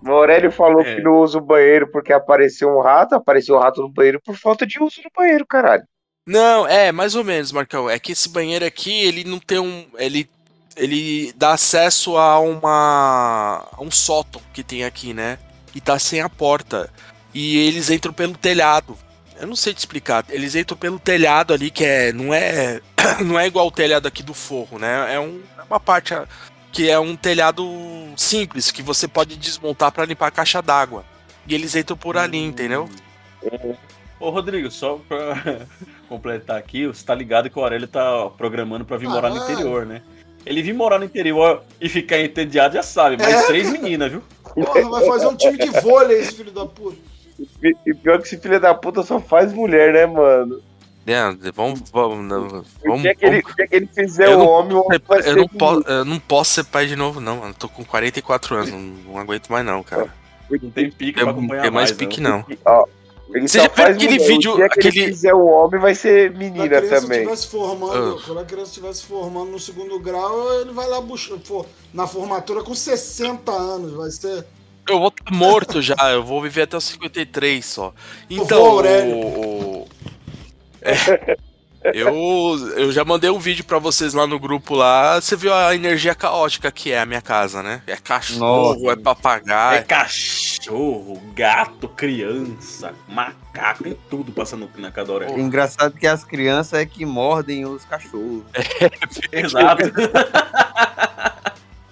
O 0.04 0.10
Aurélio 0.10 0.50
falou 0.50 0.80
É. 0.80 0.94
que 0.94 1.02
não 1.02 1.20
usa 1.20 1.38
o 1.38 1.40
banheiro 1.40 1.86
porque 1.90 2.12
apareceu 2.12 2.68
um 2.68 2.80
rato, 2.80 3.14
apareceu 3.14 3.56
um 3.56 3.58
rato 3.58 3.82
no 3.82 3.88
banheiro 3.88 4.20
por 4.24 4.34
falta 4.36 4.66
de 4.66 4.82
uso 4.82 5.02
do 5.02 5.10
banheiro, 5.14 5.46
caralho. 5.46 5.84
Não, 6.26 6.66
é, 6.68 6.92
mais 6.92 7.14
ou 7.14 7.24
menos, 7.24 7.50
Marcão. 7.50 7.90
É 7.90 7.98
que 7.98 8.12
esse 8.12 8.28
banheiro 8.28 8.64
aqui, 8.64 8.92
ele 8.92 9.24
não 9.24 9.40
tem 9.40 9.58
um. 9.58 9.86
Ele, 9.98 10.28
ele 10.76 11.32
dá 11.36 11.52
acesso 11.52 12.16
a 12.16 12.38
uma. 12.38 13.68
a 13.72 13.82
um 13.82 13.90
sótão 13.90 14.40
que 14.52 14.62
tem 14.62 14.84
aqui, 14.84 15.12
né? 15.12 15.38
E 15.74 15.80
tá 15.80 15.98
sem 15.98 16.20
a 16.20 16.28
porta. 16.28 16.92
e 17.34 17.56
eles 17.66 17.90
entram 17.90 18.12
pelo 18.12 18.36
telhado. 18.36 18.96
Eu 19.40 19.46
não 19.48 19.56
sei 19.56 19.74
te 19.74 19.78
explicar. 19.78 20.24
Eles 20.28 20.54
entram 20.54 20.76
pelo 20.78 20.98
telhado 21.00 21.52
ali, 21.52 21.70
que 21.70 21.84
é 21.84 22.12
não 22.12 22.32
é 22.32 22.80
não 23.24 23.38
é 23.38 23.46
igual 23.46 23.66
o 23.66 23.72
telhado 23.72 24.06
aqui 24.06 24.22
do 24.22 24.34
forro, 24.34 24.78
né? 24.78 25.14
É 25.14 25.18
um, 25.18 25.42
é 25.58 25.62
uma 25.64 25.80
parte 25.80 26.14
ah, 26.14 26.28
que 26.70 26.88
é 26.88 26.98
um 26.98 27.16
telhado 27.16 27.64
simples 28.16 28.70
que 28.70 28.82
você 28.82 29.08
pode 29.08 29.36
desmontar 29.36 29.90
para 29.92 30.04
limpar 30.06 30.28
a 30.28 30.30
caixa 30.30 30.62
d'água. 30.62 31.04
E 31.46 31.54
eles 31.54 31.74
entram 31.74 31.96
por 31.96 32.16
ali, 32.16 32.38
entendeu? 32.38 32.88
Ô, 34.22 34.30
Rodrigo, 34.30 34.70
só 34.70 35.00
pra 35.08 35.34
completar 36.08 36.56
aqui, 36.56 36.86
você 36.86 37.04
tá 37.04 37.14
ligado 37.14 37.50
que 37.50 37.58
o 37.58 37.62
Aurélio 37.62 37.88
tá 37.88 38.30
programando 38.38 38.84
pra 38.84 38.96
vir 38.96 39.08
morar 39.08 39.28
no 39.30 39.36
Caralho. 39.40 39.52
interior, 39.54 39.84
né? 39.86 40.00
Ele 40.46 40.62
vir 40.62 40.72
morar 40.72 40.98
no 40.98 41.04
interior 41.04 41.62
e 41.80 41.88
ficar 41.88 42.18
entediado, 42.20 42.74
já 42.74 42.82
sabe, 42.82 43.16
mais 43.16 43.34
É. 43.34 43.46
três 43.46 43.70
meninas, 43.70 44.10
viu? 44.12 44.22
Porra, 44.54 44.88
vai 44.88 45.06
fazer 45.06 45.26
um 45.26 45.36
time 45.36 45.58
de 45.58 45.70
vôlei 45.80 46.20
esse 46.20 46.36
filho 46.36 46.52
da 46.52 46.64
puta. 46.66 46.96
E 47.86 47.94
pior 47.94 48.18
que 48.20 48.26
esse 48.26 48.38
filho 48.38 48.60
da 48.60 48.72
puta 48.74 49.02
só 49.02 49.18
faz 49.20 49.52
mulher, 49.52 49.92
né, 49.92 50.06
mano? 50.06 50.60
É, 51.04 51.20
vamos, 51.52 51.80
vamos, 51.90 52.24
não, 52.24 52.46
O 52.46 52.64
vamos, 52.84 53.02
dia 53.02 53.14
que 53.16 53.24
ele, 53.26 53.40
vamos- 53.42 53.52
o 53.52 53.56
que 53.68 53.74
ele 53.74 53.88
fizer 53.92 54.26
Eu 54.28 54.36
o 54.36 54.38
não 54.38 54.46
homem, 54.46 54.72
o 54.76 54.84
homem 54.84 55.00
vai 55.04 55.18
eu 55.18 55.22
ser 55.24 55.34
não, 55.36 55.48
posso, 55.48 55.80
eu 55.88 56.04
não 56.04 56.18
posso 56.20 56.50
ser 56.52 56.64
pai 56.64 56.86
de 56.86 56.94
novo, 56.94 57.18
não, 57.20 57.38
mano. 57.38 57.54
Tô 57.54 57.68
com 57.68 57.84
44 57.84 58.54
anos, 58.54 58.70
não, 58.70 58.78
não 58.78 59.18
aguento 59.18 59.48
mais, 59.48 59.66
não, 59.66 59.82
cara. 59.82 60.14
Não 60.48 60.70
tem 60.70 60.90
pique 60.92 61.14
Tem, 61.14 61.24
pra 61.24 61.32
acompanhar 61.32 61.62
tem 61.62 61.70
mais 61.72 61.90
mais, 61.90 61.92
pique, 61.98 62.20
não. 62.20 62.44
não. 62.48 62.56
Ó, 62.64 62.84
ele 63.34 63.48
Você 63.48 63.58
já 63.58 63.68
viu 63.68 63.84
aquele 63.84 64.12
mulher. 64.14 64.26
vídeo- 64.28 64.52
O 64.52 64.56
dia 64.56 64.68
que 64.68 64.78
aquele- 64.80 65.00
ele 65.00 65.12
fizer 65.12 65.34
o 65.34 65.44
homem, 65.46 65.80
vai 65.80 65.94
ser 65.94 66.30
a 66.30 66.38
menina 66.38 66.68
criança 66.68 67.00
também. 67.00 67.36
se 67.36 67.46
formando, 67.48 68.18
Ah. 68.18 68.22
quando 68.26 68.40
a 68.40 68.44
criança 68.44 68.68
estiver 68.70 68.92
se 68.94 69.04
formando 69.04 69.50
no 69.50 69.58
segundo 69.58 69.98
grau, 69.98 70.60
ele 70.60 70.72
vai 70.72 70.86
lá 70.88 71.00
buscar 71.00 71.38
for- 71.44 71.66
na 71.92 72.06
formatura 72.06 72.62
com 72.62 72.74
60 72.74 73.52
anos, 73.52 73.92
vai 73.94 74.10
ser. 74.10 74.44
Eu 74.88 74.98
vou 74.98 75.08
estar 75.08 75.30
morto 75.34 75.80
já, 75.80 75.94
eu 76.12 76.24
vou 76.24 76.42
viver 76.42 76.62
até 76.62 76.76
os 76.76 76.84
53 76.84 77.64
só. 77.64 77.94
Então, 78.28 78.64
Aurélio. 78.66 79.16
o- 79.16 79.82
o- 79.84 79.88
É, 80.82 81.36
eu, 81.94 82.12
eu 82.76 82.92
já 82.92 83.04
mandei 83.04 83.30
um 83.30 83.38
vídeo 83.38 83.64
pra 83.64 83.78
vocês 83.78 84.14
lá 84.14 84.26
no 84.26 84.38
grupo 84.38 84.74
lá. 84.74 85.20
Você 85.20 85.36
viu 85.36 85.52
a 85.52 85.74
energia 85.74 86.14
caótica 86.14 86.70
que 86.70 86.92
é 86.92 87.00
a 87.00 87.06
minha 87.06 87.20
casa, 87.22 87.62
né? 87.62 87.82
É 87.86 87.96
cachorro, 87.96 88.74
Nossa. 88.74 88.92
é 88.92 88.96
papagaio. 89.02 89.78
É 89.78 89.82
cachorro, 89.82 90.51
gato, 91.34 91.88
criança, 91.88 92.94
macaco, 93.08 93.84
tem 93.84 93.98
tudo 94.08 94.32
passando 94.32 94.68
na 94.76 94.90
casa 94.90 95.06
do 95.06 95.12
Aurélio. 95.14 95.38
Engraçado 95.38 95.96
que 95.98 96.06
as 96.06 96.24
crianças 96.24 96.80
é 96.80 96.86
que 96.86 97.04
mordem 97.04 97.64
os 97.64 97.84
cachorros. 97.84 98.44
Exato. 99.32 99.82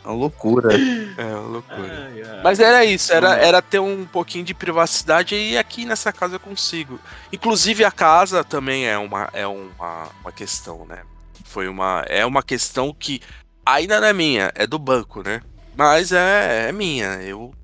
É 0.04 0.08
uma 0.08 0.14
loucura. 0.14 0.74
É 0.74 1.24
uma 1.24 1.40
loucura. 1.40 2.10
Mas 2.42 2.60
era 2.60 2.84
isso, 2.84 3.12
era, 3.12 3.36
era 3.36 3.60
ter 3.60 3.80
um 3.80 4.06
pouquinho 4.06 4.44
de 4.44 4.54
privacidade 4.54 5.34
e 5.34 5.58
aqui 5.58 5.84
nessa 5.84 6.12
casa 6.12 6.36
eu 6.36 6.40
consigo. 6.40 6.98
Inclusive 7.32 7.84
a 7.84 7.90
casa 7.90 8.44
também 8.44 8.86
é 8.86 8.96
uma, 8.96 9.28
é 9.32 9.46
uma, 9.46 10.08
uma 10.20 10.32
questão, 10.32 10.86
né? 10.86 11.02
Foi 11.44 11.68
uma. 11.68 12.04
É 12.06 12.24
uma 12.24 12.42
questão 12.42 12.94
que 12.94 13.20
ainda 13.66 14.00
não 14.00 14.06
é 14.06 14.12
minha, 14.12 14.52
é 14.54 14.66
do 14.66 14.78
banco, 14.78 15.22
né? 15.22 15.42
Mas 15.76 16.12
é, 16.12 16.68
é 16.68 16.72
minha. 16.72 17.20
Eu 17.22 17.52
é, 17.52 17.59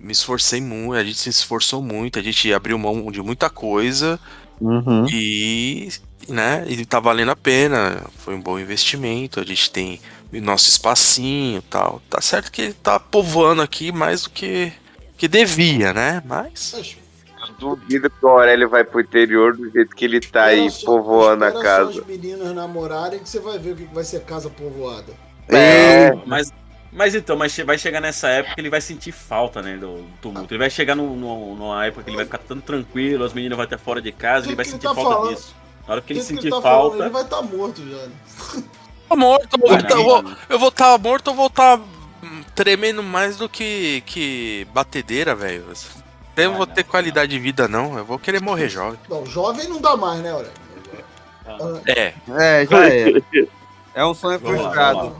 me 0.00 0.12
esforcei 0.12 0.60
muito, 0.60 0.94
a 0.94 1.04
gente 1.04 1.18
se 1.18 1.28
esforçou 1.28 1.82
muito, 1.82 2.18
a 2.18 2.22
gente 2.22 2.52
abriu 2.52 2.78
mão 2.78 3.10
de 3.10 3.22
muita 3.22 3.50
coisa 3.50 4.20
Uhum. 4.60 5.06
e, 5.10 5.88
né, 6.28 6.64
e 6.68 6.84
tá 6.84 7.00
valendo 7.00 7.30
a 7.30 7.36
pena. 7.36 8.02
Foi 8.18 8.34
um 8.34 8.40
bom 8.40 8.58
investimento. 8.58 9.40
A 9.40 9.44
gente 9.44 9.70
tem 9.70 10.00
o 10.32 10.40
nosso 10.40 10.68
espacinho 10.68 11.58
e 11.58 11.62
tal. 11.62 12.00
Tá 12.08 12.20
certo 12.20 12.50
que 12.50 12.62
ele 12.62 12.72
tá 12.74 12.98
povoando 12.98 13.62
aqui 13.62 13.92
mais 13.92 14.22
do 14.22 14.30
que, 14.30 14.72
que 15.16 15.28
devia, 15.28 15.92
né? 15.92 16.22
Mas. 16.24 16.96
Duvido 17.58 18.08
que 18.08 18.24
o 18.24 18.28
Aurélio 18.28 18.68
vai 18.68 18.82
pro 18.82 19.00
interior 19.00 19.54
do 19.54 19.70
jeito 19.70 19.94
que 19.94 20.06
ele 20.06 20.18
tá 20.18 20.44
aí, 20.44 20.66
povoando 20.82 21.44
a 21.44 21.52
casa. 21.52 21.92
só 21.92 22.00
as 22.00 22.06
meninas 22.06 22.54
namorarem 22.54 23.20
que 23.20 23.28
você 23.28 23.38
vai 23.38 23.58
ver 23.58 23.72
o 23.72 23.76
que 23.76 23.84
que 23.84 23.94
vai 23.94 24.02
ser 24.02 24.22
casa 24.22 24.48
povoada. 24.48 25.12
É. 25.48 26.10
Mas, 26.26 26.50
mas 26.94 27.14
então, 27.14 27.36
mas 27.36 27.56
vai 27.58 27.76
chegar 27.76 28.00
nessa 28.00 28.28
época 28.28 28.54
que 28.54 28.60
ele 28.60 28.70
vai 28.70 28.80
sentir 28.80 29.12
falta, 29.12 29.60
né, 29.60 29.76
do 29.76 30.04
tumulto. 30.22 30.54
Ele 30.54 30.58
vai 30.58 30.70
chegar 30.70 30.94
no, 30.94 31.14
no- 31.16 31.54
numa 31.56 31.84
época 31.84 32.04
que 32.04 32.10
ele 32.10 32.16
vai 32.16 32.24
ficar 32.24 32.38
tão 32.38 32.60
tranquilo, 32.60 33.24
as 33.24 33.32
meninas 33.34 33.56
vão 33.56 33.64
estar 33.64 33.78
fora 33.78 34.00
de 34.00 34.12
casa, 34.12 34.46
ele 34.46 34.54
vai 34.56 34.64
que 34.64 34.70
ele 34.70 34.80
sentir 34.80 34.88
tá 34.88 34.94
falta 34.94 35.10
falando? 35.16 35.34
disso. 35.34 35.54
Na 35.86 35.92
hora 35.92 36.00
que 36.02 36.12
ele 36.12 36.20
que 36.20 36.26
sentir 36.26 36.46
ele 36.46 36.50
tá 36.56 36.62
falando, 36.62 36.80
falta... 36.90 37.02
ele 37.04 37.10
vai 37.10 37.22
estar 37.22 37.42
morto 37.42 37.82
já. 37.90 37.96
né? 38.06 38.12
Tô 39.08 39.16
morto, 39.16 39.48
eu 39.54 39.58
vou 39.60 39.68
Vai 39.68 39.82
tá- 39.82 39.88
não, 39.90 39.96
eu 39.98 40.04
vou- 40.04 40.22
mano. 40.22 40.36
eu 40.48 40.58
vou 40.58 40.68
estar 40.70 40.98
morto, 40.98 41.30
eu 41.30 41.34
vou 41.34 41.46
estar 41.48 41.80
tremendo 42.54 43.02
mais 43.02 43.36
do 43.36 43.48
que, 43.48 44.02
que 44.06 44.66
batedeira, 44.72 45.34
velho. 45.34 45.64
Eu 46.36 46.50
não 46.50 46.56
vou 46.56 46.66
ter 46.66 46.84
qualidade 46.84 47.30
de 47.32 47.38
vida, 47.38 47.68
não. 47.68 47.98
Eu 47.98 48.04
vou 48.04 48.18
querer 48.18 48.40
morrer 48.40 48.68
jovem. 48.68 48.98
Não, 49.08 49.26
jovem 49.26 49.68
não 49.68 49.80
dá 49.80 49.96
mais, 49.96 50.20
né, 50.20 50.30
Aurélio? 50.30 50.52
É. 51.86 52.14
É, 52.28 52.66
já 52.66 52.88
é. 52.88 53.12
É 53.94 54.04
um 54.04 54.14
sonho 54.14 54.40
frustrado. 54.40 55.14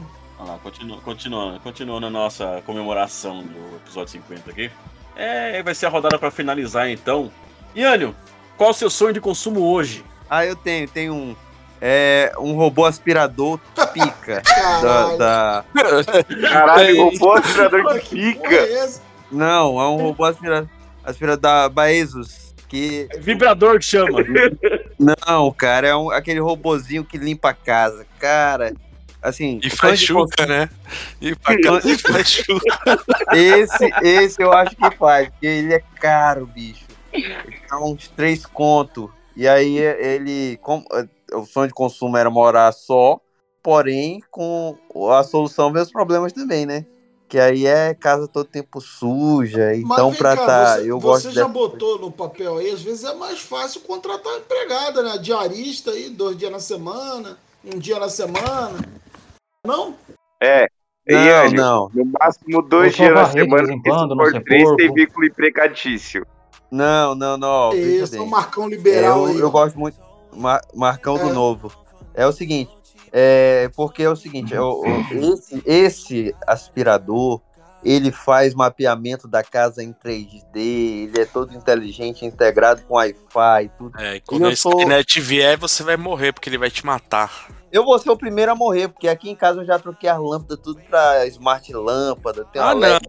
Lá. 0.47 0.57
Continuando, 1.03 1.59
continuando 1.61 2.07
a 2.07 2.09
nossa 2.09 2.61
comemoração 2.65 3.43
do 3.43 3.75
episódio 3.77 4.11
50 4.11 4.49
aqui. 4.51 4.71
É, 5.15 5.61
vai 5.63 5.73
ser 5.73 5.85
a 5.85 5.89
rodada 5.89 6.17
pra 6.19 6.29
finalizar 6.31 6.89
então. 6.89 7.31
Iânio, 7.75 8.15
qual 8.57 8.69
o 8.71 8.73
seu 8.73 8.89
sonho 8.89 9.13
de 9.13 9.21
consumo 9.21 9.61
hoje? 9.61 10.03
Ah, 10.29 10.45
eu 10.45 10.55
tenho, 10.55 10.87
tenho 10.87 11.13
um. 11.13 11.35
É 11.81 12.31
um 12.39 12.53
robô 12.55 12.85
aspirador 12.85 13.59
pica. 13.93 14.41
da, 14.81 15.15
da- 15.17 15.65
Caralho, 16.49 17.03
robô 17.09 17.33
aspirador 17.33 17.93
de 17.99 17.99
pica. 18.09 18.67
Não, 19.31 19.79
é 19.79 19.87
um 19.87 19.97
robô 19.97 20.23
aspirador, 20.23 20.69
aspirador 21.03 21.41
da 21.41 21.69
Baezus. 21.69 22.53
Que. 22.67 23.07
Vibrador 23.19 23.77
que 23.79 23.85
chama. 23.85 24.19
Não, 24.97 25.51
cara, 25.51 25.87
é 25.89 25.95
um, 25.95 26.09
aquele 26.09 26.39
robozinho 26.39 27.03
que 27.05 27.17
limpa 27.17 27.49
a 27.49 27.53
casa. 27.53 28.07
Cara, 28.17 28.73
assim. 29.27 29.59
E 29.63 29.69
faz 29.69 29.99
chuca, 29.99 30.45
né? 30.45 30.69
E 31.21 31.35
pra 31.35 31.53
e 31.85 31.97
faz 31.97 32.29
chuca. 32.29 33.03
Esse, 33.33 33.89
esse 34.03 34.41
eu 34.41 34.51
acho 34.53 34.75
que 34.75 34.91
faz, 34.97 35.29
porque 35.29 35.45
ele 35.47 35.73
é 35.73 35.79
caro, 35.99 36.45
bicho. 36.45 36.85
Ele 37.13 37.33
tá 37.67 37.79
uns 37.79 38.07
três 38.09 38.45
conto. 38.45 39.11
E 39.35 39.47
aí 39.47 39.77
ele. 39.77 40.57
com- 40.61 40.83
o 41.33 41.45
sonho 41.45 41.67
de 41.67 41.73
consumo 41.73 42.15
era 42.17 42.29
morar 42.29 42.71
só, 42.71 43.19
porém, 43.61 44.21
com 44.29 44.77
a 45.11 45.23
solução 45.23 45.71
os 45.71 45.91
problemas 45.91 46.31
também, 46.31 46.65
né? 46.65 46.85
Que 47.27 47.39
aí 47.39 47.65
é 47.65 47.93
casa 47.95 48.27
todo 48.27 48.45
tempo 48.45 48.79
suja. 48.79 49.75
Então, 49.75 50.11
vem 50.11 50.19
pra 50.19 50.37
cá, 50.37 50.45
tá. 50.45 50.75
você, 50.77 50.91
eu 50.91 50.99
você 50.99 51.07
gosto 51.07 51.31
já 51.31 51.41
dessa- 51.41 51.47
botou 51.47 51.99
no 51.99 52.11
papel 52.11 52.57
aí, 52.59 52.69
às 52.69 52.81
vezes 52.83 53.03
é 53.03 53.13
mais 53.15 53.39
fácil 53.39 53.81
contratar 53.81 54.37
empregada, 54.37 55.01
né? 55.01 55.17
Diarista 55.17 55.89
aí, 55.91 56.09
dois 56.11 56.37
dias 56.37 56.51
na 56.51 56.59
semana, 56.59 57.37
um 57.65 57.79
dia 57.79 57.99
na 57.99 58.07
semana. 58.09 58.77
Não? 59.65 59.95
É. 60.41 60.67
Não, 61.07 61.23
Iânio, 61.23 61.57
não. 61.61 61.91
No 61.93 62.05
máximo 62.19 62.61
dois 62.63 62.95
dias 62.95 63.13
na 63.13 63.25
semana, 63.27 63.67
quando, 63.83 64.07
ser 64.31 64.43
três, 64.43 64.63
tem 64.63 64.77
porco. 64.87 64.93
vínculo 64.95 65.25
empregatício. 65.27 66.25
Não, 66.71 67.13
não, 67.13 67.37
não. 67.37 67.73
Isso, 67.73 68.21
o 68.21 68.27
Marcão 68.27 68.67
liberal 68.67 69.19
eu, 69.19 69.25
aí. 69.27 69.39
eu 69.39 69.51
gosto 69.51 69.77
muito. 69.77 69.97
Mar- 70.33 70.61
Marcão 70.73 71.17
do 71.17 71.29
É. 71.29 71.33
Novo. 71.33 71.71
É 72.13 72.25
o 72.25 72.31
seguinte. 72.31 72.71
É, 73.13 73.69
porque 73.75 74.03
é 74.03 74.09
o 74.09 74.15
seguinte, 74.15 74.53
é 74.53 74.59
o- 74.59 74.81
o- 74.81 75.33
esse, 75.33 75.63
esse 75.65 76.35
aspirador, 76.45 77.39
ele 77.83 78.11
faz 78.11 78.53
mapeamento 78.53 79.27
da 79.27 79.41
casa 79.43 79.81
em 79.83 79.93
3D, 79.93 80.57
ele 81.07 81.21
é 81.21 81.25
todo 81.25 81.53
inteligente, 81.55 82.25
integrado 82.25 82.81
com 82.81 82.95
Wi-Fi 82.95 83.63
e 83.65 83.69
tudo. 83.77 83.97
É, 84.01 84.15
e 84.15 84.17
E 84.17 84.21
quando 84.21 84.41
eu 84.41 84.47
a 84.49 84.53
vier, 85.21 85.55
você 85.57 85.81
vai 85.83 85.95
morrer, 85.95 86.33
porque 86.33 86.49
ele 86.49 86.57
vai 86.57 86.69
te 86.71 86.85
matar. 86.85 87.47
Eu 87.75 87.83
vou 87.83 87.99
ser 87.99 88.09
o 88.09 88.17
primeiro 88.17 88.51
a 88.51 88.55
morrer, 88.55 88.87
porque 88.87 89.07
aqui 89.07 89.29
em 89.29 89.35
casa 89.35 89.61
eu 89.61 89.65
já 89.65 89.77
troquei 89.77 90.09
as 90.09 90.17
lâmpadas 90.19 90.59
tudo 90.63 90.79
pra 90.89 91.25
smart 91.27 91.73
lâmpada. 91.73 92.47
Ah, 92.55 92.73
não. 92.73 92.99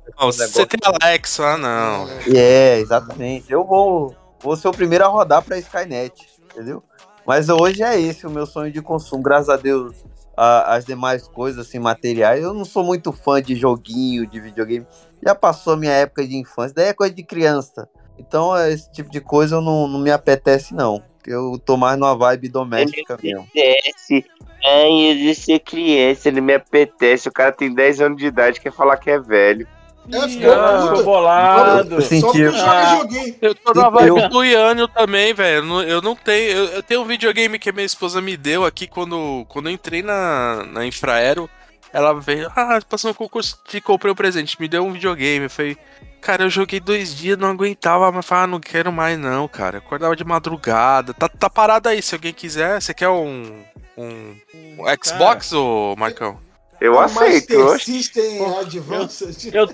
Você 0.49 0.67
tem 0.67 0.81
Alexa, 1.03 1.45
ah, 1.47 1.57
não. 1.57 2.09
É, 2.35 2.79
exatamente. 2.81 3.53
Eu 3.53 3.65
vou, 3.65 4.15
vou 4.41 4.57
ser 4.57 4.67
o 4.69 4.73
primeiro 4.73 5.05
a 5.05 5.09
rodar 5.09 5.43
pra 5.43 5.57
Skynet, 5.59 6.15
entendeu? 6.53 6.83
Mas 7.25 7.49
hoje 7.49 7.83
é 7.83 8.01
esse 8.01 8.27
o 8.27 8.31
meu 8.31 8.45
sonho 8.47 8.73
de 8.73 8.83
consumo. 8.83 9.23
Graças 9.23 9.49
a 9.49 9.57
Deus, 9.57 9.95
a- 10.37 10.75
as 10.75 10.85
demais 10.85 11.29
coisas, 11.29 11.67
assim, 11.67 11.79
materiais. 11.79 12.43
Eu 12.43 12.53
não 12.53 12.65
sou 12.65 12.83
muito 12.83 13.13
fã 13.13 13.41
de 13.41 13.55
joguinho, 13.55 14.27
de 14.27 14.41
videogame. 14.41 14.87
Já 15.25 15.35
passou 15.35 15.75
a 15.75 15.77
minha 15.77 15.93
época 15.93 16.27
de 16.27 16.37
infância, 16.37 16.75
daí 16.75 16.87
é 16.89 16.93
coisa 16.93 17.15
de 17.15 17.23
criança. 17.23 17.89
Então, 18.19 18.57
esse 18.69 18.91
tipo 18.93 19.11
de 19.11 19.21
coisa 19.21 19.57
eu 19.57 19.61
não, 19.61 19.87
não 19.87 19.99
me 20.01 20.11
apetece, 20.11 20.75
não. 20.75 21.03
Eu 21.27 21.61
tô 21.65 21.77
mais 21.77 21.99
numa 21.99 22.17
vibe 22.17 22.49
doméstica 22.49 23.19
mesmo. 23.23 23.41
apetece. 23.51 24.25
Ai, 24.65 25.11
eu 25.11 25.15
de 25.17 25.35
ser 25.35 25.59
criança, 25.61 26.29
ele 26.29 26.41
me 26.41 26.55
apetece. 26.55 27.29
O 27.29 27.33
cara 27.33 27.53
tem 27.53 27.73
10 27.75 28.01
anos 28.01 28.19
de 28.19 28.27
idade 28.27 28.61
quer 28.61 28.73
falar 28.73 28.97
que 28.97 29.11
é 29.11 29.19
velho. 29.21 29.67
É, 30.13 30.29
ficou 30.29 30.53
Ah, 30.53 30.83
ficou 30.89 31.05
bolado. 31.05 31.95
Eu 31.97 32.01
Só 32.01 32.07
senti- 32.09 32.45
joga 32.45 32.63
Ah. 32.65 32.97
joguinho. 32.99 33.35
Eu 33.43 33.55
tô 33.57 33.75
na 33.75 33.89
vibe 33.91 34.09
Eu- 34.09 34.29
do 34.29 34.45
Iânio 34.45 34.87
também, 34.87 35.35
velho. 35.35 35.57
Eu 35.59 35.65
não- 35.65 35.83
Eu 35.83 36.01
não 36.03 36.15
tenho. 36.15 36.51
Eu, 36.53 36.65
eu 36.67 36.83
tenho 36.83 37.01
um 37.01 37.05
videogame 37.05 37.59
que 37.59 37.71
a 37.71 37.73
minha 37.73 37.85
esposa 37.85 38.21
me 38.21 38.37
deu 38.37 38.65
aqui 38.65 38.87
quando, 38.87 39.45
quando 39.49 39.69
eu 39.69 39.73
entrei 39.73 40.03
na, 40.03 40.65
na 40.71 40.87
Infraero. 40.87 41.51
Ela 41.97 42.13
veio, 42.13 42.53
ah, 42.55 42.79
passou 42.87 43.09
no 43.09 43.15
concurso, 43.15 43.59
te 43.67 43.81
comprei 43.81 44.13
um 44.13 44.15
presente, 44.15 44.61
me 44.61 44.69
deu 44.69 44.85
um 44.85 44.93
videogame. 44.93 45.45
Eu 45.45 45.51
falei, 45.51 45.79
cara, 46.21 46.45
eu 46.45 46.51
joguei 46.51 46.79
dois 46.79 47.17
dias, 47.17 47.39
não 47.39 47.49
aguentava, 47.49 48.13
mas 48.13 48.27
falei, 48.27 48.45
ah, 48.45 48.47
não 48.49 48.61
quero 48.61 48.93
mais 48.93 49.19
não, 49.19 49.49
cara. 49.49 49.79
Eu 49.79 49.81
acordava 49.81 50.15
de 50.15 50.23
madrugada. 50.23 51.15
Tá, 51.15 51.27
tá 51.27 51.49
parado 51.49 51.89
aí, 51.89 52.03
se 52.03 52.15
alguém 52.15 52.35
quiser. 52.35 52.83
Você 52.83 52.93
quer 52.93 53.09
um, 53.09 53.63
um, 53.97 54.37
um 54.53 54.85
Xbox, 55.03 55.55
ô 55.55 55.95
Marcão? 55.97 56.39
Eu 56.79 57.01
aceito, 57.01 57.55
eu 57.55 57.73
acho. 57.73 57.87
System 57.87 58.45
Advanced. 58.61 59.55
Eu, 59.55 59.67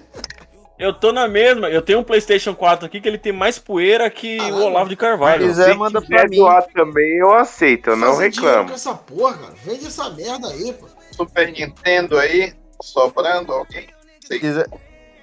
eu 0.78 0.92
tô 0.92 1.10
na 1.10 1.26
mesma. 1.26 1.68
Eu 1.70 1.82
tenho 1.82 1.98
um 1.98 2.04
PlayStation 2.04 2.54
4 2.54 2.86
aqui 2.86 3.00
que 3.00 3.08
ele 3.08 3.18
tem 3.18 3.32
mais 3.32 3.58
poeira 3.58 4.08
que 4.08 4.38
o 4.40 4.62
Olavo 4.62 4.88
de 4.88 4.94
Carvalho. 4.94 5.52
Se 5.52 5.60
quiser 5.60 6.28
doar 6.30 6.62
também, 6.72 7.16
eu 7.16 7.34
aceito, 7.34 7.90
eu 7.90 7.96
não 7.96 8.12
Fazer 8.12 8.30
dinheiro 8.30 8.58
reclamo. 8.58 8.68
com 8.68 8.74
essa 8.76 8.94
porra, 8.94 9.38
cara. 9.38 9.54
Vende 9.64 9.86
essa 9.86 10.08
merda 10.10 10.46
aí, 10.46 10.72
pô. 10.72 10.86
Super 11.26 11.52
Nintendo 11.52 12.18
aí, 12.18 12.52
sobrando 12.82 13.52
alguém. 13.52 13.88
Quiser, 14.28 14.66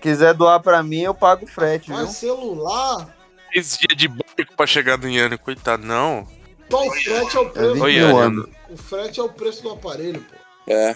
quiser 0.01 0.33
doar 0.33 0.59
pra 0.61 0.83
mim, 0.83 1.01
eu 1.01 1.13
pago 1.13 1.47
frete, 1.47 1.87
viu? 1.87 1.95
Mas 1.97 2.11
celular, 2.15 3.07
Três 3.51 3.77
dias 3.77 3.97
de 3.97 4.07
barco 4.07 4.55
pra 4.55 4.67
chegar 4.67 4.97
no 4.97 5.09
Yane, 5.09 5.37
coitado, 5.37 5.83
não. 5.83 6.27
só 6.69 6.85
o 6.87 6.91
frete 6.91 7.35
é 7.35 7.39
o 7.39 7.49
preço. 7.49 7.83
Oi, 7.83 7.93
Yane. 7.95 8.45
O 8.69 8.77
frete 8.77 9.19
é 9.19 9.23
o 9.23 9.29
preço 9.29 9.63
do 9.63 9.71
aparelho, 9.71 10.21
pô. 10.21 10.35
É. 10.71 10.95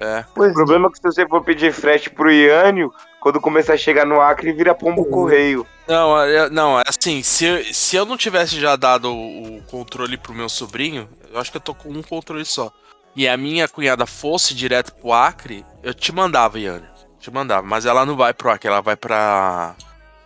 É. 0.00 0.20
O 0.36 0.52
problema 0.52 0.86
é 0.86 0.90
que 0.90 0.96
se 0.98 1.02
você 1.02 1.26
for 1.26 1.42
pedir 1.42 1.72
frete 1.72 2.08
pro 2.08 2.30
Iânio, 2.30 2.92
quando 3.20 3.40
começar 3.40 3.72
a 3.72 3.76
chegar 3.76 4.06
no 4.06 4.20
Acre, 4.20 4.52
vira 4.52 4.72
pombo 4.74 5.04
correio. 5.06 5.66
Não, 5.88 6.20
é- 6.22 6.48
não, 6.50 6.78
é 6.78 6.84
assim, 6.86 7.20
se, 7.22 7.72
se 7.74 7.96
eu 7.96 8.04
não 8.04 8.16
tivesse 8.16 8.60
já 8.60 8.76
dado 8.76 9.10
o, 9.12 9.56
o 9.56 9.62
controle 9.62 10.16
pro 10.16 10.32
meu 10.34 10.48
sobrinho, 10.48 11.08
eu 11.32 11.40
acho 11.40 11.50
que 11.50 11.56
eu 11.56 11.60
tô 11.60 11.74
com 11.74 11.88
um 11.88 12.02
controle 12.02 12.44
só. 12.44 12.70
E 13.18 13.26
a 13.26 13.36
minha 13.36 13.66
cunhada 13.66 14.06
fosse 14.06 14.54
direto 14.54 14.94
pro 14.94 15.12
Acre, 15.12 15.66
eu 15.82 15.92
te 15.92 16.12
mandava, 16.12 16.56
Yane. 16.56 16.86
Te 17.18 17.32
mandava. 17.32 17.66
Mas 17.66 17.84
ela 17.84 18.06
não 18.06 18.14
vai 18.16 18.32
pro 18.32 18.48
Acre, 18.48 18.68
ela 18.68 18.80
vai 18.80 18.94
pra. 18.94 19.74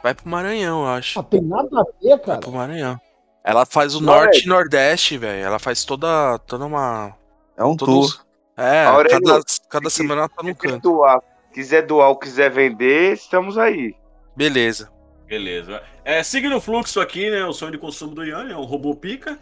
Vai 0.02 0.12
pro 0.14 0.28
Maranhão, 0.28 0.82
eu 0.82 0.88
acho. 0.90 1.18
Não 1.18 1.24
tem 1.24 1.40
nada 1.40 1.68
a 1.80 1.84
ver, 2.02 2.18
cara. 2.18 2.32
Vai 2.32 2.38
pro 2.40 2.52
Maranhão. 2.52 3.00
Ela 3.42 3.64
faz 3.64 3.94
o 3.94 4.00
Não, 4.02 4.12
norte 4.12 4.40
é- 4.40 4.44
e 4.44 4.46
nordeste, 4.46 5.16
velho. 5.16 5.42
Ela 5.42 5.58
faz 5.58 5.86
toda, 5.86 6.38
toda 6.40 6.66
uma. 6.66 7.16
É 7.56 7.64
um 7.64 7.74
todos- 7.78 8.16
tour. 8.16 8.26
É, 8.58 8.84
Aurélio, 8.84 9.22
cada, 9.22 9.40
cada 9.70 9.88
semana 9.90 10.20
ela 10.20 10.28
tá 10.28 10.42
num 10.42 10.52
Quiser 10.54 10.74
canto. 10.74 10.82
doar, 10.82 11.20
quiser 11.54 11.86
doar 11.86 12.10
ou 12.10 12.16
quiser 12.18 12.50
vender, 12.50 13.14
estamos 13.14 13.56
aí. 13.56 13.94
Beleza. 14.36 14.90
Beleza. 15.26 15.82
É, 16.04 16.22
seguindo 16.22 16.56
o 16.56 16.60
fluxo 16.60 17.00
aqui, 17.00 17.30
né? 17.30 17.42
O 17.46 17.54
sonho 17.54 17.72
de 17.72 17.78
consumo 17.78 18.14
do 18.14 18.22
Yanni 18.22 18.52
é 18.52 18.56
um 18.56 18.64
robô 18.64 18.94
pica. 18.94 19.38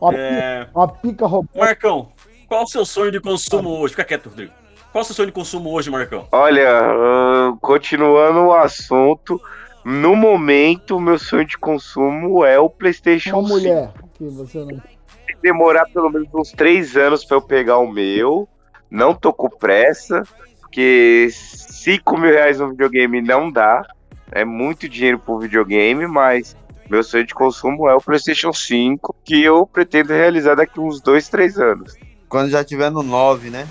Uma, 0.00 0.14
É, 0.14 0.64
pica, 0.66 0.78
uma 0.78 0.88
pica 0.88 1.26
robô. 1.26 1.48
Marcão, 1.58 2.12
qual 2.52 2.64
o 2.64 2.66
seu 2.66 2.84
sonho 2.84 3.10
de 3.10 3.18
consumo 3.18 3.70
hoje? 3.78 3.92
Fica 3.92 4.04
quieto, 4.04 4.28
Rodrigo. 4.28 4.52
Qual 4.92 5.00
o 5.00 5.04
seu 5.06 5.14
sonho 5.14 5.28
de 5.28 5.32
consumo 5.32 5.70
hoje, 5.70 5.90
Marcão? 5.90 6.28
Olha, 6.30 6.68
ah, 6.68 7.56
continuando 7.62 8.40
o 8.40 8.52
assunto, 8.52 9.40
no 9.82 10.14
momento, 10.14 11.00
meu 11.00 11.18
sonho 11.18 11.46
de 11.46 11.56
consumo 11.56 12.44
é 12.44 12.58
o 12.58 12.68
PlayStation 12.68 13.38
Uma 13.38 13.48
5. 13.48 13.58
mulher. 13.58 13.92
Que 14.12 14.24
você 14.26 14.58
não. 14.58 14.66
Tem 14.66 14.80
que 15.28 15.36
demorar 15.42 15.86
pelo 15.86 16.10
menos 16.10 16.28
uns 16.34 16.52
três 16.52 16.94
anos 16.94 17.24
pra 17.24 17.38
eu 17.38 17.40
pegar 17.40 17.78
o 17.78 17.90
meu. 17.90 18.46
Não 18.90 19.14
tô 19.14 19.32
com 19.32 19.48
pressa, 19.48 20.22
porque 20.60 21.28
5 21.30 22.18
mil 22.18 22.32
reais 22.32 22.60
no 22.60 22.68
videogame 22.68 23.22
não 23.22 23.50
dá. 23.50 23.82
É 24.30 24.44
muito 24.44 24.90
dinheiro 24.90 25.18
pro 25.18 25.38
videogame, 25.38 26.06
mas 26.06 26.54
meu 26.90 27.02
sonho 27.02 27.24
de 27.24 27.32
consumo 27.32 27.88
é 27.88 27.94
o 27.94 28.00
PlayStation 28.00 28.52
5, 28.52 29.16
que 29.24 29.42
eu 29.42 29.66
pretendo 29.66 30.12
realizar 30.12 30.54
daqui 30.54 30.78
uns 30.78 31.00
2, 31.00 31.30
3 31.30 31.58
anos. 31.58 32.11
Quando 32.32 32.48
já 32.48 32.64
tiver 32.64 32.90
no 32.90 33.02
9, 33.02 33.50
né? 33.50 33.68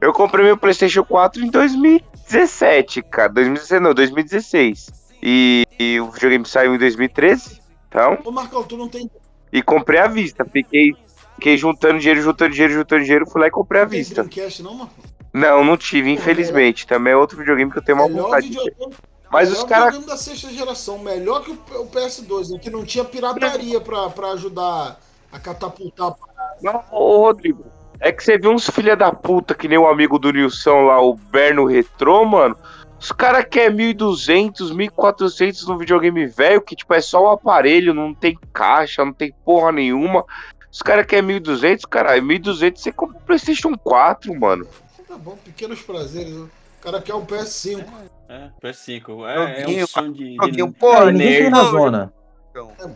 Eu 0.00 0.14
comprei 0.14 0.46
meu 0.46 0.56
PlayStation 0.56 1.04
4 1.04 1.44
em 1.44 1.50
2017, 1.50 3.02
cara. 3.02 3.28
2016 3.34 3.82
não, 3.82 3.92
2016. 3.92 4.90
E, 5.22 5.66
e 5.78 6.00
o 6.00 6.10
videogame 6.10 6.46
saiu 6.46 6.74
em 6.74 6.78
2013, 6.78 7.60
então. 7.86 8.16
Ô, 8.24 8.30
Marcão, 8.30 8.62
tu 8.62 8.78
não 8.78 8.88
tem, 8.88 9.10
E 9.52 9.60
comprei 9.60 10.00
à 10.00 10.06
vista. 10.06 10.42
Fiquei, 10.46 10.96
fiquei 11.34 11.58
juntando 11.58 11.98
dinheiro, 11.98 12.22
juntando 12.22 12.54
dinheiro, 12.54 12.72
juntando 12.72 13.04
dinheiro. 13.04 13.26
Fui 13.26 13.38
lá 13.38 13.48
e 13.48 13.50
comprei 13.50 13.82
à 13.82 13.86
tem 13.86 13.98
vista. 13.98 14.22
Dreamcast, 14.24 14.62
não, 14.62 14.74
Marcão? 14.76 15.04
Não, 15.30 15.62
não 15.62 15.76
tive, 15.76 16.10
infelizmente. 16.10 16.86
Também 16.86 17.12
é 17.12 17.16
outro 17.16 17.36
videogame 17.36 17.70
que 17.70 17.76
eu 17.76 17.84
tenho 17.84 17.98
uma 17.98 18.08
Melhor 18.08 18.22
vontade 18.22 18.48
de 18.48 18.56
ter. 18.56 18.70
videogame. 18.70 18.94
Mas 19.30 19.50
melhor 19.50 19.62
os 19.62 19.68
caras. 19.68 19.84
videogame 19.92 20.06
da 20.10 20.16
sexta 20.16 20.48
geração, 20.48 20.98
melhor 20.98 21.44
que 21.44 21.50
o 21.50 21.86
PS2, 21.88 22.52
né? 22.52 22.58
Que 22.58 22.70
não 22.70 22.86
tinha 22.86 23.04
pirataria 23.04 23.82
pra, 23.82 24.08
pra 24.08 24.28
ajudar 24.28 24.98
a 25.34 25.38
catapultar. 25.40 26.14
Não, 26.62 26.82
ô 26.92 27.22
Rodrigo, 27.26 27.66
é 27.98 28.12
que 28.12 28.22
você 28.22 28.38
viu 28.38 28.52
uns 28.52 28.70
filha 28.70 28.96
da 28.96 29.12
puta 29.12 29.54
que 29.54 29.66
nem 29.66 29.76
o 29.76 29.88
amigo 29.88 30.18
do 30.18 30.32
Nilson 30.32 30.84
lá, 30.84 31.02
o 31.02 31.14
Berno 31.14 31.64
Retrô, 31.66 32.24
mano. 32.24 32.56
Os 32.98 33.10
caras 33.12 33.44
querem 33.50 33.76
1.200, 33.94 34.72
1.400 34.72 35.66
no 35.66 35.76
videogame 35.76 36.26
velho, 36.26 36.62
que 36.62 36.76
tipo 36.76 36.94
é 36.94 37.00
só 37.00 37.22
o 37.24 37.30
aparelho, 37.30 37.92
não 37.92 38.14
tem 38.14 38.38
caixa, 38.52 39.04
não 39.04 39.12
tem 39.12 39.34
porra 39.44 39.72
nenhuma. 39.72 40.24
Os 40.72 40.80
caras 40.80 41.04
querem 41.04 41.40
1.200, 41.40 41.82
caralho, 41.88 42.22
1.200 42.22 42.76
você 42.76 42.92
compra 42.92 43.18
o 43.18 43.20
PlayStation 43.20 43.76
4, 43.76 44.34
mano. 44.38 44.66
Tá 45.06 45.16
bom, 45.18 45.36
pequenos 45.44 45.82
prazeres. 45.82 46.32
né? 46.32 46.46
O 46.80 46.82
cara 46.82 47.02
quer 47.02 47.14
um 47.14 47.26
PS5. 47.26 47.84
É, 48.28 48.48
PS5. 48.62 49.26
É, 49.26 49.62
é 49.62 49.84
um 49.84 49.86
sonho 49.86 50.12
de, 50.12 50.36
de, 50.50 50.70
pô, 50.72 51.04
ninguém 51.10 51.42
tem 51.42 51.50
na 51.50 51.64
zona. 51.64 52.12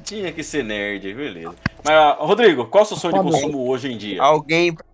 Tinha 0.05 0.33
que 0.33 0.43
ser 0.45 0.63
nerd, 0.65 1.13
beleza. 1.15 1.55
Mas, 1.85 1.95
ah, 1.95 2.17
Rodrigo, 2.21 2.67
qual 2.67 2.83
é 2.83 2.85
o 2.85 2.89
seu 2.89 2.97
sonho 2.97 3.15
de 3.15 3.21
consumo 3.31 3.69
hoje 3.69 3.93
em 3.93 3.97
dia? 3.99 4.23
Alguém 4.23 4.73
pra 4.75 4.85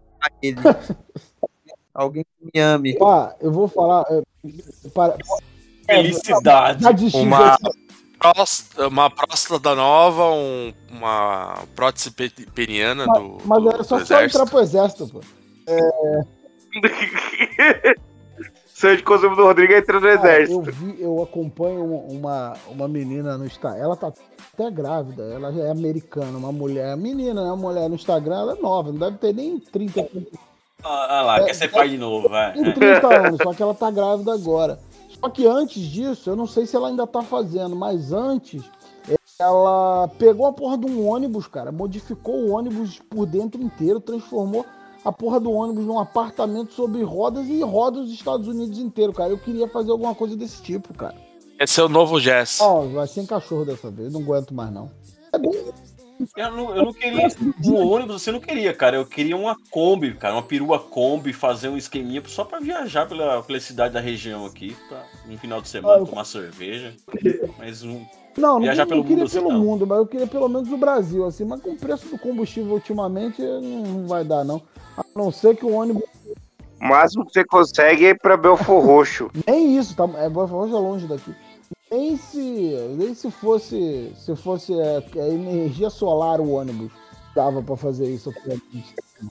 ele. 0.42 0.56
Alguém 1.94 2.24
que 2.24 2.50
me 2.52 2.60
ame. 2.60 2.96
Ó, 3.00 3.30
eu 3.40 3.52
vou 3.52 3.68
falar. 3.68 4.04
é, 4.10 4.22
para- 4.94 5.16
Felicidade. 5.86 6.82
Uma, 7.14 7.58
próstata, 8.18 8.88
uma 8.88 9.10
próstata 9.10 9.74
nova, 9.74 10.30
um- 10.32 10.72
uma 10.90 11.62
prótese 11.76 12.10
pe- 12.10 12.30
peniana 12.54 13.04
do, 13.06 13.36
Mas 13.44 13.62
do, 13.62 13.68
era 13.68 13.84
só, 13.84 13.98
do 13.98 14.06
só 14.06 14.14
exército. 14.16 14.38
entrar 14.42 14.50
pro 14.50 14.60
exército, 14.60 15.08
pô. 15.08 15.20
Sonho 18.74 18.96
de 18.96 19.04
consumo 19.04 19.36
do 19.36 19.44
Rodrigo 19.44 19.72
é 19.72 19.78
entrar 19.78 20.00
no 20.00 20.08
exército. 20.08 20.58
eu 20.58 20.62
vi, 20.62 20.96
eu 21.00 21.22
acompanho 21.22 21.84
uma, 21.84 22.54
uma, 22.66 22.88
menina 22.88 23.38
no 23.38 23.46
Instagram. 23.46 23.80
Ela 23.80 23.96
tá 23.96 24.12
até 24.52 24.68
grávida, 24.68 25.22
ela 25.22 25.52
já 25.52 25.62
é 25.62 25.70
americana, 25.70 26.36
uma 26.36 26.50
mulher, 26.50 26.96
menina, 26.96 27.40
né? 27.40 27.52
Uma 27.52 27.56
mulher 27.56 27.88
no 27.88 27.94
Instagram, 27.94 28.34
ela 28.34 28.52
é 28.54 28.60
nova, 28.60 28.90
não 28.90 28.98
deve 28.98 29.18
ter 29.18 29.32
nem 29.32 29.60
30, 29.60 30.08
Ah, 30.82 31.18
ah 31.18 31.22
lá, 31.22 31.44
quer 31.44 31.54
ser 31.54 31.68
pai 31.68 31.88
de 31.88 31.96
novo, 31.96 32.28
vai. 32.28 32.52
tem 32.52 32.72
30 32.72 33.26
anos, 33.26 33.38
só 33.40 33.54
que 33.54 33.62
ela 33.62 33.74
tá 33.74 33.92
grávida 33.92 34.34
agora. 34.34 34.80
Só 35.20 35.30
que 35.30 35.46
antes 35.46 35.80
disso, 35.80 36.28
eu 36.28 36.34
não 36.34 36.48
sei 36.48 36.66
se 36.66 36.74
ela 36.74 36.88
ainda 36.88 37.06
tá 37.06 37.22
fazendo, 37.22 37.76
mas 37.76 38.12
antes, 38.12 38.64
ela 39.38 40.08
pegou 40.18 40.46
a 40.46 40.52
porra 40.52 40.76
de 40.76 40.86
um 40.86 41.06
ônibus, 41.06 41.46
cara, 41.46 41.70
modificou 41.70 42.34
o 42.34 42.50
ônibus 42.50 42.98
por 42.98 43.24
dentro 43.24 43.62
inteiro, 43.62 44.00
transformou 44.00 44.66
a 45.04 45.12
porra 45.12 45.38
do 45.38 45.52
ônibus 45.52 45.84
num 45.84 45.98
apartamento 45.98 46.72
sobre 46.72 47.02
rodas 47.02 47.46
e 47.46 47.60
roda 47.62 48.00
os 48.00 48.10
Estados 48.10 48.48
Unidos 48.48 48.78
inteiro, 48.78 49.12
cara. 49.12 49.30
Eu 49.30 49.38
queria 49.38 49.68
fazer 49.68 49.90
alguma 49.90 50.14
coisa 50.14 50.36
desse 50.36 50.62
tipo, 50.62 50.94
cara. 50.94 51.14
Esse 51.60 51.80
é 51.80 51.84
o 51.84 51.88
novo 51.88 52.18
Jess. 52.18 52.60
Ó, 52.60 52.82
vai 52.86 53.06
sem 53.06 53.24
cachorro 53.26 53.64
dessa 53.64 53.90
vez, 53.90 54.12
não 54.12 54.20
aguento 54.22 54.52
mais 54.54 54.72
não. 54.72 54.90
É 55.32 55.38
bem... 55.38 55.52
Eu 56.36 56.50
não, 56.52 56.76
eu 56.76 56.84
não 56.84 56.92
queria. 56.92 57.26
Um 57.64 57.88
ônibus 57.88 58.22
você 58.22 58.30
não 58.30 58.38
queria, 58.38 58.72
cara. 58.72 58.96
Eu 58.96 59.04
queria 59.04 59.36
uma 59.36 59.56
Kombi, 59.68 60.14
cara. 60.14 60.34
Uma 60.34 60.44
perua 60.44 60.78
Kombi, 60.78 61.32
fazer 61.32 61.68
um 61.68 61.76
esqueminha 61.76 62.22
só 62.26 62.44
pra 62.44 62.60
viajar 62.60 63.06
pela, 63.08 63.42
pela 63.42 63.58
cidade 63.58 63.94
da 63.94 64.00
região 64.00 64.46
aqui. 64.46 64.76
Pra, 64.88 65.04
um 65.28 65.36
final 65.36 65.60
de 65.60 65.68
semana, 65.68 65.96
Ah, 65.96 65.98
eu- 65.98 66.06
tomar 66.06 66.24
cerveja. 66.24 66.94
Mas 67.58 67.82
um. 67.82 68.04
Não, 68.36 68.54
não, 68.54 68.60
Viajar 68.60 68.84
queria- 68.84 68.86
pelo 68.86 69.00
não 69.00 69.06
queria 69.08 69.16
mundo 69.24 69.26
assim, 69.28 69.38
pelo 69.38 69.52
não. 69.52 69.60
mundo, 69.64 69.86
mas 69.86 69.98
eu 69.98 70.06
queria 70.06 70.26
pelo 70.26 70.48
menos 70.48 70.72
o 70.72 70.76
Brasil, 70.76 71.24
assim. 71.26 71.44
Mas 71.44 71.60
com 71.60 71.70
o 71.70 71.76
preço 71.76 72.06
do 72.08 72.18
combustível 72.18 72.72
ultimamente, 72.74 73.40
não, 73.40 73.60
não 73.60 74.06
vai 74.08 74.24
dar, 74.24 74.44
não. 74.44 74.60
A 74.96 75.04
não 75.16 75.30
ser 75.30 75.56
que 75.56 75.64
o 75.64 75.72
ônibus. 75.72 76.02
O 76.80 76.86
máximo 76.86 77.24
que 77.24 77.32
você 77.32 77.44
consegue 77.44 78.04
é 78.06 78.10
ir 78.10 78.18
pra 78.20 78.36
Belfor 78.36 78.84
Roxo. 78.84 79.30
Nem 79.46 79.76
isso, 79.76 79.94
tá? 79.96 80.04
É 80.18 80.28
Botafogo 80.28 80.66
é 80.66 80.78
longe 80.80 81.06
daqui. 81.06 81.34
Nem 81.90 82.16
se, 82.16 82.38
nem 82.98 83.14
se 83.14 83.30
fosse, 83.30 84.12
se 84.16 84.34
fosse 84.36 84.72
é, 84.78 85.02
é 85.16 85.28
energia 85.28 85.88
solar 85.88 86.40
o 86.40 86.50
ônibus, 86.50 86.90
dava 87.34 87.62
pra 87.62 87.76
fazer 87.76 88.06
isso. 88.06 88.32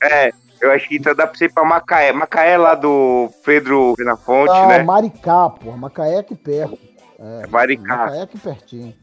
É, 0.02 0.32
eu 0.62 0.72
acho 0.72 0.88
que 0.88 0.96
então 0.96 1.14
dá 1.14 1.28
pra 1.28 1.36
você 1.38 1.46
ir 1.46 1.54
pra 1.54 1.66
Macaé. 1.66 2.14
Macaé 2.14 2.58
lá 2.58 2.74
do 2.74 3.30
Pedro 3.46 3.94
na 4.00 4.16
Fonte, 4.16 4.52
Não, 4.54 4.68
né? 4.70 4.82
Maricá, 4.82 5.50
porra. 5.50 5.76
Macaé 5.78 6.16
é 6.16 6.20
aqui 6.20 6.36
perto. 6.36 6.78
É. 7.20 7.48
Macaé 7.48 8.20
é 8.20 8.22
aqui 8.24 8.38
pertinho. 8.38 8.94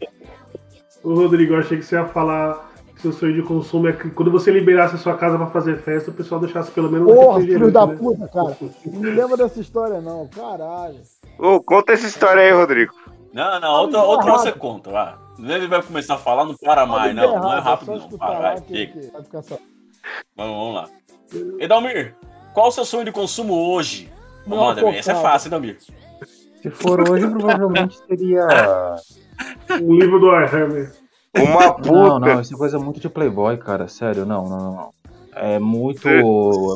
Ô, 1.02 1.14
Rodrigo, 1.14 1.54
eu 1.54 1.60
achei 1.60 1.78
que 1.78 1.84
você 1.84 1.96
ia 1.96 2.06
falar 2.06 2.70
que 2.94 3.02
seu 3.02 3.12
sonho 3.12 3.34
de 3.34 3.42
consumo 3.42 3.88
é 3.88 3.92
que 3.92 4.10
quando 4.10 4.30
você 4.30 4.50
liberasse 4.50 4.94
a 4.94 4.98
sua 4.98 5.16
casa 5.16 5.38
pra 5.38 5.46
fazer 5.46 5.78
festa, 5.78 6.10
o 6.10 6.14
pessoal 6.14 6.40
deixasse 6.40 6.70
pelo 6.70 6.90
menos 6.90 7.10
um 7.10 7.14
Porra, 7.14 7.40
filho 7.40 7.58
refrigerante, 7.58 7.72
da 7.72 7.86
né? 7.86 7.96
puta, 7.96 8.28
cara. 8.28 8.56
Não 8.86 9.00
me 9.00 9.10
lembra 9.10 9.36
dessa 9.36 9.60
história, 9.60 10.00
não. 10.00 10.28
Caralho. 10.28 11.00
Ô, 11.38 11.60
conta 11.60 11.92
essa 11.92 12.06
história 12.06 12.42
aí, 12.42 12.52
Rodrigo. 12.52 12.94
Não, 13.32 13.60
não, 13.60 13.72
outra, 13.82 14.02
outra 14.02 14.32
você 14.32 14.52
conta, 14.52 14.90
vai. 14.90 15.14
Ele 15.38 15.68
vai 15.68 15.82
começar 15.82 16.14
a 16.14 16.18
falar, 16.18 16.44
não 16.44 16.54
para 16.54 16.84
mais, 16.84 17.14
não. 17.14 17.40
Não 17.40 17.56
é 17.56 17.60
rápido, 17.60 17.96
não. 17.96 18.18
Para, 18.18 18.38
vai, 18.40 18.62
chega. 18.68 19.12
Vamos, 20.36 20.56
vamos 20.56 20.74
lá. 20.74 20.88
Edalmir, 21.58 22.14
Qual 22.52 22.68
o 22.68 22.72
seu 22.72 22.84
sonho 22.84 23.04
de 23.04 23.12
consumo 23.12 23.54
hoje? 23.54 24.12
Não, 24.46 24.56
Manda, 24.56 24.86
essa 24.90 25.12
é 25.12 25.14
fácil, 25.14 25.50
Damir. 25.50 25.78
Se 26.62 26.70
for 26.70 27.08
hoje, 27.08 27.26
provavelmente 27.28 27.98
seria. 28.06 28.46
O 29.80 29.94
livro 29.98 30.18
do 30.18 30.26
Warhammer. 30.26 30.92
Uma 31.36 31.74
puta. 31.74 31.92
Não, 31.92 32.18
não, 32.18 32.40
isso 32.40 32.54
é 32.54 32.58
coisa 32.58 32.78
muito 32.78 33.00
de 33.00 33.08
Playboy, 33.08 33.56
cara. 33.56 33.88
Sério, 33.88 34.26
não, 34.26 34.48
não, 34.48 34.58
não. 34.58 34.94
É 35.34 35.58
muito. 35.58 36.08
É 36.08 36.22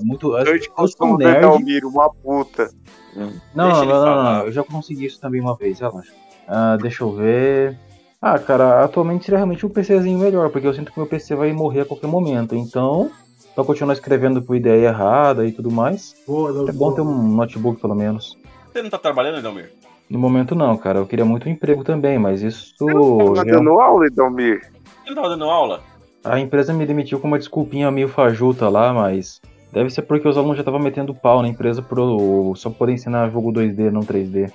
muito. 0.02 0.36
Eu 0.36 0.62
sou 0.62 0.72
consumo 0.74 1.18
do 1.18 1.24
nerd. 1.24 1.38
Edalmiro, 1.38 1.88
uma 1.88 2.08
puta. 2.08 2.70
Não, 3.14 3.32
não, 3.54 3.84
não, 3.84 4.22
não, 4.22 4.46
eu 4.46 4.52
já 4.52 4.62
consegui 4.64 5.06
isso 5.06 5.20
também 5.20 5.40
uma 5.40 5.54
vez, 5.54 5.78
relaxa. 5.80 6.12
Ah, 6.48 6.76
deixa 6.80 7.04
eu 7.04 7.12
ver. 7.12 7.78
Ah, 8.20 8.38
cara, 8.38 8.82
atualmente 8.82 9.24
seria 9.24 9.38
realmente 9.38 9.66
um 9.66 9.68
PCzinho 9.68 10.18
melhor, 10.18 10.50
porque 10.50 10.66
eu 10.66 10.74
sinto 10.74 10.90
que 10.90 10.98
meu 10.98 11.06
PC 11.06 11.36
vai 11.36 11.52
morrer 11.52 11.82
a 11.82 11.84
qualquer 11.84 12.06
momento. 12.06 12.54
Então, 12.54 13.10
pra 13.54 13.64
continuar 13.64 13.92
escrevendo 13.92 14.42
por 14.42 14.56
ideia 14.56 14.88
errada 14.88 15.46
e 15.46 15.52
tudo 15.52 15.70
mais, 15.70 16.14
Boa, 16.26 16.68
é 16.68 16.72
bom 16.72 16.92
ter 16.92 17.02
um 17.02 17.22
notebook 17.34 17.80
pelo 17.80 17.94
menos. 17.94 18.36
Você 18.74 18.82
não 18.82 18.90
tá 18.90 18.98
trabalhando, 18.98 19.40
Damir? 19.40 19.70
No 20.10 20.18
momento 20.18 20.56
não, 20.56 20.76
cara. 20.76 20.98
Eu 20.98 21.06
queria 21.06 21.24
muito 21.24 21.48
um 21.48 21.52
emprego 21.52 21.84
também, 21.84 22.18
mas 22.18 22.42
isso. 22.42 22.74
Tá 22.76 23.36
já- 23.36 23.44
dando 23.44 23.78
aula, 23.78 24.08
Edalmir? 24.08 24.62
Você 25.04 25.10
não 25.10 25.14
tava 25.14 25.28
dando 25.28 25.44
aula? 25.44 25.80
A 26.24 26.40
empresa 26.40 26.74
me 26.74 26.84
demitiu 26.84 27.20
com 27.20 27.28
uma 27.28 27.38
desculpinha 27.38 27.88
meio 27.92 28.08
fajuta 28.08 28.68
lá, 28.68 28.92
mas. 28.92 29.40
Deve 29.72 29.90
ser 29.90 30.02
porque 30.02 30.26
os 30.26 30.36
alunos 30.36 30.56
já 30.56 30.62
estavam 30.62 30.80
metendo 30.80 31.14
pau 31.14 31.40
na 31.40 31.46
empresa 31.46 31.82
por 31.82 32.56
só 32.56 32.68
poder 32.68 32.94
ensinar 32.94 33.30
jogo 33.30 33.52
2D, 33.52 33.92
não 33.92 34.00
3D. 34.00 34.50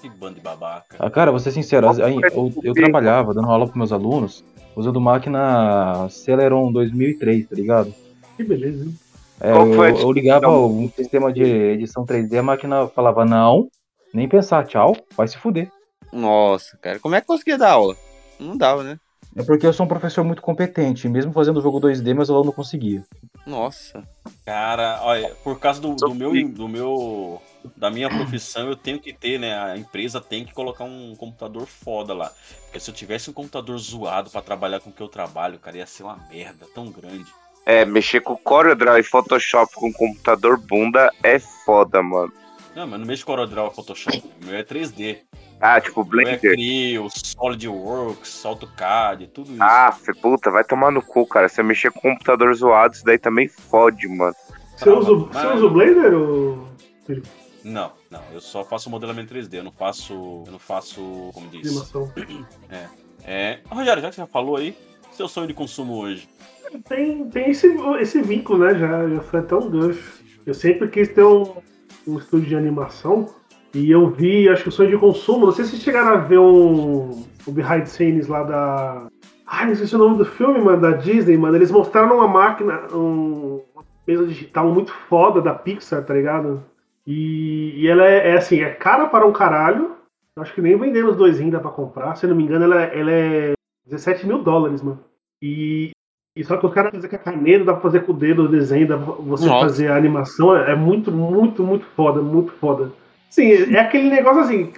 Que 0.00 0.08
bando 0.10 0.36
de 0.36 0.40
babaca. 0.40 0.96
Ah, 0.96 1.10
cara, 1.10 1.32
vou 1.32 1.40
ser 1.40 1.50
sincero, 1.50 1.88
aí, 1.88 2.16
eu, 2.32 2.52
eu 2.62 2.72
trabalhava 2.72 3.34
dando 3.34 3.50
aula 3.50 3.64
pros 3.66 3.76
meus 3.76 3.92
alunos 3.92 4.44
usando 4.76 5.00
máquina 5.00 6.08
Celeron 6.08 6.72
2003, 6.72 7.48
tá 7.48 7.56
ligado? 7.56 7.94
Que 8.36 8.44
beleza, 8.44 8.84
hein? 8.84 8.94
É, 9.40 9.52
Qual 9.52 9.66
eu, 9.66 9.84
eu 9.84 10.12
ligava 10.12 10.48
um 10.48 10.88
sistema 10.90 11.32
de 11.32 11.42
edição 11.42 12.06
3D, 12.06 12.38
a 12.38 12.42
máquina 12.42 12.86
falava 12.88 13.24
não, 13.24 13.68
nem 14.12 14.28
pensar, 14.28 14.66
tchau, 14.66 14.96
vai 15.16 15.26
se 15.26 15.36
fuder. 15.36 15.70
Nossa, 16.12 16.78
cara, 16.78 17.00
como 17.00 17.14
é 17.14 17.20
que 17.20 17.26
conseguia 17.26 17.58
dar 17.58 17.72
aula? 17.72 17.96
Não 18.38 18.56
dava, 18.56 18.82
né? 18.82 18.98
É 19.36 19.42
porque 19.42 19.66
eu 19.66 19.72
sou 19.72 19.84
um 19.84 19.88
professor 19.88 20.22
muito 20.22 20.40
competente, 20.40 21.08
mesmo 21.08 21.32
fazendo 21.32 21.60
jogo 21.60 21.80
2D, 21.80 22.14
meus 22.14 22.30
alunos 22.30 22.46
não 22.46 22.52
conseguiam. 22.52 23.02
Nossa. 23.44 24.06
Cara, 24.46 25.00
olha, 25.02 25.34
por 25.42 25.58
causa 25.58 25.80
do, 25.80 25.96
do 25.96 26.14
meu, 26.14 26.48
do 26.48 26.68
meu, 26.68 27.42
da 27.76 27.90
minha 27.90 28.08
profissão, 28.08 28.68
eu 28.68 28.76
tenho 28.76 29.00
que 29.00 29.12
ter, 29.12 29.40
né? 29.40 29.58
A 29.58 29.76
empresa 29.76 30.20
tem 30.20 30.44
que 30.44 30.54
colocar 30.54 30.84
um 30.84 31.16
computador 31.16 31.66
foda 31.66 32.14
lá. 32.14 32.32
Porque 32.64 32.78
se 32.78 32.88
eu 32.88 32.94
tivesse 32.94 33.28
um 33.28 33.32
computador 33.32 33.76
zoado 33.76 34.30
pra 34.30 34.40
trabalhar 34.40 34.78
com 34.78 34.90
o 34.90 34.92
que 34.92 35.02
eu 35.02 35.08
trabalho, 35.08 35.58
cara, 35.58 35.78
ia 35.78 35.86
ser 35.86 36.04
uma 36.04 36.16
merda 36.30 36.64
tão 36.72 36.88
grande. 36.90 37.26
É, 37.66 37.84
mexer 37.84 38.20
com 38.20 38.36
CorelDRAW 38.36 38.98
e 38.98 39.02
Photoshop 39.02 39.74
com 39.74 39.92
computador 39.92 40.58
bunda 40.58 41.10
é 41.22 41.38
foda, 41.38 42.02
mano. 42.02 42.32
Não, 42.76 42.86
mas 42.86 42.98
não 43.00 43.06
mexo 43.06 43.24
com 43.24 43.32
CorelDRAW 43.32 43.70
e 43.72 43.74
Photoshop. 43.74 44.18
O 44.42 44.46
meu 44.46 44.56
é 44.56 44.62
3D. 44.62 45.18
Ah, 45.60 45.80
tipo 45.80 46.00
O 46.00 46.04
é 46.04 46.06
Blender. 46.08 46.40
Creo, 46.40 47.08
SolidWorks, 47.08 48.44
AutoCAD, 48.44 49.28
tudo 49.28 49.52
isso. 49.52 49.62
Ah, 49.62 49.92
fe- 49.92 50.12
puta, 50.14 50.50
vai 50.50 50.64
tomar 50.64 50.90
no 50.90 51.00
cu, 51.00 51.26
cara. 51.26 51.48
Se 51.48 51.60
eu 51.60 51.64
mexer 51.64 51.90
com 51.92 52.00
computador 52.00 52.52
zoado, 52.54 52.94
isso 52.96 53.04
daí 53.04 53.18
também 53.18 53.48
fode, 53.48 54.06
mano. 54.08 54.34
Você 54.76 54.90
usa, 54.90 55.12
o- 55.12 55.26
você 55.26 55.46
usa 55.46 55.64
o 55.66 55.70
Blender 55.70 56.12
ou. 56.14 56.68
Felipe? 57.06 57.28
Não, 57.62 57.92
não, 58.10 58.20
eu 58.32 58.40
só 58.42 58.62
faço 58.62 58.90
modelamento 58.90 59.32
3D, 59.32 59.58
eu 59.58 59.64
não 59.64 59.72
faço. 59.72 60.12
Eu 60.44 60.52
não 60.52 60.58
faço. 60.58 61.30
Como 61.32 61.48
diz? 61.48 61.66
Animação. 61.66 62.12
É. 62.68 62.86
É. 63.24 63.60
Rogério, 63.70 64.02
já 64.02 64.10
que 64.10 64.16
você 64.16 64.20
já 64.20 64.26
falou 64.26 64.56
aí, 64.56 64.76
seu 65.14 65.28
sonho 65.28 65.46
de 65.46 65.54
consumo 65.54 65.96
hoje. 65.96 66.28
Tem, 66.88 67.28
tem 67.28 67.50
esse, 67.50 67.68
esse 68.00 68.20
vínculo, 68.22 68.64
né? 68.64 68.74
Já, 68.74 69.08
já 69.08 69.20
foi 69.20 69.40
até 69.40 69.54
um 69.54 69.70
gancho. 69.70 70.22
Eu 70.44 70.54
sempre 70.54 70.88
quis 70.88 71.08
ter 71.08 71.22
um, 71.22 71.54
um 72.06 72.18
estúdio 72.18 72.48
de 72.48 72.56
animação 72.56 73.28
e 73.72 73.90
eu 73.90 74.08
vi, 74.10 74.48
acho 74.48 74.62
que 74.62 74.68
o 74.68 74.72
sonho 74.72 74.90
de 74.90 74.98
consumo. 74.98 75.46
Não 75.46 75.52
sei 75.52 75.64
se 75.64 75.76
chegaram 75.76 76.08
a 76.08 76.16
ver 76.16 76.38
um, 76.38 77.24
o 77.46 77.52
behind 77.52 77.86
scenes 77.86 78.28
lá 78.28 78.42
da. 78.42 79.06
Ai, 79.46 79.68
não 79.68 79.74
sei 79.74 79.86
se 79.86 79.94
é 79.94 79.98
o 79.98 80.00
nome 80.00 80.18
do 80.18 80.24
filme, 80.24 80.60
mano, 80.60 80.80
da 80.80 80.92
Disney, 80.92 81.36
mano. 81.36 81.56
Eles 81.56 81.70
mostraram 81.70 82.16
uma 82.16 82.28
máquina, 82.28 82.86
um, 82.92 83.60
uma 83.74 83.84
mesa 84.06 84.26
digital 84.26 84.68
muito 84.72 84.92
foda 85.08 85.40
da 85.40 85.54
Pixar, 85.54 86.04
tá 86.04 86.14
ligado? 86.14 86.64
E, 87.06 87.74
e 87.76 87.88
ela 87.88 88.04
é, 88.04 88.30
é 88.30 88.36
assim, 88.36 88.60
é 88.62 88.70
cara 88.70 89.06
para 89.06 89.26
um 89.26 89.32
caralho. 89.32 89.92
Acho 90.36 90.52
que 90.54 90.60
nem 90.60 90.76
vendendo 90.76 91.10
os 91.10 91.16
dois 91.16 91.40
ainda 91.40 91.60
pra 91.60 91.70
comprar. 91.70 92.16
Se 92.16 92.26
não 92.26 92.34
me 92.34 92.42
engano, 92.42 92.64
ela, 92.64 92.82
ela 92.82 93.10
é 93.10 93.54
17 93.86 94.26
mil 94.26 94.42
dólares, 94.42 94.82
mano. 94.82 95.00
E, 95.42 95.90
e 96.36 96.44
só 96.44 96.56
que 96.56 96.66
os 96.66 96.72
caras 96.72 96.92
fazem 96.92 97.10
com 97.10 97.16
a 97.16 97.18
caneta, 97.18 97.64
dá 97.64 97.72
pra 97.72 97.82
fazer 97.82 98.00
com 98.00 98.12
o 98.12 98.16
dedo 98.16 98.44
o 98.44 98.48
desenho, 98.48 98.88
dá 98.88 98.96
pra 98.96 99.14
você 99.14 99.46
Nossa. 99.46 99.66
fazer 99.66 99.88
a 99.88 99.96
animação. 99.96 100.56
É 100.56 100.74
muito, 100.74 101.12
muito, 101.12 101.62
muito 101.62 101.86
foda, 101.96 102.20
muito 102.22 102.52
foda. 102.52 102.90
Sim, 103.30 103.74
é 103.74 103.80
aquele 103.80 104.08
negócio 104.08 104.42
assim. 104.42 104.72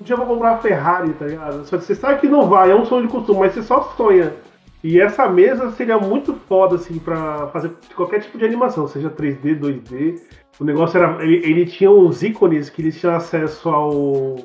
Um 0.00 0.04
dia 0.04 0.14
eu 0.14 0.18
vou 0.18 0.26
comprar 0.26 0.52
uma 0.52 0.58
Ferrari, 0.58 1.12
tá 1.12 1.26
ligado? 1.26 1.64
Só 1.66 1.76
que 1.76 1.84
você 1.84 1.94
sabe 1.94 2.20
que 2.20 2.28
não 2.28 2.48
vai, 2.48 2.70
é 2.70 2.74
um 2.74 2.86
sonho 2.86 3.06
de 3.06 3.12
consumo, 3.12 3.40
mas 3.40 3.52
você 3.52 3.62
só 3.62 3.82
sonha. 3.96 4.32
E 4.82 4.98
essa 4.98 5.28
mesa 5.28 5.70
seria 5.72 5.98
muito 5.98 6.34
foda, 6.48 6.76
assim, 6.76 6.98
pra 6.98 7.48
fazer 7.48 7.70
qualquer 7.94 8.20
tipo 8.20 8.38
de 8.38 8.46
animação, 8.46 8.88
seja 8.88 9.10
3D, 9.10 9.60
2D. 9.60 10.18
O 10.58 10.64
negócio 10.64 10.98
era. 10.98 11.22
Ele, 11.22 11.36
ele 11.36 11.66
tinha 11.66 11.90
uns 11.90 12.22
ícones 12.22 12.70
que 12.70 12.80
eles 12.80 12.98
tinham 12.98 13.14
acesso 13.14 13.68
ao, 13.68 13.90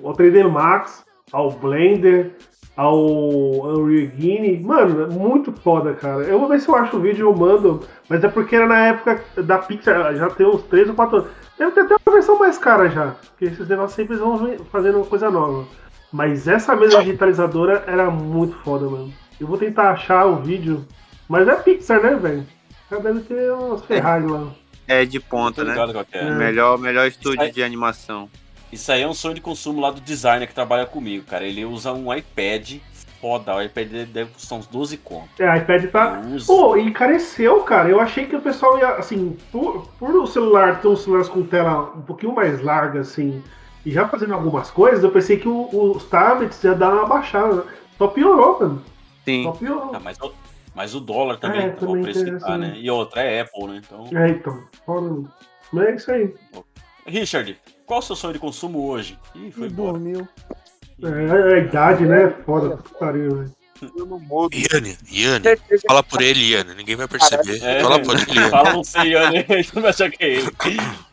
ao 0.04 0.14
3D 0.14 0.48
Max, 0.50 1.06
ao 1.32 1.52
Blender, 1.52 2.32
ao 2.76 2.97
Unreal 2.97 3.89
Engine. 3.89 4.60
Mano, 4.60 5.03
é 5.03 5.07
muito 5.07 5.52
foda, 5.52 5.93
cara. 5.93 6.23
Eu 6.23 6.39
vou 6.39 6.49
ver 6.49 6.60
se 6.60 6.68
eu 6.68 6.76
acho 6.76 6.97
o 6.97 6.99
vídeo 6.99 7.19
e 7.19 7.30
eu 7.30 7.35
mando. 7.35 7.81
Mas 8.10 8.23
é 8.23 8.27
porque 8.27 8.56
era 8.56 8.68
na 8.68 8.88
época 8.88 9.23
da 9.43 9.60
Pixar, 9.60 10.15
já 10.15 10.30
tem 10.30 10.45
uns 10.45 10.64
3 10.64 10.89
ou 10.89 10.95
4 10.95 11.18
anos. 11.18 11.30
Deve 11.57 11.72
ter 11.72 11.81
até 11.81 11.95
uma 12.06 12.14
versão 12.14 12.38
mais 12.38 12.57
cara 12.57 12.89
já. 12.89 13.15
Porque 13.30 13.45
esses 13.45 13.68
negócios 13.68 13.93
sempre 13.93 14.18
vão 14.18 14.57
fazendo 14.72 14.97
uma 14.97 15.06
coisa 15.06 15.31
nova. 15.31 15.65
Mas 16.11 16.47
essa 16.47 16.76
mesa 16.76 16.99
digitalizadora 16.99 17.84
era 17.88 18.10
muito 18.11 18.56
foda, 18.57 18.85
mano. 18.89 19.14
Eu 19.39 19.47
vou 19.47 19.57
tentar 19.57 19.91
achar 19.91 20.26
o 20.26 20.38
vídeo. 20.38 20.85
Mas 21.27 21.47
é 21.47 21.56
Pixar, 21.56 22.02
né, 22.02 22.15
velho? 22.15 22.45
Já 22.91 22.99
deve 22.99 23.22
ter 23.22 23.52
umas 23.52 23.84
Ferrari 23.84 24.27
lá. 24.27 24.47
É 24.88 25.03
de 25.03 25.19
ponta, 25.19 25.64
né? 25.64 25.76
é. 26.11 26.31
Melhor, 26.31 26.77
melhor 26.77 27.07
estúdio 27.07 27.52
de 27.52 27.64
animação. 27.64 28.30
Isso 28.72 28.92
aí 28.92 29.02
é 29.02 29.08
um 29.08 29.14
sonho 29.14 29.36
de 29.36 29.42
consumo 29.42 29.80
lá 29.80 29.92
do 29.92 30.02
designer 30.02 30.48
que 30.48 30.54
trabalha 30.54 30.86
comigo, 30.86 31.26
cara. 31.26 31.46
Ele 31.46 31.64
usa 31.66 31.94
um 31.94 32.14
iPad 32.14 32.78
foda. 33.22 33.56
O 33.56 33.62
iPad 33.62 33.88
deve 34.08 34.32
custar 34.32 34.60
uns 34.60 34.68
12 34.68 34.98
conto. 34.98 35.30
É, 35.40 35.48
a 35.48 35.58
iPad 35.58 35.86
tá. 35.90 36.22
Pô, 36.46 36.76
encareceu, 36.76 37.62
cara. 37.64 37.90
Eu 37.90 38.00
achei 38.00 38.26
que 38.26 38.36
o 38.36 38.42
pessoal 38.42 38.78
ia, 38.78 38.90
assim, 38.96 39.38
por, 39.52 39.88
por 39.98 40.14
o 40.16 40.28
celular 40.28 40.82
ter 40.82 40.88
uns 40.88 41.02
celulares 41.04 41.30
com 41.30 41.44
tela 41.44 41.94
um 41.96 42.02
pouquinho 42.02 42.34
mais 42.36 42.62
larga, 42.62 43.00
assim, 43.02 43.42
e 43.86 43.92
já 43.92 44.08
fazendo 44.08 44.34
algumas 44.34 44.70
coisas, 44.72 45.04
eu 45.04 45.12
pensei 45.12 45.38
que 45.38 45.48
o- 45.48 45.70
os 45.96 46.04
tablets 46.06 46.62
ia 46.64 46.74
dar 46.76 46.92
uma 46.94 47.06
baixada. 47.06 47.56
né? 47.56 47.64
Só 47.98 48.08
piorou, 48.08 48.60
mano. 48.60 48.84
Sim. 49.24 49.44
Só 49.44 49.52
piorou. 49.52 49.92
Ah, 49.96 50.00
mas, 50.04 50.20
o- 50.20 50.34
mas 50.76 50.94
o 50.94 51.00
dólar 51.00 51.38
também, 51.38 51.62
É, 51.62 51.70
tá 51.70 51.78
também 51.86 52.02
o 52.02 52.04
preço 52.04 52.26
que 52.26 52.32
tá, 52.40 52.58
né? 52.58 52.74
E 52.78 52.90
outra 52.92 53.22
é 53.22 53.42
Apple, 53.42 53.68
né? 53.68 53.82
Então. 53.86 54.10
É, 54.20 54.30
então. 54.30 54.64
Mas 55.72 55.86
é 55.88 55.96
isso 55.96 56.12
aí. 56.12 56.34
Richard, 57.08 57.58
qual 57.86 57.99
o 57.99 58.03
seu 58.03 58.16
sonho 58.16 58.34
de 58.34 58.40
consumo 58.40 58.88
hoje? 58.88 59.18
Ih, 59.36 59.52
foi 59.52 59.68
embora. 59.68 59.94
Dormiu. 59.94 60.28
É, 61.03 61.53
a 61.53 61.57
idade, 61.60 62.06
né? 62.06 62.30
Foda, 62.45 62.78
pariu, 62.99 63.38
velho. 63.38 63.56
Iane, 64.53 64.98
Iane, 65.12 65.45
fala 65.86 66.02
por 66.02 66.22
ele, 66.22 66.52
Iane, 66.52 66.74
ninguém 66.76 66.95
vai 66.95 67.07
perceber. 67.07 67.62
É, 67.62 67.82
fala 67.82 68.02
por 68.02 68.16
ele, 68.16 68.34
Iane. 68.34 68.49
Fala 68.49 68.74
não 68.74 68.84
sei, 68.84 69.12
Iane, 69.12 69.45
não 69.76 69.82
vai 69.82 69.91
achar 69.91 70.10
que 70.10 70.24
é 70.24 70.28
ele. 70.30 70.52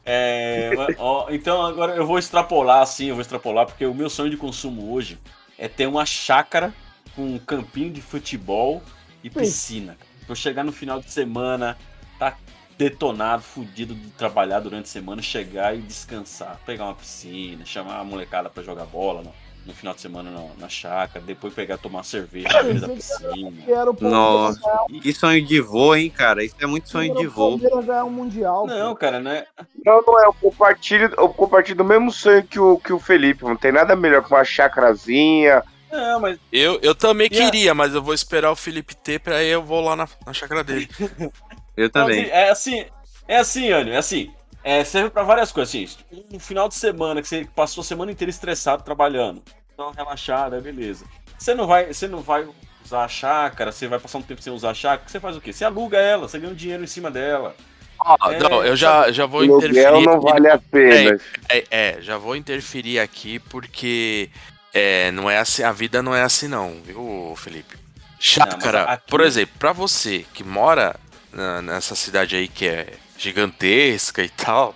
É, 0.06 0.70
ó, 0.98 1.26
então 1.30 1.66
agora 1.66 1.96
eu 1.96 2.06
vou 2.06 2.18
extrapolar 2.18 2.82
assim, 2.82 3.06
eu 3.06 3.16
vou 3.16 3.22
extrapolar, 3.22 3.66
porque 3.66 3.84
o 3.84 3.92
meu 3.92 4.08
sonho 4.08 4.30
de 4.30 4.36
consumo 4.36 4.92
hoje 4.92 5.18
é 5.58 5.66
ter 5.68 5.86
uma 5.86 6.06
chácara 6.06 6.72
com 7.16 7.34
um 7.34 7.38
campinho 7.38 7.92
de 7.92 8.00
futebol 8.00 8.80
e 9.24 9.28
piscina. 9.28 9.96
Pra 10.20 10.32
eu 10.32 10.36
chegar 10.36 10.62
no 10.62 10.72
final 10.72 11.00
de 11.00 11.10
semana, 11.10 11.76
tá 12.18 12.36
detonado, 12.78 13.42
fudido 13.42 13.94
de 13.94 14.10
trabalhar 14.10 14.60
durante 14.60 14.84
a 14.84 14.88
semana, 14.88 15.22
chegar 15.22 15.74
e 15.76 15.80
descansar, 15.80 16.58
pegar 16.66 16.84
uma 16.84 16.94
piscina, 16.94 17.64
chamar 17.64 17.98
a 18.00 18.04
molecada 18.04 18.48
pra 18.50 18.62
jogar 18.62 18.84
bola 18.86 19.22
no, 19.22 19.32
no 19.66 19.74
final 19.74 19.94
de 19.94 20.00
semana 20.00 20.30
na, 20.30 20.42
na 20.58 20.68
chácara, 20.68 21.24
depois 21.24 21.54
pegar 21.54 21.78
tomar 21.78 21.98
uma 21.98 22.04
cerveja 22.04 22.48
na 22.48 22.62
beira 22.62 22.80
da 22.80 22.88
piscina. 22.88 23.52
Quero 23.64 23.96
o 23.98 24.04
Nossa, 24.04 24.60
que 25.02 25.12
sonho 25.12 25.44
de 25.44 25.60
voo, 25.60 25.94
hein, 25.94 26.10
cara? 26.10 26.44
Isso 26.44 26.56
é 26.60 26.66
muito 26.66 26.88
sonho 26.88 27.12
de 27.14 27.18
quero 27.20 27.30
voo. 27.30 27.60
Um 28.06 28.10
Mundial. 28.10 28.66
Não, 28.66 28.94
cara, 28.94 29.20
né? 29.20 29.44
Não, 29.84 30.02
não 30.02 30.20
é. 30.20 30.26
Eu 30.26 30.32
compartilho, 30.34 31.12
eu 31.16 31.28
compartilho 31.28 31.76
do 31.76 31.84
mesmo 31.84 32.10
sonho 32.10 32.42
que 32.42 32.58
o, 32.58 32.78
que 32.78 32.92
o 32.92 32.98
Felipe. 32.98 33.44
Não 33.44 33.56
tem 33.56 33.72
nada 33.72 33.94
melhor 33.94 34.24
que 34.24 34.32
uma 34.32 34.44
chacrazinha. 34.44 35.62
Não, 35.90 36.20
mas. 36.20 36.38
Eu, 36.50 36.78
eu 36.82 36.94
também 36.94 37.26
a- 37.26 37.30
queria, 37.30 37.74
mas 37.74 37.94
eu 37.94 38.02
vou 38.02 38.14
esperar 38.14 38.50
o 38.50 38.56
Felipe 38.56 38.96
ter, 38.96 39.20
pra 39.20 39.36
aí 39.36 39.48
eu 39.48 39.62
vou 39.62 39.80
lá 39.80 39.94
na, 39.94 40.08
na 40.26 40.32
chácara 40.32 40.64
dele. 40.64 40.88
Eu 41.76 41.88
também. 41.90 42.28
É 42.30 42.50
assim, 42.50 42.84
é 43.26 43.36
assim, 43.38 43.72
Anio, 43.72 43.94
é 43.94 43.98
assim. 43.98 44.30
É, 44.64 44.84
serve 44.84 45.10
pra 45.10 45.22
várias 45.24 45.50
coisas. 45.50 45.74
Assim, 45.74 45.88
um 46.32 46.38
final 46.38 46.68
de 46.68 46.74
semana 46.76 47.20
que 47.20 47.26
você 47.28 47.46
passou 47.56 47.82
a 47.82 47.84
semana 47.84 48.12
inteira 48.12 48.30
estressado 48.30 48.82
trabalhando. 48.84 49.42
Então, 49.74 49.90
relaxado, 49.90 50.54
é 50.54 50.60
beleza. 50.60 51.04
Você 51.38 51.54
não 51.54 51.66
vai, 51.66 51.92
você 51.92 52.06
não 52.06 52.20
vai 52.20 52.46
usar 52.84 53.04
a 53.04 53.08
chácara, 53.08 53.72
você 53.72 53.88
vai 53.88 53.98
passar 53.98 54.18
um 54.18 54.22
tempo 54.22 54.40
sem 54.40 54.52
usar 54.52 54.70
a 54.70 54.74
chácara, 54.74 55.08
você 55.08 55.18
faz 55.18 55.36
o 55.36 55.40
quê? 55.40 55.52
Você 55.52 55.64
aluga 55.64 55.98
ela, 55.98 56.28
você 56.28 56.38
ganha 56.38 56.52
um 56.52 56.56
dinheiro 56.56 56.84
em 56.84 56.86
cima 56.86 57.10
dela. 57.10 57.56
Ó, 57.98 58.16
É, 58.30 58.38
não, 58.38 58.64
eu 58.64 58.76
já, 58.76 59.10
já 59.10 59.26
vou 59.26 59.40
Aluguel 59.40 59.58
interferir. 59.70 60.06
não 60.06 60.14
aqui. 60.14 60.24
vale 60.24 60.48
a 60.50 60.58
pena. 60.58 61.20
É, 61.48 61.64
é, 61.70 61.96
já 62.00 62.16
vou 62.18 62.36
interferir 62.36 63.00
aqui 63.00 63.38
porque 63.40 64.30
é, 64.72 65.10
não 65.10 65.28
é 65.28 65.38
assim, 65.38 65.62
a 65.64 65.72
vida 65.72 66.02
não 66.02 66.14
é 66.14 66.22
assim 66.22 66.46
não, 66.46 66.80
viu, 66.84 67.34
Felipe? 67.36 67.76
Chácara, 68.20 68.84
aqui- 68.84 69.10
por 69.10 69.20
exemplo, 69.20 69.54
pra 69.58 69.72
você 69.72 70.24
que 70.32 70.44
mora 70.44 70.94
na- 71.32 71.62
nessa 71.62 71.94
cidade 71.94 72.36
aí 72.36 72.48
que 72.48 72.66
é 72.66 72.94
gigantesca 73.16 74.22
e 74.22 74.28
tal, 74.28 74.74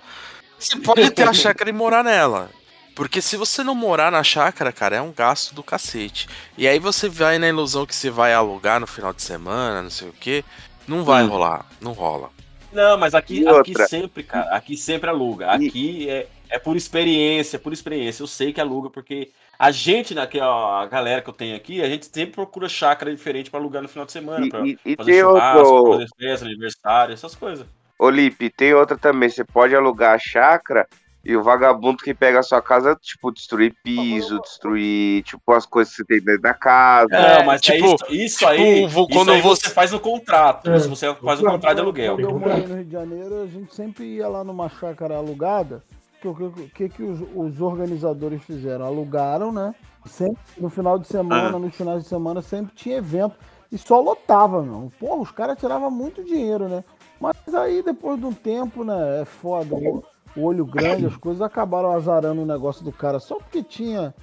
você 0.57 0.77
pode 0.79 1.09
ter 1.11 1.27
a 1.27 1.33
chácara 1.33 1.69
e 1.69 1.73
morar 1.73 2.03
nela. 2.03 2.49
Porque 2.95 3.21
se 3.21 3.37
você 3.37 3.63
não 3.63 3.75
morar 3.75 4.11
na 4.11 4.23
chácara, 4.23 4.71
cara, 4.71 4.95
é 4.95 5.01
um 5.01 5.11
gasto 5.11 5.53
do 5.53 5.61
cacete. 5.61 6.27
E 6.57 6.67
aí 6.67 6.79
você 6.79 7.07
vai 7.07 7.37
na 7.37 7.47
ilusão 7.47 7.85
que 7.85 7.93
você 7.95 8.09
vai 8.09 8.33
alugar 8.33 8.79
no 8.79 8.87
final 8.87 9.13
de 9.13 9.21
semana, 9.21 9.83
não 9.83 9.89
sei 9.91 10.09
o 10.09 10.13
que, 10.13 10.43
não 10.87 11.03
vai 11.03 11.23
Hum. 11.23 11.27
rolar, 11.27 11.65
não 11.79 11.91
rola. 11.91 12.31
Não, 12.73 12.97
mas 12.97 13.13
aqui, 13.13 13.47
aqui 13.47 13.73
sempre, 13.87 14.23
cara, 14.23 14.55
aqui 14.55 14.75
sempre 14.75 15.09
aluga. 15.09 15.51
Aqui 15.51 16.09
é, 16.09 16.27
é 16.49 16.59
por 16.59 16.75
experiência, 16.75 17.57
por 17.59 17.73
experiência. 17.73 18.23
Eu 18.23 18.27
sei 18.27 18.51
que 18.53 18.61
aluga, 18.61 18.89
porque 18.89 19.31
a 19.57 19.71
gente, 19.71 20.13
né, 20.13 20.25
que, 20.27 20.39
ó, 20.39 20.81
a 20.81 20.85
galera 20.85 21.21
que 21.21 21.29
eu 21.29 21.33
tenho 21.33 21.55
aqui, 21.55 21.81
a 21.81 21.87
gente 21.89 22.05
sempre 22.05 22.35
procura 22.35 22.69
chácara 22.69 23.13
diferente 23.13 23.49
pra 23.49 23.59
alugar 23.59 23.81
no 23.81 23.89
final 23.89 24.05
de 24.05 24.11
semana. 24.11 24.45
E- 24.45 24.49
pra 24.49 24.65
e- 24.65 24.79
e 24.85 24.95
fazer 24.95 25.11
tem 25.11 25.21
churrasco, 25.21 25.59
outro- 25.67 25.91
fazer 25.93 26.07
festa, 26.17 26.45
aniversário, 26.45 27.13
essas 27.13 27.35
coisas. 27.35 27.65
Ô, 27.99 28.09
Lipe, 28.09 28.49
tem 28.49 28.73
outra 28.73 28.97
também. 28.97 29.29
Você 29.29 29.43
pode 29.43 29.75
alugar 29.75 30.13
a 30.13 30.19
chácara 30.19 30.87
e 31.25 31.35
o 31.35 31.41
vagabundo 31.43 31.97
que 31.97 32.13
pega 32.13 32.39
a 32.39 32.43
sua 32.43 32.61
casa, 32.61 32.95
tipo, 33.01 33.31
destruir 33.31 33.73
piso, 33.83 34.39
destruir, 34.41 35.23
tipo, 35.23 35.51
as 35.51 35.65
coisas 35.65 35.91
que 35.93 35.97
você 35.97 36.05
tem 36.05 36.21
dentro 36.21 36.43
da 36.43 36.53
casa. 36.53 37.07
Não, 37.09 37.45
mas 37.45 37.61
é 37.67 37.73
tipo- 37.73 37.85
isso, 37.87 37.97
isso 38.11 38.47
aí, 38.47 38.57
tipo, 38.87 38.99
isso 39.01 39.07
quando 39.11 39.31
aí 39.31 39.41
você- 39.41 39.67
você 39.67 39.73
faz 39.73 39.91
no 39.91 39.99
contrato. 39.99 40.69
É. 40.69 40.77
Isso 40.77 40.87
você 40.87 41.11
faz 41.15 41.41
no 41.41 41.49
contrato 41.49 41.75
de 41.75 41.81
aluguel. 41.81 42.15
Quando 42.15 42.29
eu 42.29 42.39
morei 42.39 42.67
no 42.67 42.75
Rio 42.75 42.85
de 42.85 42.91
Janeiro, 42.91 43.41
a 43.41 43.47
gente 43.47 43.73
sempre 43.73 44.05
ia 44.05 44.27
lá 44.27 44.43
numa 44.43 44.69
chácara 44.69 45.15
alugada. 45.17 45.83
O 46.25 46.33
que, 46.33 46.69
que, 46.69 46.89
que 46.89 47.03
os, 47.03 47.21
os 47.35 47.61
organizadores 47.61 48.41
fizeram? 48.43 48.85
Alugaram, 48.85 49.51
né? 49.51 49.73
Sempre, 50.05 50.37
no 50.57 50.69
final 50.69 50.97
de 50.97 51.07
semana, 51.07 51.55
Ah. 51.55 51.59
nos 51.59 51.75
finais 51.75 52.03
de 52.03 52.09
semana, 52.09 52.41
sempre 52.41 52.73
tinha 52.75 52.97
evento. 52.97 53.35
E 53.71 53.77
só 53.77 53.99
lotava, 53.99 54.63
meu. 54.63 54.91
Porra, 54.99 55.21
os 55.21 55.31
caras 55.31 55.59
tiravam 55.59 55.91
muito 55.91 56.23
dinheiro, 56.23 56.69
né? 56.69 56.83
Mas 57.19 57.35
aí, 57.53 57.83
depois 57.83 58.17
de 58.19 58.25
um 58.25 58.33
tempo, 58.33 58.83
né? 58.83 59.21
É 59.21 59.25
foda. 59.25 59.75
O, 59.75 60.03
o 60.35 60.43
olho 60.43 60.65
grande, 60.65 61.05
as 61.05 61.17
coisas 61.17 61.41
acabaram 61.41 61.91
azarando 61.91 62.41
o 62.41 62.45
negócio 62.45 62.83
do 62.85 62.91
cara. 62.91 63.19
Só 63.19 63.35
porque 63.35 63.61
tinha 63.61 64.15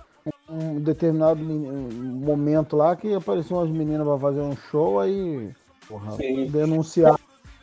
um, 0.48 0.80
determinado 0.80 1.42
momento 1.42 2.76
lá 2.76 2.96
que 2.96 3.14
apareciam 3.14 3.58
umas 3.58 3.70
meninas 3.70 4.06
pra 4.06 4.18
fazer 4.18 4.40
um 4.40 4.56
show, 4.56 5.00
aí. 5.00 5.50
Porra, 5.86 6.12
Sim. 6.12 6.46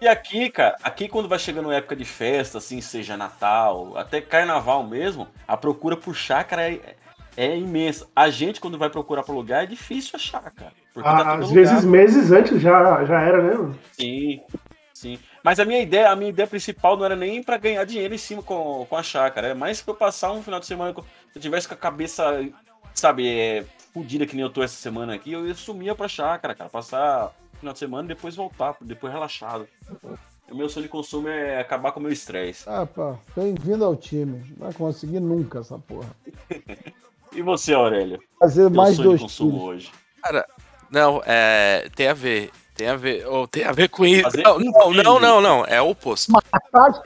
E 0.01 0.07
aqui, 0.07 0.49
cara, 0.49 0.75
aqui 0.81 1.07
quando 1.07 1.29
vai 1.29 1.37
chegando 1.37 1.71
época 1.71 1.95
de 1.95 2.03
festa, 2.05 2.57
assim, 2.57 2.81
seja 2.81 3.15
Natal, 3.15 3.95
até 3.95 4.19
Carnaval 4.19 4.83
mesmo, 4.83 5.27
a 5.47 5.55
procura 5.55 5.95
por 5.95 6.15
chácara 6.15 6.71
é, 6.71 6.95
é 7.37 7.55
imensa. 7.55 8.07
A 8.15 8.27
gente, 8.31 8.59
quando 8.59 8.79
vai 8.79 8.89
procurar 8.89 9.21
pra 9.21 9.35
lugar, 9.35 9.63
é 9.63 9.67
difícil 9.67 10.13
achar, 10.15 10.49
cara. 10.51 10.71
Tá 10.95 11.01
Ah, 11.05 11.33
Às 11.35 11.51
vezes 11.51 11.71
alugado. 11.73 11.91
meses 11.91 12.31
antes 12.31 12.59
já, 12.59 13.05
já 13.05 13.21
era, 13.21 13.43
né? 13.43 13.75
Sim, 13.91 14.41
sim. 14.91 15.19
Mas 15.43 15.59
a 15.59 15.65
minha 15.65 15.79
ideia, 15.79 16.09
a 16.09 16.15
minha 16.15 16.29
ideia 16.31 16.47
principal 16.47 16.97
não 16.97 17.05
era 17.05 17.15
nem 17.15 17.43
pra 17.43 17.57
ganhar 17.57 17.85
dinheiro 17.85 18.15
em 18.15 18.17
cima 18.17 18.41
com, 18.41 18.87
com 18.89 18.95
a 18.97 19.03
chácara, 19.03 19.49
é 19.49 19.53
mais 19.53 19.83
pra 19.83 19.93
eu 19.93 19.97
passar 19.97 20.31
um 20.31 20.41
final 20.41 20.59
de 20.59 20.65
semana, 20.65 20.93
se 20.95 21.37
eu 21.37 21.41
tivesse 21.41 21.67
com 21.67 21.75
a 21.75 21.77
cabeça, 21.77 22.43
sabe, 22.93 23.27
é, 23.29 23.63
fudida 23.93 24.25
que 24.25 24.35
nem 24.35 24.43
eu 24.43 24.49
tô 24.49 24.63
essa 24.63 24.75
semana 24.75 25.13
aqui, 25.13 25.31
eu 25.31 25.47
ia 25.47 25.53
sumir 25.53 25.93
pra 25.95 26.07
chácara, 26.07 26.55
cara, 26.55 26.69
passar 26.71 27.31
final 27.61 27.73
de 27.73 27.79
semana 27.79 28.05
e 28.05 28.07
depois 28.15 28.35
voltar, 28.35 28.75
depois 28.81 29.13
relaxado. 29.13 29.67
O 30.49 30.55
meu 30.55 30.67
sonho 30.67 30.83
de 30.83 30.89
consumo 30.89 31.29
é 31.29 31.59
acabar 31.59 31.91
com 31.93 31.99
o 31.99 32.03
meu 32.03 32.11
estresse. 32.11 32.63
Ah, 32.67 32.85
pá, 32.85 33.15
bem-vindo 33.35 33.85
ao 33.85 33.95
time. 33.95 34.43
Não 34.57 34.65
vai 34.65 34.73
conseguir 34.73 35.19
nunca 35.19 35.59
essa 35.59 35.77
porra. 35.79 36.09
E 37.33 37.41
você, 37.41 37.73
Aurélio? 37.73 38.21
Fazer 38.37 38.63
Teu 38.63 38.71
mais 38.71 38.97
sonho 38.97 39.07
dois 39.07 39.19
de 39.21 39.25
consumo 39.25 39.51
filhos. 39.51 39.63
hoje. 39.65 39.91
Cara, 40.21 40.45
não, 40.91 41.21
é. 41.25 41.87
Tem 41.95 42.09
a 42.09 42.13
ver. 42.13 42.51
Tem 42.75 42.89
a 42.89 42.97
ver. 42.97 43.25
Ou 43.25 43.47
tem 43.47 43.63
a 43.63 43.71
ver 43.71 43.87
com 43.87 44.05
isso. 44.05 44.23
Fazer 44.23 44.43
Não, 44.43 44.59
não, 44.59 44.91
não, 44.91 45.19
não, 45.21 45.41
não. 45.41 45.65
É 45.65 45.81
o 45.81 45.91
oposto. 45.91 46.29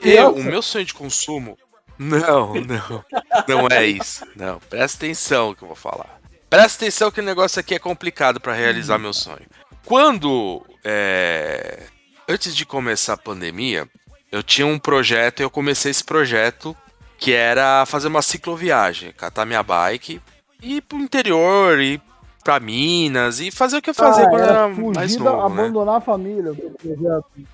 Eu, 0.00 0.34
o 0.34 0.42
meu 0.42 0.60
sonho 0.62 0.84
de 0.84 0.92
consumo. 0.94 1.56
Não, 1.96 2.54
não. 2.54 3.04
Não 3.46 3.68
é 3.70 3.86
isso. 3.86 4.26
Não. 4.34 4.58
Presta 4.68 5.06
atenção 5.06 5.50
no 5.50 5.54
que 5.54 5.62
eu 5.62 5.68
vou 5.68 5.76
falar. 5.76 6.18
Presta 6.50 6.84
atenção 6.84 7.08
que 7.12 7.20
o 7.20 7.24
negócio 7.24 7.60
aqui 7.60 7.76
é 7.76 7.78
complicado 7.78 8.40
pra 8.40 8.52
realizar 8.52 8.98
meu 8.98 9.12
sonho. 9.12 9.46
Quando. 9.86 10.62
é, 10.84 11.84
Antes 12.28 12.56
de 12.56 12.66
começar 12.66 13.12
a 13.12 13.16
pandemia, 13.16 13.88
eu 14.32 14.42
tinha 14.42 14.66
um 14.66 14.80
projeto 14.80 15.38
e 15.38 15.44
eu 15.44 15.48
comecei 15.50 15.92
esse 15.92 16.02
projeto 16.02 16.76
que 17.18 17.32
era 17.32 17.86
fazer 17.86 18.08
uma 18.08 18.20
cicloviagem, 18.20 19.12
catar 19.12 19.46
minha 19.46 19.62
bike 19.62 20.20
e 20.60 20.78
ir 20.78 20.80
pro 20.82 20.98
interior, 20.98 21.78
ir 21.80 22.02
pra 22.42 22.58
Minas 22.58 23.38
e 23.38 23.52
fazer 23.52 23.76
o 23.76 23.82
que 23.82 23.90
eu 23.90 23.94
fazia 23.94 24.24
Ah, 24.24 24.28
quando 24.28 24.42
é 24.42 24.48
era 24.48 24.68
fugir 24.74 24.94
mais 24.96 25.16
da- 25.16 25.22
novo, 25.24 25.54
né? 25.54 25.62
abandonar 25.62 25.96
a 25.96 26.00
família. 26.00 26.52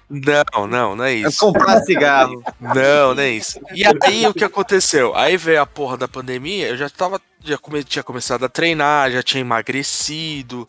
Não, 0.09 0.67
não, 0.67 0.97
não 0.97 1.05
é 1.05 1.13
isso. 1.15 1.39
comprar 1.39 1.81
cigarro. 1.83 2.43
Não, 2.59 3.15
não 3.15 3.23
é 3.23 3.31
isso. 3.31 3.61
E 3.75 3.83
aí 4.03 4.27
o 4.27 4.33
que 4.35 4.45
aconteceu? 4.45 5.15
Aí 5.15 5.37
veio 5.37 5.61
a 5.61 5.67
porra 5.67 5.99
da 5.99 6.09
pandemia, 6.09 6.69
eu 6.69 6.77
já 6.79 6.89
tava. 6.89 7.21
Já 7.45 7.59
come- 7.59 7.85
tinha 7.85 8.03
começado 8.03 8.45
a 8.45 8.49
treinar, 8.49 9.11
já 9.11 9.23
tinha 9.23 9.41
emagrecido, 9.41 10.67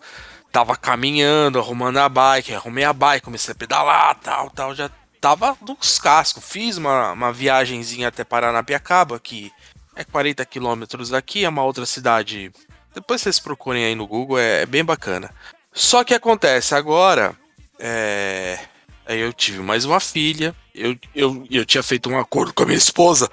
tava 0.54 0.78
caminhando, 0.78 1.58
arrumando 1.58 1.98
a 1.98 2.08
bike, 2.08 2.54
arrumei 2.54 2.84
a 2.84 2.94
bike, 2.94 3.26
comecei 3.26 3.52
a 3.52 3.56
pedalar, 3.56 4.16
tal, 4.20 4.52
tal, 4.52 4.76
já 4.76 4.90
tava 5.20 5.58
nos 5.68 5.98
cascos. 5.98 6.44
Fiz 6.46 6.78
uma, 6.78 7.12
uma 7.12 7.34
viagenzinha 7.34 8.10
até 8.10 8.24
Paranapiacaba, 8.24 9.20
que 9.20 9.52
é 9.96 10.04
40 10.04 10.46
quilômetros 10.46 11.10
daqui, 11.10 11.44
é 11.44 11.50
uma 11.50 11.64
outra 11.64 11.88
cidade. 11.88 12.52
Depois 12.94 13.22
vocês 13.22 13.40
procurem 13.40 13.84
aí 13.84 13.96
no 13.96 14.06
Google, 14.06 14.38
é, 14.38 14.62
é 14.62 14.66
bem 14.68 14.86
bacana. 14.86 15.32
Só 15.74 16.04
que 16.04 16.14
acontece 16.14 16.76
agora, 16.76 17.36
é, 17.80 18.60
Aí 19.06 19.20
eu 19.20 19.34
tive 19.34 19.60
mais 19.60 19.86
uma 19.86 20.00
filha. 20.00 20.56
Eu, 20.74 20.96
eu, 21.14 21.46
eu 21.52 21.66
tinha 21.66 21.84
feito 21.84 22.10
um 22.10 22.18
acordo 22.18 22.54
com 22.54 22.64
a 22.64 22.66
minha 22.66 22.78
esposa. 22.78 23.30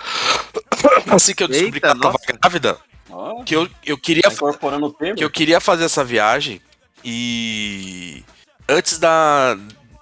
Assim 1.13 1.35
que 1.35 1.45
eu 1.45 1.49
descobri 1.49 1.77
Eita, 1.77 1.81
que 1.81 1.87
ela 1.87 2.01
tava 2.01 2.15
nossa. 2.15 2.33
grávida, 2.33 2.79
Ó, 3.09 3.45
que 3.45 3.55
eu, 3.55 3.69
eu 3.85 3.97
queria 3.97 4.23
tá 4.23 5.15
que 5.17 5.25
eu 5.25 5.31
queria 5.31 5.61
fazer 5.61 5.85
essa 5.85 6.03
viagem 6.03 6.61
e 7.05 8.25
antes 8.69 8.99
da 8.99 9.57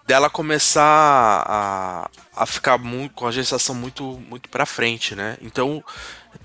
dela 0.06 0.30
começar 0.30 1.44
a, 1.46 2.10
a 2.34 2.46
ficar 2.46 2.78
muito 2.78 3.14
com 3.14 3.26
a 3.26 3.30
gestação 3.30 3.74
muito 3.74 4.18
muito 4.28 4.48
para 4.48 4.64
frente, 4.64 5.14
né? 5.14 5.36
Então 5.42 5.84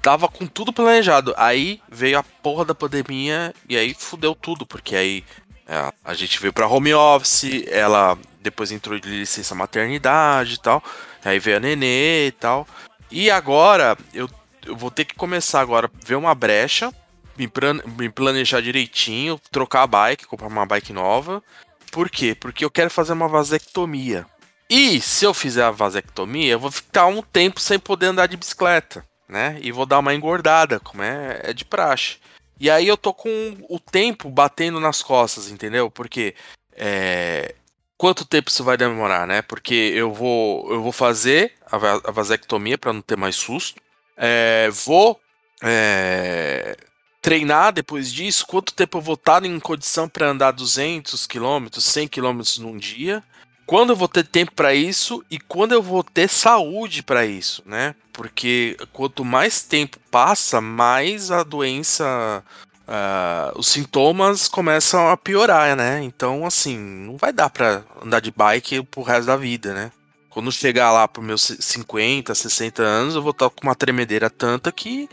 tava 0.01 0.27
com 0.27 0.45
tudo 0.45 0.73
planejado. 0.73 1.34
Aí 1.38 1.81
veio 1.89 2.19
a 2.19 2.23
porra 2.23 2.65
da 2.65 2.75
pandemia 2.75 3.53
e 3.69 3.77
aí 3.77 3.93
fudeu 3.93 4.35
tudo, 4.35 4.65
porque 4.65 4.95
aí 4.95 5.23
é, 5.67 5.93
a 6.03 6.13
gente 6.13 6.39
veio 6.39 6.51
pra 6.51 6.67
home 6.67 6.93
office, 6.93 7.65
ela 7.67 8.17
depois 8.41 8.71
entrou 8.71 8.99
de 8.99 9.09
licença 9.09 9.55
maternidade 9.55 10.55
e 10.55 10.59
tal. 10.59 10.84
Aí 11.23 11.39
veio 11.39 11.57
a 11.57 11.59
nenê 11.59 12.27
e 12.27 12.31
tal. 12.31 12.67
E 13.09 13.31
agora 13.31 13.97
eu, 14.13 14.30
eu 14.65 14.75
vou 14.75 14.91
ter 14.91 15.05
que 15.05 15.15
começar 15.15 15.61
agora 15.61 15.89
ver 16.05 16.15
uma 16.15 16.35
brecha 16.35 16.93
me, 17.38 17.47
plan- 17.47 17.81
me 17.97 18.10
planejar 18.10 18.61
direitinho, 18.61 19.39
trocar 19.51 19.84
a 19.84 19.88
bike, 19.88 20.27
comprar 20.27 20.47
uma 20.47 20.65
bike 20.65 20.93
nova. 20.93 21.43
Por 21.91 22.10
quê? 22.10 22.35
Porque 22.35 22.65
eu 22.65 22.72
quero 22.72 22.89
fazer 22.89 23.14
uma 23.14 23.27
vasectomia. 23.27 24.26
E 24.69 24.99
se 25.01 25.26
eu 25.26 25.34
fizer 25.34 25.64
a 25.64 25.72
vasectomia, 25.72 26.53
eu 26.53 26.60
vou 26.60 26.72
ficar 26.72 27.05
um 27.05 27.22
tempo 27.22 27.60
sem 27.60 27.77
poder 27.77 28.07
andar 28.07 28.27
de 28.27 28.38
bicicleta, 28.38 29.05
né? 29.30 29.57
E 29.61 29.72
vou 29.72 29.85
dar 29.85 29.99
uma 29.99 30.15
engordada, 30.15 30.80
como 30.80 31.03
é, 31.03 31.41
é 31.43 31.53
de 31.53 31.64
praxe. 31.64 32.18
E 32.60 32.69
aí 32.69 32.88
eu 32.88 32.97
tô 32.97 33.14
com 33.14 33.30
o 33.69 33.80
tempo 33.80 34.30
batendo 34.30 34.80
nas 34.80 35.03
costas, 35.03 35.49
entendeu? 35.49 35.91
Porque 35.91 36.34
é, 36.72 37.53
quanto 37.97 38.26
tempo 38.26 38.49
isso 38.49 38.64
vai 38.64 38.77
demorar, 38.77 39.27
né? 39.27 39.41
Porque 39.41 39.91
eu 39.95 40.11
vou 40.11 40.72
eu 40.72 40.81
vou 40.81 40.91
fazer 40.91 41.53
a 41.69 42.11
vasectomia 42.11 42.77
para 42.77 42.93
não 42.93 43.01
ter 43.01 43.18
mais 43.18 43.35
susto. 43.35 43.81
É, 44.15 44.69
vou 44.72 45.19
é, 45.61 46.76
treinar 47.23 47.71
depois 47.71 48.11
disso, 48.11 48.45
quanto 48.45 48.73
tempo 48.73 48.97
eu 48.97 49.01
vou 49.01 49.15
estar 49.15 49.45
em 49.45 49.57
condição 49.57 50.09
para 50.09 50.29
andar 50.29 50.51
200 50.51 51.25
km, 51.25 51.69
100 51.71 52.09
km 52.09 52.41
num 52.59 52.77
dia, 52.77 53.23
quando 53.65 53.91
eu 53.91 53.95
vou 53.95 54.09
ter 54.09 54.27
tempo 54.27 54.51
para 54.51 54.75
isso 54.75 55.23
e 55.31 55.39
quando 55.39 55.71
eu 55.71 55.81
vou 55.81 56.03
ter 56.03 56.27
saúde 56.27 57.01
para 57.01 57.25
isso, 57.25 57.63
né? 57.65 57.95
Porque 58.11 58.75
quanto 58.91 59.23
mais 59.23 59.63
tempo 59.63 59.97
passa, 60.11 60.59
mais 60.59 61.31
a 61.31 61.43
doença, 61.43 62.43
ah, 62.85 63.53
os 63.55 63.69
sintomas 63.69 64.49
começam 64.49 65.07
a 65.07 65.15
piorar, 65.15 65.77
né? 65.77 66.03
Então, 66.03 66.45
assim, 66.45 66.77
não 66.77 67.15
vai 67.15 67.31
dar 67.31 67.49
para 67.49 67.85
andar 68.03 68.19
de 68.19 68.31
bike 68.31 68.83
pro 68.83 69.01
resto 69.01 69.27
da 69.27 69.37
vida, 69.37 69.73
né? 69.73 69.93
Quando 70.29 70.51
chegar 70.51 70.91
lá 70.91 71.07
pros 71.07 71.25
meus 71.25 71.41
50, 71.41 72.35
60 72.35 72.83
anos, 72.83 73.15
eu 73.15 73.21
vou 73.21 73.31
estar 73.31 73.49
com 73.49 73.61
uma 73.63 73.75
tremedeira 73.75 74.29
tanta 74.29 74.73
que 74.73 75.07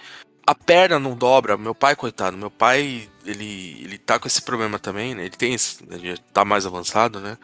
a 0.51 0.55
perna 0.55 0.99
não 0.99 1.15
dobra. 1.15 1.57
Meu 1.57 1.77
pai, 1.77 1.95
coitado, 1.95 2.37
meu 2.37 2.51
pai, 2.51 3.09
ele, 3.25 3.83
ele 3.85 3.97
tá 3.97 4.19
com 4.19 4.27
esse 4.27 4.43
problema 4.43 4.81
também, 4.81 5.15
né? 5.15 5.23
Ele 5.23 5.37
tem 5.37 5.55
esse, 5.55 5.79
ele 5.89 6.19
tá 6.33 6.45
mais 6.45 6.67
avançado, 6.67 7.21
né? 7.21 7.39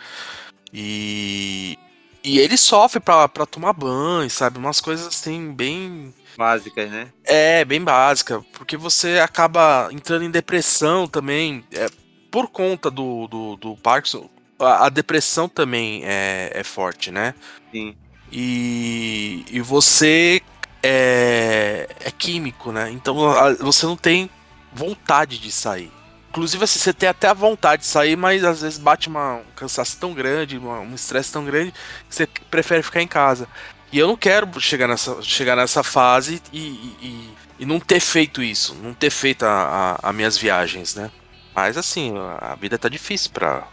E, 0.73 1.79
e 2.25 2.41
ele 2.41 2.57
sofre 2.57 2.99
pra, 2.99 3.29
pra 3.29 3.47
tomar 3.47 3.75
banho, 3.75 4.29
sabe? 4.29 4.59
Umas 4.59 4.81
coisas 4.81 5.07
assim, 5.07 5.53
bem. 5.53 6.13
Básicas, 6.37 6.91
né? 6.91 7.13
É, 7.23 7.65
bem 7.65 7.81
básica. 7.81 8.45
Porque 8.53 8.77
você 8.77 9.21
acaba 9.21 9.89
entrando 9.93 10.25
em 10.25 10.31
depressão 10.31 11.07
também. 11.07 11.65
É, 11.73 11.87
por 12.29 12.49
conta 12.49 12.91
do, 12.91 13.29
do, 13.29 13.57
do 13.57 13.77
Parkinson, 13.77 14.29
a, 14.59 14.87
a 14.87 14.89
depressão 14.89 15.49
também 15.49 16.03
é, 16.05 16.51
é 16.53 16.65
forte, 16.65 17.13
né? 17.13 17.35
Sim. 17.71 17.97
E, 18.33 19.45
e 19.49 19.61
você 19.61 20.43
é, 20.83 21.89
é 22.01 22.11
químico, 22.11 22.73
né? 22.73 22.91
Então 22.91 23.29
a- 23.31 23.55
você 23.55 23.87
não 23.87 23.97
tem 23.97 24.31
vontade 24.73 25.39
de 25.39 25.51
sair. 25.51 25.91
Inclusive, 26.31 26.63
assim, 26.65 26.79
você 26.79 26.93
tem 26.93 27.09
até 27.09 27.29
a 27.29 27.33
vontade 27.33 27.83
de 27.83 27.89
sair, 27.89 28.15
mas 28.17 28.45
às 28.45 28.61
vezes 28.61 28.79
bate 28.79 29.09
uma, 29.09 29.37
um 29.37 29.45
cansaço 29.57 29.97
tão 29.99 30.13
grande, 30.13 30.59
uma- 30.59 30.81
um 30.81 30.95
estresse 30.95 31.33
tão 31.33 31.45
grande, 31.45 31.73
que 32.09 32.15
você 32.15 32.27
prefere 32.51 32.83
ficar 32.83 33.01
em 33.01 33.09
casa. 33.09 33.49
E 33.91 33.99
eu 33.99 34.07
não 34.07 34.17
quero 34.17 34.49
chegar 34.61 34.87
nessa, 34.87 35.23
chegar 35.23 35.57
nessa 35.57 35.83
fase 35.83 36.43
e, 36.53 36.59
e, 36.61 37.35
e- 37.61 37.65
não 37.67 37.81
ter 37.81 38.01
feito 38.01 38.43
isso, 38.43 38.75
não 38.83 38.93
ter 38.93 39.09
feito 39.11 39.45
as 39.47 40.15
minhas 40.15 40.37
viagens, 40.37 40.95
né? 40.95 41.11
Mas 41.55 41.79
assim, 41.79 42.13
a 42.39 42.55
vida 42.55 42.77
tá 42.77 42.89
difícil 42.89 43.31
pra 43.31 43.67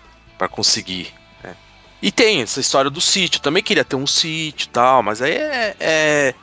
conseguir. 0.49 1.13
né? 1.43 1.53
E 2.01 2.11
tem 2.11 2.41
essa 2.41 2.61
história 2.61 2.89
do 2.89 3.01
sítio, 3.01 3.41
também 3.41 3.61
queria 3.61 3.83
ter 3.83 3.97
um 3.97 4.07
sítio 4.07 4.67
e 4.67 4.69
tal, 4.69 5.03
mas 5.03 5.21
aí 5.21 5.31
é, 5.33 5.75
é, 5.79 6.33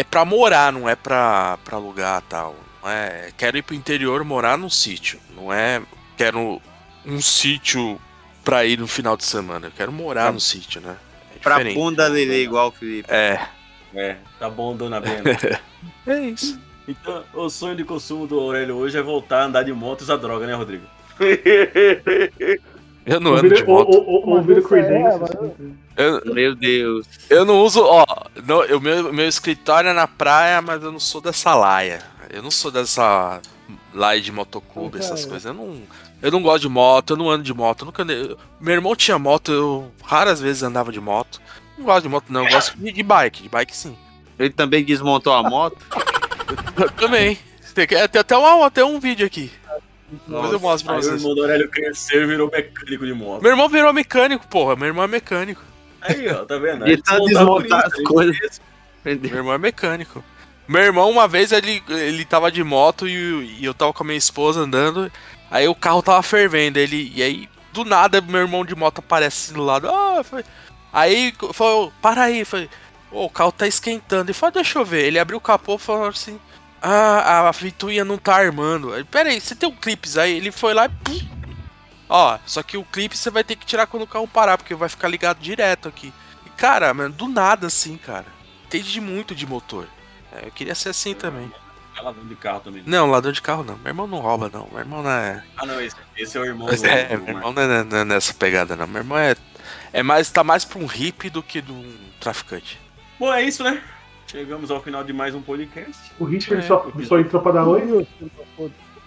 é 0.00 0.04
pra 0.04 0.24
morar, 0.24 0.72
não 0.72 0.88
é 0.88 0.94
pra, 0.94 1.58
pra 1.64 1.76
alugar 1.76 2.22
tal. 2.28 2.54
Não 2.82 2.90
é, 2.90 3.30
quero 3.36 3.58
ir 3.58 3.62
pro 3.62 3.74
interior 3.74 4.22
morar 4.24 4.56
num 4.56 4.70
sítio, 4.70 5.18
não 5.34 5.52
é 5.52 5.82
quero 6.16 6.60
um 7.04 7.20
sítio 7.20 8.00
pra 8.44 8.64
ir 8.64 8.78
no 8.78 8.86
final 8.86 9.16
de 9.16 9.24
semana, 9.24 9.66
eu 9.66 9.72
quero 9.76 9.92
morar 9.92 10.32
no 10.32 10.40
sítio, 10.40 10.80
né? 10.80 10.96
É 11.34 11.38
Pra 11.38 11.58
bunda 11.72 12.06
lelê 12.08 12.42
igual 12.42 12.68
o 12.68 12.72
Felipe. 12.72 13.12
É. 13.12 13.40
É, 13.94 14.16
tá 14.38 14.48
bom, 14.50 14.76
dona 14.76 15.00
Brenda. 15.00 15.60
é 16.06 16.20
isso. 16.20 16.60
Então, 16.86 17.24
o 17.34 17.48
sonho 17.50 17.76
de 17.76 17.84
consumo 17.84 18.26
do 18.26 18.38
Aurélio 18.38 18.76
hoje 18.76 18.96
é 18.96 19.02
voltar 19.02 19.42
a 19.42 19.44
andar 19.44 19.62
de 19.62 19.72
moto 19.72 20.00
e 20.00 20.04
usar 20.04 20.16
droga, 20.16 20.46
né, 20.46 20.54
Rodrigo? 20.54 20.86
Eu 23.08 23.20
não 23.20 23.34
ando 23.34 23.54
de 23.54 23.64
moto. 23.64 23.90
é, 23.96 24.60
Creedence, 24.62 25.18
mas- 25.18 25.30
assim. 25.30 25.76
Eu, 25.96 26.32
Meu 26.34 26.54
Deus. 26.54 27.06
eu 27.28 27.44
não 27.44 27.60
uso, 27.60 27.82
ó, 27.84 28.04
no, 28.46 28.76
o 28.76 28.80
meu, 28.80 29.12
meu 29.12 29.26
escritório 29.28 29.90
é 29.90 29.92
na 29.92 30.06
praia, 30.06 30.62
mas 30.62 30.80
eu 30.82 30.92
não 30.92 31.00
sou 31.00 31.20
dessa 31.20 31.54
laia. 31.54 32.00
Eu 32.30 32.42
não 32.42 32.50
sou 32.52 32.70
dessa 32.70 33.40
laia 33.92 34.20
de 34.20 34.30
motoclube, 34.30 34.98
essas 34.98 35.20
Cara. 35.20 35.30
coisas. 35.30 35.44
Eu 35.46 35.54
não, 35.54 35.82
eu 36.22 36.30
não 36.30 36.42
gosto 36.42 36.60
de 36.62 36.68
moto, 36.68 37.10
eu 37.14 37.16
não 37.16 37.28
ando 37.30 37.42
de 37.42 37.52
moto. 37.54 37.82
Eu 37.82 37.86
nunca 37.86 38.02
andei- 38.04 38.36
meu 38.60 38.74
irmão 38.74 38.94
tinha 38.94 39.18
moto, 39.18 39.50
eu 39.52 39.90
raras 40.04 40.40
vezes 40.40 40.62
andava 40.62 40.92
de 40.92 41.00
moto. 41.00 41.40
Não 41.76 41.84
gosto 41.86 42.02
de 42.02 42.08
moto, 42.08 42.26
não. 42.28 42.44
Eu 42.44 42.50
gosto 42.50 42.76
de, 42.78 42.92
de 42.92 43.02
bike, 43.02 43.42
de 43.42 43.48
bike 43.48 43.74
sim. 43.76 43.96
Ele 44.38 44.50
também 44.50 44.84
desmontou 44.84 45.32
a 45.32 45.42
moto? 45.42 45.76
Eu 46.76 46.90
também. 46.94 47.38
Tem, 47.74 47.86
que- 47.86 48.08
tem 48.08 48.20
até, 48.20 48.36
um, 48.36 48.62
até 48.62 48.84
um 48.84 49.00
vídeo 49.00 49.26
aqui. 49.26 49.50
Depois 50.10 50.52
eu 50.52 50.60
mostro 50.60 50.86
pra 50.86 50.94
Aí 50.94 51.00
o 51.00 51.02
vocês. 51.02 51.20
irmão 51.20 51.34
do 51.34 51.42
Aurélio 51.42 51.68
cresceu 51.68 52.22
e 52.22 52.26
virou 52.26 52.50
mecânico 52.50 53.04
de 53.06 53.12
moto. 53.12 53.42
Meu 53.42 53.50
irmão 53.50 53.68
virou 53.68 53.92
mecânico, 53.92 54.46
porra. 54.48 54.74
Meu 54.76 54.86
irmão 54.86 55.04
é 55.04 55.08
mecânico. 55.08 55.62
Aí, 56.00 56.28
ó, 56.28 56.44
tá 56.44 56.56
vendo? 56.58 56.84
De 56.84 56.96
tanto 57.02 57.26
desmontar 57.26 57.86
as 57.86 57.92
coisas. 58.04 58.60
Meu 59.04 59.36
irmão 59.36 59.52
é 59.52 59.58
mecânico. 59.58 60.24
Meu 60.66 60.82
irmão, 60.82 61.10
uma 61.10 61.26
vez, 61.26 61.50
ele, 61.52 61.82
ele 61.88 62.24
tava 62.24 62.50
de 62.50 62.62
moto 62.62 63.08
e, 63.08 63.56
e 63.60 63.64
eu 63.64 63.74
tava 63.74 63.92
com 63.92 64.02
a 64.02 64.06
minha 64.06 64.18
esposa 64.18 64.60
andando. 64.60 65.10
Aí 65.50 65.66
o 65.66 65.74
carro 65.74 66.02
tava 66.02 66.22
fervendo. 66.22 66.78
Ele, 66.78 67.10
e 67.14 67.22
aí, 67.22 67.48
do 67.72 67.84
nada, 67.84 68.20
meu 68.20 68.40
irmão 68.40 68.64
de 68.64 68.74
moto 68.74 68.98
aparece 69.00 69.46
assim 69.46 69.54
do 69.54 69.64
lado. 69.64 69.88
Ah, 69.88 70.22
foi... 70.22 70.44
Aí 70.92 71.34
falou, 71.52 71.92
para 72.00 72.22
aí. 72.24 72.44
Falei, 72.44 72.68
"Ô, 73.10 73.24
o 73.24 73.30
carro 73.30 73.52
tá 73.52 73.66
esquentando. 73.66 74.30
Ele 74.30 74.34
falou, 74.38 74.52
deixa 74.54 74.78
eu 74.78 74.84
ver. 74.84 75.04
Ele 75.04 75.18
abriu 75.18 75.38
o 75.38 75.40
capô 75.40 75.76
e 75.76 75.78
falou 75.78 76.06
assim: 76.08 76.38
Ah, 76.80 77.48
a 77.48 77.50
ventoinha 77.50 78.04
não 78.04 78.18
tá 78.18 78.36
armando. 78.36 78.92
Pera 79.06 79.30
aí, 79.30 79.40
você 79.40 79.54
tem 79.54 79.68
um 79.68 79.74
clipes 79.74 80.16
aí? 80.16 80.36
Ele 80.36 80.52
foi 80.52 80.74
lá 80.74 80.86
e. 80.86 80.88
pum. 80.88 81.18
Ó, 82.08 82.38
só 82.46 82.62
que 82.62 82.76
o 82.76 82.84
clipe 82.84 83.16
você 83.16 83.30
vai 83.30 83.44
ter 83.44 83.56
que 83.56 83.66
tirar 83.66 83.86
quando 83.86 84.04
o 84.04 84.06
carro 84.06 84.26
parar, 84.26 84.56
porque 84.56 84.74
vai 84.74 84.88
ficar 84.88 85.08
ligado 85.08 85.40
direto 85.40 85.88
aqui. 85.88 86.12
E, 86.46 86.50
cara, 86.50 86.92
mano, 86.94 87.14
do 87.14 87.28
nada 87.28 87.66
assim, 87.66 87.96
cara. 87.96 88.26
Entende 88.66 89.00
muito 89.00 89.34
de 89.34 89.46
motor. 89.46 89.86
É, 90.32 90.46
eu 90.46 90.50
queria 90.50 90.74
ser 90.74 90.90
assim 90.90 91.14
também. 91.14 91.50
Tá 91.94 92.02
lavando 92.02 92.28
de 92.28 92.36
carro 92.36 92.60
também. 92.60 92.82
Não, 92.86 93.10
ladrão 93.10 93.32
de 93.32 93.42
carro 93.42 93.64
não. 93.64 93.76
Meu 93.78 93.88
irmão 93.88 94.06
não 94.06 94.18
rouba, 94.18 94.48
não. 94.52 94.68
Meu 94.70 94.78
irmão 94.78 95.02
não 95.02 95.10
é. 95.10 95.44
Ah, 95.56 95.66
não, 95.66 95.80
esse, 95.80 95.96
esse 96.16 96.38
é 96.38 96.40
o 96.40 96.44
irmão 96.44 96.68
Mas 96.68 96.80
do, 96.80 96.86
é, 96.86 97.16
meu 97.16 97.28
irmão 97.28 97.52
não 97.52 97.62
é, 97.62 97.84
não 97.84 97.98
é 97.98 98.04
nessa 98.04 98.32
pegada, 98.32 98.76
não. 98.76 98.86
Meu 98.86 99.02
irmão 99.02 99.18
é. 99.18 99.34
É 99.92 100.02
mais. 100.02 100.30
tá 100.30 100.44
mais 100.44 100.64
pra 100.64 100.78
um 100.78 100.86
hippie 100.86 101.28
do 101.28 101.42
que 101.42 101.60
de 101.60 101.72
um 101.72 101.98
traficante. 102.20 102.80
Bom, 103.18 103.32
é 103.32 103.42
isso, 103.42 103.64
né? 103.64 103.82
Chegamos 104.30 104.70
ao 104.70 104.80
final 104.82 105.02
de 105.02 105.12
mais 105.12 105.34
um 105.34 105.40
podcast. 105.40 106.12
O 106.18 106.24
Richard 106.24 106.62
É. 106.62 106.66
só, 106.66 106.90
só 107.06 107.18
entrou 107.18 107.42
pra 107.42 107.52
dar 107.52 107.66
oi? 107.66 108.06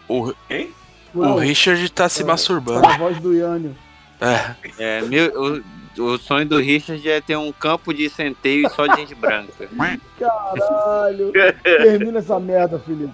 O, 0.07 0.34
Quem? 0.48 0.72
o 1.14 1.35
Richard 1.35 1.89
tá 1.91 2.10
se 2.10 2.23
é, 2.23 2.26
masturbando. 2.26 2.85
A 2.85 2.98
voz 2.98 3.19
do 3.19 3.34
Yânio. 3.34 3.76
É. 4.19 4.56
É, 4.80 5.02
meu, 5.03 5.61
o, 5.98 6.03
o 6.14 6.18
sonho 6.18 6.45
do 6.48 6.57
Richard 6.57 7.07
é 7.07 7.22
ter 7.22 7.35
um 7.38 7.52
campo 7.52 7.93
de 7.93 8.10
centeio 8.10 8.68
só 8.72 8.88
de 8.88 8.95
gente 8.98 9.14
branca. 9.15 9.53
Caralho. 10.19 11.31
Termina 11.64 12.19
essa 12.19 12.39
merda, 12.39 12.80
Felipe. 12.80 13.14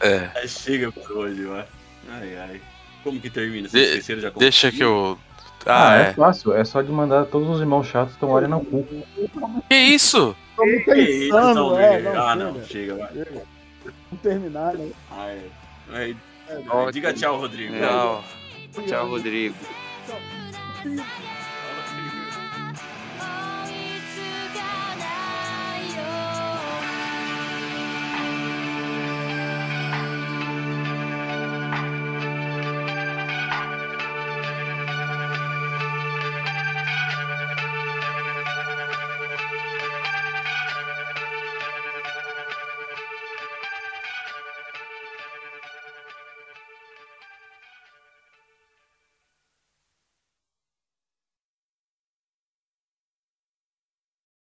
É. 0.00 0.30
É, 0.34 0.46
chega 0.48 0.90
por 0.90 1.12
hoje, 1.12 1.44
vai. 1.44 1.64
Ai, 2.10 2.36
ai. 2.36 2.60
Como 3.02 3.20
que 3.20 3.28
termina? 3.30 3.68
Vocês 3.68 3.82
De- 3.84 3.90
esqueceram 3.92 4.20
já 4.22 4.30
como 4.30 4.40
deixa 4.40 4.72
que 4.72 4.82
eu. 4.82 5.18
Ah, 5.66 5.90
Ah, 5.90 5.96
é. 5.96 6.00
é. 6.08 6.12
fácil. 6.14 6.52
É 6.54 6.64
só 6.64 6.82
de 6.82 6.90
mandar 6.90 7.24
todos 7.26 7.48
os 7.48 7.60
irmãos 7.60 7.86
chatos 7.86 8.16
tomarem 8.16 8.48
no 8.48 8.60
cu. 8.64 8.86
Que 9.68 9.74
isso? 9.76 10.34
Estamos 10.54 10.84
Que 10.84 10.94
isso, 11.00 11.34
pensando, 11.34 11.78
é. 11.78 12.00
Não, 12.00 12.22
ah, 12.22 12.32
chega. 12.32 12.36
não, 12.36 12.64
chega, 12.64 12.94
vai. 12.96 13.08
Vamos 13.14 14.22
terminar, 14.22 14.74
né? 14.74 14.90
Ai, 15.10 15.50
ai. 15.92 16.16
É, 16.48 16.90
Diga 16.92 17.12
tchau, 17.12 17.38
Rodrigo. 17.38 17.74
Tchau. 17.74 18.24
Tchau, 18.86 19.08
Rodrigo. 19.08 19.54
Tchau. 20.06 21.04